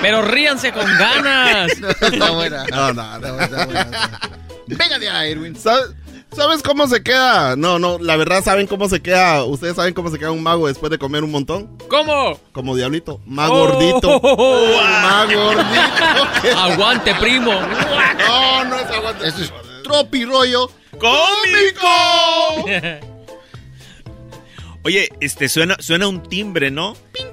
Pero 0.00 0.22
ríanse 0.22 0.72
con 0.72 0.84
ganas. 0.84 1.70
Está 2.00 2.30
buena. 2.30 2.64
No, 2.70 2.92
no, 2.92 3.18
no. 3.18 3.26
Está 3.26 3.32
buena, 3.32 3.44
está 3.44 3.66
buena. 3.66 4.20
Venga 4.76 4.98
de 4.98 5.08
ahí, 5.10 5.32
Edwin. 5.32 5.56
¿Sabes, 5.56 5.90
¿Sabes 6.34 6.62
cómo 6.62 6.86
se 6.86 7.02
queda? 7.02 7.56
No, 7.56 7.78
no, 7.78 7.98
la 7.98 8.16
verdad, 8.16 8.42
¿saben 8.42 8.66
cómo 8.66 8.88
se 8.88 9.02
queda? 9.02 9.44
¿Ustedes 9.44 9.76
saben 9.76 9.92
cómo 9.92 10.10
se 10.10 10.18
queda 10.18 10.30
un 10.30 10.42
mago 10.42 10.66
después 10.66 10.90
de 10.90 10.98
comer 10.98 11.24
un 11.24 11.30
montón? 11.30 11.76
¿Cómo? 11.88 12.38
Como 12.52 12.74
diablito. 12.74 13.20
Más 13.26 13.50
Oh. 13.50 13.58
gordito. 13.68 14.20
Más 14.20 15.26
gordito. 15.34 16.56
Aguante, 16.58 17.14
primo. 17.16 17.52
No, 17.52 18.64
no 18.64 18.76
es 18.76 18.86
aguante. 18.90 19.28
Esto 19.28 19.42
es 19.42 19.52
tropi 19.84 20.24
rollo 20.24 20.70
¡Cómico! 20.92 21.88
Oye, 24.84 25.08
este 25.20 25.48
suena, 25.48 25.76
suena 25.80 26.08
un 26.08 26.22
timbre, 26.22 26.70
¿no? 26.70 26.94
Ping, 27.12 27.24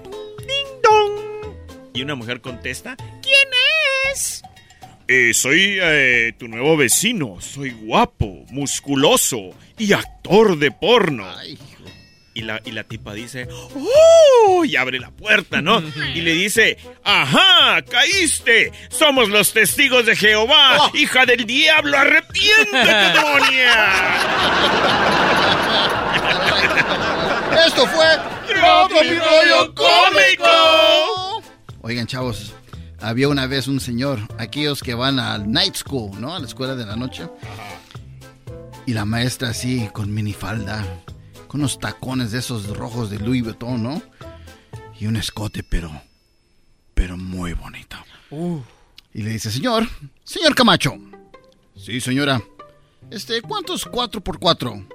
ding 0.46 0.82
dong. 0.84 1.56
Y 1.94 2.02
una 2.04 2.16
mujer 2.16 2.42
contesta: 2.42 2.96
¿Quién 3.22 3.48
es? 4.14 4.42
Eh, 5.12 5.34
soy 5.34 5.80
eh, 5.82 6.34
tu 6.38 6.48
nuevo 6.48 6.78
vecino. 6.78 7.38
Soy 7.42 7.72
guapo, 7.72 8.46
musculoso 8.52 9.56
y 9.76 9.94
actor 9.94 10.60
de 10.60 10.70
porno. 10.70 11.26
Y 12.36 12.44
la, 12.44 12.62
y 12.64 12.72
la 12.74 12.84
tipa 12.84 13.16
dice, 13.16 13.48
¡Oh! 13.50 14.64
Y 14.64 14.76
abre 14.76 15.00
la 15.00 15.10
puerta, 15.10 15.64
¿no? 15.64 15.82
Y 16.14 16.22
le 16.22 16.34
dice, 16.34 16.78
¡Ajá! 17.04 17.82
¡Caíste! 17.90 18.72
¡Somos 18.90 19.30
los 19.30 19.52
testigos 19.52 20.06
de 20.06 20.16
Jehová! 20.16 20.92
¡Hija 20.94 21.26
del 21.26 21.44
diablo! 21.48 21.98
¡Arrepiéntete, 21.98 22.78
demonia! 23.16 23.90
Esto 27.66 27.88
fue 27.88 28.06
Tropi 28.48 29.10
Rollo 29.16 29.74
Cómico. 29.74 31.44
Oigan, 31.82 32.06
chavos, 32.06 32.54
había 33.02 33.28
una 33.28 33.48
vez 33.48 33.68
un 33.68 33.80
señor, 33.80 34.20
aquellos 34.38 34.82
que 34.82 34.94
van 34.94 35.20
al 35.20 35.52
night 35.52 35.76
school, 35.76 36.20
¿no? 36.20 36.36
A 36.36 36.40
la 36.40 36.48
escuela 36.48 36.76
de 36.76 36.86
la 36.86 36.96
noche. 36.96 37.28
Y 38.86 38.94
la 38.94 39.06
maestra 39.06 39.50
así, 39.50 39.90
con 39.94 40.14
minifalda, 40.14 40.86
con 41.48 41.62
unos 41.62 41.80
tacones 41.80 42.32
de 42.32 42.40
esos 42.40 42.76
rojos 42.76 43.10
de 43.10 43.20
Louis 43.20 43.44
Vuitton, 43.44 43.82
¿no? 43.82 44.02
Y 45.00 45.06
un 45.08 45.16
escote, 45.16 45.64
pero, 45.64 45.92
pero 46.94 47.18
muy 47.18 47.54
bonito. 47.54 47.98
Y 49.14 49.22
le 49.22 49.32
dice, 49.32 49.52
señor, 49.52 49.88
señor 50.24 50.56
Camacho. 50.56 50.96
Sí, 51.76 52.02
señora. 52.02 52.42
Este, 53.10 53.42
¿cuánto 53.42 53.76
es 53.76 53.86
4 53.86 54.22
por 54.22 54.40
4? 54.40 54.88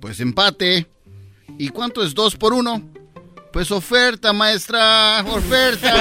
Pues 0.00 0.20
empate. 0.20 0.86
¿Y 1.58 1.70
cuánto 1.70 2.02
es 2.02 2.14
2 2.14 2.36
por 2.36 2.52
1? 2.52 2.95
Pues 3.56 3.70
oferta, 3.70 4.34
maestra, 4.34 5.24
oferta. 5.26 5.94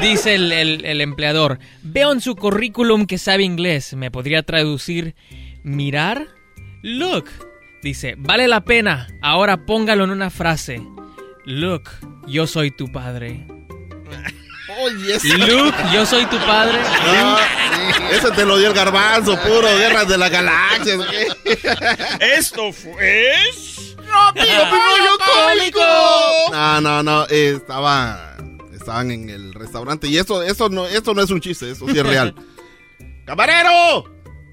Dice 0.00 0.36
el, 0.36 0.52
el- 0.52 0.84
el 0.84 1.00
empleador, 1.00 1.58
veo 1.82 2.12
en 2.12 2.20
su 2.20 2.36
currículum 2.36 3.06
que 3.06 3.18
sabe 3.18 3.42
inglés. 3.42 3.94
¿Me 3.94 4.12
podría 4.12 4.44
traducir 4.44 5.16
mirar? 5.64 6.28
Look. 6.82 7.24
Dice, 7.82 8.14
vale 8.16 8.46
la 8.46 8.60
pena. 8.60 9.08
Ahora 9.20 9.66
póngalo 9.66 10.04
en 10.04 10.10
una 10.10 10.30
frase. 10.30 10.80
Look, 11.44 11.90
yo 12.28 12.46
soy 12.46 12.70
tu 12.70 12.92
padre. 12.92 13.48
Oye, 14.82 15.14
ese- 15.16 15.38
Luke, 15.38 15.76
yo 15.92 16.06
soy 16.06 16.24
tu 16.26 16.38
padre. 16.38 16.78
Ah, 16.84 17.38
ese 18.12 18.30
te 18.32 18.44
lo 18.44 18.58
dio 18.58 18.68
el 18.68 18.74
garbanzo, 18.74 19.38
puro 19.40 19.62
guerras 19.76 20.08
de 20.08 20.16
las 20.18 20.30
galaxias. 20.30 20.98
Esto 22.20 22.72
fue. 22.72 23.32
No, 26.52 26.80
no, 26.80 27.02
no, 27.02 27.26
eh, 27.28 27.54
estaba, 27.56 28.36
estaban 28.72 29.10
en 29.10 29.30
el 29.30 29.54
restaurante 29.54 30.08
y 30.08 30.16
esto, 30.18 30.42
esto 30.42 30.68
no, 30.68 30.86
esto 30.86 31.14
no 31.14 31.22
es 31.22 31.30
un 31.30 31.40
chiste, 31.40 31.70
esto 31.70 31.86
sí 31.88 31.98
es 31.98 32.06
real. 32.06 32.34
¡Camarero! 33.26 34.04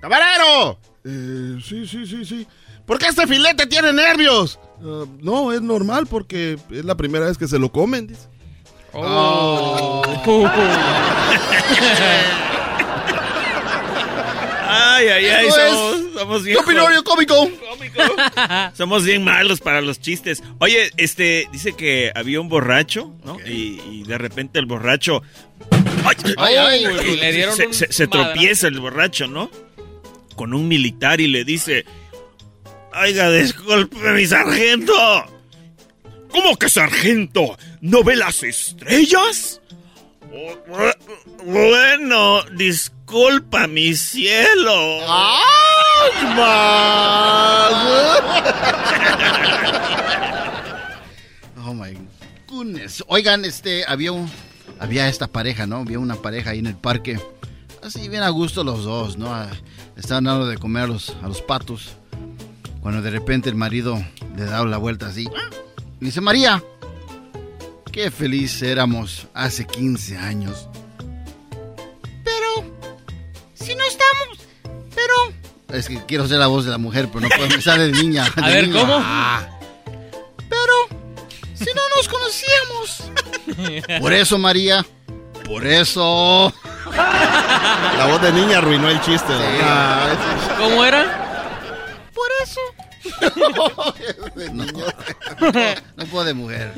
¡Camarero! 0.02 0.80
Eh, 1.04 1.58
sí, 1.68 1.88
sí, 1.88 2.06
sí, 2.06 2.26
sí. 2.26 2.48
¿Por 2.86 3.00
qué 3.00 3.08
este 3.08 3.26
filete 3.28 3.66
tiene 3.66 3.92
nervios? 3.94 4.60
"Ah, 4.84 5.06
no, 5.22 5.52
es 5.52 5.62
normal 5.62 6.06
porque 6.08 6.58
es 6.72 6.86
la 6.86 6.96
primera 6.96 7.26
vez 7.26 7.38
que 7.38 7.48
se 7.48 7.58
lo 7.60 7.72
comen, 7.72 8.06
dice. 8.08 8.28
Oh. 9.00 10.02
Ay, 14.70 15.08
ay, 15.08 15.26
ay, 15.28 15.48
es 15.48 15.54
somos, 15.56 16.14
somos 16.14 16.44
bien 16.44 16.58
Tropi 16.58 16.74
Rollo 16.78 17.04
Cómico. 17.04 17.36
cómico. 17.70 18.02
Somos 18.76 19.06
bien 19.06 19.24
malos 19.24 19.62
para 19.62 19.80
los 19.82 20.02
chistes. 20.02 20.44
Oye, 20.60 20.92
este, 20.98 21.48
dice 21.52 21.74
que 21.74 22.12
había 22.14 22.42
un 22.42 22.50
borracho, 22.50 23.14
¿no? 23.24 23.38
Y, 23.46 23.80
y 23.90 24.04
de 24.04 24.18
repente 24.18 24.60
el 24.60 24.66
borracho. 24.66 25.22
¡Ay! 26.04 26.16
Ay, 26.38 26.56
ay, 26.56 26.86
y 27.14 27.18
le 27.18 27.32
dieron 27.32 27.56
se, 27.56 27.68
un 27.68 27.74
se- 27.74 27.92
se 27.94 28.08
tropieza 28.08 28.68
el 28.68 28.80
borracho, 28.80 29.28
¿no? 29.28 29.50
Con 30.36 30.54
un 30.54 30.68
militar 30.68 31.22
y 31.22 31.28
le 31.28 31.46
dice: 31.46 31.86
Oiga, 33.02 33.30
disculpe, 33.32 33.98
mi 34.14 34.26
sargento. 34.26 34.94
¿Cómo 36.32 36.58
que 36.58 36.70
sargento? 36.70 37.58
¿No 37.82 38.04
ve 38.04 38.16
las 38.16 38.44
estrellas? 38.44 39.62
Bueno, 41.46 42.44
disculpa, 42.56 43.68
mi 43.68 43.96
cielo. 43.96 45.00
Oh 51.66 51.74
my 51.74 51.98
goodness. 52.48 53.04
Oigan, 53.08 53.46
este, 53.46 53.84
había 53.88 54.12
un, 54.12 54.30
había 54.80 55.08
esta 55.10 55.28
pareja, 55.28 55.66
¿no? 55.68 55.78
Había 55.78 56.00
una 56.00 56.16
pareja 56.16 56.52
ahí 56.52 56.60
en 56.60 56.68
el 56.68 56.78
parque. 56.78 57.20
Así 57.84 58.08
bien 58.10 58.24
a 58.24 58.30
gusto 58.30 58.64
los 58.64 58.84
dos, 58.84 59.18
¿no? 59.18 59.34
Ah, 59.34 59.50
Estaban 59.96 60.26
dando 60.26 60.48
de 60.48 60.58
comer 60.58 60.84
a 60.84 60.88
los, 60.88 61.16
a 61.24 61.28
los 61.28 61.42
patos. 61.42 61.96
Cuando 62.82 63.02
de 63.02 63.10
repente 63.10 63.50
el 63.50 63.56
marido 63.56 64.02
le 64.36 64.46
da 64.46 64.64
la 64.64 64.78
vuelta 64.78 65.08
así. 65.08 65.28
Dice, 66.00 66.22
María, 66.22 66.64
qué 67.92 68.12
feliz 68.12 68.62
éramos 68.62 69.28
hace 69.34 69.66
15 69.66 70.18
años. 70.18 70.68
Pero, 72.24 72.72
si 73.56 73.74
no 73.74 73.84
estamos, 73.84 74.38
pero... 74.94 75.14
Es 75.78 75.88
que 75.88 76.06
quiero 76.06 76.26
hacer 76.26 76.38
la 76.38 76.48
voz 76.48 76.66
de 76.66 76.72
la 76.72 76.78
mujer, 76.78 77.10
pero 77.12 77.22
no 77.22 77.30
puedo 77.30 77.50
me 77.50 77.62
sale 77.62 77.88
de 77.88 77.92
niña. 77.94 78.26
A 78.36 78.48
de 78.48 78.54
ver, 78.54 78.68
niña. 78.68 78.80
¿cómo? 78.80 79.00
Ah. 79.00 79.48
Pero, 80.48 81.02
si 81.56 81.66
no 81.74 81.82
nos 81.96 82.08
conocíamos. 82.08 84.00
Por 84.00 84.14
eso, 84.14 84.38
María. 84.38 84.86
Por 85.46 85.66
eso. 85.66 86.54
La 86.96 88.06
voz 88.08 88.22
de 88.22 88.32
niña 88.34 88.60
arruinó 88.60 88.90
el 88.90 89.02
chiste. 89.02 89.34
Ah, 89.64 90.10
¿Cómo 90.60 90.86
era? 90.86 92.06
Por 92.14 92.28
eso. 92.44 92.60
no, 94.54 94.66
no 95.96 96.06
puedo 96.06 96.26
de 96.26 96.34
mujer. 96.34 96.74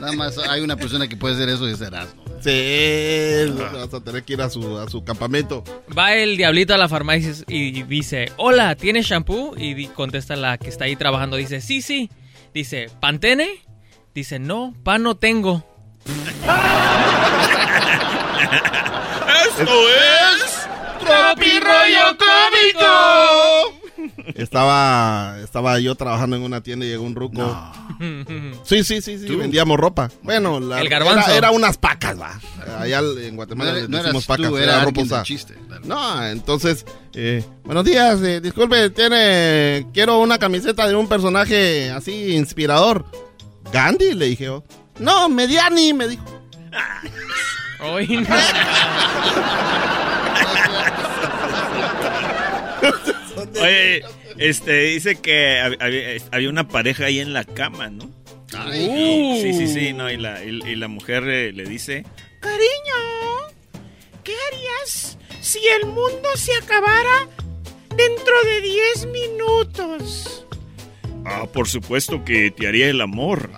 Nada 0.00 0.12
más 0.12 0.38
hay 0.38 0.60
una 0.60 0.76
persona 0.76 1.08
que 1.08 1.16
puede 1.16 1.34
hacer 1.34 1.48
eso 1.48 1.68
y 1.68 1.76
serás. 1.76 2.08
Sí, 2.40 3.54
vas 3.72 3.94
a 3.94 4.00
tener 4.00 4.22
que 4.22 4.34
ir 4.34 4.42
a 4.42 4.50
su, 4.50 4.78
a 4.78 4.88
su 4.88 5.02
campamento. 5.02 5.64
Va 5.96 6.14
el 6.14 6.36
diablito 6.36 6.74
a 6.74 6.78
la 6.78 6.88
farmacia 6.88 7.32
y 7.48 7.82
dice, 7.84 8.30
hola, 8.36 8.74
¿tienes 8.76 9.06
shampoo? 9.06 9.54
Y 9.56 9.86
contesta 9.88 10.36
la 10.36 10.58
que 10.58 10.68
está 10.68 10.84
ahí 10.84 10.96
trabajando, 10.96 11.36
dice, 11.36 11.60
sí, 11.60 11.80
sí. 11.80 12.10
Dice, 12.52 12.88
¿pantene? 13.00 13.48
Dice, 14.14 14.38
no, 14.38 14.74
pan 14.84 15.02
no 15.02 15.16
tengo. 15.16 15.64
¡Esto 19.48 19.88
es 19.88 20.68
Tropi 21.00 21.60
Rollo 21.60 22.16
Cómico. 22.18 23.83
Estaba, 24.34 25.36
estaba 25.42 25.78
yo 25.78 25.94
trabajando 25.94 26.36
en 26.36 26.42
una 26.42 26.62
tienda 26.62 26.86
y 26.86 26.88
llegó 26.90 27.04
un 27.04 27.14
ruco. 27.14 27.42
Sí, 28.64 28.82
sí, 28.84 29.00
sí, 29.00 29.18
sí. 29.18 29.34
Vendíamos 29.34 29.78
ropa. 29.78 30.10
Bueno, 30.22 30.58
la, 30.60 30.80
El 30.80 30.88
garbanzo. 30.88 31.28
Era, 31.28 31.36
era 31.36 31.50
unas 31.50 31.76
pacas, 31.76 32.20
va. 32.20 32.38
Allá 32.78 33.00
en 33.18 33.36
Guatemala 33.36 33.72
No 33.72 33.88
no 33.88 33.98
decimos 33.98 34.24
eras 34.24 34.26
pacas. 34.26 34.48
tú, 34.48 34.56
era 34.56 34.74
era 34.74 34.84
ropa 34.84 35.22
chiste. 35.22 35.54
No, 35.84 36.26
entonces, 36.26 36.84
eh, 37.14 37.44
buenos 37.64 37.84
días, 37.84 38.20
eh, 38.22 38.40
disculpe, 38.40 38.90
tiene, 38.90 39.86
quiero 39.92 40.18
una 40.20 40.38
camiseta 40.38 40.88
de 40.88 40.94
un 40.94 41.08
personaje 41.08 41.90
así 41.90 42.34
inspirador. 42.34 43.04
Gandhi, 43.72 44.14
le 44.14 44.26
dije 44.26 44.44
yo. 44.44 44.64
No, 44.98 45.28
Mediani, 45.28 45.92
me 45.92 46.08
dijo. 46.08 46.24
Hoy 47.80 48.06
no. 48.16 48.36
Oye, 53.60 54.02
este, 54.38 54.72
dice 54.84 55.16
que 55.16 55.58
hab- 55.60 55.76
había, 55.80 56.16
había 56.32 56.48
una 56.48 56.68
pareja 56.68 57.06
ahí 57.06 57.20
en 57.20 57.32
la 57.32 57.44
cama, 57.44 57.88
¿no? 57.90 58.10
Ay. 58.56 59.40
Sí, 59.42 59.52
sí, 59.52 59.66
sí, 59.68 59.92
no, 59.92 60.10
y 60.10 60.16
la, 60.16 60.44
y, 60.44 60.60
y 60.64 60.76
la 60.76 60.88
mujer 60.88 61.24
eh, 61.28 61.52
le 61.52 61.64
dice, 61.64 62.04
Cariño, 62.40 63.52
¿qué 64.22 64.32
harías 64.52 65.18
si 65.40 65.58
el 65.80 65.86
mundo 65.86 66.28
se 66.36 66.54
acabara 66.54 67.28
dentro 67.96 68.34
de 68.44 68.60
10 68.60 69.06
minutos? 69.06 70.46
ah, 71.24 71.46
por 71.52 71.68
supuesto 71.68 72.24
que 72.24 72.50
te 72.50 72.66
haría 72.68 72.88
el 72.88 73.00
amor. 73.00 73.50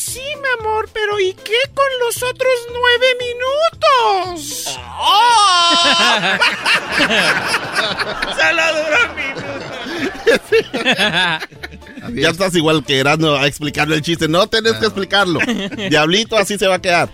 Sí, 0.00 0.22
mi 0.40 0.48
amor, 0.58 0.88
pero 0.94 1.20
¿y 1.20 1.34
qué 1.34 1.58
con 1.74 1.84
los 2.06 2.22
otros 2.22 2.54
nueve 2.72 3.06
minutos? 3.20 4.78
Ya 12.14 12.30
estás 12.30 12.56
igual 12.56 12.82
que 12.82 12.98
Erasmo 12.98 13.32
a 13.32 13.46
explicarle 13.46 13.96
el 13.96 14.02
chiste. 14.02 14.26
No 14.26 14.46
tenés 14.46 14.72
que 14.74 14.86
explicarlo. 14.86 15.38
Diablito, 15.90 16.38
así 16.38 16.56
se 16.56 16.66
va 16.66 16.76
a 16.76 16.80
quedar. 16.80 17.10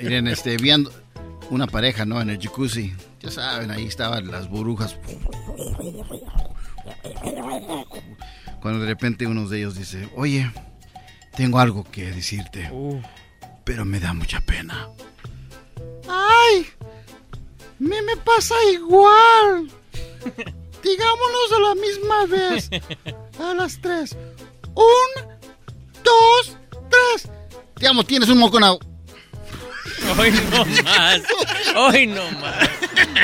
Miren, 0.00 0.28
este, 0.28 0.56
viendo 0.56 0.92
una 1.50 1.66
pareja, 1.66 2.04
¿no? 2.04 2.20
En 2.20 2.30
el 2.30 2.40
jacuzzi. 2.40 2.94
Ya 3.20 3.32
saben, 3.32 3.72
ahí 3.72 3.86
estaban 3.86 4.30
las 4.30 4.48
burbujas. 4.48 4.96
Cuando 8.62 8.80
de 8.80 8.86
repente 8.86 9.26
uno 9.26 9.48
de 9.48 9.58
ellos 9.58 9.74
dice, 9.74 10.08
oye, 10.14 10.48
tengo 11.40 11.58
algo 11.58 11.84
que 11.90 12.10
decirte, 12.10 12.70
pero 13.64 13.86
me 13.86 13.98
da 13.98 14.12
mucha 14.12 14.42
pena. 14.42 14.90
¡Ay! 16.06 16.66
Me 17.78 18.02
me 18.02 18.14
pasa 18.18 18.54
igual. 18.70 19.70
Digámonos 20.84 21.52
a 21.56 21.60
la 21.60 21.74
misma 21.76 22.26
vez. 22.26 22.68
A 23.38 23.54
las 23.54 23.80
tres. 23.80 24.14
Un, 24.74 25.10
dos, 26.04 26.58
tres. 26.90 27.32
Te 27.76 27.88
amo, 27.88 28.04
tienes 28.04 28.28
un 28.28 28.36
moco 28.36 28.58
en 28.58 28.64
Hoy 28.64 30.30
no 30.52 30.66
más. 30.84 31.22
Hoy 31.74 32.06
no 32.06 32.30
más. 32.32 32.68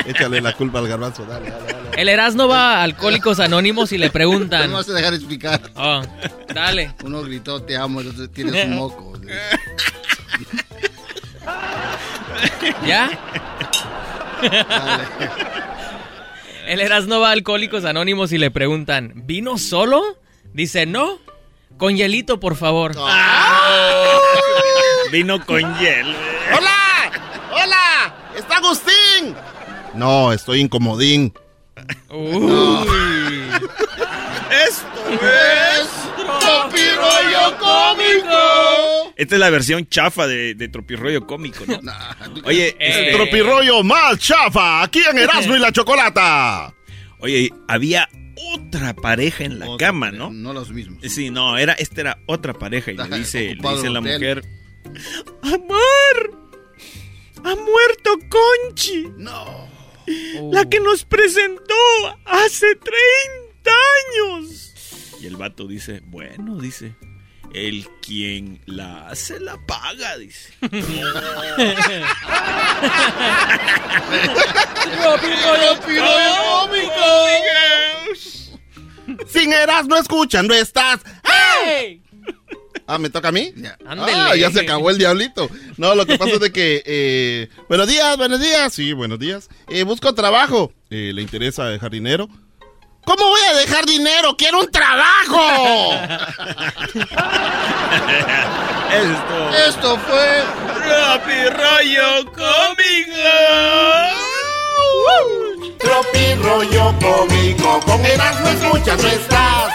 Échale 0.07 0.41
la 0.41 0.53
culpa 0.53 0.79
al 0.79 0.87
garbanzo, 0.87 1.23
dale, 1.23 1.51
dale, 1.51 1.65
dale. 1.71 1.76
El 1.95 2.09
Erasmo 2.09 2.47
va 2.47 2.77
a 2.77 2.83
Alcohólicos 2.83 3.39
Anónimos 3.39 3.91
y 3.91 3.97
le 3.97 4.09
preguntan. 4.09 4.69
No 4.71 4.77
vas 4.77 4.89
a 4.89 4.93
dejar 4.93 5.13
explicar. 5.13 5.61
Oh, 5.75 6.01
dale. 6.53 6.93
Uno 7.03 7.21
gritó, 7.23 7.61
te 7.63 7.75
amo, 7.77 8.01
el 8.01 8.09
otro 8.09 8.29
tienes 8.29 8.65
un 8.65 8.75
moco. 8.75 9.13
¿Ya? 12.85 13.09
El 16.67 16.81
Erasmo 16.81 17.19
va 17.19 17.29
a 17.29 17.31
Alcohólicos 17.31 17.85
Anónimos 17.85 18.31
y 18.31 18.37
le 18.37 18.51
preguntan, 18.51 19.13
¿vino 19.15 19.57
solo? 19.57 20.01
Dice, 20.53 20.85
no. 20.85 21.19
Con 21.77 21.95
hielito, 21.95 22.39
por 22.39 22.55
favor. 22.55 22.95
Vino 25.11 25.45
con 25.45 25.61
hielo. 25.79 26.15
¡Hola! 26.57 27.11
¡Hola! 27.51 28.15
¡Está 28.35 28.57
Agustín! 28.57 29.35
No, 29.93 30.33
estoy 30.33 30.61
incomodín. 30.61 31.33
Esto 34.51 35.09
es 35.21 35.87
Tropirollo 36.39 37.57
Cómico. 37.59 39.13
Esta 39.15 39.35
es 39.35 39.39
la 39.39 39.49
versión 39.49 39.87
chafa 39.87 40.27
de, 40.27 40.53
de 40.55 40.67
Tropirroyo 40.69 41.25
cómico, 41.25 41.63
¿no? 41.65 41.79
Oye, 42.45 42.75
El 42.79 42.91
este- 43.07 43.13
tropirollo 43.13 43.83
más 43.83 44.19
chafa, 44.19 44.83
aquí 44.83 45.01
en 45.09 45.17
Erasmo 45.17 45.55
y 45.55 45.59
la 45.59 45.71
Chocolata. 45.71 46.73
Oye, 47.19 47.51
había 47.67 48.07
otra 48.53 48.93
pareja 48.93 49.43
en 49.43 49.57
la 49.59 49.67
cama, 49.79 50.11
¿no? 50.11 50.29
No 50.29 50.53
los 50.53 50.69
mismos. 50.69 50.99
Sí, 51.11 51.31
no, 51.31 51.57
era, 51.57 51.73
esta 51.73 52.01
era 52.01 52.19
otra 52.27 52.53
pareja 52.53 52.91
y 52.91 52.97
le 52.97 53.09
dice, 53.17 53.55
le 53.55 53.69
dice 53.69 53.89
la 53.89 54.01
mujer, 54.01 54.43
Amor. 55.41 56.37
Ha 57.43 57.55
muerto 57.55 58.11
Conchi. 58.29 59.07
No. 59.17 59.67
La 60.51 60.69
que 60.69 60.79
nos 60.79 61.03
presentó 61.03 61.73
hace 62.25 62.75
30 62.75 63.71
años. 63.71 64.73
y 65.21 65.27
el 65.27 65.35
vato 65.35 65.67
dice, 65.67 66.01
bueno, 66.05 66.57
dice, 66.57 66.95
el 67.53 67.87
quien 68.01 68.61
la 68.65 69.09
hace 69.09 69.39
la 69.39 69.57
paga, 69.65 70.17
dice. 70.17 70.53
Sin 79.27 79.53
Erasmo 79.53 79.95
escuchando 79.97 80.53
estás. 80.53 81.01
¡Hey! 81.23 82.01
Ah, 82.87 82.97
¿me 82.97 83.09
toca 83.09 83.27
a 83.27 83.31
mí? 83.33 83.53
Ándele. 83.85 84.11
Ah, 84.15 84.33
ya 84.35 84.49
se 84.49 84.61
acabó 84.61 84.89
el 84.89 84.97
diablito. 84.97 85.49
No, 85.75 85.93
lo 85.93 86.05
que 86.05 86.17
pasa 86.17 86.31
es 86.35 86.39
de 86.39 86.51
que... 86.53 86.81
eh, 86.85 87.49
buenos 87.67 87.85
días, 87.87 88.15
buenos 88.17 88.39
días. 88.39 88.73
Sí, 88.73 88.93
buenos 88.93 89.19
días. 89.19 89.49
Eh, 89.67 89.83
busco 89.83 90.13
trabajo. 90.15 90.71
Eh, 90.89 91.11
¿Le 91.13 91.21
interesa 91.21 91.65
dejar 91.65 91.91
dinero? 91.91 92.29
¿Cómo 93.05 93.27
voy 93.27 93.41
a 93.51 93.57
dejar 93.57 93.85
dinero? 93.85 94.35
¡Quiero 94.37 94.61
un 94.61 94.71
trabajo! 94.71 95.93
Esto. 98.91 99.49
Esto 99.67 99.97
fue 99.99 100.43
Tropi 100.85 101.49
Rollo 101.49 102.25
Cómico. 102.33 103.11
Tropi 105.79 106.33
rollo 106.41 106.93
cómico, 106.99 107.79
con 107.85 108.05
Erasmo 108.05 108.49
escuchas 108.49 109.01
no 109.01 109.09
estás. 109.09 109.73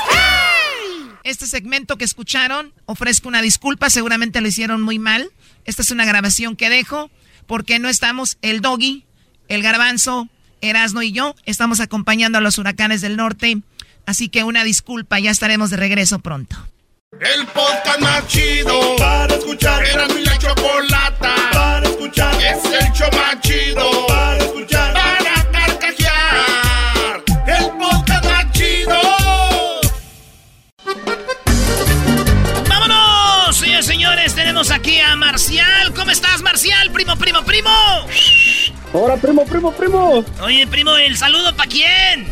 Este 1.25 1.47
segmento 1.47 1.97
que 1.97 2.05
escucharon, 2.05 2.73
ofrezco 2.85 3.29
una 3.29 3.43
disculpa, 3.43 3.91
seguramente 3.91 4.41
lo 4.41 4.49
hicieron 4.49 4.83
muy 4.83 4.99
mal. 4.99 5.31
Esta 5.65 5.83
es 5.83 5.91
una 5.91 6.05
grabación 6.05 6.57
que 6.57 6.69
dejo, 6.69 7.11
porque 7.47 7.79
no 7.79 7.89
estamos 7.89 8.39
el 8.43 8.61
doggy, 8.61 9.05
el 9.49 9.63
garbanzo, 9.63 10.29
Erasno 10.61 11.03
y 11.03 11.13
yo, 11.13 11.35
estamos 11.45 11.81
acompañando 11.81 12.39
a 12.39 12.41
los 12.41 12.59
huracanes 12.59 13.01
del 13.01 13.17
norte. 13.17 13.63
Así 14.07 14.29
que 14.29 14.45
una 14.45 14.65
disculpa, 14.65 15.19
ya 15.21 15.31
estaremos 15.31 15.71
de 15.71 15.77
regreso 15.77 16.19
pronto. 16.19 16.57
El 17.21 17.47
podcast 17.49 18.01
más 18.01 18.27
chido 18.27 18.97
para 18.97 19.35
escuchar. 19.35 19.85
Era 19.85 20.09
mi 20.09 20.25
la 20.25 20.39
chocolata 20.39 21.35
para 21.53 21.87
escuchar. 21.87 22.35
Es 22.43 22.65
el 22.65 22.93
show 22.93 23.09
para 24.09 24.39
escuchar. 24.39 24.82
Tenemos 34.63 34.71
aquí 34.71 35.01
a 35.01 35.17
Marcial. 35.17 35.93
¿Cómo 35.95 36.11
estás, 36.11 36.41
Marcial? 36.41 36.91
Primo, 36.93 37.17
primo, 37.17 37.43
primo. 37.43 37.71
Ahora, 38.93 39.17
primo, 39.17 39.45
primo, 39.45 39.73
primo. 39.73 40.25
Oye, 40.41 40.67
primo, 40.69 40.97
¿el 40.97 41.17
saludo 41.17 41.53
para 41.57 41.69
quién? 41.69 42.27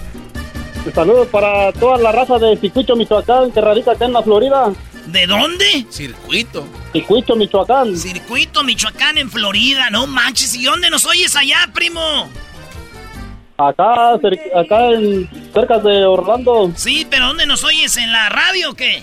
Saludos 0.94 1.26
para 1.28 1.72
toda 1.72 1.98
la 1.98 2.12
raza 2.12 2.38
de 2.38 2.56
Circuito, 2.56 2.94
Michoacán, 2.94 3.50
que 3.50 3.60
radica 3.60 3.92
acá 3.92 4.04
en 4.04 4.12
la 4.12 4.22
Florida. 4.22 4.72
¿De 5.06 5.26
dónde? 5.26 5.86
Circuito. 5.90 6.66
Circuito, 6.92 7.34
Michoacán. 7.34 7.96
Circuito, 7.96 8.62
Michoacán, 8.62 9.18
en 9.18 9.28
Florida. 9.28 9.90
No 9.90 10.06
manches, 10.06 10.54
¿y 10.54 10.64
dónde 10.64 10.88
nos 10.88 11.06
oyes 11.06 11.34
allá, 11.34 11.68
primo? 11.74 12.30
Acá, 13.56 14.14
acá 14.14 14.86
en, 14.92 15.28
cerca 15.52 15.78
de 15.78 16.04
Orlando. 16.04 16.70
Sí, 16.76 17.06
pero 17.10 17.26
¿dónde 17.26 17.46
nos 17.46 17.64
oyes? 17.64 17.96
¿En 17.96 18.12
la 18.12 18.28
radio 18.28 18.70
o 18.70 18.74
qué? 18.74 19.02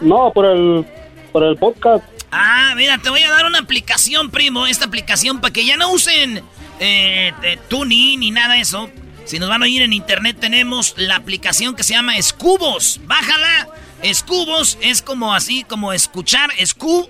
No, 0.00 0.32
por 0.32 0.46
el, 0.46 0.84
por 1.32 1.42
el 1.42 1.56
podcast. 1.56 2.04
Ah, 2.30 2.74
mira, 2.76 2.98
te 2.98 3.10
voy 3.10 3.22
a 3.22 3.30
dar 3.30 3.46
una 3.46 3.58
aplicación, 3.58 4.30
primo. 4.30 4.66
Esta 4.66 4.84
aplicación 4.84 5.40
para 5.40 5.52
que 5.52 5.64
ya 5.64 5.76
no 5.76 5.90
usen 5.92 6.42
eh, 6.80 7.32
eh, 7.42 7.58
TuneIn 7.68 8.20
ni 8.20 8.30
nada 8.30 8.54
de 8.54 8.60
eso. 8.60 8.90
Si 9.24 9.38
nos 9.38 9.48
van 9.48 9.62
a 9.62 9.64
oír 9.64 9.82
en 9.82 9.92
internet, 9.92 10.36
tenemos 10.40 10.94
la 10.96 11.16
aplicación 11.16 11.74
que 11.74 11.82
se 11.82 11.94
llama 11.94 12.16
Escubos. 12.16 13.00
Bájala. 13.04 13.68
Escubos 14.02 14.78
es 14.80 15.02
como 15.02 15.34
así, 15.34 15.64
como 15.64 15.92
escuchar. 15.92 16.50
Escu. 16.58 17.08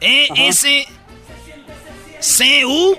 E-S. 0.00 0.86
C-U. 2.20 2.98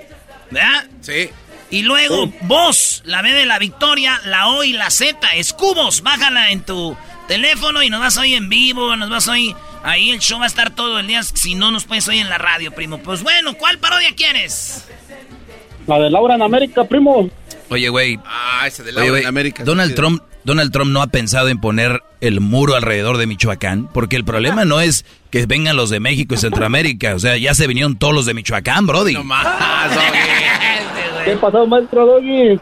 ¿Verdad? 0.50 0.86
Sí. 1.00 1.30
Y 1.70 1.82
luego 1.82 2.32
voz, 2.42 3.02
la 3.04 3.22
B 3.22 3.32
de 3.32 3.44
la 3.44 3.58
victoria, 3.58 4.20
la 4.24 4.48
O 4.48 4.62
y 4.62 4.72
la 4.72 4.90
Z, 4.90 5.34
escubos, 5.34 6.02
bájala 6.02 6.52
en 6.52 6.62
tu 6.62 6.96
teléfono 7.26 7.82
y 7.82 7.90
nos 7.90 7.98
vas 7.98 8.16
a 8.16 8.20
oír 8.20 8.36
en 8.36 8.48
vivo, 8.48 8.94
nos 8.94 9.10
vas 9.10 9.26
a 9.26 9.32
oír 9.32 9.56
ahí, 9.86 10.10
el 10.10 10.18
show 10.18 10.38
va 10.38 10.44
a 10.44 10.48
estar 10.48 10.74
todo 10.74 10.98
el 10.98 11.06
día, 11.06 11.22
si 11.22 11.54
no 11.54 11.70
nos 11.70 11.84
puedes 11.84 12.06
oír 12.08 12.20
en 12.20 12.28
la 12.28 12.38
radio, 12.38 12.72
primo. 12.72 12.98
Pues 12.98 13.22
bueno, 13.22 13.54
¿cuál 13.54 13.78
parodia 13.78 14.14
quieres? 14.14 14.86
La 15.86 15.98
de 15.98 16.10
Laura 16.10 16.34
en 16.34 16.42
América, 16.42 16.84
primo. 16.84 17.30
Oye, 17.70 17.88
güey. 17.88 18.18
Ah, 18.24 18.64
ese 18.66 18.82
de 18.82 18.92
Laura 18.92 19.20
en 19.20 19.26
América. 19.26 19.64
Donald 19.64 19.94
Trump, 19.94 20.22
Donald 20.44 20.72
Trump 20.72 20.90
no 20.90 21.02
ha 21.02 21.06
pensado 21.06 21.48
en 21.48 21.60
poner 21.60 22.02
el 22.20 22.40
muro 22.40 22.74
alrededor 22.74 23.16
de 23.16 23.26
Michoacán, 23.26 23.88
porque 23.92 24.16
el 24.16 24.24
problema 24.24 24.64
no 24.64 24.80
es 24.80 25.04
que 25.30 25.46
vengan 25.46 25.76
los 25.76 25.90
de 25.90 26.00
México 26.00 26.34
y 26.34 26.38
Centroamérica, 26.38 27.14
o 27.14 27.18
sea, 27.18 27.36
ya 27.36 27.54
se 27.54 27.66
vinieron 27.66 27.96
todos 27.96 28.14
los 28.14 28.26
de 28.26 28.34
Michoacán, 28.34 28.86
Brody. 28.86 29.14
No 29.14 29.24
más, 29.24 29.46
¿Qué 31.24 31.36
pasó, 31.36 31.66
maestro 31.66 32.06
Doggy? 32.06 32.60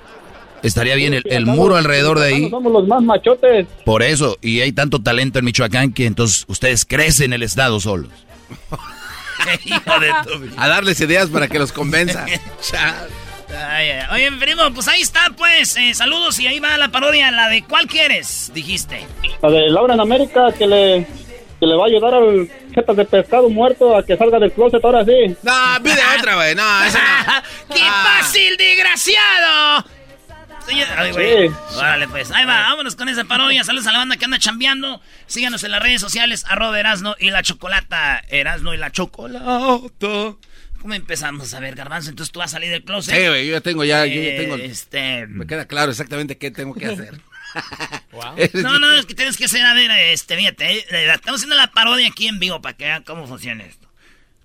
Estaría 0.64 0.94
bien 0.96 1.14
el, 1.14 1.22
el 1.26 1.46
muro 1.46 1.76
alrededor 1.76 2.18
de 2.18 2.26
ahí. 2.26 2.50
Somos 2.50 2.72
los 2.72 2.88
más 2.88 3.02
machotes. 3.02 3.66
Por 3.84 4.02
eso, 4.02 4.38
y 4.40 4.60
hay 4.60 4.72
tanto 4.72 5.00
talento 5.00 5.38
en 5.38 5.44
Michoacán 5.44 5.92
que 5.92 6.06
entonces 6.06 6.44
ustedes 6.48 6.84
crecen 6.84 7.32
el 7.32 7.42
estado 7.42 7.78
solos. 7.80 8.10
A 10.56 10.68
darles 10.68 11.00
ideas 11.00 11.28
para 11.28 11.48
que 11.48 11.58
los 11.58 11.72
convenza. 11.72 12.24
Ay, 13.56 13.88
ay, 13.88 14.00
ay. 14.10 14.28
Oye, 14.28 14.38
primo, 14.38 14.62
pues 14.74 14.88
ahí 14.88 15.00
está, 15.00 15.30
pues, 15.36 15.76
eh, 15.76 15.94
saludos 15.94 16.40
y 16.40 16.46
ahí 16.48 16.58
va 16.58 16.76
la 16.76 16.88
parodia, 16.88 17.30
la 17.30 17.48
de 17.48 17.62
¿cuál 17.62 17.86
quieres? 17.86 18.50
Dijiste. 18.52 19.06
La 19.42 19.50
de 19.50 19.70
Laura 19.70 19.94
en 19.94 20.00
América, 20.00 20.50
que 20.58 20.66
le, 20.66 21.06
que 21.60 21.66
le 21.66 21.76
va 21.76 21.84
a 21.84 21.86
ayudar 21.86 22.14
al 22.14 22.50
jeta 22.74 22.94
de 22.94 23.04
pescado 23.04 23.48
muerto 23.48 23.96
a 23.96 24.04
que 24.04 24.16
salga 24.16 24.40
del 24.40 24.50
closet 24.50 24.84
ahora 24.84 25.04
sí. 25.04 25.36
No, 25.42 25.52
pide 25.84 26.00
otra, 26.18 26.34
güey. 26.34 26.54
No, 26.56 26.84
esa 26.84 26.98
no. 26.98 27.42
¡Qué 27.76 27.82
fácil, 27.82 28.56
desgraciado! 28.56 29.84
Señor- 30.66 30.88
Ay, 30.96 31.12
güey. 31.12 31.50
Órale, 31.76 32.08
pues. 32.08 32.30
Ahí 32.30 32.44
va, 32.44 32.60
vámonos 32.60 32.96
con 32.96 33.08
esa 33.08 33.24
parodia. 33.24 33.64
Saludos 33.64 33.86
a 33.86 33.92
la 33.92 33.98
banda 33.98 34.16
que 34.16 34.24
anda 34.24 34.38
chambeando. 34.38 35.00
Síganos 35.26 35.62
en 35.64 35.70
las 35.72 35.82
redes 35.82 36.00
sociales, 36.00 36.44
arroba 36.48 36.78
Erasno 36.78 37.16
y 37.18 37.30
la 37.30 37.42
Chocolata. 37.42 38.22
Erasno 38.28 38.72
y 38.74 38.78
la 38.78 38.90
Chocolata. 38.90 39.80
¿Cómo 40.80 40.94
empezamos? 40.94 41.54
A 41.54 41.60
ver, 41.60 41.74
Garbanzo, 41.74 42.10
entonces 42.10 42.30
tú 42.32 42.40
vas 42.40 42.50
a 42.50 42.56
salir 42.56 42.70
del 42.70 42.84
closet. 42.84 43.14
Sí, 43.14 43.26
güey, 43.26 43.46
yo 43.46 43.52
ya 43.54 43.60
tengo 43.62 43.84
ya, 43.84 44.04
yo 44.04 44.20
ya 44.20 44.36
tengo. 44.36 44.56
Este... 44.56 45.26
Me 45.26 45.46
queda 45.46 45.66
claro 45.66 45.90
exactamente 45.90 46.36
qué 46.36 46.50
tengo 46.50 46.74
que 46.74 46.86
hacer. 46.86 47.20
No, 48.54 48.78
no, 48.78 48.92
es 48.92 49.06
que 49.06 49.14
tienes 49.14 49.36
que 49.36 49.44
hacer, 49.44 49.64
a 49.64 49.74
ver, 49.74 49.90
este, 49.90 50.36
fíjate, 50.36 50.78
eh, 50.78 51.12
estamos 51.14 51.40
haciendo 51.40 51.56
la 51.56 51.68
parodia 51.70 52.08
aquí 52.08 52.26
en 52.26 52.38
vivo 52.38 52.60
para 52.60 52.76
que 52.76 52.84
vean 52.84 53.02
cómo 53.04 53.26
funciona 53.26 53.64
esto. 53.64 53.88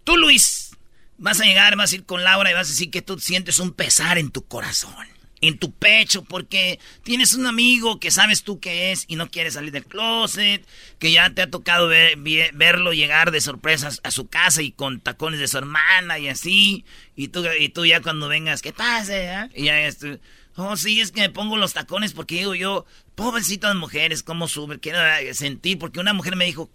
Tú, 0.04 0.16
Luis, 0.18 0.72
vas 1.18 1.40
a 1.42 1.46
llegar, 1.46 1.76
vas 1.76 1.92
a 1.92 1.96
ir 1.96 2.06
con 2.06 2.24
Laura 2.24 2.52
y 2.52 2.54
vas 2.54 2.68
a 2.68 2.72
decir 2.72 2.92
que 2.92 3.02
tú 3.02 3.20
sientes 3.20 3.60
un 3.60 3.74
pesar 3.74 4.18
en 4.18 4.32
tu 4.32 4.48
corazón, 4.48 4.94
en 5.42 5.58
tu 5.58 5.72
pecho, 5.72 6.24
porque 6.24 6.80
tienes 7.04 7.34
un 7.34 7.46
amigo 7.46 8.00
que 8.00 8.12
sabes 8.12 8.44
tú 8.44 8.60
que 8.60 8.92
es 8.92 9.06
y 9.08 9.16
no 9.16 9.30
quiere 9.30 9.52
salir 9.52 9.72
del 9.72 9.86
closet, 9.86 10.66
que 11.00 11.12
ya 11.12 11.30
te 11.30 11.42
ha 11.44 11.50
tocado 11.50 11.88
ver- 11.88 12.18
verlo 12.54 12.94
llegar 12.94 13.32
de 13.32 13.42
sorpresas 13.42 14.02
a 14.04 14.12
su 14.12 14.28
casa 14.28 14.62
y 14.62 14.72
con 14.72 15.00
tacones 15.00 15.40
de 15.40 15.48
su 15.48 15.58
hermana 15.58 16.20
y 16.20 16.28
así, 16.28 16.84
y 17.16 17.30
tú, 17.30 17.46
y 17.60 17.70
tú 17.70 17.86
ya 17.86 18.02
cuando 18.02 18.28
vengas, 18.28 18.62
¿qué 18.62 18.74
pasa? 18.74 19.44
eh?" 19.46 19.50
Y 19.56 19.66
ya 19.66 19.80
es 19.82 19.98
tú, 19.98 20.20
Oh, 20.62 20.76
sí, 20.76 21.00
es 21.00 21.14
que 21.14 21.22
me 21.22 21.30
pongo 21.30 21.56
los 21.56 21.72
tacones 21.74 22.12
porque 22.12 22.36
digo 22.36 22.54
yo, 22.54 22.86
pobrecitas 23.16 23.76
mujeres, 23.76 24.24
cómo 24.24 24.50
suben, 24.50 24.80
quiero 24.80 25.00
eh, 25.06 25.34
sentir, 25.34 25.80
porque 25.80 26.02
una 26.02 26.12
mujer 26.12 26.36
me 26.36 26.44
dijo, 26.44 26.70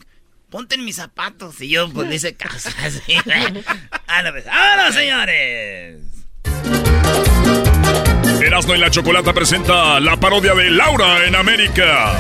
ponte 0.49 0.77
en 0.77 0.87
mis 0.87 0.97
zapatos, 0.97 1.61
y 1.61 1.69
yo 1.69 1.91
pues 1.91 2.09
le 2.09 2.15
hice 2.15 2.35
caso, 2.35 2.71
así. 2.79 3.01
Ahora, 4.07 4.33
pues, 4.33 4.47
¡Vámonos, 4.47 4.95
señores! 4.95 5.99
Erasmo 8.41 8.75
y 8.75 8.79
la 8.79 8.91
Chocolata 8.91 9.33
presenta 9.33 10.01
la 10.01 10.17
parodia 10.17 10.55
de 10.55 10.71
Laura 10.71 11.25
en 11.25 11.35
América. 11.35 12.15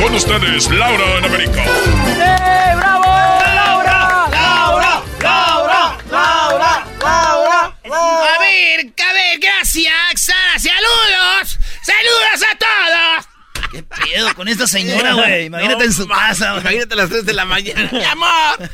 Con 0.00 0.14
ustedes, 0.14 0.70
Laura 0.70 1.18
en 1.18 1.24
América. 1.24 1.64
¡Eh, 1.64 2.74
bravo! 2.76 3.04
¡Laura! 3.54 4.28
¡Laura! 4.30 5.02
¡Laura! 5.20 5.98
¡Laura! 6.10 6.86
¡Laura! 7.00 7.74
A 7.84 8.38
ver, 8.40 8.80
a 8.80 9.12
ver, 9.12 9.38
gracias, 9.40 9.94
Sara, 10.16 10.58
saludos, 10.58 11.58
saludos 11.82 12.42
a 12.50 12.56
todos. 12.56 12.83
¿Qué 13.74 13.82
pedo 13.82 14.32
con 14.36 14.46
esta 14.46 14.68
señora, 14.68 15.12
güey? 15.14 15.46
Imagínate 15.46 15.84
en 15.84 15.92
su 15.92 16.06
casa, 16.06 16.52
güey. 16.52 16.60
Imagínate 16.62 16.94
a 16.94 16.96
las 16.96 17.10
3 17.10 17.26
de 17.26 17.32
la 17.32 17.44
mañana. 17.44 17.88
¡Mi 17.92 18.04
amor! 18.04 18.70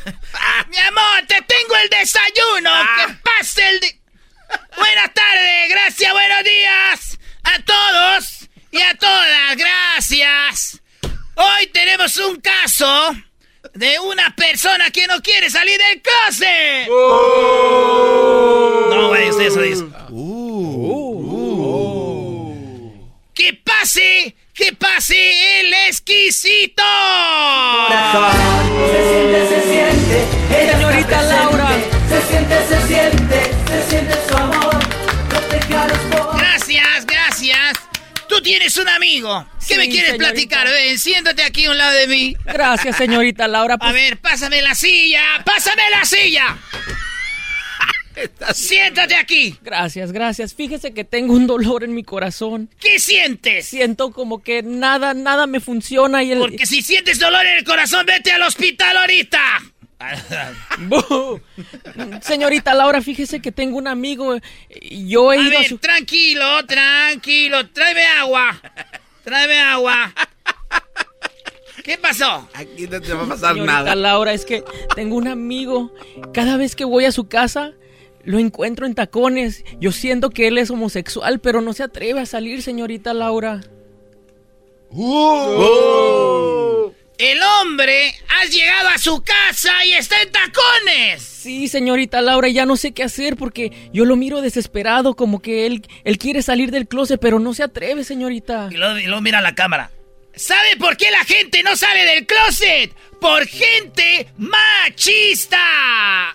Mi 0.68 0.77
amor, 0.77 1.27
te 1.27 1.40
tengo 1.43 1.74
el 1.82 1.89
desayuno. 1.89 2.70
Que 2.97 3.14
pase 3.22 3.66
el 3.70 3.81
de... 3.81 3.98
Buenas 4.77 5.14
tardes, 5.14 5.70
gracias, 5.70 6.12
buenos 6.12 6.44
días 6.44 7.18
a 7.44 7.59
todos 7.62 8.48
y 8.72 8.81
a 8.82 8.94
todas, 8.97 9.56
gracias. 9.56 10.82
Hoy 11.35 11.66
tenemos 11.68 12.16
un 12.18 12.40
caso 12.40 13.14
de 13.72 13.98
una 14.01 14.35
persona 14.36 14.90
que 14.90 15.06
no 15.06 15.22
quiere 15.22 15.48
salir 15.48 15.78
del 15.78 16.02
closet. 16.02 16.89
No, 18.90 19.09
güey, 19.09 19.31
usted 19.31 19.47
eso 19.47 19.62
dice. 19.62 19.85
¡Que 23.35 23.55
pase! 23.55 24.36
¡Que 24.61 24.74
pase 24.74 25.61
el 25.61 25.73
exquisito! 25.89 26.82
Se 28.93 29.09
siente, 29.09 29.49
se 29.49 29.62
siente. 29.62 30.24
Ella 30.62 30.73
Señorita 30.77 31.23
Laura. 31.23 31.69
Se 32.11 32.23
siente, 32.28 32.66
se 32.69 32.87
siente. 32.87 33.51
Se 33.69 33.91
siente 33.91 34.15
su 34.28 34.37
amor. 34.37 34.74
No 35.32 35.41
te 35.49 35.59
quedes 35.61 35.99
por. 36.11 36.37
Gracias, 36.39 37.07
gracias. 37.07 37.78
Tú 38.28 38.43
tienes 38.43 38.77
un 38.77 38.89
amigo. 38.91 39.47
¿Qué 39.66 39.74
Sí, 39.74 39.74
me 39.77 39.89
quieres 39.89 40.11
señorita. 40.12 40.31
platicar? 40.32 40.69
Ven, 40.69 40.99
siéntate 40.99 41.43
aquí 41.43 41.65
a 41.65 41.70
un 41.70 41.78
lado 41.78 41.93
de 41.93 42.07
mí. 42.07 42.37
Gracias, 42.45 42.97
señorita 42.99 43.49
Laura. 43.49 43.74
A 43.74 43.78
pues- 43.78 43.93
ver, 43.95 44.19
pásame 44.19 44.61
la 44.61 44.74
silla. 44.74 45.23
¡Pásame 45.45 45.82
la 45.91 46.05
silla! 46.05 46.59
Siéntate 48.55 49.14
aquí. 49.14 49.56
Gracias, 49.62 50.12
gracias. 50.12 50.55
Fíjese 50.55 50.92
que 50.92 51.05
tengo 51.05 51.34
un 51.34 51.47
dolor 51.47 51.84
en 51.84 51.94
mi 51.94 52.02
corazón. 52.02 52.68
¿Qué 52.78 52.98
sientes? 52.98 53.66
Siento 53.66 54.12
como 54.12 54.42
que 54.42 54.62
nada, 54.62 55.14
nada 55.14 55.47
me 55.47 55.60
funciona 55.60 56.22
y 56.22 56.32
el... 56.32 56.38
Porque 56.38 56.66
si 56.66 56.82
sientes 56.82 57.18
dolor 57.18 57.44
en 57.47 57.59
el 57.59 57.64
corazón, 57.64 58.05
vete 58.06 58.32
al 58.32 58.42
hospital 58.42 58.97
ahorita. 58.97 59.40
Señorita 62.22 62.74
Laura, 62.74 63.01
fíjese 63.02 63.40
que 63.40 63.52
tengo 63.52 63.76
un 63.78 63.86
amigo. 63.86 64.36
y 64.80 65.09
Yo 65.09 65.32
he 65.32 65.38
A 65.38 65.42
ido 65.42 65.59
a 65.59 65.64
su... 65.64 65.78
tranquilo, 65.78 66.64
tranquilo. 66.66 67.68
Tráeme 67.68 68.05
agua. 68.06 68.60
Tráeme 69.24 69.59
agua. 69.60 70.12
¿Qué 71.84 71.97
pasó? 71.98 72.48
Aquí 72.55 72.86
no 72.88 73.01
te 73.01 73.12
va 73.14 73.24
a 73.24 73.28
pasar 73.28 73.52
Señorita 73.55 73.72
nada. 73.72 73.94
Laura, 73.94 74.32
es 74.32 74.44
que 74.44 74.62
tengo 74.94 75.16
un 75.16 75.28
amigo. 75.28 75.92
Cada 76.32 76.56
vez 76.56 76.76
que 76.76 76.84
voy 76.84 77.05
a 77.06 77.12
su 77.12 77.28
casa, 77.28 77.72
lo 78.24 78.38
encuentro 78.38 78.86
en 78.86 78.94
tacones. 78.94 79.64
Yo 79.80 79.92
siento 79.92 80.30
que 80.30 80.48
él 80.48 80.59
es 80.59 80.70
homosexual, 80.70 81.40
pero 81.40 81.60
no 81.60 81.72
se 81.72 81.82
atreve 81.82 82.20
a 82.20 82.26
salir, 82.26 82.62
señorita 82.62 83.14
Laura. 83.14 83.60
El 87.18 87.38
hombre 87.60 88.14
ha 88.28 88.44
llegado 88.47 88.88
a 88.88 88.98
su 88.98 89.22
casa 89.22 89.84
y 89.84 89.92
está 89.92 90.20
en 90.22 90.32
tacones. 90.32 91.22
Sí, 91.22 91.68
señorita 91.68 92.22
Laura, 92.22 92.48
ya 92.48 92.66
no 92.66 92.76
sé 92.76 92.92
qué 92.92 93.02
hacer 93.02 93.36
porque 93.36 93.90
yo 93.92 94.05
lo 94.05 94.16
miro 94.16 94.40
desesperado, 94.40 95.14
como 95.14 95.40
que 95.40 95.66
él, 95.66 95.86
él 96.05 96.18
quiere 96.18 96.42
salir 96.42 96.70
del 96.70 96.88
closet, 96.88 97.20
pero 97.20 97.38
no 97.38 97.55
se 97.55 97.62
atreve, 97.62 98.05
señorita. 98.05 98.68
Y 98.70 98.76
luego, 98.76 98.98
y 98.98 99.05
luego 99.05 99.20
mira 99.20 99.40
la 99.40 99.55
cámara. 99.55 99.90
¿Sabe 100.35 100.77
por 100.78 100.97
qué 100.97 101.11
la 101.11 101.24
gente 101.24 101.62
no 101.62 101.77
sale 101.77 102.05
del 102.05 102.27
closet? 102.27 102.94
Por 103.20 103.47
gente 103.47 104.28
machista. 104.39 106.35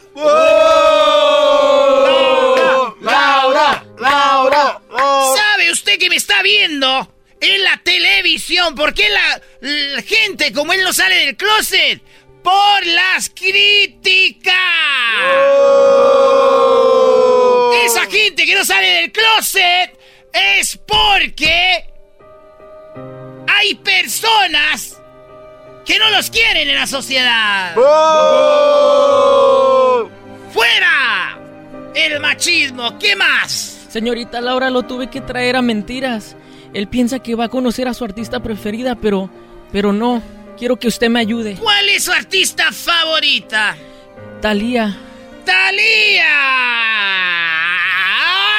Laura, 3.02 3.86
Laura. 4.00 4.82
¿Sabe 5.36 5.72
usted 5.72 5.98
que 5.98 6.10
me 6.10 6.16
está 6.18 6.44
viendo 6.44 7.12
en 7.42 7.64
la 7.64 7.82
televisión? 7.84 8.76
¿Por 8.76 8.94
qué 8.94 9.10
la, 9.10 9.42
la 9.62 10.02
gente 10.04 10.54
como 10.54 10.74
él 10.74 10.84
no 10.84 10.94
sale 10.94 11.26
del 11.26 11.36
closet? 11.36 12.02
Por 12.44 12.86
las 12.86 13.32
críticas. 13.32 14.54
Esa 17.86 18.06
gente 18.10 18.46
que 18.46 18.56
no 18.56 18.64
sale 18.66 18.88
del 18.88 19.12
closet 19.12 19.98
es 20.32 20.78
porque 20.86 21.86
hay 23.48 23.76
personas 23.76 25.00
que 25.86 26.00
no 26.00 26.10
los 26.10 26.30
quieren 26.30 26.70
en 26.70 26.76
la 26.76 26.88
sociedad. 26.88 27.76
¡Fuera! 30.54 31.40
El 31.94 32.20
machismo, 32.20 32.98
¿qué 33.00 33.16
más? 33.16 33.88
Señorita 33.90 34.42
Laura, 34.42 34.70
lo 34.70 34.84
tuve 34.84 35.10
que 35.10 35.22
traer 35.22 35.56
a 35.56 35.62
mentiras. 35.62 36.36
Él 36.74 36.88
piensa 36.88 37.20
que 37.20 37.36
va 37.36 37.46
a 37.46 37.50
conocer 37.50 37.88
a 37.88 37.94
su 37.94 38.04
artista 38.04 38.42
preferida, 38.42 38.96
pero, 38.96 39.30
pero 39.72 39.94
no. 39.94 40.22
Quiero 40.58 40.78
que 40.78 40.88
usted 40.88 41.10
me 41.10 41.20
ayude. 41.20 41.56
¿Cuál 41.56 41.88
es 41.90 42.04
su 42.04 42.12
artista 42.12 42.72
favorita? 42.72 43.76
Talía. 44.42 44.98
¡Talía! 45.46 46.26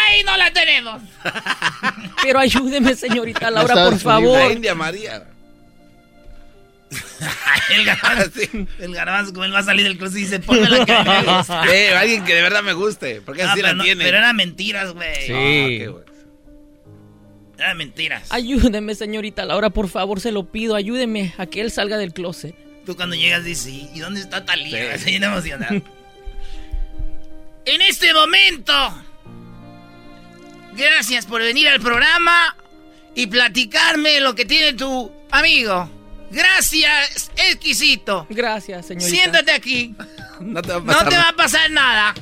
¡Ay, 0.08 0.22
no 0.24 0.36
la 0.36 0.52
tenemos! 0.52 1.02
Pero 2.22 2.38
ayúdeme, 2.38 2.94
señorita 2.94 3.50
Laura, 3.50 3.74
No 3.74 3.90
por 3.90 3.98
favor. 3.98 4.38
La 4.48 4.52
India 4.52 4.74
María. 4.74 5.24
El 7.70 7.84
garbanzo, 7.84 8.40
el 8.78 8.94
garbanzo, 8.94 9.32
como 9.32 9.44
él 9.44 9.52
va 9.52 9.58
a 9.58 9.62
salir 9.64 9.84
del 9.84 9.98
closet 9.98 10.18
y 10.18 10.20
dice, 10.20 10.38
ponme 10.38 10.68
la 10.68 10.84
que 10.84 10.92
me 10.92 11.22
gusta. 11.38 11.64
Eh, 11.74 11.96
alguien 11.96 12.24
que 12.24 12.34
de 12.34 12.42
verdad 12.42 12.62
me 12.62 12.74
guste. 12.74 13.20
Porque 13.22 13.42
así 13.42 13.60
la 13.60 13.74
no- 13.74 13.82
tiene. 13.82 14.04
pero 14.04 14.18
eran 14.18 14.36
mentiras, 14.36 14.92
güey. 14.92 15.26
Sí. 15.26 15.32
Ah, 15.32 15.66
qué. 15.66 15.92
Eran 17.58 17.76
mentiras. 17.78 18.22
Ayúdeme, 18.30 18.94
señorita 18.94 19.44
Laura, 19.44 19.70
por 19.70 19.88
favor, 19.88 20.20
se 20.20 20.30
lo 20.30 20.44
pido. 20.52 20.76
Ayúdeme 20.76 21.34
a 21.38 21.46
que 21.46 21.60
él 21.60 21.72
salga 21.72 21.96
del 21.98 22.12
closet. 22.12 22.54
Tú 22.84 22.94
cuando 22.94 23.16
llegas 23.16 23.42
dices, 23.44 23.66
"¿Y- 23.66 23.90
¿y 23.94 23.98
dónde 23.98 24.20
está 24.20 24.44
Talía? 24.44 24.94
Estoy 24.94 25.12
bien 25.12 25.24
emocionado. 25.24 25.74
en 27.64 27.82
este 27.82 28.14
momento, 28.14 28.72
gracias 30.76 31.26
por 31.26 31.40
venir 31.42 31.68
al 31.68 31.80
programa 31.80 32.56
y 33.14 33.26
platicarme 33.26 34.20
lo 34.20 34.34
que 34.34 34.44
tiene 34.44 34.74
tu 34.74 35.10
amigo. 35.30 35.90
Gracias, 36.30 37.30
exquisito. 37.36 38.26
Gracias, 38.30 38.86
señorita. 38.86 39.10
Siéntate 39.10 39.52
aquí. 39.52 39.94
No 40.38 40.60
te 40.60 40.68
va 40.68 40.76
a 40.76 40.80
No 40.80 40.86
pasar 40.86 41.08
te 41.08 41.14
va 41.16 41.20
nada. 41.22 41.28
a 41.30 41.32
pasar 41.36 41.70
nada. 41.70 42.14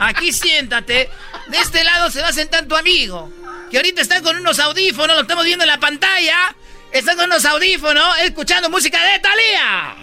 Aquí 0.00 0.32
siéntate. 0.32 1.08
De 1.46 1.58
este 1.58 1.84
lado 1.84 2.10
se 2.10 2.20
va 2.20 2.28
a 2.28 2.32
sentar 2.32 2.66
tu 2.66 2.74
amigo. 2.74 3.30
Que 3.70 3.76
ahorita 3.76 4.02
está 4.02 4.20
con 4.20 4.36
unos 4.36 4.58
audífonos, 4.58 5.14
lo 5.14 5.22
estamos 5.22 5.44
viendo 5.44 5.62
en 5.62 5.68
la 5.68 5.78
pantalla. 5.78 6.56
Está 6.92 7.14
con 7.14 7.26
unos 7.26 7.44
audífonos, 7.44 8.18
escuchando 8.22 8.68
música 8.68 8.98
de 9.00 9.18
Thalía. 9.20 9.94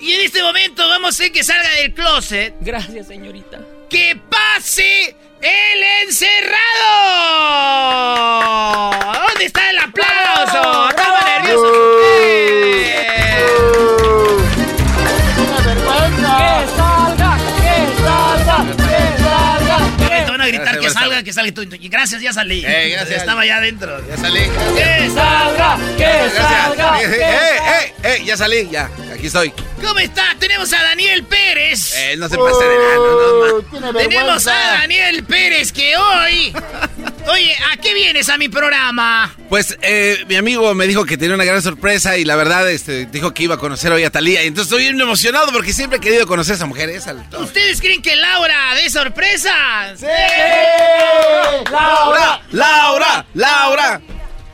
Y 0.00 0.12
en 0.14 0.20
este 0.22 0.42
momento 0.42 0.88
vamos 0.88 1.06
a 1.06 1.08
hacer 1.10 1.30
que 1.30 1.44
salga 1.44 1.70
del 1.80 1.94
closet. 1.94 2.54
Gracias, 2.60 3.06
señorita. 3.06 3.60
¡Que 3.88 4.16
pase 4.28 5.14
el 5.40 5.82
encerrado! 6.06 6.56
¿Dónde 9.28 9.44
está 9.44 9.70
el 9.70 9.78
aplauso? 9.78 10.88
Estaba 10.90 11.20
nervioso. 11.38 11.72
¡Que 15.26 16.66
salga! 16.76 17.38
¡Que 17.62 17.86
salga! 18.02 18.64
¡Que 18.76 18.96
salga! 19.22 19.78
Te 20.24 20.30
van 20.30 20.40
a 20.40 20.46
gritar 20.46 20.64
Gracias, 20.66 20.82
que 20.82 20.90
salga, 21.00 21.22
que 21.22 21.32
salga. 21.32 21.76
Y 21.80 21.88
gracias, 21.88 22.20
ya 22.22 22.32
salí. 22.32 22.64
Eh, 22.66 22.88
gracias. 22.90 23.20
Estaba 23.20 23.44
ya 23.46 23.56
adentro. 23.58 24.04
Ya 24.08 24.16
salí. 24.16 24.40
¡Que 24.76 25.10
salga! 25.14 25.78
¡Que 25.96 26.30
salga! 26.36 26.76
Gracias. 26.76 27.10
¡Que 27.10 27.16
Eh, 27.16 27.28
salga! 27.58 27.82
eh, 27.82 27.94
eh, 28.04 28.22
ya 28.24 28.36
salí, 28.36 28.68
ya. 28.70 28.90
Aquí 29.26 29.48
estoy. 29.48 29.52
¿Cómo 29.84 29.98
está? 29.98 30.22
Tenemos 30.38 30.72
a 30.72 30.80
Daniel 30.84 31.24
Pérez. 31.24 31.94
Eh, 31.96 32.16
no 32.16 32.28
se 32.28 32.38
pase 32.38 32.64
de 32.64 32.78
nada, 32.78 32.94
no, 32.94 33.92
no, 33.92 33.98
Tenemos 33.98 34.46
a 34.46 34.54
Daniel 34.54 35.24
Pérez 35.24 35.72
que 35.72 35.96
hoy. 35.96 36.52
Oye, 37.26 37.56
¿a 37.72 37.76
qué 37.78 37.92
vienes 37.92 38.28
a 38.28 38.38
mi 38.38 38.48
programa? 38.48 39.34
Pues 39.48 39.76
eh, 39.82 40.24
mi 40.28 40.36
amigo 40.36 40.72
me 40.74 40.86
dijo 40.86 41.04
que 41.04 41.18
tenía 41.18 41.34
una 41.34 41.44
gran 41.44 41.60
sorpresa 41.60 42.16
y 42.18 42.24
la 42.24 42.36
verdad 42.36 42.70
este, 42.70 43.06
dijo 43.06 43.34
que 43.34 43.42
iba 43.42 43.56
a 43.56 43.58
conocer 43.58 43.90
hoy 43.90 44.04
a 44.04 44.10
Talía. 44.10 44.44
Y 44.44 44.46
entonces 44.46 44.70
estoy 44.70 44.84
bien 44.84 45.00
emocionado 45.00 45.50
porque 45.52 45.72
siempre 45.72 45.98
he 45.98 46.00
querido 46.00 46.24
conocer 46.28 46.52
a 46.52 46.56
esa 46.56 46.66
mujer. 46.66 46.88
Esa, 46.90 47.12
¿Ustedes 47.36 47.80
creen 47.80 48.02
que 48.02 48.14
Laura 48.14 48.74
de 48.76 48.88
sorpresa? 48.90 49.92
¡Sí! 49.96 50.06
¡Laura! 51.72 52.42
¡Laura! 52.52 53.26
¡Laura! 53.34 54.00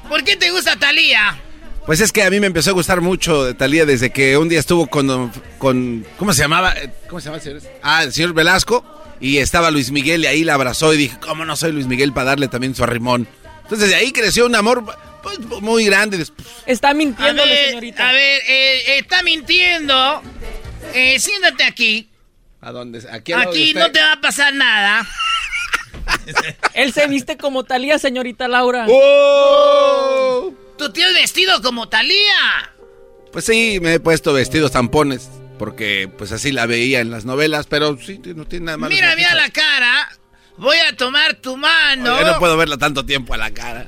¿Por 0.09 0.24
qué 0.24 0.36
te 0.36 0.51
gusta 0.51 0.77
Talía? 0.77 1.39
Pues 1.86 2.00
es 2.00 2.12
que 2.12 2.22
a 2.22 2.30
mí 2.30 2.38
me 2.38 2.46
empezó 2.46 2.70
a 2.70 2.74
gustar 2.74 3.00
mucho 3.00 3.44
de 3.44 3.54
Talía 3.54 3.84
desde 3.84 4.10
que 4.10 4.36
un 4.36 4.48
día 4.48 4.60
estuvo 4.60 4.86
con, 4.86 5.32
con 5.59 6.06
¿cómo 6.16 6.32
se 6.32 6.42
llamaba? 6.42 6.72
Eh, 6.74 6.90
¿Cómo 7.09 7.20
se 7.20 7.24
llama 7.26 7.36
el 7.38 7.42
señor? 7.42 7.62
Ah, 7.82 8.04
el 8.04 8.12
señor 8.12 8.32
Velasco. 8.34 8.84
Y 9.20 9.38
estaba 9.38 9.70
Luis 9.70 9.90
Miguel 9.90 10.22
y 10.24 10.26
ahí 10.26 10.44
la 10.44 10.54
abrazó 10.54 10.92
y 10.94 10.96
dije, 10.96 11.16
¿cómo 11.20 11.44
no 11.44 11.54
soy 11.56 11.72
Luis 11.72 11.86
Miguel 11.86 12.12
para 12.12 12.26
darle 12.30 12.48
también 12.48 12.74
su 12.74 12.82
arrimón? 12.82 13.28
Entonces 13.62 13.88
de 13.88 13.94
ahí 13.94 14.10
creció 14.12 14.46
un 14.46 14.54
amor 14.56 14.84
pues, 15.22 15.38
muy 15.60 15.84
grande. 15.84 16.18
Después, 16.18 16.46
Está 16.66 16.90
A 16.90 16.94
mintiéndole, 16.94 17.52
ver, 17.52 17.68
señorita. 17.68 18.09
a 18.09 18.12
ver, 18.12 18.40
eh, 18.48 18.98
está 18.98 19.22
mintiendo. 19.22 20.22
Eh, 20.94 21.18
siéntate 21.20 21.62
aquí. 21.64 22.09
¿A 22.60 22.70
dónde? 22.72 23.00
Aquí, 23.10 23.32
de 23.32 23.38
Aquí 23.42 23.74
no 23.74 23.90
te 23.92 24.00
va 24.00 24.12
a 24.12 24.20
pasar 24.20 24.52
nada. 24.54 25.06
Él 26.74 26.92
se 26.92 27.06
viste 27.06 27.36
como 27.36 27.64
Talía, 27.64 27.98
señorita 27.98 28.46
Laura. 28.48 28.86
¡Oh! 28.88 30.52
Tú 30.82 30.92
tienes 30.92 31.14
vestido 31.14 31.62
como 31.62 31.88
Talía. 31.88 32.72
Pues 33.30 33.44
sí, 33.44 33.78
me 33.80 33.94
he 33.94 34.00
puesto 34.00 34.32
vestidos 34.32 34.72
tampones 34.72 35.30
porque 35.56 36.10
pues 36.18 36.32
así 36.32 36.50
la 36.50 36.66
veía 36.66 36.98
en 36.98 37.12
las 37.12 37.24
novelas, 37.24 37.66
pero 37.68 37.96
sí, 37.96 38.20
no 38.34 38.46
tiene 38.46 38.66
nada 38.66 38.78
malo. 38.78 38.92
Mira, 38.92 39.14
mira 39.14 39.32
la 39.36 39.48
cara. 39.50 40.09
Voy 40.56 40.76
a 40.78 40.96
tomar 40.96 41.34
tu 41.34 41.56
mano. 41.56 42.20
No 42.20 42.38
puedo 42.40 42.56
verla 42.56 42.78
tanto 42.78 43.06
tiempo 43.06 43.32
a 43.32 43.36
la 43.36 43.52
cara. 43.52 43.86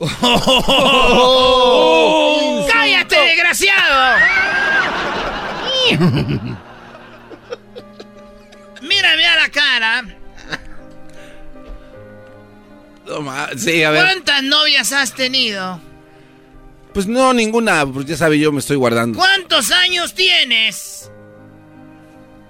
¡Cállate, 2.72 3.16
desgraciado! 3.16 4.18
Mira, 8.80 9.16
mira 9.16 9.36
la 9.36 9.48
cara. 9.50 10.04
No 13.06 13.20
ma- 13.20 13.50
sí, 13.58 13.84
a 13.84 13.90
ver. 13.90 14.04
¿Cuántas 14.04 14.42
novias 14.42 14.90
has 14.92 15.14
tenido? 15.14 15.78
Pues 16.92 17.06
no, 17.06 17.32
ninguna, 17.32 17.86
pues 17.86 18.06
ya 18.06 18.16
sabe, 18.16 18.38
yo 18.38 18.50
me 18.52 18.58
estoy 18.58 18.76
guardando. 18.76 19.18
¿Cuántos 19.18 19.70
años 19.70 20.14
tienes? 20.14 21.10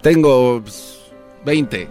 Tengo 0.02 0.62
pues, 0.62 0.98
20. 1.44 1.88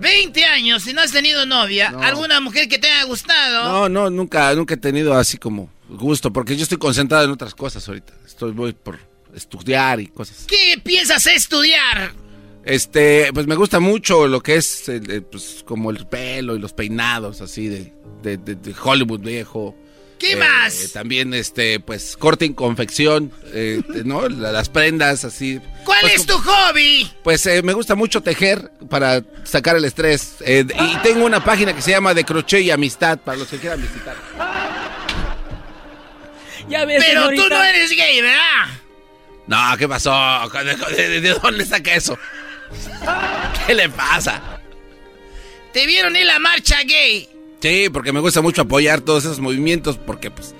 20 0.00 0.44
años 0.44 0.86
y 0.86 0.92
no 0.92 1.00
has 1.02 1.12
tenido 1.12 1.44
novia. 1.44 1.92
¿Alguna 2.00 2.40
mujer 2.40 2.68
que 2.68 2.78
te 2.78 2.88
haya 2.88 3.04
gustado? 3.04 3.68
No, 3.68 3.88
no, 3.88 4.10
nunca, 4.10 4.54
nunca 4.54 4.74
he 4.74 4.78
tenido 4.78 5.14
así 5.14 5.38
como 5.38 5.70
gusto, 5.88 6.32
porque 6.32 6.56
yo 6.56 6.62
estoy 6.62 6.78
concentrado 6.78 7.24
en 7.24 7.30
otras 7.30 7.54
cosas 7.54 7.86
ahorita. 7.86 8.12
Estoy 8.26 8.52
voy 8.52 8.72
por 8.72 8.98
estudiar 9.34 10.00
y 10.00 10.06
cosas. 10.06 10.44
¿Qué 10.46 10.80
piensas 10.82 11.26
estudiar? 11.26 12.12
Este, 12.68 13.30
pues 13.32 13.46
me 13.46 13.54
gusta 13.56 13.80
mucho 13.80 14.26
lo 14.28 14.42
que 14.42 14.56
es, 14.56 14.90
eh, 14.90 15.00
eh, 15.08 15.20
pues, 15.22 15.62
como 15.64 15.90
el 15.90 16.06
pelo 16.06 16.54
y 16.54 16.58
los 16.58 16.74
peinados 16.74 17.40
así 17.40 17.66
de, 17.66 17.94
de, 18.22 18.36
de- 18.36 18.56
de 18.56 18.74
Hollywood 18.78 19.20
viejo. 19.20 19.74
¿Qué 20.18 20.32
Eh, 20.32 20.36
más? 20.36 20.90
También, 20.92 21.32
este, 21.32 21.80
pues, 21.80 22.14
corte 22.18 22.44
y 22.44 22.52
confección, 22.52 23.32
eh, 23.54 23.80
¿no? 24.04 24.28
La- 24.28 24.52
Las 24.52 24.68
prendas 24.68 25.24
así. 25.24 25.60
¿Cuál 25.86 26.00
Pues, 26.02 26.16
es 26.16 26.26
tu 26.26 26.34
hobby? 26.36 27.10
Pues 27.24 27.46
eh, 27.46 27.62
me 27.62 27.72
gusta 27.72 27.94
mucho 27.94 28.20
tejer 28.20 28.70
para 28.90 29.22
sacar 29.44 29.76
el 29.76 29.86
estrés. 29.86 30.34
Eh, 30.44 30.66
y 30.78 30.96
tengo 30.98 31.24
una 31.24 31.42
página 31.42 31.72
que 31.74 31.80
se 31.80 31.92
llama 31.92 32.12
De 32.12 32.24
Crochet 32.24 32.60
y 32.64 32.70
Amistad 32.70 33.18
para 33.20 33.38
los 33.38 33.48
que 33.48 33.56
quieran 33.56 33.80
visitar. 33.80 34.14
Ya 36.68 36.84
ves, 36.84 37.02
Pero 37.06 37.30
tú 37.30 37.48
no 37.48 37.64
eres 37.64 37.90
gay, 37.96 38.20
¿verdad? 38.20 38.66
No, 39.46 39.56
¿qué 39.78 39.88
pasó? 39.88 40.12
¿De, 40.94 41.08
de- 41.08 41.20
de 41.22 41.30
dónde 41.42 41.64
saca 41.64 41.94
eso? 41.94 42.18
¿Qué 43.66 43.74
le 43.74 43.88
pasa? 43.88 44.40
Te 45.72 45.86
vieron 45.86 46.16
en 46.16 46.26
la 46.26 46.38
marcha 46.38 46.78
gay. 46.84 47.28
Sí, 47.60 47.88
porque 47.92 48.12
me 48.12 48.20
gusta 48.20 48.40
mucho 48.40 48.62
apoyar 48.62 49.00
todos 49.00 49.24
esos 49.24 49.40
movimientos 49.40 49.98
porque 49.98 50.30
pues 50.30 50.54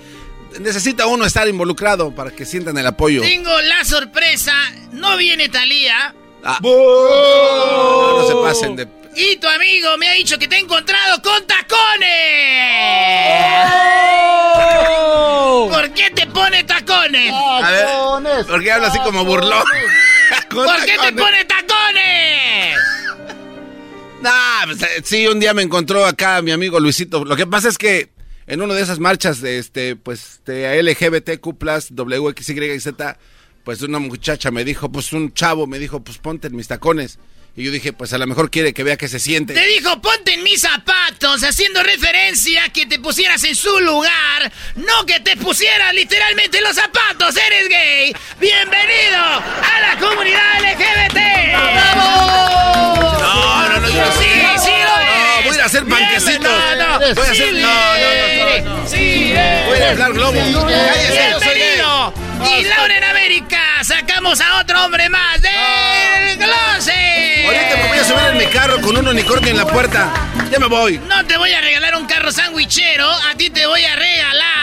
necesita 0.60 1.06
uno 1.06 1.24
estar 1.24 1.47
involucrado 1.48 2.14
para 2.14 2.30
que 2.30 2.44
sientan 2.44 2.76
el 2.78 2.86
apoyo. 2.86 3.20
Tengo 3.22 3.60
la 3.62 3.85
sorpresa. 3.85 4.52
No 4.93 5.16
viene 5.16 5.48
Talía. 5.48 6.14
Ah. 6.44 6.59
No, 6.62 8.18
no 8.18 8.28
se 8.28 8.35
pasen 8.35 8.76
de... 8.76 8.89
Y 9.16 9.36
tu 9.36 9.48
amigo 9.48 9.97
me 9.98 10.09
ha 10.09 10.12
dicho 10.12 10.39
que 10.39 10.47
te 10.47 10.56
ha 10.56 10.59
encontrado 10.60 11.20
con 11.22 11.44
tacones. 11.47 12.09
¿Por 15.70 15.90
qué 15.93 16.10
te 16.10 16.26
pone 16.26 16.62
tacones? 16.64 17.32
A 17.32 17.70
ver, 17.70 18.47
¿por 18.47 18.62
qué 18.62 18.72
habla 18.72 18.89
así 18.89 18.98
como 19.01 19.24
burlón? 19.24 19.64
¿Por 20.51 20.85
qué 20.85 20.93
te 20.93 20.97
tacones. 20.98 21.24
pone 21.24 21.44
tacones? 21.47 21.68
Nah, 24.23 24.66
pues, 24.66 24.82
eh, 24.82 25.03
sí, 25.05 25.27
un 25.27 25.39
día 25.39 25.55
me 25.55 25.62
encontró 25.62 26.05
acá 26.05 26.43
mi 26.43 26.51
amigo 26.51 26.81
Luisito. 26.81 27.24
Lo 27.24 27.36
que 27.36 27.47
pasa 27.47 27.69
es 27.69 27.78
que 27.78 28.11
en 28.47 28.62
una 28.62 28.74
de 28.74 28.82
esas 28.82 28.99
marchas 28.99 29.40
de 29.40 29.59
este, 29.59 29.95
pues, 29.95 30.40
de 30.45 30.82
LGBTQ+, 30.82 31.47
WXYZ, 31.90 32.89
pues 33.65 33.82
una 33.82 33.99
muchacha 33.99 34.51
me 34.51 34.65
dijo, 34.65 34.90
pues 34.90 35.12
un 35.12 35.32
chavo 35.35 35.66
me 35.66 35.78
dijo, 35.78 36.03
pues 36.03 36.19
ponte 36.19 36.49
en 36.49 36.57
mis 36.57 36.69
tacones. 36.69 37.19
Y 37.55 37.65
yo 37.65 37.73
dije, 37.73 37.93
pues 37.93 38.12
a 38.12 38.19
lo 38.19 38.27
mejor 38.27 38.51
quiere 38.51 38.73
que 38.73 38.85
vea 38.85 38.97
que 38.97 39.09
se 39.09 39.19
siente. 39.19 39.53
Te 39.53 39.66
dijo, 39.66 40.01
ponte 40.01 40.35
en 40.35 40.45
mis 40.45 40.61
zapatos, 40.61 41.43
haciendo 41.43 41.82
referencia 41.82 42.65
a 42.65 42.69
que 42.73 42.86
te 42.86 43.01
pusieras 43.01 43.43
en 43.45 43.57
su 43.57 43.81
lugar, 43.81 44.53
no 44.77 45.05
que 45.05 45.19
te 45.20 45.36
pusieras 45.36 45.93
literalmente 45.93 46.59
en 46.59 46.65
los 46.65 46.77
zapatos. 46.77 47.36
Eres 47.36 47.69
gay. 47.69 48.15
Bienvenido 48.40 49.19
a 49.19 49.81
la 49.81 49.99
comunidad 49.99 50.61
LGBT. 50.62 51.19
¡Bravo! 51.74 52.98
Sí, 54.19 54.29
sí 54.65 54.70
lo 54.70 54.97
No, 54.99 55.51
voy 55.51 55.59
a 55.61 55.65
hacer 55.65 55.85
panquecitos. 55.87 56.43
No, 56.43 56.77
no, 56.77 56.99
Voy 57.15 57.27
a 57.27 57.31
hacer- 57.31 57.55
no, 57.55 57.69
no, 58.69 58.77
no. 58.81 58.89
Sí. 58.89 59.35
Voy 59.66 59.79
a 59.81 59.91
hablar 59.91 60.12
globo. 60.12 60.33
Cállese, 60.33 61.31
yo 61.31 61.41
soy. 61.41 62.59
Y 62.59 62.65
Laura 62.65 62.97
en 62.97 63.05
América, 63.05 63.59
sacamos 63.83 64.41
a 64.41 64.59
otro 64.61 64.85
hombre 64.85 65.09
más 65.09 65.41
del 65.43 66.39
closet. 66.39 67.45
Ahorita 67.47 67.77
me 67.83 67.89
voy 67.89 67.99
a 67.99 68.05
subir 68.05 68.25
en 68.31 68.39
mi 68.39 68.47
carro 68.47 68.81
con 68.81 68.97
un 68.97 69.09
unicornio 69.09 69.51
en 69.51 69.57
la 69.57 69.66
puerta. 69.66 70.09
Ya 70.51 70.59
me 70.59 70.66
voy. 70.66 70.99
No 70.99 71.25
te 71.27 71.37
voy 71.37 71.53
a 71.53 71.61
regalar 71.61 71.97
un 71.97 72.07
carro 72.07 72.31
sandwichero, 72.33 73.11
a 73.11 73.35
ti 73.37 73.51
te 73.51 73.66
voy 73.66 73.85
a 73.85 73.97
regalar 73.97 74.57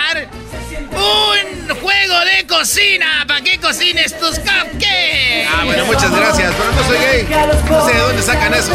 un 1.06 1.76
juego 1.82 2.20
de 2.26 2.48
cocina 2.48 3.26
para 3.28 3.42
que 3.42 3.60
cocines 3.60 4.18
tus 4.20 4.40
cupcakes. 4.40 5.48
Ah, 5.48 5.64
bueno, 5.66 5.86
muchas 5.86 6.12
gracias, 6.12 6.54
pero 6.58 6.72
no 6.72 6.84
soy 6.88 6.98
gay. 6.98 7.28
No 7.70 7.86
sé 7.86 7.94
de 7.94 8.00
dónde 8.00 8.22
sacan 8.22 8.54
eso. 8.54 8.72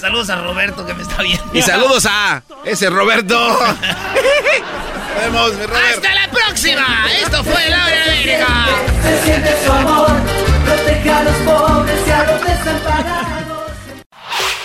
Saludos 0.00 0.30
a 0.30 0.36
Roberto 0.36 0.86
que 0.86 0.94
me 0.94 1.02
está 1.02 1.22
viendo. 1.22 1.44
Y 1.52 1.62
saludos 1.62 2.06
a 2.10 2.42
ese 2.64 2.90
Roberto. 2.90 3.38
Nos 5.14 5.22
vemos, 5.22 5.52
mi 5.54 5.66
Robert. 5.66 5.96
¡Hasta 5.96 6.14
la 6.14 6.30
próxima! 6.30 7.06
Esto 7.22 7.44
fue 7.44 7.68
Laura 7.68 7.94
en 7.94 8.10
América. 8.10 8.46
Se 9.02 9.24
siente 9.24 9.54
su 9.64 9.70
amor, 9.70 10.10
protege 10.64 11.10
a 11.10 11.22
los 11.22 11.36
pobres 11.36 12.00
y 12.06 12.10
a 12.10 12.24
los 12.24 12.40
desamparados. 12.44 13.39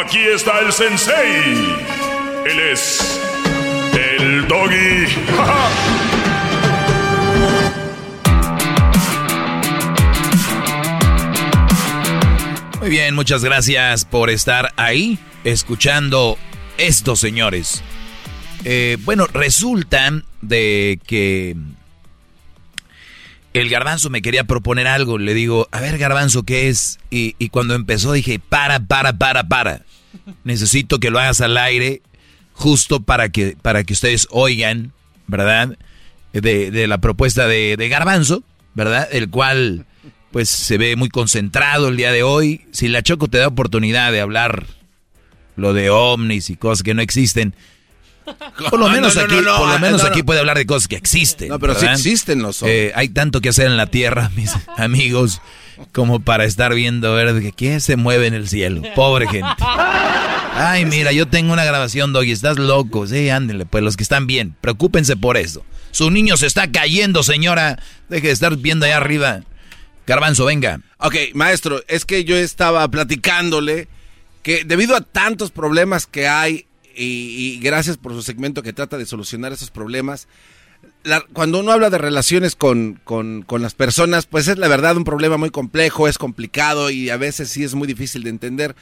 Aquí 0.00 0.20
está 0.20 0.60
el 0.60 0.72
sensei. 0.72 1.76
Él 2.46 2.60
es. 2.72 3.20
El 3.92 4.46
doggy. 4.46 5.08
Muy 12.80 12.90
bien, 12.90 13.16
muchas 13.16 13.42
gracias 13.42 14.04
por 14.04 14.30
estar 14.30 14.72
ahí 14.76 15.18
escuchando 15.42 16.38
estos 16.76 17.18
señores. 17.18 17.82
Eh, 18.64 18.98
bueno, 19.00 19.26
resulta 19.26 20.22
de 20.42 21.00
que 21.06 21.56
el 23.54 23.68
garbanzo 23.68 24.10
me 24.10 24.22
quería 24.22 24.44
proponer 24.44 24.86
algo. 24.86 25.18
Le 25.18 25.34
digo, 25.34 25.68
a 25.70 25.80
ver 25.80 25.98
garbanzo, 25.98 26.42
¿qué 26.42 26.68
es? 26.68 26.98
Y, 27.10 27.34
y 27.38 27.48
cuando 27.48 27.74
empezó 27.74 28.12
dije, 28.12 28.38
para, 28.38 28.80
para, 28.80 29.12
para, 29.12 29.44
para. 29.44 29.82
Necesito 30.44 30.98
que 31.00 31.10
lo 31.10 31.18
hagas 31.18 31.40
al 31.40 31.56
aire 31.56 32.02
justo 32.52 33.00
para 33.00 33.28
que, 33.28 33.56
para 33.60 33.84
que 33.84 33.92
ustedes 33.92 34.26
oigan, 34.30 34.92
¿verdad? 35.26 35.76
De, 36.32 36.70
de 36.70 36.86
la 36.86 36.98
propuesta 36.98 37.46
de, 37.46 37.76
de 37.76 37.88
garbanzo, 37.88 38.42
¿verdad? 38.74 39.08
El 39.10 39.30
cual 39.30 39.86
pues 40.30 40.48
se 40.48 40.76
ve 40.76 40.96
muy 40.96 41.08
concentrado 41.08 41.88
el 41.88 41.96
día 41.96 42.12
de 42.12 42.22
hoy. 42.22 42.66
Si 42.72 42.88
la 42.88 43.02
Choco 43.02 43.28
te 43.28 43.38
da 43.38 43.48
oportunidad 43.48 44.12
de 44.12 44.20
hablar 44.20 44.66
lo 45.56 45.72
de 45.72 45.90
ovnis 45.90 46.50
y 46.50 46.56
cosas 46.56 46.82
que 46.82 46.94
no 46.94 47.02
existen, 47.02 47.54
por 48.70 48.78
lo 48.78 48.88
No, 48.88 48.94
menos 48.94 49.14
no, 49.14 49.20
no, 49.22 49.26
aquí, 49.26 49.36
no, 49.36 49.42
no, 49.42 49.58
por 49.58 49.68
lo 49.68 49.78
menos 49.78 50.02
no, 50.02 50.08
aquí 50.08 50.20
no. 50.20 50.26
puede 50.26 50.40
hablar 50.40 50.56
de 50.58 50.66
cosas 50.66 50.88
que 50.88 50.96
existen. 50.96 51.48
No, 51.48 51.58
pero 51.58 51.74
sí 51.74 51.82
¿verdad? 51.82 51.94
existen 51.96 52.42
los. 52.42 52.62
Eh, 52.62 52.92
hay 52.94 53.08
tanto 53.08 53.40
que 53.40 53.48
hacer 53.50 53.66
en 53.66 53.76
la 53.76 53.86
tierra, 53.86 54.30
mis 54.36 54.52
amigos, 54.76 55.40
como 55.92 56.20
para 56.20 56.44
estar 56.44 56.74
viendo 56.74 57.12
ver 57.14 57.40
que 57.40 57.52
quién 57.52 57.80
se 57.80 57.96
mueve 57.96 58.26
en 58.26 58.34
el 58.34 58.48
cielo. 58.48 58.82
Pobre 58.94 59.28
gente. 59.28 59.48
Ay, 60.54 60.84
mira, 60.86 61.12
yo 61.12 61.28
tengo 61.28 61.52
una 61.52 61.64
grabación, 61.64 62.12
Doggy, 62.12 62.32
estás 62.32 62.58
loco. 62.58 63.06
Sí, 63.06 63.30
ándenle, 63.30 63.64
pues 63.66 63.84
los 63.84 63.96
que 63.96 64.02
están 64.02 64.26
bien, 64.26 64.56
preocúpense 64.60 65.16
por 65.16 65.36
eso. 65.36 65.64
Su 65.92 66.10
niño 66.10 66.36
se 66.36 66.46
está 66.46 66.70
cayendo, 66.70 67.22
señora. 67.22 67.80
Deje 68.08 68.26
de 68.28 68.32
estar 68.32 68.56
viendo 68.56 68.84
allá 68.86 68.96
arriba. 68.96 69.40
Garbanzo, 70.06 70.44
venga. 70.46 70.80
Ok, 70.98 71.14
maestro, 71.34 71.82
es 71.86 72.04
que 72.04 72.24
yo 72.24 72.36
estaba 72.36 72.88
platicándole 72.88 73.88
que 74.42 74.64
debido 74.64 74.96
a 74.96 75.00
tantos 75.02 75.50
problemas 75.50 76.06
que 76.06 76.26
hay 76.26 76.66
y, 76.98 77.54
y 77.54 77.60
gracias 77.60 77.96
por 77.96 78.12
su 78.12 78.22
segmento 78.22 78.62
que 78.62 78.72
trata 78.72 78.98
de 78.98 79.06
solucionar 79.06 79.52
esos 79.52 79.70
problemas, 79.70 80.28
la- 81.04 81.24
cuando 81.32 81.60
uno 81.60 81.72
habla 81.72 81.90
de 81.90 81.98
relaciones 81.98 82.54
con, 82.56 83.00
con- 83.04 83.42
con 83.42 83.62
las 83.62 83.74
personas, 83.74 84.26
pues 84.26 84.48
es 84.48 84.58
la 84.58 84.68
verdad 84.68 84.96
un 84.96 85.04
problema 85.04 85.36
muy 85.36 85.50
complejo, 85.50 86.08
es 86.08 86.18
complicado 86.18 86.90
y 86.90 87.10
a 87.10 87.16
veces 87.16 87.48
sí 87.48 87.64
es 87.64 87.74
muy 87.74 87.86
difícil 87.86 88.22
de 88.24 88.30
entender. 88.30 88.74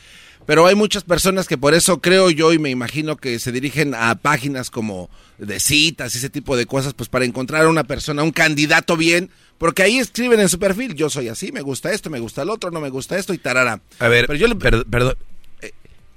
Pero 0.47 0.65
hay 0.67 0.77
muchas 0.77 1.03
personas 1.03 1.49
que 1.49 1.59
por 1.59 1.75
eso 1.75 2.01
creo 2.01 2.31
yo 2.31 2.53
y 2.53 2.59
me 2.61 2.71
imagino 2.71 3.17
que 3.17 3.41
se 3.41 3.51
dirigen 3.51 3.95
a 3.97 4.15
páginas 4.15 4.71
como 4.71 5.11
de 5.39 5.59
citas 5.59 6.15
y 6.15 6.19
ese 6.19 6.31
tipo 6.31 6.57
de 6.57 6.67
cosas, 6.67 6.95
pues 6.95 7.09
para 7.09 7.25
encontrar 7.25 7.65
a 7.65 7.69
una 7.69 7.83
persona, 7.83 8.23
un 8.23 8.31
candidato 8.31 8.97
bien, 8.97 9.31
porque 9.59 9.83
ahí 9.83 9.99
escriben 9.99 10.39
en 10.39 10.49
su 10.49 10.61
perfil, 10.61 10.95
yo 10.95 11.11
soy 11.11 11.29
así, 11.29 11.51
me 11.51 11.63
gusta 11.63 11.91
esto, 11.93 12.11
me 12.11 12.21
gusta 12.21 12.43
el 12.43 12.51
otro, 12.51 12.71
no 12.71 12.81
me 12.81 12.91
gusta 12.91 13.19
esto 13.19 13.35
y 13.35 13.39
tarara. 13.39 13.81
A 13.99 14.07
ver, 14.09 14.27
Pero 14.29 14.39
yo 14.39 14.47
le- 14.47 14.55
per- 14.55 14.87
perdón. 14.87 15.17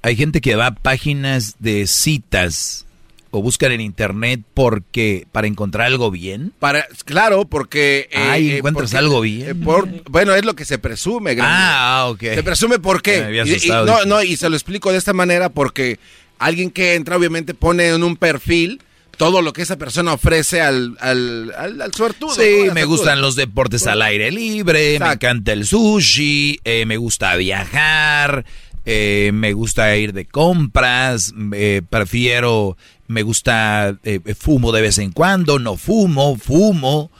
Eh, 0.03 0.09
Hay 0.09 0.15
gente 0.15 0.41
que 0.41 0.55
va 0.55 0.67
a 0.67 0.76
páginas 0.76 1.55
de 1.59 1.88
citas 1.88 2.85
o 3.31 3.43
buscan 3.43 3.71
en 3.71 3.81
internet 3.81 4.41
porque 4.55 5.27
para 5.31 5.45
encontrar 5.47 5.85
algo 5.88 6.09
bien? 6.09 6.51
Para, 6.59 6.88
claro, 7.05 7.45
porque... 7.45 8.09
eh, 8.11 8.17
Ay, 8.17 8.51
¿encuentras 8.53 8.93
algo 8.95 9.21
bien? 9.21 9.49
Eh, 9.49 9.55
por, 9.55 9.88
bueno, 10.09 10.34
es 10.34 10.43
lo 10.45 10.55
que 10.55 10.65
se 10.65 10.80
presume. 10.80 11.38
Ah, 11.39 12.07
ok. 12.09 12.19
Se 12.21 12.43
presume 12.43 12.80
por 12.80 13.01
qué. 13.03 13.19
Me 13.21 13.39
había 13.39 13.43
Y- 13.45 13.67
no, 13.67 14.05
no, 14.05 14.23
y 14.23 14.35
se 14.35 14.49
lo 14.49 14.55
explico 14.55 14.91
de 14.91 14.97
esta 14.97 15.13
manera 15.13 15.49
porque 15.49 15.99
alguien 16.39 16.71
que 16.71 16.95
entra 16.95 17.17
obviamente 17.17 17.53
pone 17.53 17.89
en 17.89 18.01
un 18.03 18.15
perfil 18.17 18.81
todo 19.17 19.41
lo 19.41 19.51
que 19.51 19.61
esa 19.63 19.77
persona 19.77 20.13
ofrece 20.13 20.61
al, 20.61 20.95
al, 21.01 21.53
al, 21.57 21.81
al 21.81 21.93
suertudo. 21.93 22.34
Sí, 22.34 22.69
me 22.73 22.85
gustan 22.85 23.21
los 23.21 23.35
deportes 23.35 23.85
al 23.85 24.01
aire 24.01 24.31
libre, 24.31 24.97
me 24.97 25.11
encanta 25.11 25.51
el 25.51 25.65
sushi, 25.67 26.61
eh, 26.63 26.85
me 26.85 26.95
gusta 26.95 27.35
viajar, 27.35 28.45
eh, 28.91 29.29
me 29.31 29.53
gusta 29.53 29.95
ir 29.95 30.13
de 30.13 30.25
compras, 30.25 31.31
eh, 31.53 31.83
prefiero, 31.87 32.75
me 33.07 33.21
gusta, 33.21 33.95
eh, 34.03 34.19
fumo 34.35 34.71
de 34.71 34.81
vez 34.81 34.97
en 34.97 35.11
cuando, 35.11 35.59
no 35.59 35.77
fumo, 35.77 36.37
fumo, 36.37 37.11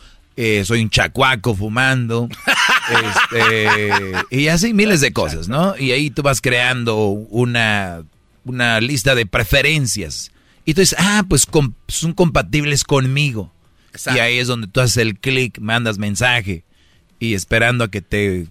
soy 0.64 0.82
un 0.82 0.90
chacuaco 0.90 1.54
fumando, 1.54 2.28
este, 3.34 4.14
y 4.32 4.48
así 4.48 4.74
miles 4.74 5.00
de 5.00 5.14
cosas, 5.14 5.48
¿no? 5.48 5.78
Y 5.78 5.92
ahí 5.92 6.10
tú 6.10 6.24
vas 6.24 6.42
creando 6.42 7.06
una, 7.10 8.04
una 8.46 8.82
lista 8.82 9.14
de 9.14 9.28
preferencias. 9.28 10.32
Y 10.66 10.74
tú 10.74 10.82
dices, 10.82 10.98
ah, 11.00 11.24
pues 11.30 11.46
com- 11.46 11.74
son 11.88 12.14
compatibles 12.14 12.84
conmigo. 12.84 13.52
Y 14.16 14.20
ahí 14.20 14.40
es 14.40 14.48
donde 14.48 14.68
tú 14.68 14.82
haces 14.82 14.98
el 14.98 15.20
clic, 15.20 15.60
mandas 15.60 15.98
mensaje 16.00 16.64
y 17.20 17.34
esperando 17.36 17.84
a 17.84 17.92
que 17.92 18.02
te 18.02 18.48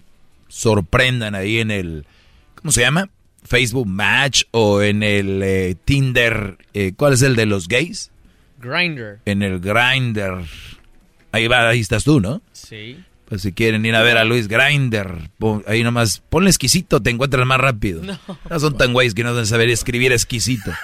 sorprendan 0.47 1.35
ahí 1.35 1.59
en 1.59 1.71
el, 1.71 2.05
¿cómo 2.61 2.71
se 2.71 2.81
llama? 2.81 3.09
Facebook 3.43 3.87
Match 3.87 4.43
o 4.51 4.81
en 4.81 5.01
el 5.01 5.41
eh, 5.43 5.75
Tinder, 5.85 6.57
eh, 6.73 6.93
¿cuál 6.95 7.13
es 7.13 7.21
el 7.21 7.35
de 7.35 7.45
los 7.45 7.67
gays? 7.67 8.11
Grinder. 8.59 9.19
En 9.25 9.41
el 9.41 9.59
Grinder. 9.59 10.43
Ahí 11.31 11.47
va, 11.47 11.69
ahí 11.69 11.79
estás 11.79 12.03
tú, 12.03 12.19
¿no? 12.19 12.41
Sí. 12.51 13.03
Pues 13.25 13.43
si 13.43 13.53
quieren 13.53 13.85
ir 13.85 13.95
a 13.95 14.01
ver 14.01 14.17
a 14.17 14.25
Luis 14.25 14.47
Grinder, 14.47 15.29
ahí 15.67 15.83
nomás, 15.83 16.21
ponle 16.29 16.49
exquisito, 16.49 17.01
te 17.01 17.11
encuentras 17.11 17.45
más 17.45 17.59
rápido. 17.59 18.01
No. 18.01 18.19
No 18.49 18.59
son 18.59 18.75
tan 18.75 18.91
güeyes 18.91 19.13
que 19.13 19.23
no 19.23 19.31
deben 19.33 19.45
saber 19.45 19.69
escribir 19.69 20.11
exquisito. 20.11 20.71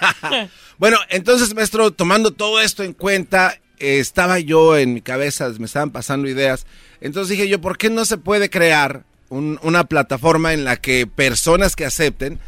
Bueno, 0.77 0.97
entonces, 1.09 1.55
maestro, 1.55 1.91
tomando 1.91 2.31
todo 2.31 2.59
esto 2.59 2.83
en 2.83 2.91
cuenta, 2.91 3.57
eh, 3.79 3.99
estaba 3.99 4.39
yo 4.39 4.77
en 4.77 4.93
mi 4.93 5.01
cabeza, 5.01 5.49
me 5.57 5.67
estaban 5.67 5.91
pasando 5.91 6.27
ideas. 6.27 6.65
Entonces 6.99 7.29
dije 7.29 7.47
yo, 7.47 7.61
¿por 7.61 7.77
qué 7.77 7.89
no 7.89 8.03
se 8.03 8.17
puede 8.17 8.49
crear 8.49 9.05
un- 9.29 9.59
una 9.63 9.85
plataforma 9.85 10.53
en 10.53 10.63
la 10.63 10.77
que 10.77 11.07
personas 11.07 11.75
que 11.75 11.85
acepten, 11.85 12.39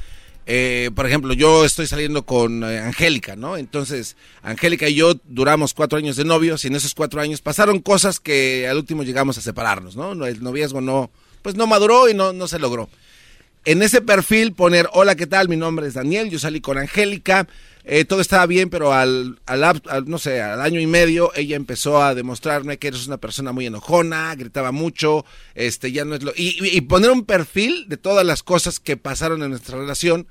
eh, 0.45 0.91
por 0.95 1.05
ejemplo, 1.05 1.33
yo 1.33 1.65
estoy 1.65 1.87
saliendo 1.87 2.25
con 2.25 2.63
eh, 2.63 2.79
Angélica, 2.79 3.35
¿no? 3.35 3.57
Entonces, 3.57 4.15
Angélica 4.43 4.87
y 4.87 4.95
yo 4.95 5.15
duramos 5.25 5.73
cuatro 5.73 5.97
años 5.97 6.15
de 6.15 6.23
novios 6.23 6.63
y 6.63 6.67
en 6.67 6.75
esos 6.75 6.93
cuatro 6.95 7.19
años 7.19 7.41
pasaron 7.41 7.79
cosas 7.79 8.19
que 8.19 8.67
al 8.67 8.77
último 8.77 9.03
llegamos 9.03 9.37
a 9.37 9.41
separarnos, 9.41 9.95
¿no? 9.95 10.25
El 10.25 10.41
noviazgo 10.41 10.79
no, 10.79 11.09
pues 11.41 11.55
no 11.55 11.67
maduró 11.67 12.07
y 12.09 12.13
no, 12.13 12.31
no 12.33 12.47
se 12.47 12.59
logró 12.59 12.89
en 13.65 13.81
ese 13.83 13.99
perfil 13.99 14.53
poner, 14.53 14.87
hola, 14.93 15.15
¿qué 15.15 15.27
tal? 15.27 15.49
Mi 15.49 15.57
nombre 15.57 15.87
es 15.87 15.93
Daniel, 15.95 16.29
yo 16.29 16.39
salí 16.39 16.61
con 16.61 16.77
Angélica, 16.77 17.47
eh, 17.89 18.03
todo 18.03 18.19
estaba 18.19 18.45
bien, 18.45 18.69
pero 18.69 18.91
al, 18.91 19.39
al, 19.45 19.63
al, 19.63 19.81
no 20.05 20.19
sé, 20.19 20.41
al 20.41 20.59
año 20.61 20.79
y 20.81 20.87
medio 20.87 21.31
ella 21.35 21.55
empezó 21.55 22.03
a 22.03 22.13
demostrarme 22.13 22.77
que 22.77 22.89
eres 22.89 23.07
una 23.07 23.17
persona 23.17 23.53
muy 23.53 23.65
enojona, 23.65 24.35
gritaba 24.35 24.73
mucho, 24.73 25.25
este, 25.55 25.91
ya 25.93 26.03
no 26.03 26.15
es 26.15 26.21
lo... 26.21 26.33
Y, 26.35 26.57
y- 26.75 26.81
poner 26.81 27.09
un 27.11 27.23
perfil 27.23 27.85
de 27.87 27.95
todas 27.95 28.25
las 28.25 28.43
cosas 28.43 28.79
que 28.81 28.97
pasaron 28.97 29.41
en 29.41 29.51
nuestra 29.51 29.77
relación 29.77 30.27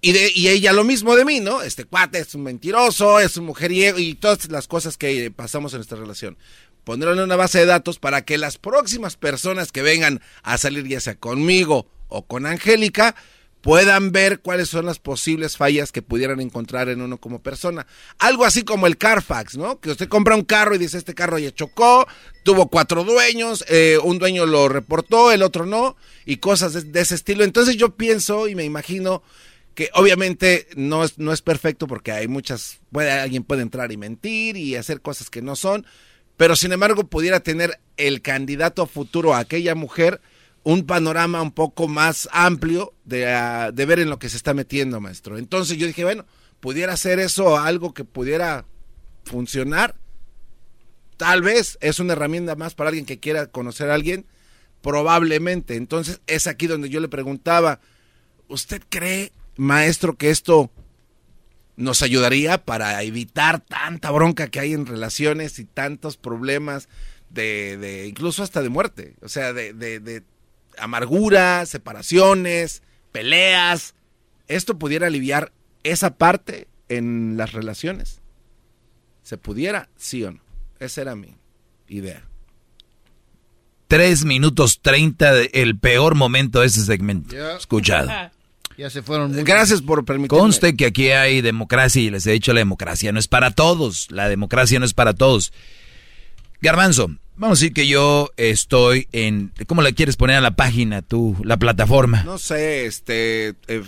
y, 0.00 0.12
de, 0.12 0.32
y 0.34 0.48
ella 0.48 0.72
lo 0.72 0.84
mismo 0.84 1.16
de 1.16 1.24
mí, 1.24 1.40
¿no? 1.40 1.60
Este 1.60 1.84
cuate 1.84 2.20
es 2.20 2.34
un 2.34 2.44
mentiroso, 2.44 3.18
es 3.20 3.36
un 3.36 3.46
mujeriego 3.46 3.98
y 3.98 4.14
todas 4.14 4.48
las 4.48 4.68
cosas 4.68 4.96
que 4.96 5.30
pasamos 5.30 5.72
en 5.74 5.78
nuestra 5.78 5.98
relación. 5.98 6.38
Ponerlo 6.84 7.12
en 7.14 7.20
una 7.20 7.36
base 7.36 7.58
de 7.58 7.66
datos 7.66 7.98
para 7.98 8.24
que 8.24 8.38
las 8.38 8.56
próximas 8.58 9.16
personas 9.16 9.72
que 9.72 9.82
vengan 9.82 10.22
a 10.42 10.56
salir 10.56 10.86
ya 10.86 11.00
sea 11.00 11.16
conmigo 11.16 11.86
o 12.08 12.26
con 12.26 12.46
Angélica 12.46 13.14
puedan 13.60 14.10
ver 14.12 14.40
cuáles 14.40 14.68
son 14.68 14.86
las 14.86 14.98
posibles 14.98 15.56
fallas 15.56 15.92
que 15.92 16.02
pudieran 16.02 16.40
encontrar 16.40 16.88
en 16.88 17.02
uno 17.02 17.18
como 17.18 17.42
persona. 17.42 17.86
Algo 18.18 18.44
así 18.44 18.62
como 18.62 18.86
el 18.86 18.96
Carfax, 18.96 19.56
¿no? 19.56 19.80
Que 19.80 19.90
usted 19.90 20.08
compra 20.08 20.34
un 20.34 20.44
carro 20.44 20.74
y 20.74 20.78
dice, 20.78 20.98
este 20.98 21.14
carro 21.14 21.38
ya 21.38 21.52
chocó, 21.52 22.06
tuvo 22.42 22.68
cuatro 22.68 23.04
dueños, 23.04 23.64
eh, 23.68 23.98
un 24.02 24.18
dueño 24.18 24.46
lo 24.46 24.68
reportó, 24.68 25.30
el 25.30 25.42
otro 25.42 25.66
no, 25.66 25.96
y 26.24 26.38
cosas 26.38 26.92
de, 26.92 27.00
ese 27.00 27.14
estilo. 27.14 27.44
Entonces 27.44 27.76
yo 27.76 27.96
pienso 27.96 28.48
y 28.48 28.54
me 28.54 28.64
imagino 28.64 29.22
que 29.74 29.90
obviamente 29.94 30.66
no 30.74 31.04
es, 31.04 31.18
no 31.18 31.32
es 31.32 31.42
perfecto 31.42 31.86
porque 31.86 32.12
hay 32.12 32.28
muchas, 32.28 32.80
puede, 32.90 33.10
alguien 33.10 33.44
puede 33.44 33.62
entrar 33.62 33.92
y 33.92 33.96
mentir 33.96 34.56
y 34.56 34.76
hacer 34.76 35.00
cosas 35.00 35.28
que 35.28 35.42
no 35.42 35.54
son, 35.54 35.86
pero 36.36 36.56
sin 36.56 36.72
embargo 36.72 37.04
pudiera 37.04 37.40
tener 37.40 37.78
el 37.98 38.22
candidato 38.22 38.86
futuro 38.86 39.34
a 39.34 39.38
aquella 39.40 39.74
mujer 39.74 40.20
un 40.62 40.86
panorama 40.86 41.40
un 41.42 41.52
poco 41.52 41.88
más 41.88 42.28
amplio 42.32 42.94
de, 43.04 43.28
ah, 43.28 43.70
de 43.72 43.86
ver 43.86 44.00
en 44.00 44.10
lo 44.10 44.18
que 44.18 44.28
se 44.28 44.36
está 44.36 44.54
metiendo, 44.54 45.00
maestro. 45.00 45.38
Entonces 45.38 45.78
yo 45.78 45.86
dije, 45.86 46.04
bueno, 46.04 46.26
pudiera 46.60 46.96
ser 46.96 47.18
eso 47.18 47.58
algo 47.58 47.94
que 47.94 48.04
pudiera 48.04 48.66
funcionar. 49.24 49.96
Tal 51.16 51.42
vez 51.42 51.78
es 51.80 51.98
una 51.98 52.12
herramienta 52.12 52.56
más 52.56 52.74
para 52.74 52.88
alguien 52.88 53.06
que 53.06 53.18
quiera 53.18 53.46
conocer 53.46 53.90
a 53.90 53.94
alguien, 53.94 54.26
probablemente. 54.82 55.76
Entonces 55.76 56.20
es 56.26 56.46
aquí 56.46 56.66
donde 56.66 56.90
yo 56.90 57.00
le 57.00 57.08
preguntaba, 57.08 57.80
¿usted 58.48 58.82
cree, 58.88 59.32
maestro, 59.56 60.16
que 60.16 60.30
esto 60.30 60.70
nos 61.76 62.02
ayudaría 62.02 62.64
para 62.64 63.02
evitar 63.02 63.60
tanta 63.60 64.10
bronca 64.10 64.48
que 64.48 64.60
hay 64.60 64.74
en 64.74 64.84
relaciones 64.86 65.58
y 65.58 65.64
tantos 65.64 66.18
problemas 66.18 66.88
de, 67.30 67.78
de 67.78 68.06
incluso 68.06 68.42
hasta 68.42 68.62
de 68.62 68.68
muerte? 68.68 69.16
O 69.22 69.28
sea, 69.28 69.52
de, 69.54 69.72
de, 69.72 70.00
de 70.00 70.22
amargura, 70.80 71.64
separaciones, 71.66 72.82
peleas. 73.12 73.94
¿Esto 74.48 74.78
pudiera 74.78 75.06
aliviar 75.06 75.52
esa 75.84 76.16
parte 76.16 76.66
en 76.88 77.36
las 77.36 77.52
relaciones? 77.52 78.20
¿Se 79.22 79.38
pudiera? 79.38 79.88
¿Sí 79.96 80.24
o 80.24 80.32
no? 80.32 80.40
Esa 80.80 81.02
era 81.02 81.14
mi 81.14 81.36
idea. 81.88 82.24
Tres 83.88 84.24
minutos 84.24 84.80
treinta, 84.80 85.34
de- 85.34 85.50
el 85.52 85.76
peor 85.78 86.14
momento 86.14 86.60
de 86.60 86.66
ese 86.68 86.84
segmento. 86.84 87.36
Escuchado. 87.56 88.10
Ya 88.78 88.88
se 88.88 89.02
fueron. 89.02 89.32
muchos. 89.32 89.44
Gracias 89.44 89.82
por 89.82 90.06
permitirme. 90.06 90.40
Conste 90.40 90.74
que 90.74 90.86
aquí 90.86 91.10
hay 91.10 91.42
democracia 91.42 92.00
y 92.00 92.08
les 92.08 92.26
he 92.26 92.30
dicho 92.30 92.54
la 92.54 92.60
democracia 92.60 93.12
no 93.12 93.18
es 93.18 93.28
para 93.28 93.50
todos. 93.50 94.10
La 94.10 94.30
democracia 94.30 94.78
no 94.78 94.86
es 94.86 94.94
para 94.94 95.12
todos. 95.12 95.52
Garbanzo, 96.62 97.08
vamos 97.36 97.58
a 97.58 97.60
decir 97.60 97.72
que 97.72 97.86
yo 97.86 98.30
estoy 98.36 99.08
en... 99.12 99.52
¿Cómo 99.66 99.82
le 99.82 99.94
quieres 99.94 100.16
poner 100.16 100.36
a 100.36 100.40
la 100.40 100.50
página 100.52 101.02
tú, 101.02 101.36
la 101.44 101.56
plataforma? 101.56 102.22
No 102.24 102.38
sé, 102.38 102.86
este... 102.86 103.54
eh, 103.68 103.82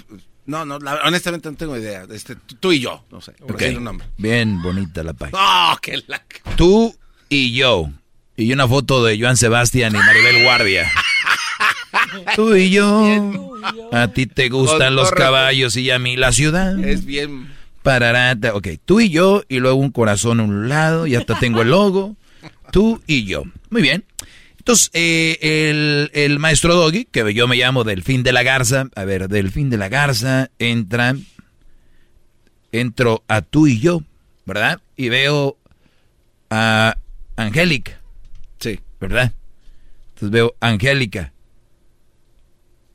no, 0.47 0.65
no, 0.65 0.79
la- 0.79 1.01
honestamente 1.05 1.51
no 1.51 1.57
tengo 1.57 1.77
idea. 1.77 2.05
Este, 2.11 2.35
tú- 2.37 2.73
y 2.73 2.81
yo, 2.81 3.05
no 3.11 3.21
sé. 3.21 3.33
por 3.33 3.53
Ok, 3.53 3.61
decir 3.61 3.79
un 3.79 3.85
nombre. 3.85 4.07
Bien 4.19 4.61
bonita 4.63 5.03
la 5.03 5.13
página. 5.13 5.39
¡Oh, 5.73 5.77
qué 5.81 6.03
la... 6.07 6.23
Tú 6.57 6.95
y 7.29 7.53
yo. 7.55 7.91
Y 8.37 8.53
una 8.53 8.67
foto 8.67 9.05
de 9.05 9.21
Joan 9.21 9.37
Sebastián 9.37 9.95
y 9.95 9.99
Maribel 9.99 10.43
Guardia. 10.45 10.91
Tú 12.37 12.57
y 12.57 12.71
yo. 12.71 13.55
A 13.93 14.09
ti 14.09 14.27
te 14.27 14.49
gustan 14.49 14.79
Con 14.89 14.97
los 14.97 15.11
caballos 15.13 15.77
y 15.77 15.91
a 15.91 15.99
mí 15.99 16.17
la 16.17 16.33
ciudad. 16.33 16.79
Es 16.83 17.05
bien... 17.05 17.53
Pararata. 17.83 18.55
Ok, 18.55 18.69
tú 18.85 19.01
y 19.01 19.11
yo, 19.11 19.43
y 19.49 19.59
luego 19.59 19.77
un 19.77 19.91
corazón 19.91 20.39
a 20.39 20.45
un 20.45 20.69
lado, 20.69 21.09
y 21.09 21.17
hasta 21.17 21.39
tengo 21.41 21.63
el 21.63 21.71
logo. 21.71 22.15
Tú 22.71 23.03
y 23.07 23.25
yo. 23.25 23.45
Muy 23.71 23.83
bien. 23.83 24.05
Entonces, 24.59 24.91
eh, 24.95 25.39
el, 25.41 26.11
el 26.15 26.39
maestro 26.39 26.75
Doggy, 26.75 27.05
que 27.07 27.35
yo 27.35 27.49
me 27.49 27.57
llamo 27.57 27.83
Delfín 27.83 28.23
de 28.23 28.33
la 28.33 28.43
Garza, 28.43 28.89
a 28.95 29.05
ver, 29.05 29.29
Delfín 29.29 29.71
de 29.71 29.77
la 29.77 29.89
Garza, 29.89 30.51
entra, 30.59 31.17
entro 32.71 33.25
a 33.27 33.43
tú 33.43 33.67
y 33.67 33.81
yo, 33.81 34.03
¿verdad? 34.47 34.81
Y 34.97 35.09
veo 35.09 35.59
a 36.51 36.97
Angélica. 37.37 38.01
Sí. 38.61 38.79
¿Verdad? 39.01 39.33
Entonces 40.11 40.31
veo 40.31 40.55
Angélica. 40.61 41.33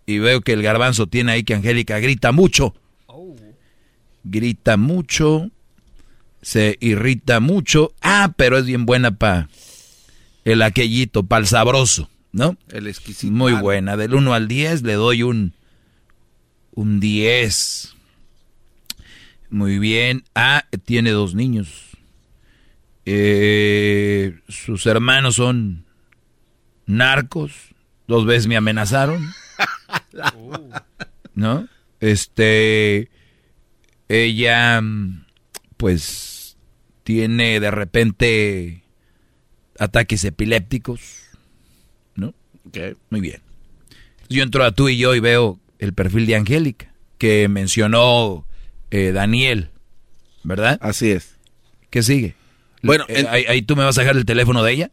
Y 0.06 0.20
veo 0.20 0.40
que 0.40 0.54
el 0.54 0.64
garbanzo 0.64 1.08
tiene 1.08 1.34
ahí 1.34 1.44
que 1.44 1.54
Angélica 1.54 2.00
grita 2.00 2.32
mucho. 2.32 2.74
Grita 4.24 4.78
mucho. 4.78 5.52
Se 6.48 6.78
irrita 6.80 7.42
mucho. 7.42 7.94
Ah, 8.02 8.34
pero 8.38 8.58
es 8.58 8.66
bien 8.66 8.86
buena 8.86 9.12
para 9.12 9.50
el 10.46 10.62
aquellito, 10.62 11.24
para 11.24 11.42
el 11.42 11.48
sabroso, 11.48 12.10
¿no? 12.32 12.56
El 12.70 12.88
exquisito. 12.88 13.34
Muy 13.34 13.52
buena. 13.52 13.98
Del 13.98 14.14
1 14.14 14.34
al 14.34 14.48
10 14.48 14.84
le 14.84 14.94
doy 14.94 15.24
un, 15.24 15.52
un 16.72 17.02
10. 17.02 17.96
Muy 19.50 19.78
bien. 19.78 20.24
Ah, 20.36 20.64
tiene 20.86 21.12
dos 21.12 21.36
niños. 21.36 21.98
Eh, 23.06 24.40
sus 24.48 24.86
hermanos 24.86 25.36
son 25.36 25.84
narcos. 26.86 27.52
Dos 28.08 28.26
veces 28.26 28.48
me 28.48 28.56
amenazaron. 28.56 29.22
¿No? 31.36 31.68
Este. 32.00 33.10
Ella. 34.08 34.82
pues 35.76 36.37
tiene 37.08 37.62
de 37.62 37.72
repente 37.72 38.84
ataques 39.80 40.26
epilépticos, 40.26 41.00
¿no? 42.16 42.34
Muy 43.10 43.22
bien. 43.22 43.42
Yo 44.28 44.44
entro 44.44 44.66
a 44.66 44.74
tú 44.74 44.90
y 44.90 44.98
yo 44.98 45.16
y 45.16 45.22
veo 45.22 45.58
el 45.80 45.94
perfil 45.94 46.26
de 46.26 46.36
Angélica, 46.36 46.92
que 47.18 47.48
mencionó 47.48 48.46
eh, 48.92 49.14
Daniel, 49.14 49.70
¿verdad? 50.44 50.78
Así 50.82 51.12
es. 51.12 51.38
¿Qué 51.92 52.04
sigue? 52.04 52.36
Bueno, 52.84 53.06
Eh, 53.08 53.26
ahí, 53.30 53.46
ahí 53.48 53.62
tú 53.62 53.78
me 53.78 53.86
vas 53.86 53.98
a 53.98 54.02
dejar 54.02 54.18
el 54.18 54.26
teléfono 54.26 54.62
de 54.62 54.74
ella. 54.74 54.92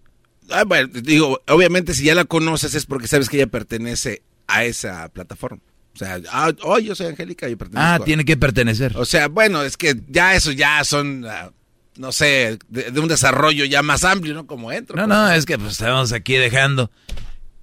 Ah, 0.51 0.63
bueno, 0.63 0.87
digo, 1.03 1.43
obviamente 1.49 1.95
si 1.95 2.05
ya 2.05 2.15
la 2.15 2.27
conoces 2.27 2.77
es 2.77 2.87
porque 2.87 3.09
sabes 3.09 3.29
que 3.29 3.39
ella 3.39 3.49
pertenece 3.49 4.23
a 4.47 4.65
esa 4.65 5.09
plataforma. 5.09 5.59
O 5.95 5.97
sea, 5.99 6.21
ah, 6.31 6.53
oh, 6.63 6.79
yo 6.79 6.95
soy 6.95 7.07
Angélica 7.09 7.49
y 7.49 7.57
pertenezco. 7.57 7.85
Ah, 7.85 7.95
a- 7.97 8.05
tiene 8.05 8.25
que 8.25 8.37
pertenecer. 8.37 8.97
O 8.97 9.05
sea, 9.05 9.27
bueno, 9.27 9.65
es 9.65 9.77
que 9.77 9.97
ya 10.09 10.37
eso 10.37 10.53
ya 10.53 10.85
son, 10.85 11.25
ah, 11.27 11.51
no 11.97 12.13
sé, 12.13 12.59
de, 12.69 12.91
de 12.91 13.01
un 13.01 13.09
desarrollo 13.09 13.65
ya 13.65 13.83
más 13.83 14.05
amplio, 14.05 14.35
¿no? 14.35 14.47
Como 14.47 14.73
entro. 14.73 14.97
No, 14.97 15.07
no, 15.07 15.31
es 15.33 15.47
que 15.47 15.59
pues 15.59 15.73
estamos 15.73 16.13
aquí 16.13 16.35
dejando. 16.35 16.91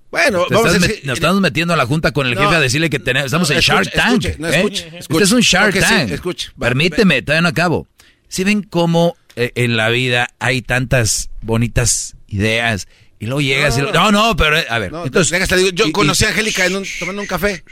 Bueno, 0.09 0.45
Te 0.47 0.55
vamos 0.55 0.71
a 0.71 0.77
decir- 0.79 1.01
nos 1.05 1.19
estamos 1.19 1.39
metiendo 1.39 1.73
a 1.73 1.77
la 1.77 1.85
junta 1.85 2.11
con 2.11 2.27
el 2.27 2.35
No. 2.35 2.41
jefe 2.41 2.55
a 2.55 2.59
decirle 2.59 2.89
que 2.89 2.99
tenemos, 2.99 3.27
estamos 3.27 3.49
No, 3.49 3.53
en 3.53 3.59
escuche, 3.59 3.75
Shark 3.83 3.91
Tank. 3.93 4.25
escuche, 4.25 4.35
no, 4.39 4.47
¿eh? 4.49 4.59
escuche, 4.59 4.91
este 4.99 5.23
es 5.23 5.31
un 5.31 5.39
Shark 5.41 5.73
sí, 5.73 5.79
Tank. 5.79 6.11
escuche. 6.11 6.49
Va, 6.61 6.67
Permíteme, 6.67 7.21
todavía 7.21 7.41
no 7.41 7.47
acabo. 7.47 7.87
Si 8.27 8.43
ven 8.43 8.63
cómo 8.63 9.15
eh, 9.37 9.51
en 9.55 9.77
la 9.77 9.87
vida 9.89 10.29
hay 10.39 10.61
tantas 10.61 11.29
bonitas 11.41 12.15
ideas 12.27 12.87
y 13.19 13.27
luego 13.27 13.39
llegas 13.39 13.77
y... 13.77 13.81
No, 13.81 14.11
no, 14.11 14.35
pero 14.35 14.57
eh, 14.57 14.65
a 14.69 14.79
ver. 14.79 14.91
No, 14.91 15.05
entonces, 15.05 15.31
déjate, 15.31 15.55
digo, 15.55 15.69
yo 15.69 15.85
y- 15.87 15.91
conocí 15.93 16.23
y- 16.25 16.27
a 16.27 16.29
Angélica 16.31 16.65
en 16.65 16.75
un- 16.75 16.85
tomando 16.99 17.21
un 17.21 17.27
café. 17.27 17.63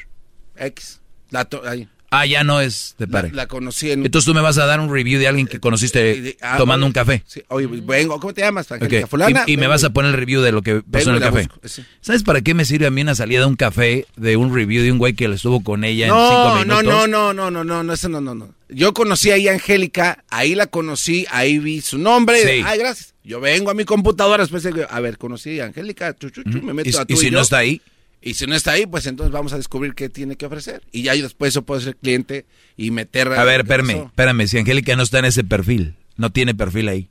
X. 0.56 1.02
La 1.32 1.44
to- 1.46 1.64
ahí. 1.68 1.90
Ah, 2.12 2.26
ya 2.26 2.44
no 2.44 2.60
es 2.60 2.96
de 2.98 3.06
La, 3.06 3.12
pareja. 3.12 3.36
la 3.36 3.48
conocí 3.48 3.92
en... 3.92 4.04
Entonces 4.04 4.26
tú 4.26 4.34
me 4.34 4.42
vas 4.42 4.58
a 4.58 4.66
dar 4.66 4.80
un 4.80 4.92
review 4.92 5.20
de 5.20 5.28
alguien 5.28 5.46
que 5.46 5.60
conociste 5.60 6.16
y 6.16 6.20
de- 6.22 6.38
ah, 6.42 6.56
tomando 6.58 6.86
un 6.88 6.92
café. 6.92 7.24
Sí, 7.28 7.44
oye, 7.50 7.68
vengo, 7.68 8.20
¿cómo 8.20 8.34
te 8.34 8.42
llamas? 8.42 8.66
Ok, 8.72 8.82
Angélica 8.82 9.06
fulana. 9.08 9.44
Y, 9.46 9.54
y 9.54 9.58
me 9.58 9.68
vas 9.68 9.84
a 9.84 9.92
poner 9.92 10.12
el 10.12 10.18
review 10.18 10.42
de 10.42 10.52
lo 10.52 10.64
que 10.64 10.82
pasó 10.82 11.10
en 11.12 11.16
y 11.16 11.18
el 11.20 11.24
café. 11.24 11.48
sí. 11.66 11.84
¿Sabes 12.02 12.24
para 12.24 12.42
qué 12.42 12.54
me 12.56 12.66
sirve 12.66 12.88
a 12.88 12.90
mí 12.92 13.02
una 13.02 13.14
salida 13.14 13.42
de 13.42 13.46
un 13.46 13.56
café 13.56 14.08
de 14.16 14.38
un 14.38 14.54
review 14.56 14.82
de 14.84 14.92
un 14.92 14.98
güey 14.98 15.14
que 15.14 15.26
estuvo 15.26 15.64
con 15.64 15.84
ella 15.84 16.06
en 16.08 16.12
No, 16.14 16.28
cinco 16.30 16.44
no, 16.66 16.82
minutos? 16.82 16.84
no, 16.84 17.08
no, 17.08 17.34
no, 17.34 17.52
no, 17.52 17.64
no, 17.64 17.84
no, 17.84 17.94
eso 17.94 18.10
no, 18.10 18.20
no, 18.22 18.34
no. 18.34 18.56
Yo 18.70 18.94
conocí 18.94 19.30
ahí 19.32 19.48
a 19.48 19.54
Angélica, 19.54 20.24
ahí 20.30 20.56
la 20.56 20.66
conocí, 20.68 21.26
ahí 21.32 21.60
vi 21.60 21.82
su 21.82 21.98
nombre. 22.00 22.42
Sí. 22.42 22.64
Ay, 22.66 22.80
gracias. 22.80 23.14
Yo 23.24 23.40
vengo 23.40 23.70
a 23.70 23.74
mi 23.76 23.86
computadora, 23.86 24.44
después 24.44 24.64
de, 24.64 24.88
a 24.90 25.00
ver, 25.00 25.18
conocí 25.20 25.60
a 25.60 25.66
Angélica, 25.66 26.16
chu, 26.16 26.32
chu, 26.32 26.42
chu, 26.44 26.62
me 26.64 26.74
meto 26.74 26.90
¿Y- 26.90 26.96
a 26.96 27.02
y 27.04 27.06
tú 27.06 27.18
si 27.18 27.28
no 27.30 27.38
yo. 27.38 27.42
está 27.42 27.58
ahí? 27.60 27.82
Y 28.22 28.34
si 28.34 28.46
no 28.48 28.56
está 28.56 28.72
ahí, 28.72 28.86
pues 28.86 29.06
entonces 29.06 29.32
vamos 29.32 29.54
a 29.54 29.58
descubrir 29.58 29.94
qué 29.94 30.10
tiene 30.10 30.36
que 30.36 30.46
ofrecer. 30.46 30.82
Y 30.92 31.04
ya 31.04 31.14
después 31.14 31.54
yo 31.54 31.62
puedo 31.62 31.80
ser 31.80 31.96
cliente 31.96 32.46
y 32.76 32.92
meter... 32.92 33.32
A 33.32 33.44
ver, 33.46 33.62
espérame, 33.62 33.94
pasó. 33.94 34.06
espérame. 34.08 34.48
Si 34.48 34.58
Angélica 34.58 34.96
no 34.96 35.04
está 35.04 35.20
en 35.20 35.26
ese 35.26 35.44
perfil, 35.44 35.96
no 36.18 36.32
tiene 36.32 36.54
perfil 36.54 36.90
ahí. 36.90 37.10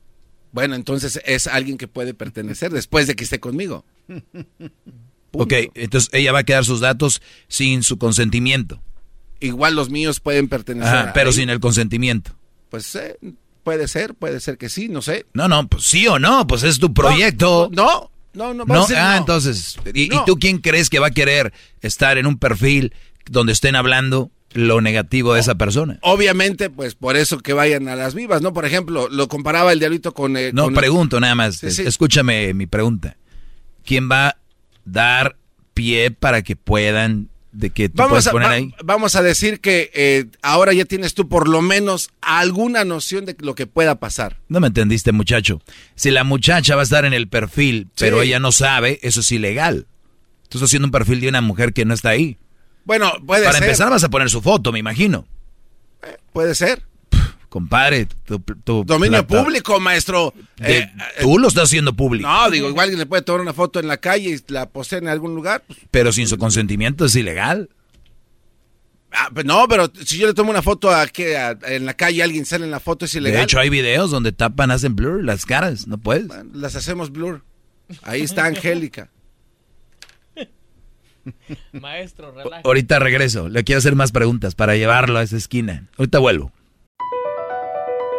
Bueno, 0.51 0.75
entonces 0.75 1.19
es 1.25 1.47
alguien 1.47 1.77
que 1.77 1.87
puede 1.87 2.13
pertenecer 2.13 2.71
después 2.71 3.07
de 3.07 3.15
que 3.15 3.23
esté 3.23 3.39
conmigo. 3.39 3.85
Ok, 5.31 5.53
entonces 5.75 6.09
ella 6.13 6.31
va 6.31 6.39
a 6.39 6.43
quedar 6.43 6.65
sus 6.65 6.79
datos 6.79 7.21
sin 7.47 7.83
su 7.83 7.97
consentimiento. 7.97 8.81
Igual 9.39 9.75
los 9.75 9.89
míos 9.89 10.19
pueden 10.19 10.49
pertenecer. 10.49 10.93
Ajá, 10.93 11.13
pero 11.13 11.29
ahí. 11.29 11.35
sin 11.35 11.49
el 11.49 11.59
consentimiento. 11.59 12.35
Pues 12.69 12.95
eh, 12.95 13.17
puede 13.63 13.87
ser, 13.87 14.15
puede 14.15 14.39
ser 14.39 14.57
que 14.57 14.69
sí, 14.69 14.89
no 14.89 15.01
sé. 15.01 15.25
No, 15.33 15.47
no, 15.47 15.67
pues 15.67 15.85
sí 15.85 16.07
o 16.07 16.19
no, 16.19 16.47
pues 16.47 16.63
es 16.63 16.79
tu 16.79 16.93
proyecto. 16.93 17.69
No, 17.71 17.83
no, 17.83 18.11
no. 18.53 18.65
vamos 18.65 18.67
No, 18.67 18.75
a 18.75 18.81
decir 18.81 18.97
ah, 18.97 19.11
no. 19.13 19.17
entonces, 19.17 19.77
¿y, 19.93 20.03
y 20.05 20.09
No. 20.09 20.23
tú 20.25 20.37
quién 20.39 20.57
crees 20.59 20.89
que 20.89 20.99
va 20.99 21.07
a 21.07 21.11
querer 21.11 21.53
estar 21.81 22.17
en 22.17 22.25
un 22.25 22.37
perfil 22.39 22.93
donde 23.29 23.53
estén 23.53 23.75
hablando 23.75 24.31
lo 24.53 24.81
negativo 24.81 25.33
de 25.35 25.41
esa 25.41 25.55
persona? 25.55 25.99
Obviamente, 26.01 26.69
pues 26.71 26.95
por 26.95 27.15
eso 27.17 27.37
que 27.39 27.53
vayan 27.53 27.87
a 27.87 27.95
las 27.95 28.15
vivas, 28.15 28.41
¿no? 28.41 28.53
Por 28.53 28.65
ejemplo, 28.65 29.07
lo 29.09 29.27
comparaba 29.27 29.71
el 29.73 29.79
diablito 29.79 30.13
con... 30.13 30.35
eh, 30.37 30.51
No, 30.53 30.63
con- 30.65 30.73
pregunto 30.73 31.19
nada 31.19 31.35
más. 31.35 31.57
Sí, 31.57 31.69
sí. 31.71 31.83
Escúchame 31.83 32.53
mi 32.55 32.65
pregunta. 32.65 33.17
¿Quién 33.85 34.09
va 34.11 34.29
a 34.29 34.37
dar 34.85 35.35
pie 35.75 36.09
para 36.11 36.41
que 36.41 36.55
puedan, 36.55 37.29
de 37.51 37.71
que 37.71 37.89
tú 37.89 37.95
Vamos 37.97 38.27
a, 38.27 38.31
poner 38.31 38.63
va- 38.63 38.75
vamos 38.83 39.15
a 39.15 39.23
decir 39.23 39.59
que 39.59 39.89
eh, 39.95 40.25
ahora 40.41 40.71
ya 40.73 40.85
tienes 40.85 41.13
tú 41.15 41.27
por 41.27 41.47
lo 41.47 41.61
menos 41.61 42.09
alguna 42.21 42.85
noción 42.85 43.25
de 43.25 43.35
lo 43.39 43.55
que 43.55 43.65
pueda 43.67 43.95
pasar. 43.99 44.37
No 44.49 44.59
me 44.59 44.67
entendiste, 44.67 45.11
muchacho. 45.11 45.61
Si 45.95 46.11
la 46.11 46.23
muchacha 46.23 46.75
va 46.75 46.81
a 46.81 46.83
estar 46.83 47.05
en 47.05 47.13
el 47.13 47.27
perfil, 47.27 47.87
pero 47.97 48.21
ella 48.21 48.39
no 48.39 48.51
sabe, 48.51 48.99
eso 49.01 49.21
es 49.21 49.31
ilegal. 49.31 49.87
Tú 50.49 50.57
estás 50.57 50.69
haciendo 50.69 50.87
un 50.87 50.91
perfil 50.91 51.21
de 51.21 51.29
una 51.29 51.41
mujer 51.41 51.73
que 51.73 51.85
no 51.85 51.93
está 51.93 52.09
ahí. 52.09 52.37
Bueno, 52.85 53.11
puede 53.25 53.43
Para 53.45 53.57
ser. 53.59 53.63
empezar 53.67 53.89
vas 53.89 54.03
a 54.03 54.09
poner 54.09 54.29
su 54.29 54.41
foto, 54.41 54.71
me 54.71 54.79
imagino. 54.79 55.27
Puede 56.33 56.55
ser. 56.55 56.83
Compadre, 57.49 58.05
tu, 58.25 58.39
tu 58.39 58.83
Dominio 58.85 59.25
plata- 59.25 59.43
público, 59.43 59.79
maestro. 59.79 60.33
de- 60.57 60.77
Eh, 60.79 60.91
tú 61.21 61.39
lo 61.39 61.47
estás 61.47 61.63
haciendo 61.65 61.93
público. 61.95 62.29
no, 62.29 62.49
digo, 62.51 62.69
igual 62.69 62.83
alguien 62.85 62.99
le 62.99 63.05
puede 63.07 63.23
tomar 63.23 63.41
una 63.41 63.53
foto 63.53 63.79
en 63.79 63.87
la 63.87 63.97
calle 63.97 64.29
y 64.47 64.53
la 64.53 64.69
posee 64.69 64.99
en 64.99 65.07
algún 65.07 65.33
lugar. 65.33 65.63
pues, 65.65 65.79
Pero 65.89 66.11
sin 66.11 66.27
su 66.27 66.37
consentimiento 66.37 67.05
es 67.05 67.15
ilegal. 67.15 67.69
ah, 69.11 69.29
pues 69.33 69.45
no, 69.47 69.67
pero 69.67 69.91
si 70.05 70.19
yo 70.19 70.27
le 70.27 70.35
tomo 70.35 70.51
una 70.51 70.61
foto 70.61 70.91
a, 70.91 71.07
que 71.07 71.37
a- 71.37 71.57
en 71.65 71.87
la 71.87 71.95
calle, 71.95 72.21
alguien 72.21 72.45
sale 72.45 72.65
en 72.65 72.71
la 72.71 72.79
foto, 72.79 73.05
es 73.05 73.15
ilegal. 73.15 73.39
De 73.39 73.43
hecho, 73.45 73.59
hay 73.59 73.69
videos 73.69 74.11
donde 74.11 74.31
tapan, 74.31 74.69
hacen 74.69 74.95
blur 74.95 75.23
las 75.23 75.47
caras. 75.47 75.87
No 75.87 75.97
puedes. 75.97 76.27
Las 76.53 76.75
hacemos 76.75 77.11
blur. 77.11 77.43
Ahí 78.03 78.21
está 78.21 78.45
Angélica. 78.45 79.09
Maestro, 81.73 82.31
relaja. 82.31 82.61
Ahorita 82.63 82.99
regreso. 82.99 83.49
Le 83.49 83.63
quiero 83.63 83.79
hacer 83.79 83.95
más 83.95 84.11
preguntas 84.11 84.55
para 84.55 84.75
llevarlo 84.75 85.19
a 85.19 85.23
esa 85.23 85.37
esquina. 85.37 85.87
Ahorita 85.97 86.19
vuelvo. 86.19 86.51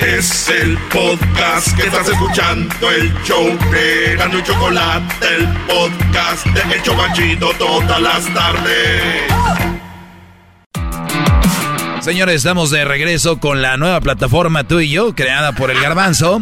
Es 0.00 0.48
el 0.48 0.78
podcast 0.90 1.76
que 1.76 1.82
estás 1.82 2.08
escuchando, 2.08 2.90
el 2.90 3.12
show 3.22 3.46
de 3.70 4.16
Gano 4.16 4.38
y 4.38 4.42
Chocolate, 4.42 5.26
el 5.36 5.46
podcast 5.66 6.46
de 6.46 6.74
El 6.74 6.82
Chobachito 6.82 7.50
todas 7.58 8.00
las 8.00 8.32
tardes. 8.32 9.30
Señores, 12.00 12.36
estamos 12.36 12.70
de 12.70 12.86
regreso 12.86 13.40
con 13.40 13.60
la 13.60 13.76
nueva 13.76 14.00
plataforma 14.00 14.66
Tú 14.66 14.80
y 14.80 14.88
Yo, 14.88 15.14
creada 15.14 15.52
por 15.52 15.70
el 15.70 15.78
Garbanzo, 15.78 16.40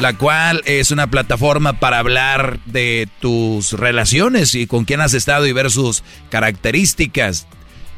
la 0.00 0.14
cual 0.14 0.62
es 0.64 0.90
una 0.90 1.06
plataforma 1.06 1.74
para 1.74 2.00
hablar 2.00 2.58
de 2.66 3.08
tus 3.20 3.74
relaciones 3.74 4.56
y 4.56 4.66
con 4.66 4.84
quién 4.84 5.00
has 5.00 5.14
estado 5.14 5.46
y 5.46 5.52
ver 5.52 5.70
sus 5.70 6.02
características, 6.30 7.46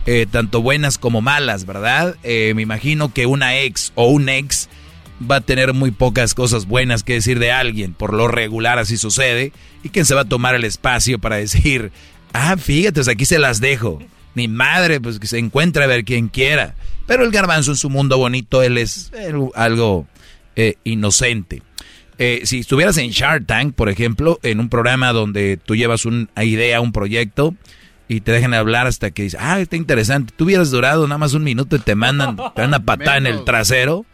eh, 0.05 0.27
tanto 0.31 0.61
buenas 0.61 0.99
como 0.99 1.23
malas, 1.23 1.65
¿verdad? 1.65 2.17
Eh, 2.23 2.53
me 2.55 2.61
imagino 2.61 3.15
que 3.15 3.25
una 3.25 3.57
ex 3.57 3.93
o 3.95 4.05
un 4.09 4.29
ex 4.29 4.69
va 5.29 5.37
a 5.37 5.41
tener 5.41 5.75
muy 5.75 5.91
pocas 5.91 6.35
cosas 6.35 6.67
buenas 6.67 7.03
que 7.03 7.15
decir 7.15 7.39
de 7.39 7.53
alguien, 7.53 7.95
por 7.95 8.15
lo 8.15 8.29
regular 8.29 8.79
así 8.79 8.97
sucede, 8.97 9.53
y 9.83 9.91
quién 9.91 10.05
se 10.05 10.15
va 10.15 10.23
a 10.23 10.29
tomar 10.29 10.55
el 10.55 10.65
espacio 10.65 11.19
para 11.19 11.37
decir, 11.37 11.93
ah, 12.33 12.57
fíjate, 12.57 12.95
pues 12.95 13.09
aquí 13.09 13.25
se 13.25 13.39
las 13.39 13.61
dejo. 13.61 14.01
Ni 14.35 14.47
madre, 14.47 15.01
pues 15.01 15.19
que 15.19 15.27
se 15.27 15.39
encuentre 15.39 15.83
a 15.83 15.89
ver 15.89 16.05
quien 16.05 16.29
quiera. 16.29 16.77
Pero 17.07 17.25
el 17.25 17.33
garbanzo 17.33 17.73
en 17.73 17.77
su 17.77 17.91
mundo 17.91 18.17
bonito, 18.17 18.63
él 18.63 18.79
es 18.79 19.11
eh, 19.13 19.33
algo 19.57 20.07
eh, 20.55 20.77
inocente. 20.85 21.63
Eh, 22.17 22.43
si 22.45 22.61
estuvieras 22.61 22.97
en 22.99 23.11
Shark 23.11 23.47
Tank, 23.47 23.75
por 23.75 23.89
ejemplo, 23.89 24.39
en 24.43 24.61
un 24.61 24.69
programa 24.69 25.13
donde 25.13 25.57
tú 25.57 25.75
llevas 25.75 26.05
una 26.05 26.29
idea, 26.45 26.81
un 26.81 26.93
proyecto, 26.93 27.55
y 28.07 28.21
te 28.21 28.33
dejan 28.33 28.55
hablar 28.55 28.87
hasta 28.87 29.11
que 29.11 29.25
dices, 29.25 29.41
ah, 29.41 29.61
está 29.61 29.77
interesante. 29.77 30.33
Tú 30.37 30.45
hubieras 30.45 30.71
durado 30.71 31.07
nada 31.07 31.19
más 31.19 31.35
un 31.35 31.45
minuto 31.45 31.77
y 31.77 31.79
te 31.81 31.95
mandan, 31.95 32.37
te 32.37 32.61
dan 32.61 32.69
una 32.69 32.85
patada 32.85 33.17
en 33.17 33.27
el 33.27 33.45
trasero 33.45 34.05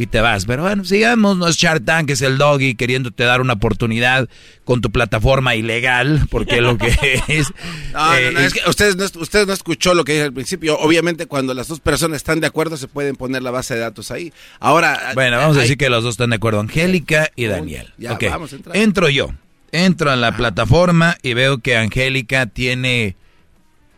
y 0.00 0.06
te 0.06 0.22
vas. 0.22 0.46
Pero 0.46 0.62
bueno, 0.62 0.82
sigamos, 0.86 1.36
no 1.36 1.46
es 1.46 1.58
Shark 1.58 1.84
Tank, 1.84 2.08
es 2.08 2.22
el 2.22 2.38
doggy 2.38 2.74
queriéndote 2.74 3.22
dar 3.24 3.42
una 3.42 3.52
oportunidad 3.52 4.30
con 4.64 4.80
tu 4.80 4.90
plataforma 4.90 5.56
ilegal, 5.56 6.26
porque 6.30 6.62
lo 6.62 6.78
que 6.78 6.88
es. 7.28 7.48
No, 7.92 8.16
Eh, 8.16 8.30
no, 8.32 8.40
no, 8.40 8.40
es 8.40 8.54
que 8.54 8.60
ustedes 8.66 8.96
no, 8.96 9.04
ustedes 9.20 9.46
no 9.46 9.52
escuchó 9.52 9.92
lo 9.92 10.04
que 10.04 10.12
dije 10.12 10.24
al 10.24 10.32
principio. 10.32 10.78
Obviamente, 10.78 11.26
cuando 11.26 11.52
las 11.52 11.68
dos 11.68 11.80
personas 11.80 12.16
están 12.16 12.40
de 12.40 12.46
acuerdo, 12.46 12.78
se 12.78 12.88
pueden 12.88 13.14
poner 13.14 13.42
la 13.42 13.50
base 13.50 13.74
de 13.74 13.80
datos 13.80 14.10
ahí. 14.10 14.32
Ahora. 14.58 15.12
Bueno, 15.12 15.36
vamos 15.36 15.58
a 15.58 15.60
decir 15.60 15.76
que 15.76 15.90
los 15.90 16.02
dos 16.02 16.14
están 16.14 16.30
de 16.30 16.36
acuerdo, 16.36 16.60
Angélica 16.60 17.30
y 17.36 17.44
Daniel. 17.44 17.92
ya, 17.98 18.14
Ok, 18.14 18.24
vamos 18.30 18.54
a 18.54 18.56
entrar. 18.56 18.76
Entro 18.78 19.10
yo, 19.10 19.28
entro 19.70 20.10
a 20.10 20.16
la 20.16 20.34
plataforma 20.34 21.18
y 21.22 21.34
veo 21.34 21.58
que 21.58 21.76
Angélica 21.76 22.46
tiene 22.46 23.16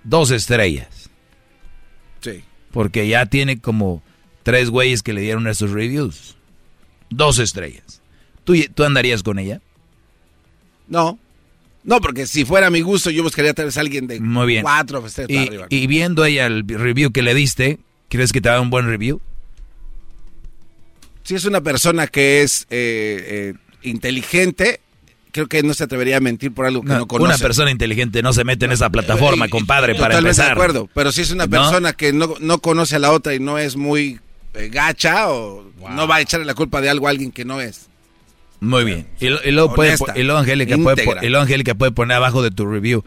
dos 0.03 0.33
estrellas. 0.33 1.11
Sí. 2.23 2.43
Porque 2.73 3.07
ya 3.07 3.27
tiene 3.27 3.61
como 3.61 4.03
tres 4.43 4.71
güeyes 4.71 5.03
que 5.03 5.13
le 5.13 5.21
dieron 5.21 5.47
esos 5.47 5.71
reviews. 5.71 6.37
Dos 7.11 7.39
estrellas. 7.39 8.01
¿Tú, 8.45 8.55
¿Tú 8.75 8.85
andarías 8.85 9.23
con 9.23 9.39
ella? 9.39 9.61
No. 10.89 11.19
No, 11.85 12.01
porque 12.01 12.27
si 12.27 12.45
fuera 12.45 12.69
a 12.69 12.71
mi 12.71 12.81
gusto, 12.81 13.11
yo 13.11 13.23
buscaría 13.23 13.55
tal 13.55 13.67
vez 13.67 13.77
a 13.77 13.81
alguien 13.81 14.07
de 14.07 14.21
Muy 14.21 14.47
bien. 14.47 14.63
cuatro 14.63 15.05
Y, 15.29 15.37
arriba. 15.37 15.67
y 15.69 15.87
viendo 15.87 16.25
ella 16.25 16.47
el 16.47 16.65
review 16.67 17.11
que 17.13 17.23
le 17.23 17.35
diste, 17.35 17.81
¿crees 18.09 18.33
que 18.33 18.41
te 18.41 18.49
da 18.49 18.61
un 18.61 18.71
buen 18.71 18.87
review? 18.87 19.21
Si 21.25 21.35
es 21.35 21.45
una 21.45 21.61
persona 21.61 22.07
que 22.07 22.43
es 22.43 22.67
eh, 22.71 23.55
eh, 23.55 23.55
inteligente, 23.83 24.81
creo 25.33 25.47
que 25.49 25.63
no 25.63 25.73
se 25.75 25.85
atrevería 25.85 26.17
a 26.19 26.21
mentir 26.21 26.53
por 26.53 26.67
algo 26.67 26.83
que 26.83 26.89
no, 26.89 26.99
No, 26.99 27.07
conoce. 27.09 27.27
una 27.35 27.39
persona 27.39 27.71
inteligente 27.71 28.23
no 28.23 28.33
se 28.33 28.45
mete 28.45 28.65
en 28.67 28.73
esa 28.73 28.91
plataforma, 28.91 29.49
compadre, 29.49 29.95
para 29.95 30.09
Totalmente 30.15 30.29
empezar. 30.31 30.47
de 30.47 30.53
acuerdo, 30.53 30.89
pero 30.95 31.11
si 31.13 31.23
es 31.23 31.31
una 31.31 31.47
¿No? 31.47 31.51
persona 31.51 31.93
que 31.93 32.13
no, 32.13 32.35
no 32.41 32.59
conoce 32.59 32.97
a 32.97 32.99
la 32.99 33.13
otra 33.13 33.35
y 33.35 33.41
no 33.41 33.59
es 33.59 33.77
muy 33.77 34.21
gacha 34.55 35.31
o 35.31 35.65
no 35.91 36.07
va 36.07 36.17
a 36.17 36.21
echarle 36.21 36.47
la 36.47 36.55
culpa 36.55 36.81
de 36.81 36.91
algo 36.91 37.07
a 37.07 37.11
alguien 37.11 37.31
que 37.33 37.45
no 37.45 37.61
es. 37.61 37.89
Muy 38.61 38.85
bien. 38.85 39.07
Y, 39.19 39.29
lo- 39.29 39.41
y 39.45 39.51
luego, 39.51 39.75
puede, 39.75 39.97
y 40.15 40.23
luego 40.23 40.39
Angélica 40.39 40.77
puede, 40.79 41.03
y 41.23 41.29
luego 41.29 41.43
Angélica 41.43 41.75
puede 41.75 41.91
poner 41.93 42.17
abajo 42.17 42.43
de 42.43 42.51
tu 42.51 42.67
review. 42.67 43.05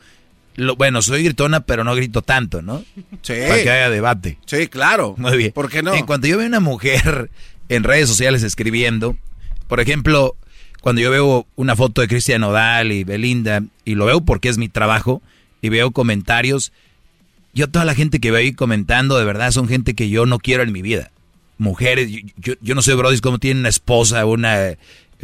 Lo- 0.56 0.76
bueno, 0.76 1.02
soy 1.02 1.24
gritona, 1.24 1.62
pero 1.62 1.84
no 1.84 1.96
grito 1.96 2.22
tanto, 2.22 2.62
¿no? 2.62 2.84
Sí. 3.22 3.34
Para 3.48 3.64
que 3.64 3.70
haya 3.72 3.90
debate. 3.90 4.38
Sí, 4.46 4.68
claro. 4.68 5.16
Muy 5.18 5.38
bien. 5.38 5.52
¿Por 5.54 5.70
qué 5.70 5.82
no? 5.84 5.94
En 5.94 6.06
cuanto 6.06 6.28
yo 6.28 6.38
veo 6.38 6.48
una 6.48 6.60
mujer 6.60 7.30
en 7.70 7.84
redes 7.84 8.10
sociales 8.10 8.44
escribiendo, 8.44 9.16
por 9.68 9.80
ejemplo, 9.80 10.36
cuando 10.82 11.02
yo 11.02 11.10
veo 11.10 11.48
una 11.56 11.76
foto 11.76 12.02
de 12.02 12.08
Cristian 12.08 12.44
Odal 12.44 12.92
y 12.92 13.04
Belinda, 13.04 13.64
y 13.86 13.96
lo 13.96 14.06
veo 14.06 14.22
porque 14.22 14.50
es 14.50 14.58
mi 14.58 14.68
trabajo, 14.70 15.22
y 15.62 15.70
veo 15.70 15.92
comentarios, 15.92 16.72
yo 17.54 17.70
toda 17.70 17.86
la 17.86 17.96
gente 17.96 18.20
que 18.20 18.30
veo 18.32 18.42
ahí 18.42 18.52
comentando, 18.54 19.18
de 19.18 19.26
verdad, 19.26 19.52
son 19.52 19.68
gente 19.70 19.94
que 19.94 20.10
yo 20.10 20.26
no 20.26 20.38
quiero 20.40 20.64
en 20.64 20.72
mi 20.74 20.82
vida. 20.82 21.12
Mujeres, 21.58 22.10
yo, 22.12 22.20
yo, 22.38 22.54
yo 22.62 22.76
no 22.76 22.82
sé, 22.82 22.94
Brody, 22.96 23.20
cómo 23.20 23.40
tiene 23.40 23.60
una 23.62 23.70
esposa, 23.70 24.26
una 24.26 24.76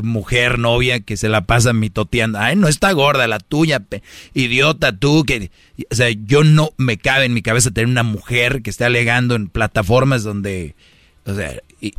mujer, 0.01 0.57
novia, 0.57 1.01
que 1.01 1.17
se 1.17 1.27
la 1.29 1.41
pasa 1.41 1.73
mitoteando. 1.73 2.39
Ay, 2.39 2.55
no 2.55 2.67
está 2.67 2.91
gorda 2.93 3.27
la 3.27 3.39
tuya, 3.39 3.81
pe- 3.81 4.01
idiota 4.33 4.95
tú, 4.97 5.25
que... 5.25 5.51
O 5.91 5.95
sea, 5.95 6.09
yo 6.09 6.43
no 6.43 6.71
me 6.77 6.97
cabe 6.97 7.25
en 7.25 7.33
mi 7.33 7.41
cabeza 7.41 7.71
tener 7.71 7.87
una 7.89 8.03
mujer 8.03 8.61
que 8.61 8.69
esté 8.69 8.85
alegando 8.85 9.35
en 9.35 9.47
plataformas 9.49 10.23
donde... 10.23 10.75
O 11.25 11.35
sea, 11.35 11.53
y 11.81 11.93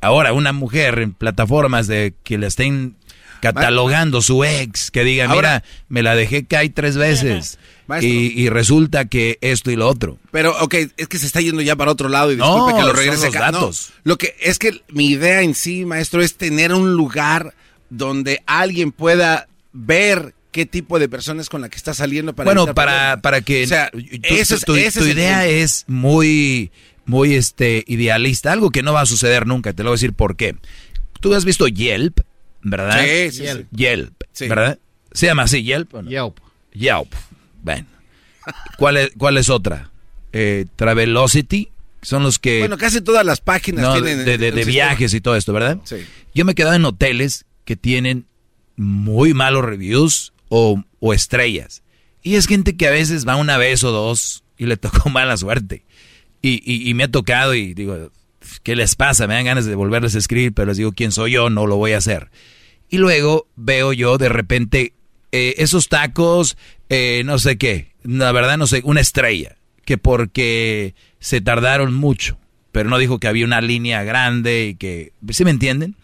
ahora 0.00 0.32
una 0.32 0.52
mujer 0.52 0.98
en 1.00 1.12
plataformas 1.12 1.86
de 1.86 2.14
que 2.24 2.38
le 2.38 2.46
estén 2.46 2.96
catalogando 3.40 4.22
su 4.22 4.42
ex, 4.44 4.90
que 4.90 5.04
diga, 5.04 5.26
Ahora- 5.26 5.62
mira, 5.62 5.64
me 5.88 6.02
la 6.02 6.16
dejé 6.16 6.46
caer 6.46 6.72
tres 6.74 6.96
veces. 6.96 7.58
Maestro. 7.86 8.08
Y, 8.10 8.32
y 8.34 8.48
resulta 8.48 9.04
que 9.06 9.38
esto 9.40 9.70
y 9.70 9.76
lo 9.76 9.88
otro. 9.88 10.18
Pero, 10.30 10.56
ok, 10.62 10.74
es 10.96 11.08
que 11.08 11.18
se 11.18 11.26
está 11.26 11.40
yendo 11.40 11.60
ya 11.62 11.76
para 11.76 11.90
otro 11.90 12.08
lado 12.08 12.32
y 12.32 12.36
No, 12.36 12.54
disculpe 12.54 12.78
que 12.80 12.86
lo 12.86 12.92
regrese 12.92 13.26
los 13.26 13.34
acá. 13.36 13.50
No, 13.50 13.58
datos. 13.60 13.92
lo 14.04 14.16
que 14.18 14.34
es 14.40 14.58
que 14.58 14.82
mi 14.88 15.10
idea 15.10 15.42
en 15.42 15.54
sí, 15.54 15.84
maestro, 15.84 16.22
es 16.22 16.36
tener 16.36 16.72
un 16.72 16.92
lugar 16.94 17.54
donde 17.90 18.42
alguien 18.46 18.90
pueda 18.92 19.48
ver 19.72 20.34
qué 20.50 20.66
tipo 20.66 20.98
de 20.98 21.08
personas 21.08 21.48
con 21.48 21.60
la 21.60 21.68
que 21.68 21.76
está 21.76 21.94
saliendo 21.94 22.32
para 22.34 22.46
bueno, 22.48 22.74
para, 22.74 22.92
problemas. 22.92 23.20
para 23.22 23.40
que 23.42 23.64
O 23.64 23.66
sea, 23.66 23.90
tu, 23.90 23.98
eso 24.22 24.54
es- 24.54 24.64
tu- 24.64 24.76
ese 24.76 25.00
tu 25.00 25.06
es 25.06 25.12
idea 25.14 25.46
es 25.46 25.84
muy, 25.88 26.70
muy 27.04 27.34
este, 27.34 27.84
idealista, 27.86 28.52
algo 28.52 28.70
que 28.70 28.82
no 28.82 28.92
va 28.92 29.00
a 29.02 29.06
suceder 29.06 29.46
nunca, 29.46 29.72
te 29.72 29.82
lo 29.82 29.90
voy 29.90 29.94
a 29.94 29.98
decir 29.98 30.12
por 30.12 30.36
qué. 30.36 30.56
Tú 31.20 31.34
has 31.34 31.44
visto 31.44 31.66
Yelp, 31.68 32.20
¿verdad? 32.62 33.02
Sí, 33.04 33.30
sí, 33.32 33.42
Yelp, 33.42 33.60
sí. 33.70 33.76
Yelp, 33.76 34.14
Sí. 34.32 34.48
¿verdad? 34.48 34.78
¿Se 35.12 35.26
llama 35.26 35.42
así 35.42 35.62
Yelp? 35.64 35.92
o 35.94 36.02
no? 36.02 36.10
Yelp. 36.10 36.38
Yelp, 36.72 37.12
bueno. 37.64 37.86
¿Cuál 38.78 38.96
es, 38.98 39.10
cuál 39.18 39.36
es 39.38 39.48
otra? 39.50 39.90
Eh, 40.32 40.66
Travelocity, 40.76 41.70
son 42.02 42.22
los 42.22 42.38
que... 42.38 42.58
Bueno, 42.60 42.76
casi 42.76 43.00
todas 43.00 43.24
las 43.24 43.40
páginas 43.40 43.82
No, 43.82 43.94
tienen... 44.02 44.24
de, 44.24 44.36
de- 44.38 44.64
viajes 44.64 45.14
y 45.14 45.20
todo 45.20 45.34
esto, 45.36 45.52
¿verdad? 45.52 45.78
Sí. 45.84 45.96
Yo 46.34 46.44
me 46.44 46.52
he 46.52 46.54
quedado 46.54 46.74
en 46.74 46.84
hoteles 46.84 47.46
que 47.64 47.76
tienen 47.76 48.26
muy 48.76 49.32
malos 49.34 49.64
reviews 49.64 50.32
o, 50.48 50.82
o 51.00 51.14
estrellas. 51.14 51.82
Y 52.22 52.34
es 52.36 52.46
gente 52.46 52.76
que 52.76 52.86
a 52.86 52.90
veces 52.90 53.26
va 53.26 53.36
una 53.36 53.56
vez 53.56 53.82
o 53.84 53.90
dos 53.92 54.44
y 54.58 54.66
le 54.66 54.76
tocó 54.76 55.08
mala 55.10 55.36
suerte. 55.36 55.84
Y, 56.42 56.60
y- 56.70 56.88
y 56.88 56.94
me 56.94 57.04
ha 57.04 57.10
tocado 57.10 57.54
y 57.54 57.72
digo, 57.72 58.10
¿qué 58.62 58.76
les 58.76 58.94
pasa? 58.96 59.26
Me 59.26 59.34
dan 59.34 59.44
ganas 59.46 59.64
de 59.64 59.74
volverles 59.74 60.14
a 60.14 60.18
escribir, 60.18 60.52
pero 60.52 60.66
les 60.66 60.76
digo, 60.76 60.92
¿quién 60.92 61.12
soy 61.12 61.32
yo? 61.32 61.48
No 61.48 61.66
lo 61.66 61.76
voy 61.76 61.92
a 61.92 61.98
hacer. 61.98 62.30
Y 62.90 62.98
luego 62.98 63.46
veo 63.56 63.92
yo 63.94 64.18
de 64.18 64.28
repente 64.28 64.92
eh, 65.36 65.56
esos 65.58 65.88
tacos, 65.88 66.56
eh, 66.88 67.22
no 67.24 67.40
sé 67.40 67.58
qué, 67.58 67.90
la 68.04 68.30
verdad 68.30 68.56
no 68.56 68.68
sé, 68.68 68.82
una 68.84 69.00
estrella, 69.00 69.56
que 69.84 69.98
porque 69.98 70.94
se 71.18 71.40
tardaron 71.40 71.92
mucho, 71.92 72.38
pero 72.70 72.88
no 72.88 72.98
dijo 72.98 73.18
que 73.18 73.26
había 73.26 73.44
una 73.44 73.60
línea 73.60 74.04
grande 74.04 74.66
y 74.66 74.74
que, 74.76 75.12
¿sí 75.30 75.44
me 75.44 75.50
entienden? 75.50 75.96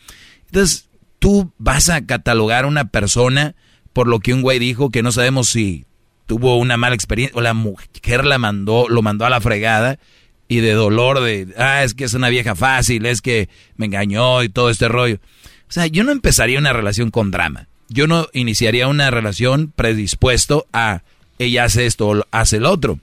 Entonces, 0.47 0.89
tú 1.21 1.53
vas 1.59 1.91
a 1.91 2.05
catalogar 2.07 2.65
a 2.65 2.67
una 2.67 2.87
persona 2.87 3.55
por 3.93 4.09
lo 4.09 4.19
que 4.19 4.35
un 4.35 4.43
güey 4.43 4.59
dijo 4.59 4.91
que 4.91 5.05
no 5.05 5.13
sabemos 5.13 5.49
si 5.49 5.85
tuvo 6.27 6.59
una 6.59 6.77
mala 6.77 6.97
experiencia 6.97 7.39
o 7.39 7.41
la 7.41 7.55
mujer 7.55 8.25
la 8.25 8.39
mandó, 8.39 8.89
lo 8.89 9.01
mandó 9.01 9.27
a 9.27 9.31
la 9.31 9.41
fregada 9.41 10.01
y 10.49 10.59
de 10.59 10.73
dolor 10.73 11.21
de, 11.21 11.55
ah, 11.57 11.85
es 11.85 11.95
que 11.95 12.03
es 12.03 12.15
una 12.15 12.31
vieja 12.31 12.57
fácil, 12.57 13.07
es 13.07 13.23
que 13.23 13.49
me 13.77 13.87
engañó 13.87 14.43
y 14.43 14.49
todo 14.49 14.71
este 14.71 14.89
rollo. 14.89 15.21
O 15.69 15.73
sea, 15.73 15.87
yo 15.87 16.03
no 16.03 16.11
empezaría 16.11 16.59
una 16.59 16.73
relación 16.73 17.13
con 17.13 17.31
drama. 17.31 17.69
Yo 17.93 18.07
no 18.07 18.29
iniciaría 18.33 18.87
una 18.87 19.11
relación 19.11 19.73
predispuesto 19.75 20.67
a 20.73 21.03
ella 21.41 21.65
hace 21.65 21.87
esto 21.87 22.09
o 22.09 22.27
hace 22.31 22.59
el 22.59 22.65
otro. 22.65 23.01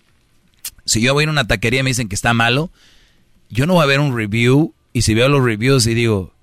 Si 0.85 1.01
yo 1.01 1.13
voy 1.13 1.25
a 1.25 1.29
una 1.29 1.45
taquería 1.45 1.81
y 1.81 1.83
me 1.83 1.89
dicen 1.89 2.07
que 2.07 2.15
está 2.15 2.33
malo, 2.33 2.71
yo 3.49 3.65
no 3.65 3.73
voy 3.73 3.83
a 3.83 3.87
ver 3.87 3.99
un 3.99 4.15
review 4.15 4.73
y 4.93 5.01
si 5.01 5.13
veo 5.13 5.27
los 5.27 5.43
reviews 5.43 5.85
y 5.87 5.93
digo, 5.93 6.33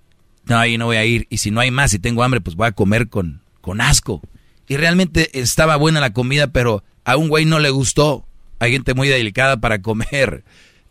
no, 0.44 0.58
ahí 0.58 0.76
no 0.76 0.84
voy 0.84 0.98
a 0.98 1.06
ir. 1.06 1.26
Y 1.30 1.38
si 1.38 1.50
no 1.50 1.60
hay 1.60 1.70
más 1.70 1.94
y 1.94 1.98
tengo 1.98 2.22
hambre, 2.22 2.42
pues 2.42 2.54
voy 2.54 2.66
a 2.66 2.72
comer 2.72 3.08
con, 3.08 3.40
con 3.62 3.80
asco. 3.80 4.20
Y 4.68 4.76
realmente 4.76 5.40
estaba 5.40 5.76
buena 5.76 6.00
la 6.00 6.12
comida, 6.12 6.48
pero 6.48 6.84
a 7.04 7.16
un 7.16 7.28
güey 7.28 7.46
no 7.46 7.60
le 7.60 7.70
gustó. 7.70 8.26
Hay 8.58 8.72
gente 8.72 8.92
muy 8.92 9.08
delicada 9.08 9.56
para 9.56 9.80
comer. 9.80 10.44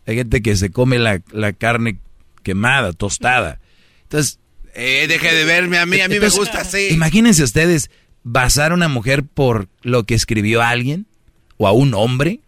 Hay 0.06 0.16
gente 0.16 0.42
que 0.42 0.56
se 0.56 0.70
come 0.70 0.98
la, 0.98 1.22
la 1.30 1.52
carne 1.52 1.98
quemada, 2.42 2.92
tostada. 2.92 3.60
Entonces... 4.02 4.40
Eh, 4.74 5.06
deje 5.08 5.32
de 5.34 5.44
verme 5.44 5.78
a 5.78 5.86
mí, 5.86 6.00
a 6.00 6.08
mí 6.08 6.14
entonces, 6.16 6.38
me 6.38 6.44
gusta 6.44 6.60
así. 6.60 6.88
Imagínense 6.90 7.42
ustedes 7.44 7.90
basar 8.24 8.72
a 8.72 8.74
una 8.74 8.88
mujer 8.88 9.22
por 9.24 9.68
lo 9.82 10.04
que 10.04 10.14
escribió 10.14 10.62
a 10.62 10.70
alguien 10.70 11.06
o 11.56 11.68
a 11.68 11.72
un 11.72 11.94
hombre. 11.94 12.40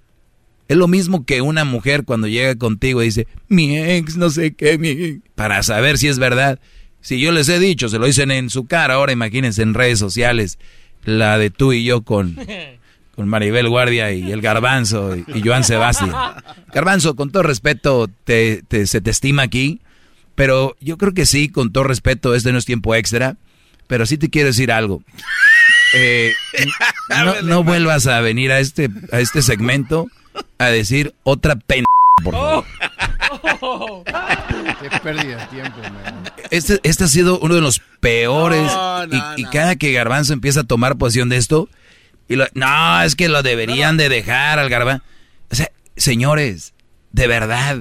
Es 0.68 0.76
lo 0.76 0.88
mismo 0.88 1.24
que 1.24 1.40
una 1.42 1.64
mujer 1.64 2.04
cuando 2.04 2.26
llega 2.26 2.56
contigo 2.56 3.00
y 3.02 3.06
dice, 3.06 3.28
mi 3.48 3.78
ex, 3.78 4.16
no 4.16 4.30
sé 4.30 4.54
qué, 4.54 4.78
mi... 4.78 5.20
para 5.36 5.62
saber 5.62 5.96
si 5.98 6.08
es 6.08 6.18
verdad. 6.18 6.58
Si 7.00 7.20
yo 7.20 7.30
les 7.30 7.48
he 7.48 7.60
dicho, 7.60 7.88
se 7.88 8.00
lo 8.00 8.06
dicen 8.06 8.32
en 8.32 8.50
su 8.50 8.66
cara, 8.66 8.94
ahora 8.94 9.12
imagínense 9.12 9.62
en 9.62 9.74
redes 9.74 10.00
sociales, 10.00 10.58
la 11.04 11.38
de 11.38 11.50
tú 11.50 11.72
y 11.72 11.84
yo 11.84 12.02
con, 12.02 12.36
con 13.14 13.28
Maribel 13.28 13.68
Guardia 13.68 14.10
y 14.10 14.32
el 14.32 14.40
Garbanzo 14.40 15.14
y, 15.16 15.24
y 15.36 15.40
Joan 15.42 15.62
Sebastián. 15.62 16.10
Garbanzo, 16.74 17.14
con 17.14 17.30
todo 17.30 17.44
respeto, 17.44 18.10
te, 18.24 18.62
te- 18.66 18.88
se 18.88 19.00
te 19.00 19.10
estima 19.10 19.42
aquí, 19.42 19.80
pero 20.36 20.76
yo 20.80 20.96
creo 20.96 21.12
que 21.12 21.26
sí, 21.26 21.48
con 21.48 21.72
todo 21.72 21.82
respeto, 21.84 22.34
este 22.36 22.52
no 22.52 22.58
es 22.58 22.64
tiempo 22.64 22.94
extra, 22.94 23.36
pero 23.88 24.06
sí 24.06 24.16
te 24.18 24.30
quiero 24.30 24.46
decir 24.48 24.70
algo. 24.70 25.02
Eh, 25.94 26.32
no, 27.08 27.42
no 27.42 27.64
vuelvas 27.64 28.06
a 28.06 28.20
venir 28.20 28.52
a 28.52 28.60
este, 28.60 28.88
a 29.12 29.18
este 29.20 29.42
segmento 29.42 30.06
a 30.58 30.66
decir 30.66 31.14
otra 31.24 31.56
pena, 31.56 31.86
por 32.22 32.34
favor. 32.34 32.64
Qué 34.80 35.00
pérdida 35.02 35.36
de 35.38 35.46
tiempo, 35.46 35.78
man. 35.82 36.22
Este, 36.50 36.80
este 36.82 37.04
ha 37.04 37.08
sido 37.08 37.38
uno 37.40 37.54
de 37.54 37.60
los 37.60 37.80
peores. 38.00 38.60
No, 38.72 39.06
no, 39.06 39.34
y, 39.36 39.42
y 39.42 39.44
cada 39.46 39.76
que 39.76 39.92
Garbanzo 39.92 40.32
empieza 40.32 40.60
a 40.60 40.64
tomar 40.64 40.96
posición 40.96 41.28
de 41.28 41.36
esto, 41.36 41.68
y 42.28 42.36
lo- 42.36 42.46
no, 42.54 43.02
es 43.02 43.16
que 43.16 43.28
lo 43.28 43.42
deberían 43.42 43.96
de 43.96 44.08
dejar 44.08 44.58
al 44.58 44.68
Garbanzo. 44.68 45.02
O 45.50 45.54
sea, 45.54 45.70
señores, 45.96 46.74
de 47.12 47.26
verdad. 47.26 47.78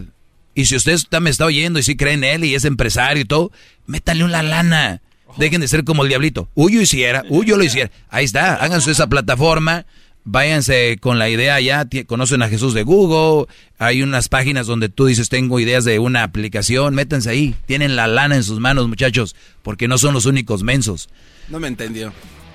Y 0.56 0.66
si 0.66 0.76
usted 0.76 0.94
está, 0.94 1.20
me 1.20 1.30
está 1.30 1.46
oyendo 1.46 1.78
y 1.80 1.84
si 1.84 1.96
cree 1.96 2.14
en 2.14 2.24
él 2.24 2.44
y 2.46 2.56
es 2.56 2.66
empresario 2.66 3.22
y 3.22 3.26
todo, 3.26 3.52
métale 3.86 4.24
una 4.24 4.42
lana. 4.42 5.02
Dejen 5.38 5.60
de 5.62 5.68
ser 5.68 5.84
como 5.84 6.04
el 6.04 6.10
diablito. 6.10 6.50
Uy, 6.56 6.74
yo 6.74 6.82
hiciera, 6.82 7.24
uy, 7.30 7.46
yo 7.46 7.58
lo 7.58 7.64
hiciera. 7.66 7.92
Ahí 8.10 8.26
está, 8.26 8.56
háganse 8.56 8.90
esa 8.92 9.08
plataforma. 9.08 9.86
Váyanse 10.28 10.98
con 11.00 11.20
la 11.20 11.30
idea 11.30 11.60
ya, 11.62 11.88
conocen 12.08 12.42
a 12.42 12.50
Jesús 12.50 12.74
de 12.74 12.82
Google, 12.82 13.46
hay 13.78 14.02
unas 14.02 14.28
páginas 14.28 14.66
donde 14.66 14.90
tú 14.90 15.06
dices 15.06 15.30
tengo 15.30 15.60
ideas 15.60 15.86
de 15.86 16.00
una 16.00 16.24
aplicación, 16.24 16.96
métanse 16.96 17.30
ahí, 17.30 17.54
tienen 17.68 17.96
la 17.96 18.08
lana 18.08 18.36
en 18.36 18.42
sus 18.44 18.60
manos 18.60 18.88
muchachos, 18.88 19.36
porque 19.62 19.88
no 19.88 20.00
son 20.00 20.16
los 20.16 20.26
únicos 20.26 20.64
mensos. 20.64 21.10
No 21.48 21.60
me 21.60 21.68
entendió. 21.68 22.12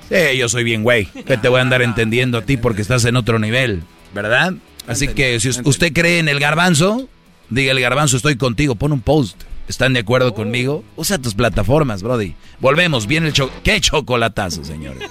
Sí, 0.09 0.37
yo 0.37 0.49
soy 0.49 0.65
bien 0.65 0.83
güey, 0.83 1.05
que 1.07 1.37
te 1.37 1.49
voy 1.49 1.61
a 1.61 1.63
andar 1.63 1.81
entendiendo 1.83 2.39
a 2.39 2.43
ti 2.43 2.57
porque 2.57 2.83
estás 2.83 3.05
en 3.05 3.15
otro 3.15 3.39
nivel, 3.39 3.85
¿verdad? 4.13 4.55
Así 4.89 5.07
que 5.07 5.39
si 5.39 5.51
us- 5.51 5.61
usted 5.63 5.93
cree 5.93 6.19
en 6.19 6.29
el 6.29 6.41
garbanzo, 6.41 7.09
diga 7.51 7.73
el 7.73 7.81
garbanzo 7.81 8.17
estoy 8.17 8.37
contigo, 8.37 8.75
pon 8.75 8.93
un 8.93 9.01
post. 9.01 9.43
¿Están 9.69 9.93
de 9.93 10.01
acuerdo 10.01 10.35
conmigo? 10.35 10.83
Usa 10.97 11.19
tus 11.19 11.35
plataformas, 11.35 12.03
Brody. 12.03 12.35
Volvemos, 12.59 13.07
viene 13.07 13.29
el 13.29 13.33
cho 13.33 13.51
¿Qué 13.63 13.81
chocolatazo, 13.81 14.65
señores? 14.65 15.09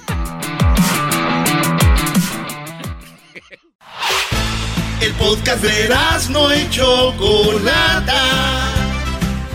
El 5.01 5.13
podcast 5.13 5.63
de 5.63 5.89
no 6.31 6.53
y 6.53 6.69
Chocolata. 6.69 8.21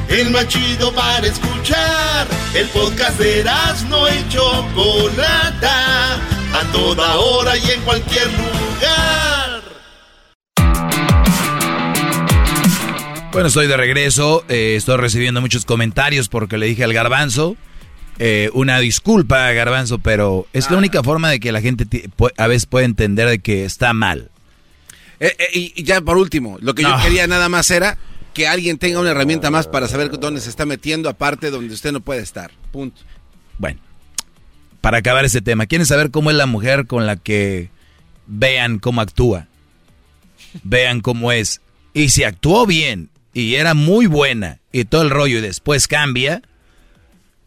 el 0.09 0.31
más 0.31 0.49
chido 0.49 0.91
para 0.95 1.27
escuchar. 1.27 2.27
El 2.55 2.67
podcast 2.69 3.19
de 3.19 3.41
Erasmo 3.41 4.07
y 4.09 4.29
Chocolata, 4.31 6.15
a 6.15 6.73
toda 6.73 7.17
hora 7.17 7.59
y 7.59 7.71
en 7.73 7.81
cualquier 7.83 8.27
lugar. 8.29 9.34
Bueno, 13.35 13.49
estoy 13.49 13.67
de 13.67 13.77
regreso. 13.77 14.45
eh, 14.49 14.77
estoy 14.77 14.97
recibiendo 14.97 15.41
muchos 15.41 15.65
comentarios 15.65 16.29
porque 16.29 16.57
le 16.57 16.67
dije 16.67 16.85
al 16.85 16.93
garbanzo. 16.93 17.57
eh, 18.21 18.49
una 18.55 18.79
disculpa, 18.79 19.51
garbanzo, 19.51 19.99
pero 19.99 20.47
es 20.53 20.71
la 20.71 20.79
única 20.79 21.03
forma 21.03 21.29
de 21.31 21.41
que 21.41 21.51
la 21.51 21.61
gente 21.61 22.09
a 22.39 22.47
veces 22.47 22.67
puede 22.67 22.85
entender 22.85 23.29
de 23.29 23.41
que 23.41 23.65
está 23.65 23.93
mal. 23.93 24.31
Eh, 25.19 25.35
eh, 25.37 25.49
y, 25.53 25.83
ya 25.83 26.01
por 26.01 26.17
último, 26.17 26.59
lo 26.61 26.77
que 26.77 26.83
yo 26.83 26.95
quería 27.03 27.27
nada 27.27 27.49
más 27.49 27.73
era 27.73 27.99
que 28.35 28.47
alguien 28.47 28.79
tenga 28.79 29.01
una 29.01 29.11
herramienta 29.11 29.51
más 29.51 29.67
para 29.67 29.89
saber 29.89 30.13
dónde 30.13 30.41
se 30.41 30.49
está 30.49 30.65
metiendo, 30.65 31.09
aparte 31.09 31.51
donde 31.51 31.75
usted 31.75 31.91
no 31.91 31.99
puede 31.99 32.23
estar. 32.23 32.53
Punto. 32.71 33.03
Bueno, 33.59 33.81
para 34.81 34.99
acabar 34.99 35.25
ese 35.25 35.43
tema, 35.43 35.67
¿quieren 35.67 35.89
saber 35.89 36.13
cómo 36.13 36.31
es 36.31 36.37
la 36.37 36.47
mujer 36.47 36.87
con 36.87 37.05
la 37.05 37.17
que 37.17 37.69
vean 38.29 38.79
cómo 38.79 39.01
actúa? 39.01 39.49
Vean 40.63 41.01
cómo 41.01 41.33
es. 41.33 41.61
Y 41.95 42.11
si 42.11 42.23
actuó 42.23 42.65
bien 42.65 43.11
y 43.35 43.57
era 43.57 43.75
muy 43.75 44.07
buena 44.07 44.61
y 44.73 44.85
todo 44.85 45.03
el 45.03 45.11
rollo 45.11 45.39
y 45.39 45.43
después 45.43 45.87
cambia, 45.89 46.41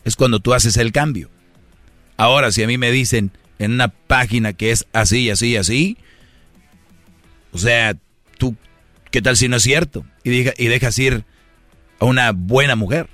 es 0.03 0.15
cuando 0.15 0.39
tú 0.39 0.53
haces 0.53 0.77
el 0.77 0.91
cambio. 0.91 1.29
Ahora, 2.17 2.51
si 2.51 2.61
a 2.63 2.67
mí 2.67 2.77
me 2.77 2.91
dicen 2.91 3.31
en 3.59 3.71
una 3.73 3.87
página 3.87 4.53
que 4.53 4.71
es 4.71 4.85
así, 4.93 5.29
así, 5.29 5.55
así, 5.57 5.97
o 7.51 7.57
sea, 7.57 7.95
tú, 8.37 8.55
¿qué 9.11 9.21
tal 9.21 9.37
si 9.37 9.47
no 9.47 9.55
es 9.57 9.63
cierto? 9.63 10.05
Y, 10.23 10.29
deja- 10.29 10.53
y 10.57 10.67
dejas 10.67 10.97
ir 10.99 11.23
a 11.99 12.05
una 12.05 12.31
buena 12.31 12.75
mujer. 12.75 13.09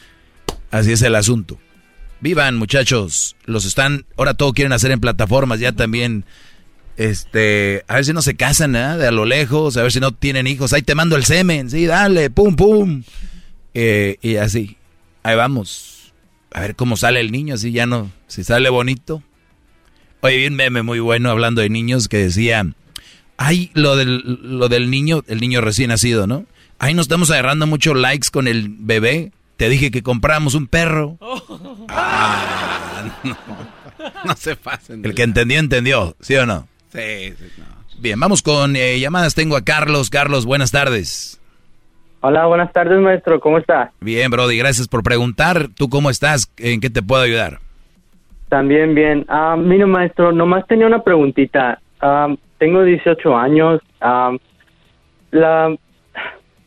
Así 0.70 0.92
es 0.92 1.02
el 1.02 1.14
asunto. 1.14 1.58
Vivan, 2.20 2.56
muchachos. 2.56 3.34
Los 3.46 3.64
están, 3.64 4.04
ahora 4.16 4.34
todo 4.34 4.52
quieren 4.52 4.72
hacer 4.72 4.90
en 4.90 5.00
plataformas, 5.00 5.58
ya 5.60 5.72
también. 5.72 6.24
Este, 7.00 7.82
a 7.88 7.94
ver 7.94 8.04
si 8.04 8.12
no 8.12 8.20
se 8.20 8.36
casan, 8.36 8.76
¿eh? 8.76 8.98
De 8.98 9.06
a 9.06 9.10
lo 9.10 9.24
lejos, 9.24 9.78
a 9.78 9.82
ver 9.82 9.90
si 9.90 10.00
no 10.00 10.12
tienen 10.12 10.46
hijos. 10.46 10.74
Ahí 10.74 10.82
te 10.82 10.94
mando 10.94 11.16
el 11.16 11.24
semen, 11.24 11.70
sí, 11.70 11.86
dale, 11.86 12.28
pum, 12.28 12.56
pum. 12.56 13.04
Eh, 13.72 14.18
y 14.20 14.36
así, 14.36 14.76
ahí 15.22 15.34
vamos. 15.34 16.12
A 16.52 16.60
ver 16.60 16.76
cómo 16.76 16.98
sale 16.98 17.20
el 17.20 17.32
niño, 17.32 17.54
así 17.54 17.72
ya 17.72 17.86
no, 17.86 18.10
si 18.26 18.44
sale 18.44 18.68
bonito. 18.68 19.22
Oye, 20.20 20.36
vi 20.36 20.46
un 20.48 20.56
meme 20.56 20.82
muy 20.82 21.00
bueno 21.00 21.30
hablando 21.30 21.62
de 21.62 21.70
niños 21.70 22.06
que 22.06 22.18
decía, 22.18 22.66
ay, 23.38 23.70
lo 23.72 23.96
del, 23.96 24.38
lo 24.42 24.68
del 24.68 24.90
niño, 24.90 25.24
el 25.26 25.40
niño 25.40 25.62
recién 25.62 25.88
nacido, 25.88 26.26
¿no? 26.26 26.44
Ay, 26.78 26.92
nos 26.92 27.04
estamos 27.04 27.30
agarrando 27.30 27.66
muchos 27.66 27.96
likes 27.96 28.28
con 28.30 28.46
el 28.46 28.68
bebé. 28.68 29.32
Te 29.56 29.70
dije 29.70 29.90
que 29.90 30.02
compramos 30.02 30.52
un 30.52 30.66
perro. 30.66 31.16
Ah, 31.88 33.20
no. 33.24 33.36
No 34.26 34.36
se 34.36 34.54
pasen. 34.54 35.02
El 35.04 35.14
que 35.14 35.22
entendió, 35.22 35.58
entendió, 35.58 36.14
¿sí 36.20 36.36
o 36.36 36.44
no? 36.44 36.68
Sí, 36.90 37.32
sí, 37.32 37.44
no. 37.58 37.80
Bien, 38.00 38.18
vamos 38.18 38.42
con 38.42 38.76
eh, 38.76 38.98
llamadas. 38.98 39.34
Tengo 39.34 39.56
a 39.56 39.64
Carlos. 39.64 40.10
Carlos, 40.10 40.46
buenas 40.46 40.72
tardes. 40.72 41.40
Hola, 42.22 42.46
buenas 42.46 42.72
tardes, 42.72 43.00
maestro. 43.00 43.40
¿Cómo 43.40 43.58
está? 43.58 43.92
Bien, 44.00 44.30
Brody, 44.30 44.58
gracias 44.58 44.88
por 44.88 45.02
preguntar. 45.02 45.68
¿Tú 45.74 45.88
cómo 45.88 46.10
estás? 46.10 46.52
¿En 46.58 46.80
qué 46.80 46.90
te 46.90 47.02
puedo 47.02 47.22
ayudar? 47.22 47.58
También 48.48 48.94
bien. 48.94 49.24
Ah, 49.28 49.56
mire, 49.58 49.86
maestro, 49.86 50.32
nomás 50.32 50.66
tenía 50.66 50.86
una 50.86 51.02
preguntita. 51.02 51.80
Ah, 52.00 52.34
tengo 52.58 52.82
18 52.82 53.36
años. 53.36 53.80
Ah, 54.00 54.36
la, 55.30 55.74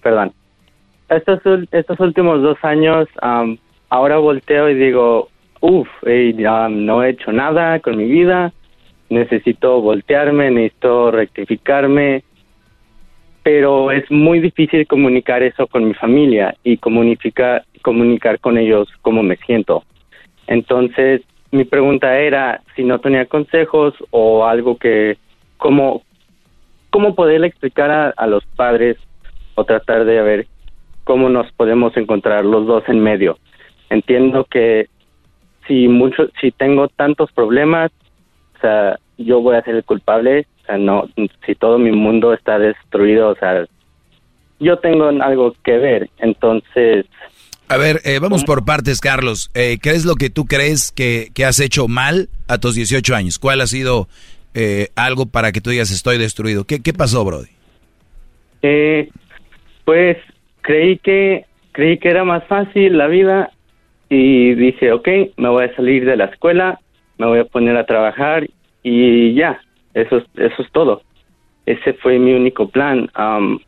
perdón. 0.01 0.33
Estos, 1.09 1.39
estos 1.71 1.99
últimos 1.99 2.41
dos 2.41 2.57
años, 2.63 3.07
ah, 3.21 3.45
ahora 3.89 4.17
volteo 4.17 4.69
y 4.69 4.75
digo, 4.75 5.29
uff, 5.59 5.87
no 6.03 7.03
he 7.03 7.09
hecho 7.09 7.31
nada 7.31 7.79
con 7.79 7.97
mi 7.97 8.05
vida. 8.05 8.51
Necesito 9.13 9.79
voltearme, 9.79 10.49
necesito 10.49 11.11
rectificarme. 11.11 12.23
Pero 13.43 13.91
es 13.91 14.09
muy 14.09 14.39
difícil 14.39 14.87
comunicar 14.87 15.43
eso 15.43 15.67
con 15.67 15.87
mi 15.87 15.93
familia 15.93 16.55
y 16.63 16.77
comunicar, 16.77 17.63
comunicar 17.81 18.39
con 18.39 18.57
ellos 18.57 18.87
cómo 19.01 19.21
me 19.21 19.35
siento. 19.37 19.83
Entonces, 20.47 21.21
mi 21.51 21.63
pregunta 21.65 22.17
era 22.17 22.61
si 22.75 22.83
no 22.83 22.99
tenía 22.99 23.25
consejos 23.25 23.93
o 24.09 24.45
algo 24.45 24.77
que, 24.77 25.17
cómo, 25.57 26.01
cómo 26.89 27.13
poderle 27.13 27.47
explicar 27.47 27.91
a, 27.91 28.09
a 28.09 28.25
los 28.25 28.45
padres 28.55 28.97
o 29.55 29.63
tratar 29.63 30.05
de 30.05 30.21
ver 30.21 30.47
cómo 31.03 31.29
nos 31.29 31.51
podemos 31.51 31.95
encontrar 31.97 32.45
los 32.45 32.65
dos 32.65 32.83
en 32.87 32.99
medio. 32.99 33.37
Entiendo 33.89 34.45
que 34.45 34.87
si 35.67 35.87
mucho, 35.87 36.29
si 36.41 36.51
tengo 36.51 36.87
tantos 36.87 37.31
problemas, 37.31 37.91
sea, 38.67 38.99
yo 39.17 39.41
voy 39.41 39.55
a 39.55 39.61
ser 39.63 39.75
el 39.75 39.83
culpable, 39.83 40.47
o 40.63 40.65
sea, 40.65 40.77
no, 40.77 41.07
si 41.45 41.55
todo 41.55 41.77
mi 41.77 41.91
mundo 41.91 42.33
está 42.33 42.57
destruido, 42.57 43.29
o 43.29 43.35
sea, 43.35 43.65
yo 44.59 44.77
tengo 44.79 45.07
algo 45.07 45.53
que 45.63 45.77
ver, 45.77 46.09
entonces 46.17 47.05
A 47.67 47.77
ver, 47.77 47.99
eh, 48.05 48.19
vamos 48.19 48.43
por 48.43 48.65
partes, 48.65 48.99
Carlos. 48.99 49.51
Eh, 49.53 49.77
¿Qué 49.81 49.91
es 49.91 50.05
lo 50.05 50.15
que 50.15 50.29
tú 50.29 50.45
crees 50.45 50.91
que, 50.91 51.29
que 51.33 51.45
has 51.45 51.59
hecho 51.59 51.87
mal 51.87 52.29
a 52.47 52.57
tus 52.59 52.75
18 52.75 53.15
años? 53.15 53.39
¿Cuál 53.39 53.61
ha 53.61 53.67
sido 53.67 54.07
eh, 54.53 54.89
algo 54.95 55.25
para 55.25 55.51
que 55.51 55.61
tú 55.61 55.69
digas 55.69 55.91
estoy 55.91 56.17
destruido? 56.17 56.65
¿Qué, 56.65 56.81
qué 56.81 56.93
pasó, 56.93 57.25
Brody? 57.25 57.49
Eh, 58.61 59.09
pues 59.85 60.17
creí 60.61 60.97
que 60.97 61.45
creí 61.73 61.97
que 61.97 62.09
era 62.09 62.23
más 62.23 62.45
fácil 62.47 62.97
la 62.97 63.07
vida 63.07 63.51
y 64.09 64.53
dije, 64.53 64.91
ok, 64.91 65.07
me 65.37 65.49
voy 65.49 65.65
a 65.65 65.75
salir 65.75 66.05
de 66.05 66.15
la 66.15 66.25
escuela, 66.25 66.79
me 67.23 67.29
voy 67.29 67.39
a 67.39 67.45
poner 67.45 67.77
a 67.77 67.85
trabajar 67.85 68.47
y 68.83 69.33
ya, 69.33 69.61
eso 69.93 70.17
es, 70.17 70.23
eso 70.35 70.61
es 70.61 70.71
todo. 70.71 71.01
Ese 71.65 71.93
fue 71.93 72.19
mi 72.19 72.33
único 72.33 72.67
plan. 72.67 73.09
Am, 73.13 73.59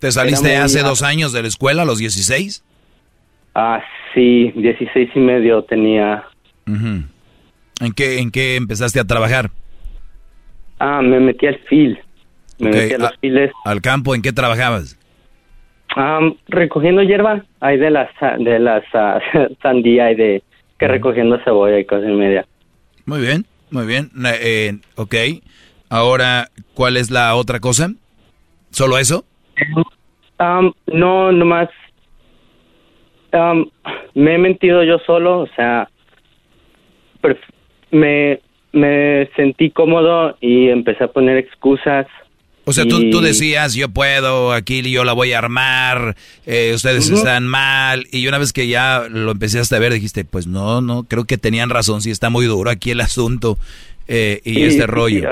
¿Te 0.00 0.10
saliste 0.10 0.56
hace 0.56 0.82
dos 0.82 1.02
años 1.02 1.32
de 1.32 1.42
la 1.42 1.48
escuela, 1.48 1.82
a 1.82 1.84
los 1.84 1.98
16? 1.98 2.64
ah, 3.54 3.82
sí, 4.14 4.50
16 4.56 5.10
y 5.14 5.18
medio 5.20 5.62
tenía. 5.62 6.24
¿En, 6.66 7.92
qué, 7.94 8.18
¿En 8.18 8.30
qué 8.30 8.56
empezaste 8.56 8.98
a 8.98 9.04
trabajar? 9.04 9.50
Ah, 10.78 11.02
me 11.02 11.20
metí 11.20 11.46
al 11.46 11.58
fil. 11.68 11.98
Me 12.58 12.70
metí 12.70 12.94
a 12.94 12.98
los 12.98 13.16
files. 13.20 13.52
¿Al 13.64 13.80
campo? 13.80 14.14
¿En 14.14 14.22
qué 14.22 14.32
trabajabas? 14.32 14.98
Am, 15.94 16.34
recogiendo 16.48 17.02
hierba, 17.02 17.44
hay 17.60 17.76
de 17.76 17.90
las 17.90 18.08
de 18.38 18.58
las 18.58 18.82
ah, 18.94 19.20
sandía 19.62 20.10
y 20.10 20.14
de 20.16 20.42
que 20.78 20.88
recogiendo 20.88 21.38
cebolla 21.44 21.78
y 21.78 21.84
cosas 21.84 22.08
y 22.08 22.12
media. 22.12 22.46
Muy 23.06 23.20
bien, 23.20 23.46
muy 23.70 23.86
bien. 23.86 24.10
Eh, 24.24 24.78
ok. 24.96 25.14
Ahora, 25.88 26.48
¿cuál 26.74 26.96
es 26.96 27.10
la 27.10 27.34
otra 27.34 27.60
cosa? 27.60 27.90
¿Solo 28.70 28.98
eso? 28.98 29.24
Am, 30.38 30.72
no, 30.86 31.30
nomás 31.30 31.68
am, 33.32 33.70
me 34.14 34.34
he 34.34 34.38
mentido 34.38 34.82
yo 34.84 34.98
solo, 35.00 35.40
o 35.40 35.46
sea, 35.56 35.88
me, 37.90 38.40
me 38.72 39.28
sentí 39.36 39.70
cómodo 39.70 40.36
y 40.40 40.68
empecé 40.68 41.04
a 41.04 41.12
poner 41.12 41.36
excusas. 41.36 42.06
O 42.64 42.72
sea, 42.72 42.84
tú, 42.86 43.00
y- 43.00 43.10
tú 43.10 43.20
decías, 43.20 43.74
yo 43.74 43.88
puedo, 43.88 44.52
aquí 44.52 44.88
yo 44.88 45.02
la 45.04 45.12
voy 45.14 45.32
a 45.32 45.38
armar, 45.38 46.14
eh, 46.46 46.72
ustedes 46.74 47.10
están 47.10 47.46
mal. 47.46 48.06
Y 48.12 48.26
una 48.28 48.38
vez 48.38 48.52
que 48.52 48.68
ya 48.68 49.04
lo 49.10 49.32
empezaste 49.32 49.74
a 49.74 49.78
ver, 49.80 49.92
dijiste, 49.92 50.24
pues 50.24 50.46
no, 50.46 50.80
no, 50.80 51.02
creo 51.04 51.24
que 51.24 51.38
tenían 51.38 51.70
razón, 51.70 52.02
sí 52.02 52.10
está 52.12 52.30
muy 52.30 52.46
duro 52.46 52.70
aquí 52.70 52.92
el 52.92 53.00
asunto 53.00 53.58
eh, 54.06 54.40
y 54.44 54.54
Sí, 54.54 54.62
este 54.64 54.80
sí, 54.82 54.86
rollo. 54.86 55.28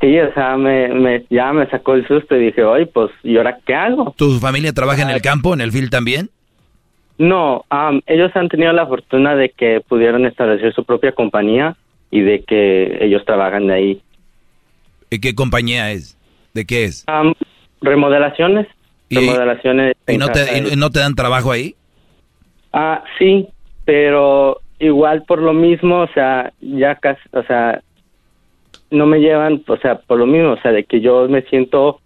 Sí, 0.00 0.18
o 0.18 0.34
sea, 0.34 0.56
me, 0.56 0.88
me, 0.88 1.24
ya 1.30 1.52
me 1.52 1.66
sacó 1.70 1.94
el 1.94 2.06
susto 2.06 2.36
y 2.36 2.46
dije, 2.46 2.62
oye, 2.62 2.86
pues, 2.86 3.10
¿y 3.22 3.36
ahora 3.38 3.58
qué 3.66 3.74
hago? 3.74 4.14
¿Tu 4.18 4.38
familia 4.38 4.72
trabaja 4.72 5.02
en 5.02 5.10
el 5.10 5.22
campo, 5.22 5.54
en 5.54 5.60
el 5.62 5.72
field 5.72 5.90
también? 5.90 6.28
No, 7.16 7.64
am, 7.70 8.00
ellos 8.06 8.30
han 8.34 8.48
tenido 8.48 8.72
la 8.72 8.86
fortuna 8.86 9.34
de 9.36 9.50
que 9.50 9.80
pudieron 9.86 10.26
establecer 10.26 10.74
su 10.74 10.84
propia 10.84 11.12
compañía 11.12 11.76
y 12.10 12.20
de 12.20 12.42
que 12.42 12.98
ellos 13.00 13.24
trabajan 13.24 13.66
de 13.68 13.74
ahí. 13.74 14.00
¿Y 15.14 15.20
qué 15.20 15.34
compañía 15.34 15.92
es? 15.92 16.16
¿De 16.52 16.64
qué 16.64 16.84
es? 16.84 17.04
Remodelaciones, 17.80 18.66
remodelaciones. 19.10 19.94
¿Y 20.06 20.18
no, 20.18 20.28
te, 20.28 20.44
de- 20.44 20.68
y 20.72 20.76
no 20.76 20.90
te 20.90 21.00
dan 21.00 21.14
trabajo 21.14 21.52
ahí? 21.52 21.74
Ah, 22.72 23.02
sí, 23.18 23.48
pero 23.84 24.60
igual 24.78 25.22
por 25.24 25.40
lo 25.40 25.52
mismo, 25.52 26.00
o 26.00 26.08
sea, 26.14 26.52
ya 26.60 26.96
casi, 26.96 27.20
o 27.32 27.42
sea, 27.44 27.80
no 28.90 29.06
me 29.06 29.18
llevan, 29.18 29.62
o 29.66 29.76
sea, 29.78 29.96
por 30.00 30.18
lo 30.18 30.26
mismo, 30.26 30.52
o 30.52 30.60
sea, 30.60 30.72
de 30.72 30.84
que 30.84 31.00
yo 31.00 31.28
me 31.28 31.42
siento 31.42 32.00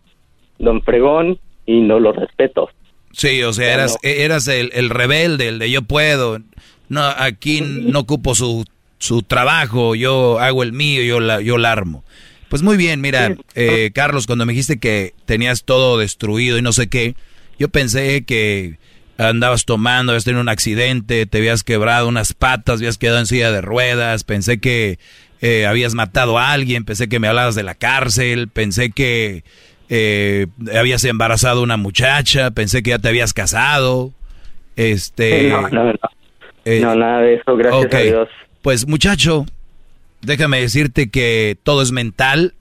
don 0.58 0.82
fregón 0.82 1.38
y 1.66 1.80
no 1.80 1.98
lo 2.00 2.12
respeto. 2.12 2.70
Sí, 3.12 3.42
o 3.42 3.52
sea, 3.52 3.72
eras, 3.74 3.96
eras 4.02 4.46
el, 4.48 4.70
el 4.74 4.90
rebelde, 4.90 5.48
el 5.48 5.58
de 5.58 5.70
yo 5.70 5.82
puedo. 5.82 6.38
No, 6.88 7.02
aquí 7.02 7.60
no 7.62 8.00
ocupo 8.00 8.34
su, 8.34 8.64
su 8.98 9.22
trabajo, 9.22 9.94
yo 9.94 10.38
hago 10.38 10.62
el 10.62 10.72
mío, 10.72 11.02
yo 11.02 11.20
la, 11.20 11.40
yo 11.40 11.58
la 11.58 11.72
armo. 11.72 12.04
Pues 12.48 12.62
muy 12.62 12.76
bien, 12.76 13.00
mira, 13.00 13.34
eh, 13.54 13.90
Carlos, 13.94 14.26
cuando 14.26 14.46
me 14.46 14.52
dijiste 14.52 14.78
que 14.78 15.14
tenías 15.26 15.64
todo 15.64 15.98
destruido 15.98 16.58
y 16.58 16.62
no 16.62 16.72
sé 16.72 16.88
qué, 16.88 17.14
Yo 17.58 17.68
pensé 17.68 18.24
que 18.24 18.78
andabas 19.18 19.64
tomando, 19.64 20.12
habías 20.12 20.24
tenido 20.24 20.40
un 20.40 20.48
accidente, 20.48 21.26
te 21.26 21.38
habías 21.38 21.64
quebrado 21.64 22.06
unas 22.06 22.32
patas, 22.32 22.78
habías 22.78 22.98
quedado 22.98 23.18
en 23.18 23.26
silla 23.26 23.50
de 23.50 23.60
ruedas, 23.60 24.22
pensé 24.22 24.60
que 24.60 24.98
eh, 25.40 25.66
habías 25.66 25.94
matado 25.94 26.38
a 26.38 26.52
alguien, 26.52 26.84
pensé 26.84 27.08
que 27.08 27.18
me 27.18 27.26
hablabas 27.26 27.56
de 27.56 27.64
la 27.64 27.74
cárcel, 27.74 28.48
pensé 28.48 28.92
que 28.92 29.42
eh, 29.88 30.46
habías 30.72 31.04
embarazado 31.04 31.60
a 31.60 31.64
una 31.64 31.76
muchacha, 31.76 32.52
pensé 32.52 32.82
que 32.82 32.90
ya 32.90 32.98
te 32.98 33.08
habías 33.08 33.32
casado. 33.32 34.12
Este. 34.76 35.48
No, 35.50 35.68
no, 35.68 35.84
no. 35.84 35.94
no 36.64 36.94
nada 36.94 37.22
de 37.22 37.34
eso, 37.34 37.56
gracias 37.56 37.92
a 37.92 37.98
Dios. 37.98 38.28
Pues 38.62 38.86
muchacho, 38.86 39.46
déjame 40.22 40.60
decirte 40.60 41.10
que 41.10 41.56
todo 41.62 41.82
es 41.82 41.92
mental 41.92 42.54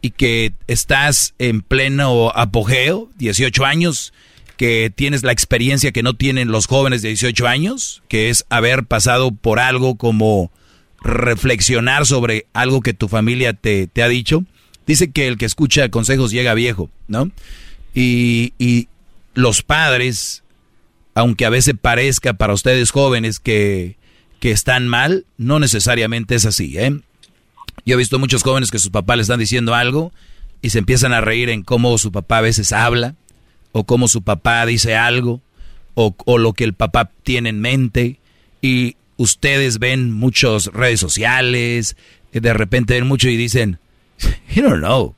y 0.00 0.10
que 0.10 0.52
estás 0.66 1.34
en 1.38 1.62
pleno 1.62 2.30
apogeo, 2.34 3.10
18 3.18 3.64
años, 3.64 4.12
que 4.56 4.92
tienes 4.94 5.22
la 5.22 5.32
experiencia 5.32 5.92
que 5.92 6.02
no 6.02 6.14
tienen 6.14 6.48
los 6.50 6.66
jóvenes 6.66 7.02
de 7.02 7.08
18 7.08 7.46
años, 7.46 8.02
que 8.08 8.30
es 8.30 8.44
haber 8.48 8.84
pasado 8.84 9.32
por 9.32 9.58
algo 9.58 9.96
como 9.96 10.50
reflexionar 11.02 12.06
sobre 12.06 12.46
algo 12.52 12.80
que 12.80 12.94
tu 12.94 13.08
familia 13.08 13.52
te, 13.52 13.86
te 13.86 14.02
ha 14.02 14.08
dicho. 14.08 14.44
Dice 14.86 15.10
que 15.10 15.26
el 15.26 15.36
que 15.36 15.44
escucha 15.44 15.88
consejos 15.88 16.30
llega 16.30 16.54
viejo, 16.54 16.90
¿no? 17.08 17.30
Y, 17.94 18.52
y 18.58 18.88
los 19.34 19.62
padres, 19.62 20.42
aunque 21.14 21.44
a 21.44 21.50
veces 21.50 21.74
parezca 21.80 22.34
para 22.34 22.54
ustedes 22.54 22.90
jóvenes 22.90 23.40
que, 23.40 23.96
que 24.46 24.52
están 24.52 24.86
mal, 24.86 25.26
no 25.38 25.58
necesariamente 25.58 26.36
es 26.36 26.46
así, 26.46 26.78
¿eh? 26.78 26.96
Yo 27.84 27.94
he 27.94 27.96
visto 27.96 28.20
muchos 28.20 28.44
jóvenes 28.44 28.70
que 28.70 28.78
sus 28.78 28.90
papás 28.90 29.16
le 29.16 29.22
están 29.22 29.40
diciendo 29.40 29.74
algo 29.74 30.12
y 30.62 30.70
se 30.70 30.78
empiezan 30.78 31.12
a 31.12 31.20
reír 31.20 31.50
en 31.50 31.64
cómo 31.64 31.98
su 31.98 32.12
papá 32.12 32.38
a 32.38 32.42
veces 32.42 32.70
habla, 32.70 33.16
o 33.72 33.82
cómo 33.82 34.06
su 34.06 34.22
papá 34.22 34.64
dice 34.64 34.94
algo, 34.94 35.40
o, 35.94 36.38
lo 36.38 36.52
que 36.52 36.62
el 36.62 36.74
papá 36.74 37.10
tiene 37.24 37.48
en 37.48 37.60
mente, 37.60 38.20
y 38.62 38.94
ustedes 39.16 39.80
ven 39.80 40.12
muchas 40.12 40.66
redes 40.66 41.00
sociales, 41.00 41.96
de 42.30 42.54
repente 42.54 42.94
ven 42.94 43.08
mucho 43.08 43.28
y 43.28 43.36
dicen, 43.36 43.80
you 44.54 44.62
don't 44.62 44.78
know, 44.78 45.16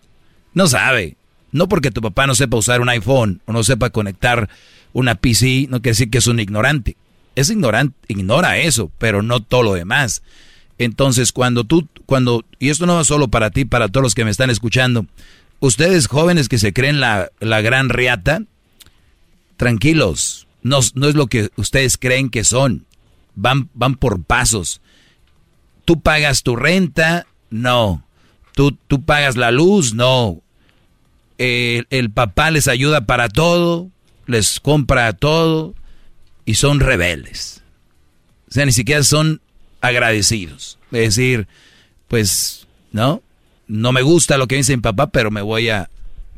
no 0.55 0.68
sabe. 0.68 1.18
No 1.52 1.68
porque 1.68 1.90
tu 1.90 2.00
papá 2.00 2.26
no 2.26 2.34
sepa 2.34 2.57
usar 2.57 2.81
un 2.81 2.89
iPhone 2.89 3.42
o 3.44 3.52
no 3.52 3.62
sepa 3.62 3.90
conectar 3.90 4.48
una 4.94 5.16
PC, 5.16 5.66
no 5.68 5.82
quiere 5.82 5.90
decir 5.90 6.08
que 6.08 6.16
es 6.16 6.26
un 6.28 6.40
ignorante. 6.40 6.97
Es 7.39 7.50
ignorante, 7.50 7.97
ignora 8.08 8.58
eso, 8.58 8.91
pero 8.99 9.23
no 9.23 9.41
todo 9.41 9.62
lo 9.62 9.75
demás. 9.75 10.23
Entonces, 10.76 11.31
cuando 11.31 11.62
tú, 11.62 11.86
cuando, 12.05 12.44
y 12.58 12.70
esto 12.70 12.84
no 12.84 12.97
va 12.97 13.05
solo 13.05 13.28
para 13.28 13.50
ti, 13.50 13.65
para 13.65 13.86
todos 13.86 14.02
los 14.02 14.17
que 14.17 14.25
me 14.25 14.33
están 14.33 14.50
escuchando, 14.50 15.07
ustedes 15.60 16.08
jóvenes 16.08 16.49
que 16.49 16.58
se 16.58 16.73
creen 16.73 16.99
la, 16.99 17.31
la 17.39 17.60
gran 17.60 17.91
riata, 17.91 18.42
tranquilos, 19.57 20.49
no, 20.65 20.81
no 20.94 21.07
es 21.07 21.15
lo 21.15 21.28
que 21.28 21.50
ustedes 21.55 21.97
creen 21.97 22.28
que 22.28 22.42
son 22.42 22.86
van, 23.36 23.70
van 23.73 23.94
por 23.94 24.20
pasos. 24.25 24.81
Tú 25.84 26.00
pagas 26.00 26.42
tu 26.42 26.57
renta, 26.57 27.25
no. 27.50 28.05
Tú, 28.52 28.76
tú 28.89 29.02
pagas 29.02 29.36
la 29.36 29.52
luz, 29.52 29.94
no. 29.94 30.42
El, 31.39 31.86
el 31.91 32.10
papá 32.10 32.50
les 32.50 32.67
ayuda 32.67 33.02
para 33.02 33.28
todo, 33.28 33.91
les 34.26 34.58
compra 34.58 35.12
todo 35.12 35.76
y 36.49 36.55
son 36.55 36.81
rebeldes. 36.81 37.62
O 38.49 38.52
sea, 38.52 38.65
ni 38.65 38.73
siquiera 38.73 39.02
son 39.02 39.43
agradecidos. 39.83 40.78
Es 40.91 41.15
decir, 41.15 41.47
pues, 42.09 42.67
¿no? 42.91 43.20
No 43.67 43.93
me 43.93 44.01
gusta 44.01 44.39
lo 44.39 44.47
que 44.47 44.57
dice 44.57 44.75
mi 44.75 44.81
papá, 44.81 45.09
pero 45.09 45.31
me 45.31 45.43
voy 45.43 45.68
a, 45.68 45.91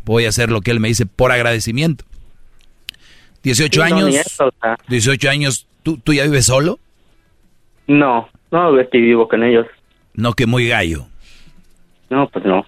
voy 0.05 0.25
a 0.25 0.31
hacer 0.31 0.51
lo 0.51 0.63
que 0.63 0.73
él 0.73 0.81
me 0.81 0.89
dice 0.89 1.07
por 1.07 1.31
agradecimiento. 1.31 2.05
18 3.45 3.83
años. 3.85 4.17
18 4.89 5.31
años, 5.31 5.69
¿tú, 5.85 5.99
¿tú 5.99 6.13
ya 6.13 6.25
vives 6.25 6.47
solo? 6.47 6.81
No, 7.87 8.29
no 8.51 8.81
estoy 8.81 9.03
vivo 9.03 9.29
con 9.29 9.45
ellos. 9.45 9.69
No, 10.15 10.33
que 10.33 10.47
muy 10.47 10.67
gallo. 10.67 11.07
No, 12.09 12.29
pues 12.31 12.45
no. 12.45 12.67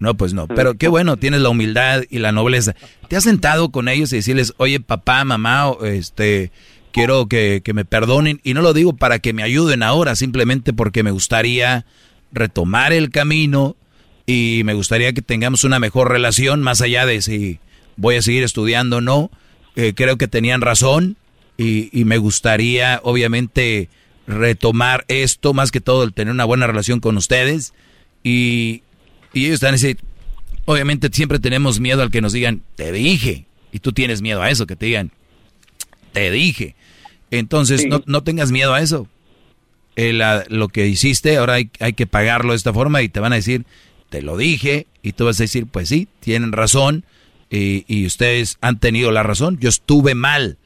No, 0.00 0.14
pues 0.14 0.34
no. 0.34 0.48
Pero 0.48 0.74
qué 0.74 0.88
bueno, 0.88 1.16
tienes 1.16 1.40
la 1.40 1.48
humildad 1.48 2.02
y 2.10 2.18
la 2.18 2.30
nobleza. 2.30 2.74
¿Te 3.08 3.16
has 3.16 3.24
sentado 3.24 3.70
con 3.70 3.88
ellos 3.88 4.12
y 4.12 4.16
decirles, 4.16 4.52
oye, 4.58 4.78
papá, 4.80 5.24
mamá, 5.24 5.72
este, 5.82 6.50
quiero 6.94 7.26
que, 7.26 7.60
que 7.64 7.74
me 7.74 7.84
perdonen? 7.84 8.40
Y 8.44 8.54
no 8.54 8.62
lo 8.62 8.72
digo 8.72 8.92
para 8.92 9.18
que 9.18 9.32
me 9.32 9.42
ayuden 9.42 9.82
ahora, 9.82 10.14
simplemente 10.14 10.72
porque 10.72 11.02
me 11.02 11.10
gustaría 11.10 11.84
retomar 12.30 12.92
el 12.92 13.10
camino 13.10 13.76
y 14.26 14.62
me 14.64 14.74
gustaría 14.74 15.12
que 15.12 15.20
tengamos 15.20 15.64
una 15.64 15.80
mejor 15.80 16.10
relación, 16.10 16.62
más 16.62 16.80
allá 16.80 17.04
de 17.04 17.20
si 17.20 17.58
voy 17.96 18.14
a 18.14 18.22
seguir 18.22 18.44
estudiando 18.44 18.98
o 18.98 19.00
no. 19.00 19.30
Eh, 19.74 19.92
creo 19.94 20.16
que 20.16 20.28
tenían 20.28 20.60
razón 20.60 21.16
y, 21.58 21.90
y 21.92 22.04
me 22.04 22.18
gustaría, 22.18 23.00
obviamente, 23.02 23.88
retomar 24.28 25.04
esto, 25.08 25.52
más 25.52 25.72
que 25.72 25.80
todo 25.80 26.04
el 26.04 26.14
tener 26.14 26.32
una 26.32 26.44
buena 26.44 26.68
relación 26.68 27.00
con 27.00 27.16
ustedes. 27.16 27.74
Y, 28.22 28.82
y 29.32 29.46
ellos 29.46 29.54
están 29.54 29.74
ese, 29.74 29.96
obviamente 30.64 31.08
siempre 31.12 31.40
tenemos 31.40 31.80
miedo 31.80 32.02
al 32.02 32.12
que 32.12 32.20
nos 32.20 32.32
digan, 32.32 32.62
te 32.76 32.92
dije. 32.92 33.46
Y 33.72 33.80
tú 33.80 33.92
tienes 33.92 34.22
miedo 34.22 34.40
a 34.42 34.50
eso, 34.50 34.68
que 34.68 34.76
te 34.76 34.86
digan, 34.86 35.10
te 36.12 36.30
dije. 36.30 36.76
Entonces, 37.30 37.86
no, 37.86 38.02
no, 38.06 38.22
tengas 38.22 38.52
miedo 38.52 38.74
a 38.74 38.80
eso. 38.80 39.08
El, 39.96 40.22
lo 40.48 40.68
que 40.68 40.86
hiciste, 40.86 41.36
ahora 41.36 41.54
hay, 41.54 41.70
hay 41.80 41.92
que 41.92 42.06
pagarlo 42.06 42.52
de 42.52 42.56
esta 42.56 42.72
forma 42.72 43.02
y 43.02 43.08
te 43.08 43.20
van 43.20 43.32
a 43.32 43.36
decir, 43.36 43.64
te 44.10 44.22
lo 44.22 44.36
dije. 44.36 44.86
Y 45.02 45.12
tú 45.12 45.24
vas 45.24 45.40
a 45.40 45.44
decir, 45.44 45.66
pues 45.66 45.88
sí, 45.88 46.08
tienen 46.20 46.52
razón. 46.52 47.04
Y, 47.50 47.84
y 47.86 48.06
ustedes 48.06 48.58
han 48.60 48.78
tenido 48.78 49.10
la 49.10 49.22
razón. 49.22 49.58
Yo 49.60 49.68
estuve 49.68 50.14
mal. 50.14 50.58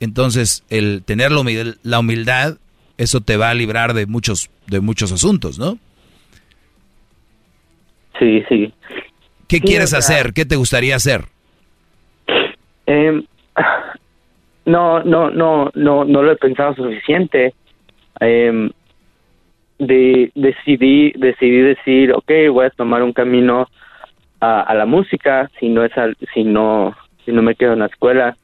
Entonces, 0.00 0.64
el 0.70 1.02
tener 1.04 1.32
la 1.32 1.40
humildad, 1.40 1.74
la 1.82 1.98
humildad 2.00 2.58
eso 2.96 3.20
te 3.20 3.36
va 3.36 3.50
a 3.50 3.54
librar 3.54 3.94
de 3.94 4.06
muchos, 4.06 4.50
de 4.66 4.80
muchos 4.80 5.12
asuntos, 5.12 5.58
¿no? 5.58 5.78
Sí, 8.18 8.42
sí. 8.48 8.72
¿Qué 9.48 9.60
quieres 9.60 9.92
hacer? 9.94 10.32
¿Qué 10.32 10.44
te 10.44 10.56
gustaría 10.56 10.96
hacer? 10.96 11.26
Eh, 12.86 13.24
no, 14.66 15.02
no, 15.02 15.30
no, 15.30 15.70
no, 15.74 16.04
no 16.04 16.22
lo 16.22 16.32
he 16.32 16.36
pensado 16.36 16.74
suficiente. 16.74 17.54
Eh, 18.20 18.70
de, 19.78 20.30
decidí, 20.34 21.12
decidí 21.12 21.60
decir, 21.60 22.12
ok, 22.12 22.30
voy 22.52 22.66
a 22.66 22.70
tomar 22.70 23.02
un 23.02 23.12
camino 23.12 23.68
a, 24.40 24.60
a 24.60 24.74
la 24.74 24.86
música, 24.86 25.50
si 25.58 25.68
no 25.68 25.84
es, 25.84 25.96
al, 25.96 26.16
si 26.32 26.44
no, 26.44 26.96
si 27.24 27.32
no 27.32 27.42
me 27.42 27.54
quedo 27.54 27.72
en 27.72 27.80
la 27.80 27.86
escuela. 27.86 28.36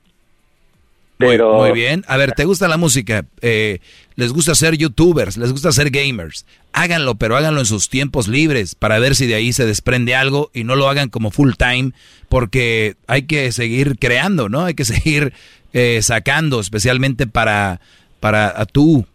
Pero... 1.19 1.59
Muy, 1.59 1.73
bien. 1.73 2.03
A 2.09 2.17
ver, 2.17 2.33
¿te 2.33 2.47
gusta 2.47 2.67
la 2.67 2.79
música? 2.79 3.27
Eh, 3.43 3.81
¿Les 4.17 4.33
gusta 4.33 4.55
ser 4.55 4.79
youtubers? 4.79 5.37
¿Les 5.37 5.53
gusta 5.53 5.71
ser 5.71 5.91
gamers? 5.91 6.47
Háganlo, 6.73 7.17
pero 7.17 7.37
háganlo 7.37 7.61
en 7.61 7.67
sus 7.67 7.91
tiempos 7.91 8.27
libres 8.27 8.75
para 8.75 8.99
ver 8.99 9.15
si 9.15 9.27
de 9.27 9.35
ahí 9.35 9.53
se 9.53 9.67
desprende 9.67 10.15
algo 10.15 10.51
y 10.55 10.65
no 10.65 10.77
lo 10.77 10.89
hagan 10.89 11.11
como 11.11 11.31
full 11.31 11.53
time 11.59 11.93
porque 12.31 12.95
hay 13.07 13.27
que 13.27 13.53
seguir 13.53 13.99
creando, 13.99 14.49
¿no? 14.49 14.65
Hay 14.65 14.73
que 14.73 14.85
seguir 14.87 15.35
eh, 15.73 16.01
sacando, 16.03 16.61
especialmente 16.61 17.27
para, 17.27 17.81
para 18.21 18.49
a 18.49 18.67
tú 18.67 19.07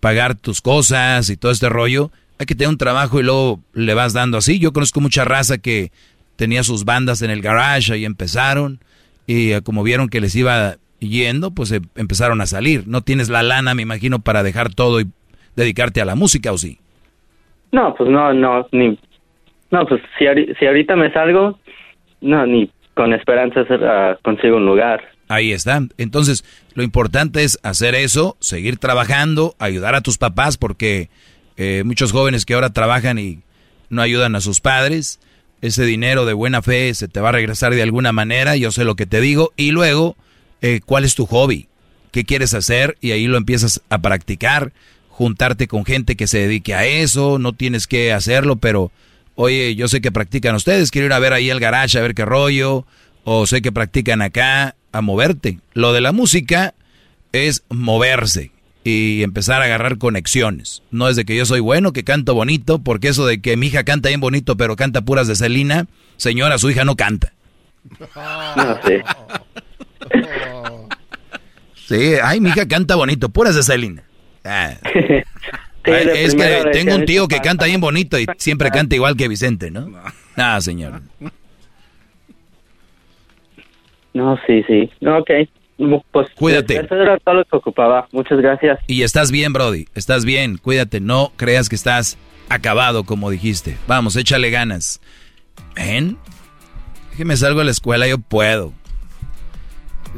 pagar 0.00 0.34
tus 0.34 0.60
cosas 0.60 1.30
y 1.30 1.36
todo 1.36 1.52
este 1.52 1.68
rollo. 1.68 2.10
Hay 2.38 2.46
que 2.46 2.54
tener 2.54 2.68
un 2.68 2.78
trabajo 2.78 3.18
y 3.18 3.22
luego 3.22 3.60
le 3.72 3.94
vas 3.94 4.12
dando 4.12 4.38
así. 4.38 4.58
Yo 4.58 4.72
conozco 4.72 5.00
mucha 5.00 5.24
raza 5.24 5.58
que 5.58 5.90
tenía 6.36 6.62
sus 6.62 6.84
bandas 6.84 7.22
en 7.22 7.30
el 7.30 7.40
garage 7.40 7.96
y 7.96 8.04
empezaron 8.04 8.78
y 9.26 9.52
eh, 9.52 9.62
como 9.62 9.82
vieron 9.82 10.08
que 10.08 10.20
les 10.20 10.34
iba 10.36 10.76
yendo, 11.00 11.50
pues 11.50 11.72
eh, 11.72 11.80
empezaron 11.96 12.40
a 12.40 12.46
salir. 12.46 12.86
No 12.86 13.00
tienes 13.00 13.28
la 13.28 13.42
lana, 13.42 13.74
me 13.74 13.82
imagino, 13.82 14.20
para 14.20 14.42
dejar 14.42 14.74
todo 14.74 15.00
y 15.00 15.06
dedicarte 15.56 16.00
a 16.00 16.04
la 16.04 16.14
música, 16.14 16.52
¿o 16.52 16.58
sí? 16.58 16.78
No, 17.72 17.94
pues 17.94 18.08
no, 18.08 18.32
no, 18.32 18.66
ni... 18.72 18.98
No, 19.70 19.84
pues 19.86 20.00
si, 20.18 20.24
si 20.58 20.66
ahorita 20.66 20.94
me 20.94 21.12
salgo, 21.12 21.58
no, 22.20 22.46
ni 22.46 22.70
con 22.94 23.12
esperanza 23.12 23.62
uh, 23.62 24.22
consigo 24.22 24.56
un 24.56 24.66
lugar. 24.66 25.02
Ahí 25.28 25.52
está. 25.52 25.82
Entonces, 25.98 26.44
lo 26.74 26.82
importante 26.82 27.42
es 27.42 27.58
hacer 27.62 27.94
eso, 27.94 28.36
seguir 28.40 28.78
trabajando, 28.78 29.56
ayudar 29.58 29.94
a 29.94 30.00
tus 30.00 30.18
papás, 30.18 30.56
porque 30.56 31.08
eh, 31.56 31.82
muchos 31.84 32.12
jóvenes 32.12 32.44
que 32.44 32.54
ahora 32.54 32.70
trabajan 32.70 33.18
y 33.18 33.40
no 33.88 34.02
ayudan 34.02 34.36
a 34.36 34.40
sus 34.40 34.60
padres, 34.60 35.18
ese 35.62 35.84
dinero 35.84 36.26
de 36.26 36.32
buena 36.32 36.62
fe 36.62 36.92
se 36.94 37.08
te 37.08 37.20
va 37.20 37.30
a 37.30 37.32
regresar 37.32 37.74
de 37.74 37.82
alguna 37.82 38.12
manera, 38.12 38.56
yo 38.56 38.70
sé 38.70 38.84
lo 38.84 38.94
que 38.94 39.06
te 39.06 39.20
digo, 39.20 39.52
y 39.56 39.70
luego 39.70 40.16
eh, 40.60 40.80
cuál 40.84 41.04
es 41.04 41.14
tu 41.14 41.26
hobby, 41.26 41.68
qué 42.12 42.24
quieres 42.24 42.54
hacer 42.54 42.96
y 43.00 43.12
ahí 43.12 43.26
lo 43.26 43.36
empiezas 43.36 43.80
a 43.88 43.98
practicar, 43.98 44.72
juntarte 45.08 45.66
con 45.66 45.84
gente 45.84 46.16
que 46.16 46.26
se 46.26 46.40
dedique 46.40 46.74
a 46.74 46.84
eso, 46.84 47.38
no 47.38 47.52
tienes 47.52 47.86
que 47.86 48.12
hacerlo, 48.12 48.56
pero 48.56 48.90
oye, 49.34 49.74
yo 49.74 49.88
sé 49.88 50.00
que 50.00 50.12
practican 50.12 50.54
ustedes, 50.54 50.90
quiero 50.90 51.06
ir 51.06 51.12
a 51.12 51.18
ver 51.18 51.32
ahí 51.32 51.50
el 51.50 51.60
garage 51.60 51.98
a 51.98 52.02
ver 52.02 52.14
qué 52.14 52.24
rollo, 52.24 52.86
o 53.28 53.44
sé 53.44 53.60
que 53.60 53.72
practican 53.72 54.22
acá, 54.22 54.76
a 54.92 55.00
moverte. 55.00 55.58
Lo 55.74 55.92
de 55.92 56.00
la 56.00 56.12
música 56.12 56.74
es 57.32 57.64
moverse 57.68 58.52
y 58.84 59.24
empezar 59.24 59.60
a 59.60 59.64
agarrar 59.64 59.98
conexiones. 59.98 60.84
No 60.92 61.08
es 61.08 61.16
de 61.16 61.24
que 61.24 61.36
yo 61.36 61.44
soy 61.44 61.58
bueno, 61.58 61.92
que 61.92 62.04
canto 62.04 62.34
bonito, 62.34 62.78
porque 62.78 63.08
eso 63.08 63.26
de 63.26 63.40
que 63.40 63.56
mi 63.56 63.66
hija 63.66 63.82
canta 63.82 64.10
bien 64.10 64.20
bonito, 64.20 64.56
pero 64.56 64.76
canta 64.76 65.00
puras 65.02 65.26
de 65.26 65.34
Celina, 65.34 65.88
señora, 66.16 66.56
su 66.58 66.70
hija 66.70 66.84
no 66.84 66.94
canta. 66.94 67.32
No. 68.56 68.78
Sí, 71.88 72.12
ay, 72.22 72.38
mi 72.38 72.50
hija 72.50 72.68
canta 72.68 72.94
bonito, 72.94 73.28
puras 73.28 73.56
de 73.56 73.64
Selena. 73.64 74.04
Ah. 74.44 74.74
es 75.84 76.36
que 76.36 76.64
tengo 76.72 76.94
un 76.94 77.06
tío 77.06 77.26
que 77.26 77.40
canta 77.40 77.64
bien 77.66 77.80
bonito 77.80 78.20
y 78.20 78.26
siempre 78.38 78.70
canta 78.70 78.94
igual 78.94 79.16
que 79.16 79.26
Vicente, 79.26 79.72
¿no? 79.72 79.92
Ah, 80.36 80.60
señor. 80.60 81.02
No, 84.16 84.38
sí, 84.46 84.62
sí. 84.66 84.90
No, 85.00 85.18
ok. 85.18 85.30
Pues, 86.10 86.28
Cuídate. 86.34 86.78
Eso 86.78 86.94
era 86.94 87.18
todo 87.18 87.34
lo 87.34 87.44
que 87.44 87.54
ocupaba. 87.56 88.08
Muchas 88.10 88.38
gracias. 88.38 88.78
Y 88.86 89.02
estás 89.02 89.30
bien, 89.30 89.52
Brody. 89.52 89.86
Estás 89.94 90.24
bien. 90.24 90.56
Cuídate. 90.56 91.00
No 91.00 91.32
creas 91.36 91.68
que 91.68 91.74
estás 91.76 92.16
acabado, 92.48 93.04
como 93.04 93.28
dijiste. 93.28 93.76
Vamos, 93.86 94.16
échale 94.16 94.48
ganas. 94.48 95.02
¿Ven? 95.74 96.16
Que 97.14 97.26
me 97.26 97.36
salgo 97.36 97.58
de 97.58 97.66
la 97.66 97.70
escuela, 97.72 98.08
yo 98.08 98.16
puedo. 98.18 98.72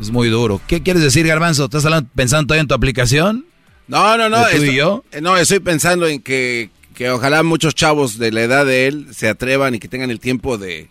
Es 0.00 0.12
muy 0.12 0.28
duro. 0.28 0.60
¿Qué 0.68 0.80
quieres 0.84 1.02
decir, 1.02 1.26
Garbanzo? 1.26 1.64
¿Estás 1.64 1.84
pensando 2.14 2.46
todavía 2.46 2.62
en 2.62 2.68
tu 2.68 2.74
aplicación? 2.74 3.46
No, 3.88 4.16
no, 4.16 4.28
no. 4.28 4.46
¿De 4.46 4.56
tú 4.58 4.62
y 4.62 4.76
yo? 4.76 5.04
Eh, 5.10 5.20
No, 5.20 5.36
estoy 5.36 5.58
pensando 5.58 6.06
en 6.06 6.22
que, 6.22 6.70
que 6.94 7.10
ojalá 7.10 7.42
muchos 7.42 7.74
chavos 7.74 8.16
de 8.16 8.30
la 8.30 8.42
edad 8.42 8.64
de 8.64 8.86
él 8.86 9.08
se 9.10 9.28
atrevan 9.28 9.74
y 9.74 9.80
que 9.80 9.88
tengan 9.88 10.10
el 10.10 10.20
tiempo 10.20 10.56
de 10.56 10.88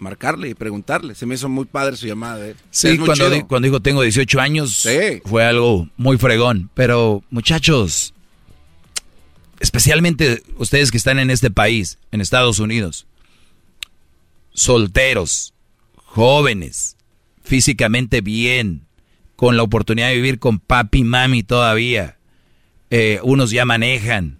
marcarle 0.00 0.48
y 0.48 0.54
preguntarle. 0.54 1.14
Se 1.14 1.26
me 1.26 1.34
hizo 1.36 1.48
muy 1.48 1.66
padre 1.66 1.96
su 1.96 2.06
llamada 2.06 2.46
él. 2.46 2.56
Sí, 2.70 2.98
cuando, 2.98 3.30
di- 3.30 3.42
cuando 3.42 3.66
dijo 3.66 3.80
tengo 3.80 4.02
18 4.02 4.40
años, 4.40 4.86
fue 5.24 5.44
algo 5.44 5.88
muy 5.96 6.18
fregón. 6.18 6.70
Pero, 6.74 7.22
muchachos, 7.30 8.12
especialmente 9.60 10.42
ustedes 10.56 10.90
que 10.90 10.96
están 10.98 11.18
en 11.18 11.30
este 11.30 11.50
país, 11.50 11.98
en 12.10 12.20
Estados 12.20 12.58
Unidos, 12.58 13.06
solteros, 14.52 15.54
jóvenes, 15.96 16.96
físicamente 17.44 18.20
bien, 18.20 18.86
con 19.36 19.56
la 19.56 19.62
oportunidad 19.62 20.08
de 20.08 20.16
vivir 20.16 20.38
con 20.38 20.58
papi 20.58 20.98
y 20.98 21.04
mami 21.04 21.42
todavía, 21.42 22.16
eh, 22.90 23.20
unos 23.22 23.50
ya 23.50 23.64
manejan. 23.64 24.38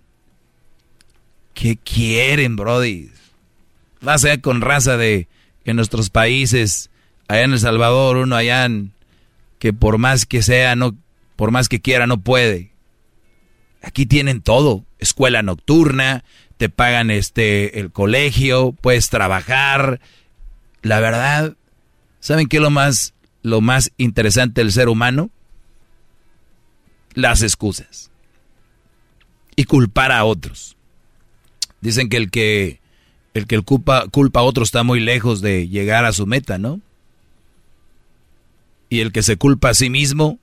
¿Qué 1.54 1.76
quieren, 1.76 2.56
Brody? 2.56 3.10
Vas 4.00 4.24
a 4.24 4.28
ver 4.28 4.40
con 4.40 4.60
raza 4.60 4.96
de 4.96 5.28
en 5.64 5.76
nuestros 5.76 6.10
países, 6.10 6.90
allá 7.28 7.42
en 7.42 7.52
El 7.52 7.60
Salvador, 7.60 8.16
uno 8.16 8.36
allá 8.36 8.64
en- 8.64 8.92
que 9.58 9.72
por 9.72 9.98
más 9.98 10.26
que 10.26 10.42
sea, 10.42 10.74
no, 10.76 10.96
por 11.36 11.50
más 11.50 11.68
que 11.68 11.80
quiera, 11.80 12.06
no 12.06 12.20
puede. 12.20 12.72
Aquí 13.82 14.06
tienen 14.06 14.40
todo, 14.40 14.84
escuela 14.98 15.42
nocturna, 15.42 16.24
te 16.56 16.68
pagan 16.68 17.10
este 17.10 17.80
el 17.80 17.90
colegio, 17.90 18.72
puedes 18.72 19.08
trabajar. 19.08 20.00
La 20.82 21.00
verdad, 21.00 21.56
¿saben 22.20 22.46
qué 22.48 22.56
es 22.58 22.62
lo 22.62 22.70
más 22.70 23.14
lo 23.42 23.60
más 23.62 23.92
interesante 23.96 24.60
del 24.60 24.72
ser 24.72 24.88
humano? 24.88 25.30
Las 27.14 27.42
excusas. 27.42 28.10
Y 29.56 29.64
culpar 29.64 30.12
a 30.12 30.24
otros. 30.24 30.76
Dicen 31.80 32.08
que 32.08 32.16
el 32.18 32.30
que 32.30 32.79
el 33.34 33.46
que 33.46 33.54
el 33.54 33.64
culpa, 33.64 34.06
culpa 34.10 34.40
a 34.40 34.42
otro 34.42 34.62
está 34.62 34.82
muy 34.82 35.00
lejos 35.00 35.40
de 35.40 35.68
llegar 35.68 36.04
a 36.04 36.12
su 36.12 36.26
meta, 36.26 36.58
¿no? 36.58 36.80
Y 38.88 39.00
el 39.00 39.12
que 39.12 39.22
se 39.22 39.36
culpa 39.36 39.70
a 39.70 39.74
sí 39.74 39.88
mismo 39.88 40.38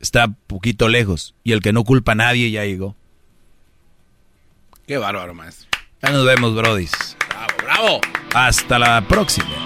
está 0.00 0.28
poquito 0.46 0.88
lejos. 0.88 1.34
Y 1.44 1.52
el 1.52 1.60
que 1.60 1.72
no 1.72 1.84
culpa 1.84 2.12
a 2.12 2.14
nadie 2.14 2.50
ya 2.50 2.64
llegó. 2.64 2.96
Qué 4.86 4.96
bárbaro, 4.96 5.34
maestro. 5.34 5.68
Ya 6.02 6.10
nos 6.10 6.24
vemos, 6.24 6.54
brodis. 6.54 6.92
Bravo, 7.28 7.52
bravo. 7.62 8.00
Hasta 8.34 8.78
la 8.78 9.06
próxima. 9.06 9.64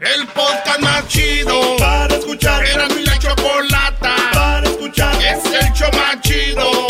El 0.00 0.26
podcast 0.28 0.80
más 0.80 1.06
chido 1.06 1.76
para 1.78 2.16
escuchar. 2.16 2.64
Era 2.64 2.88
mi 2.88 3.04
la 3.04 3.18
chocolata 3.18 4.16
para 4.32 4.68
escuchar. 4.68 5.14
Es 5.22 5.44
el 5.44 5.72
show 5.74 5.90
más 5.92 6.20
chido 6.22 6.89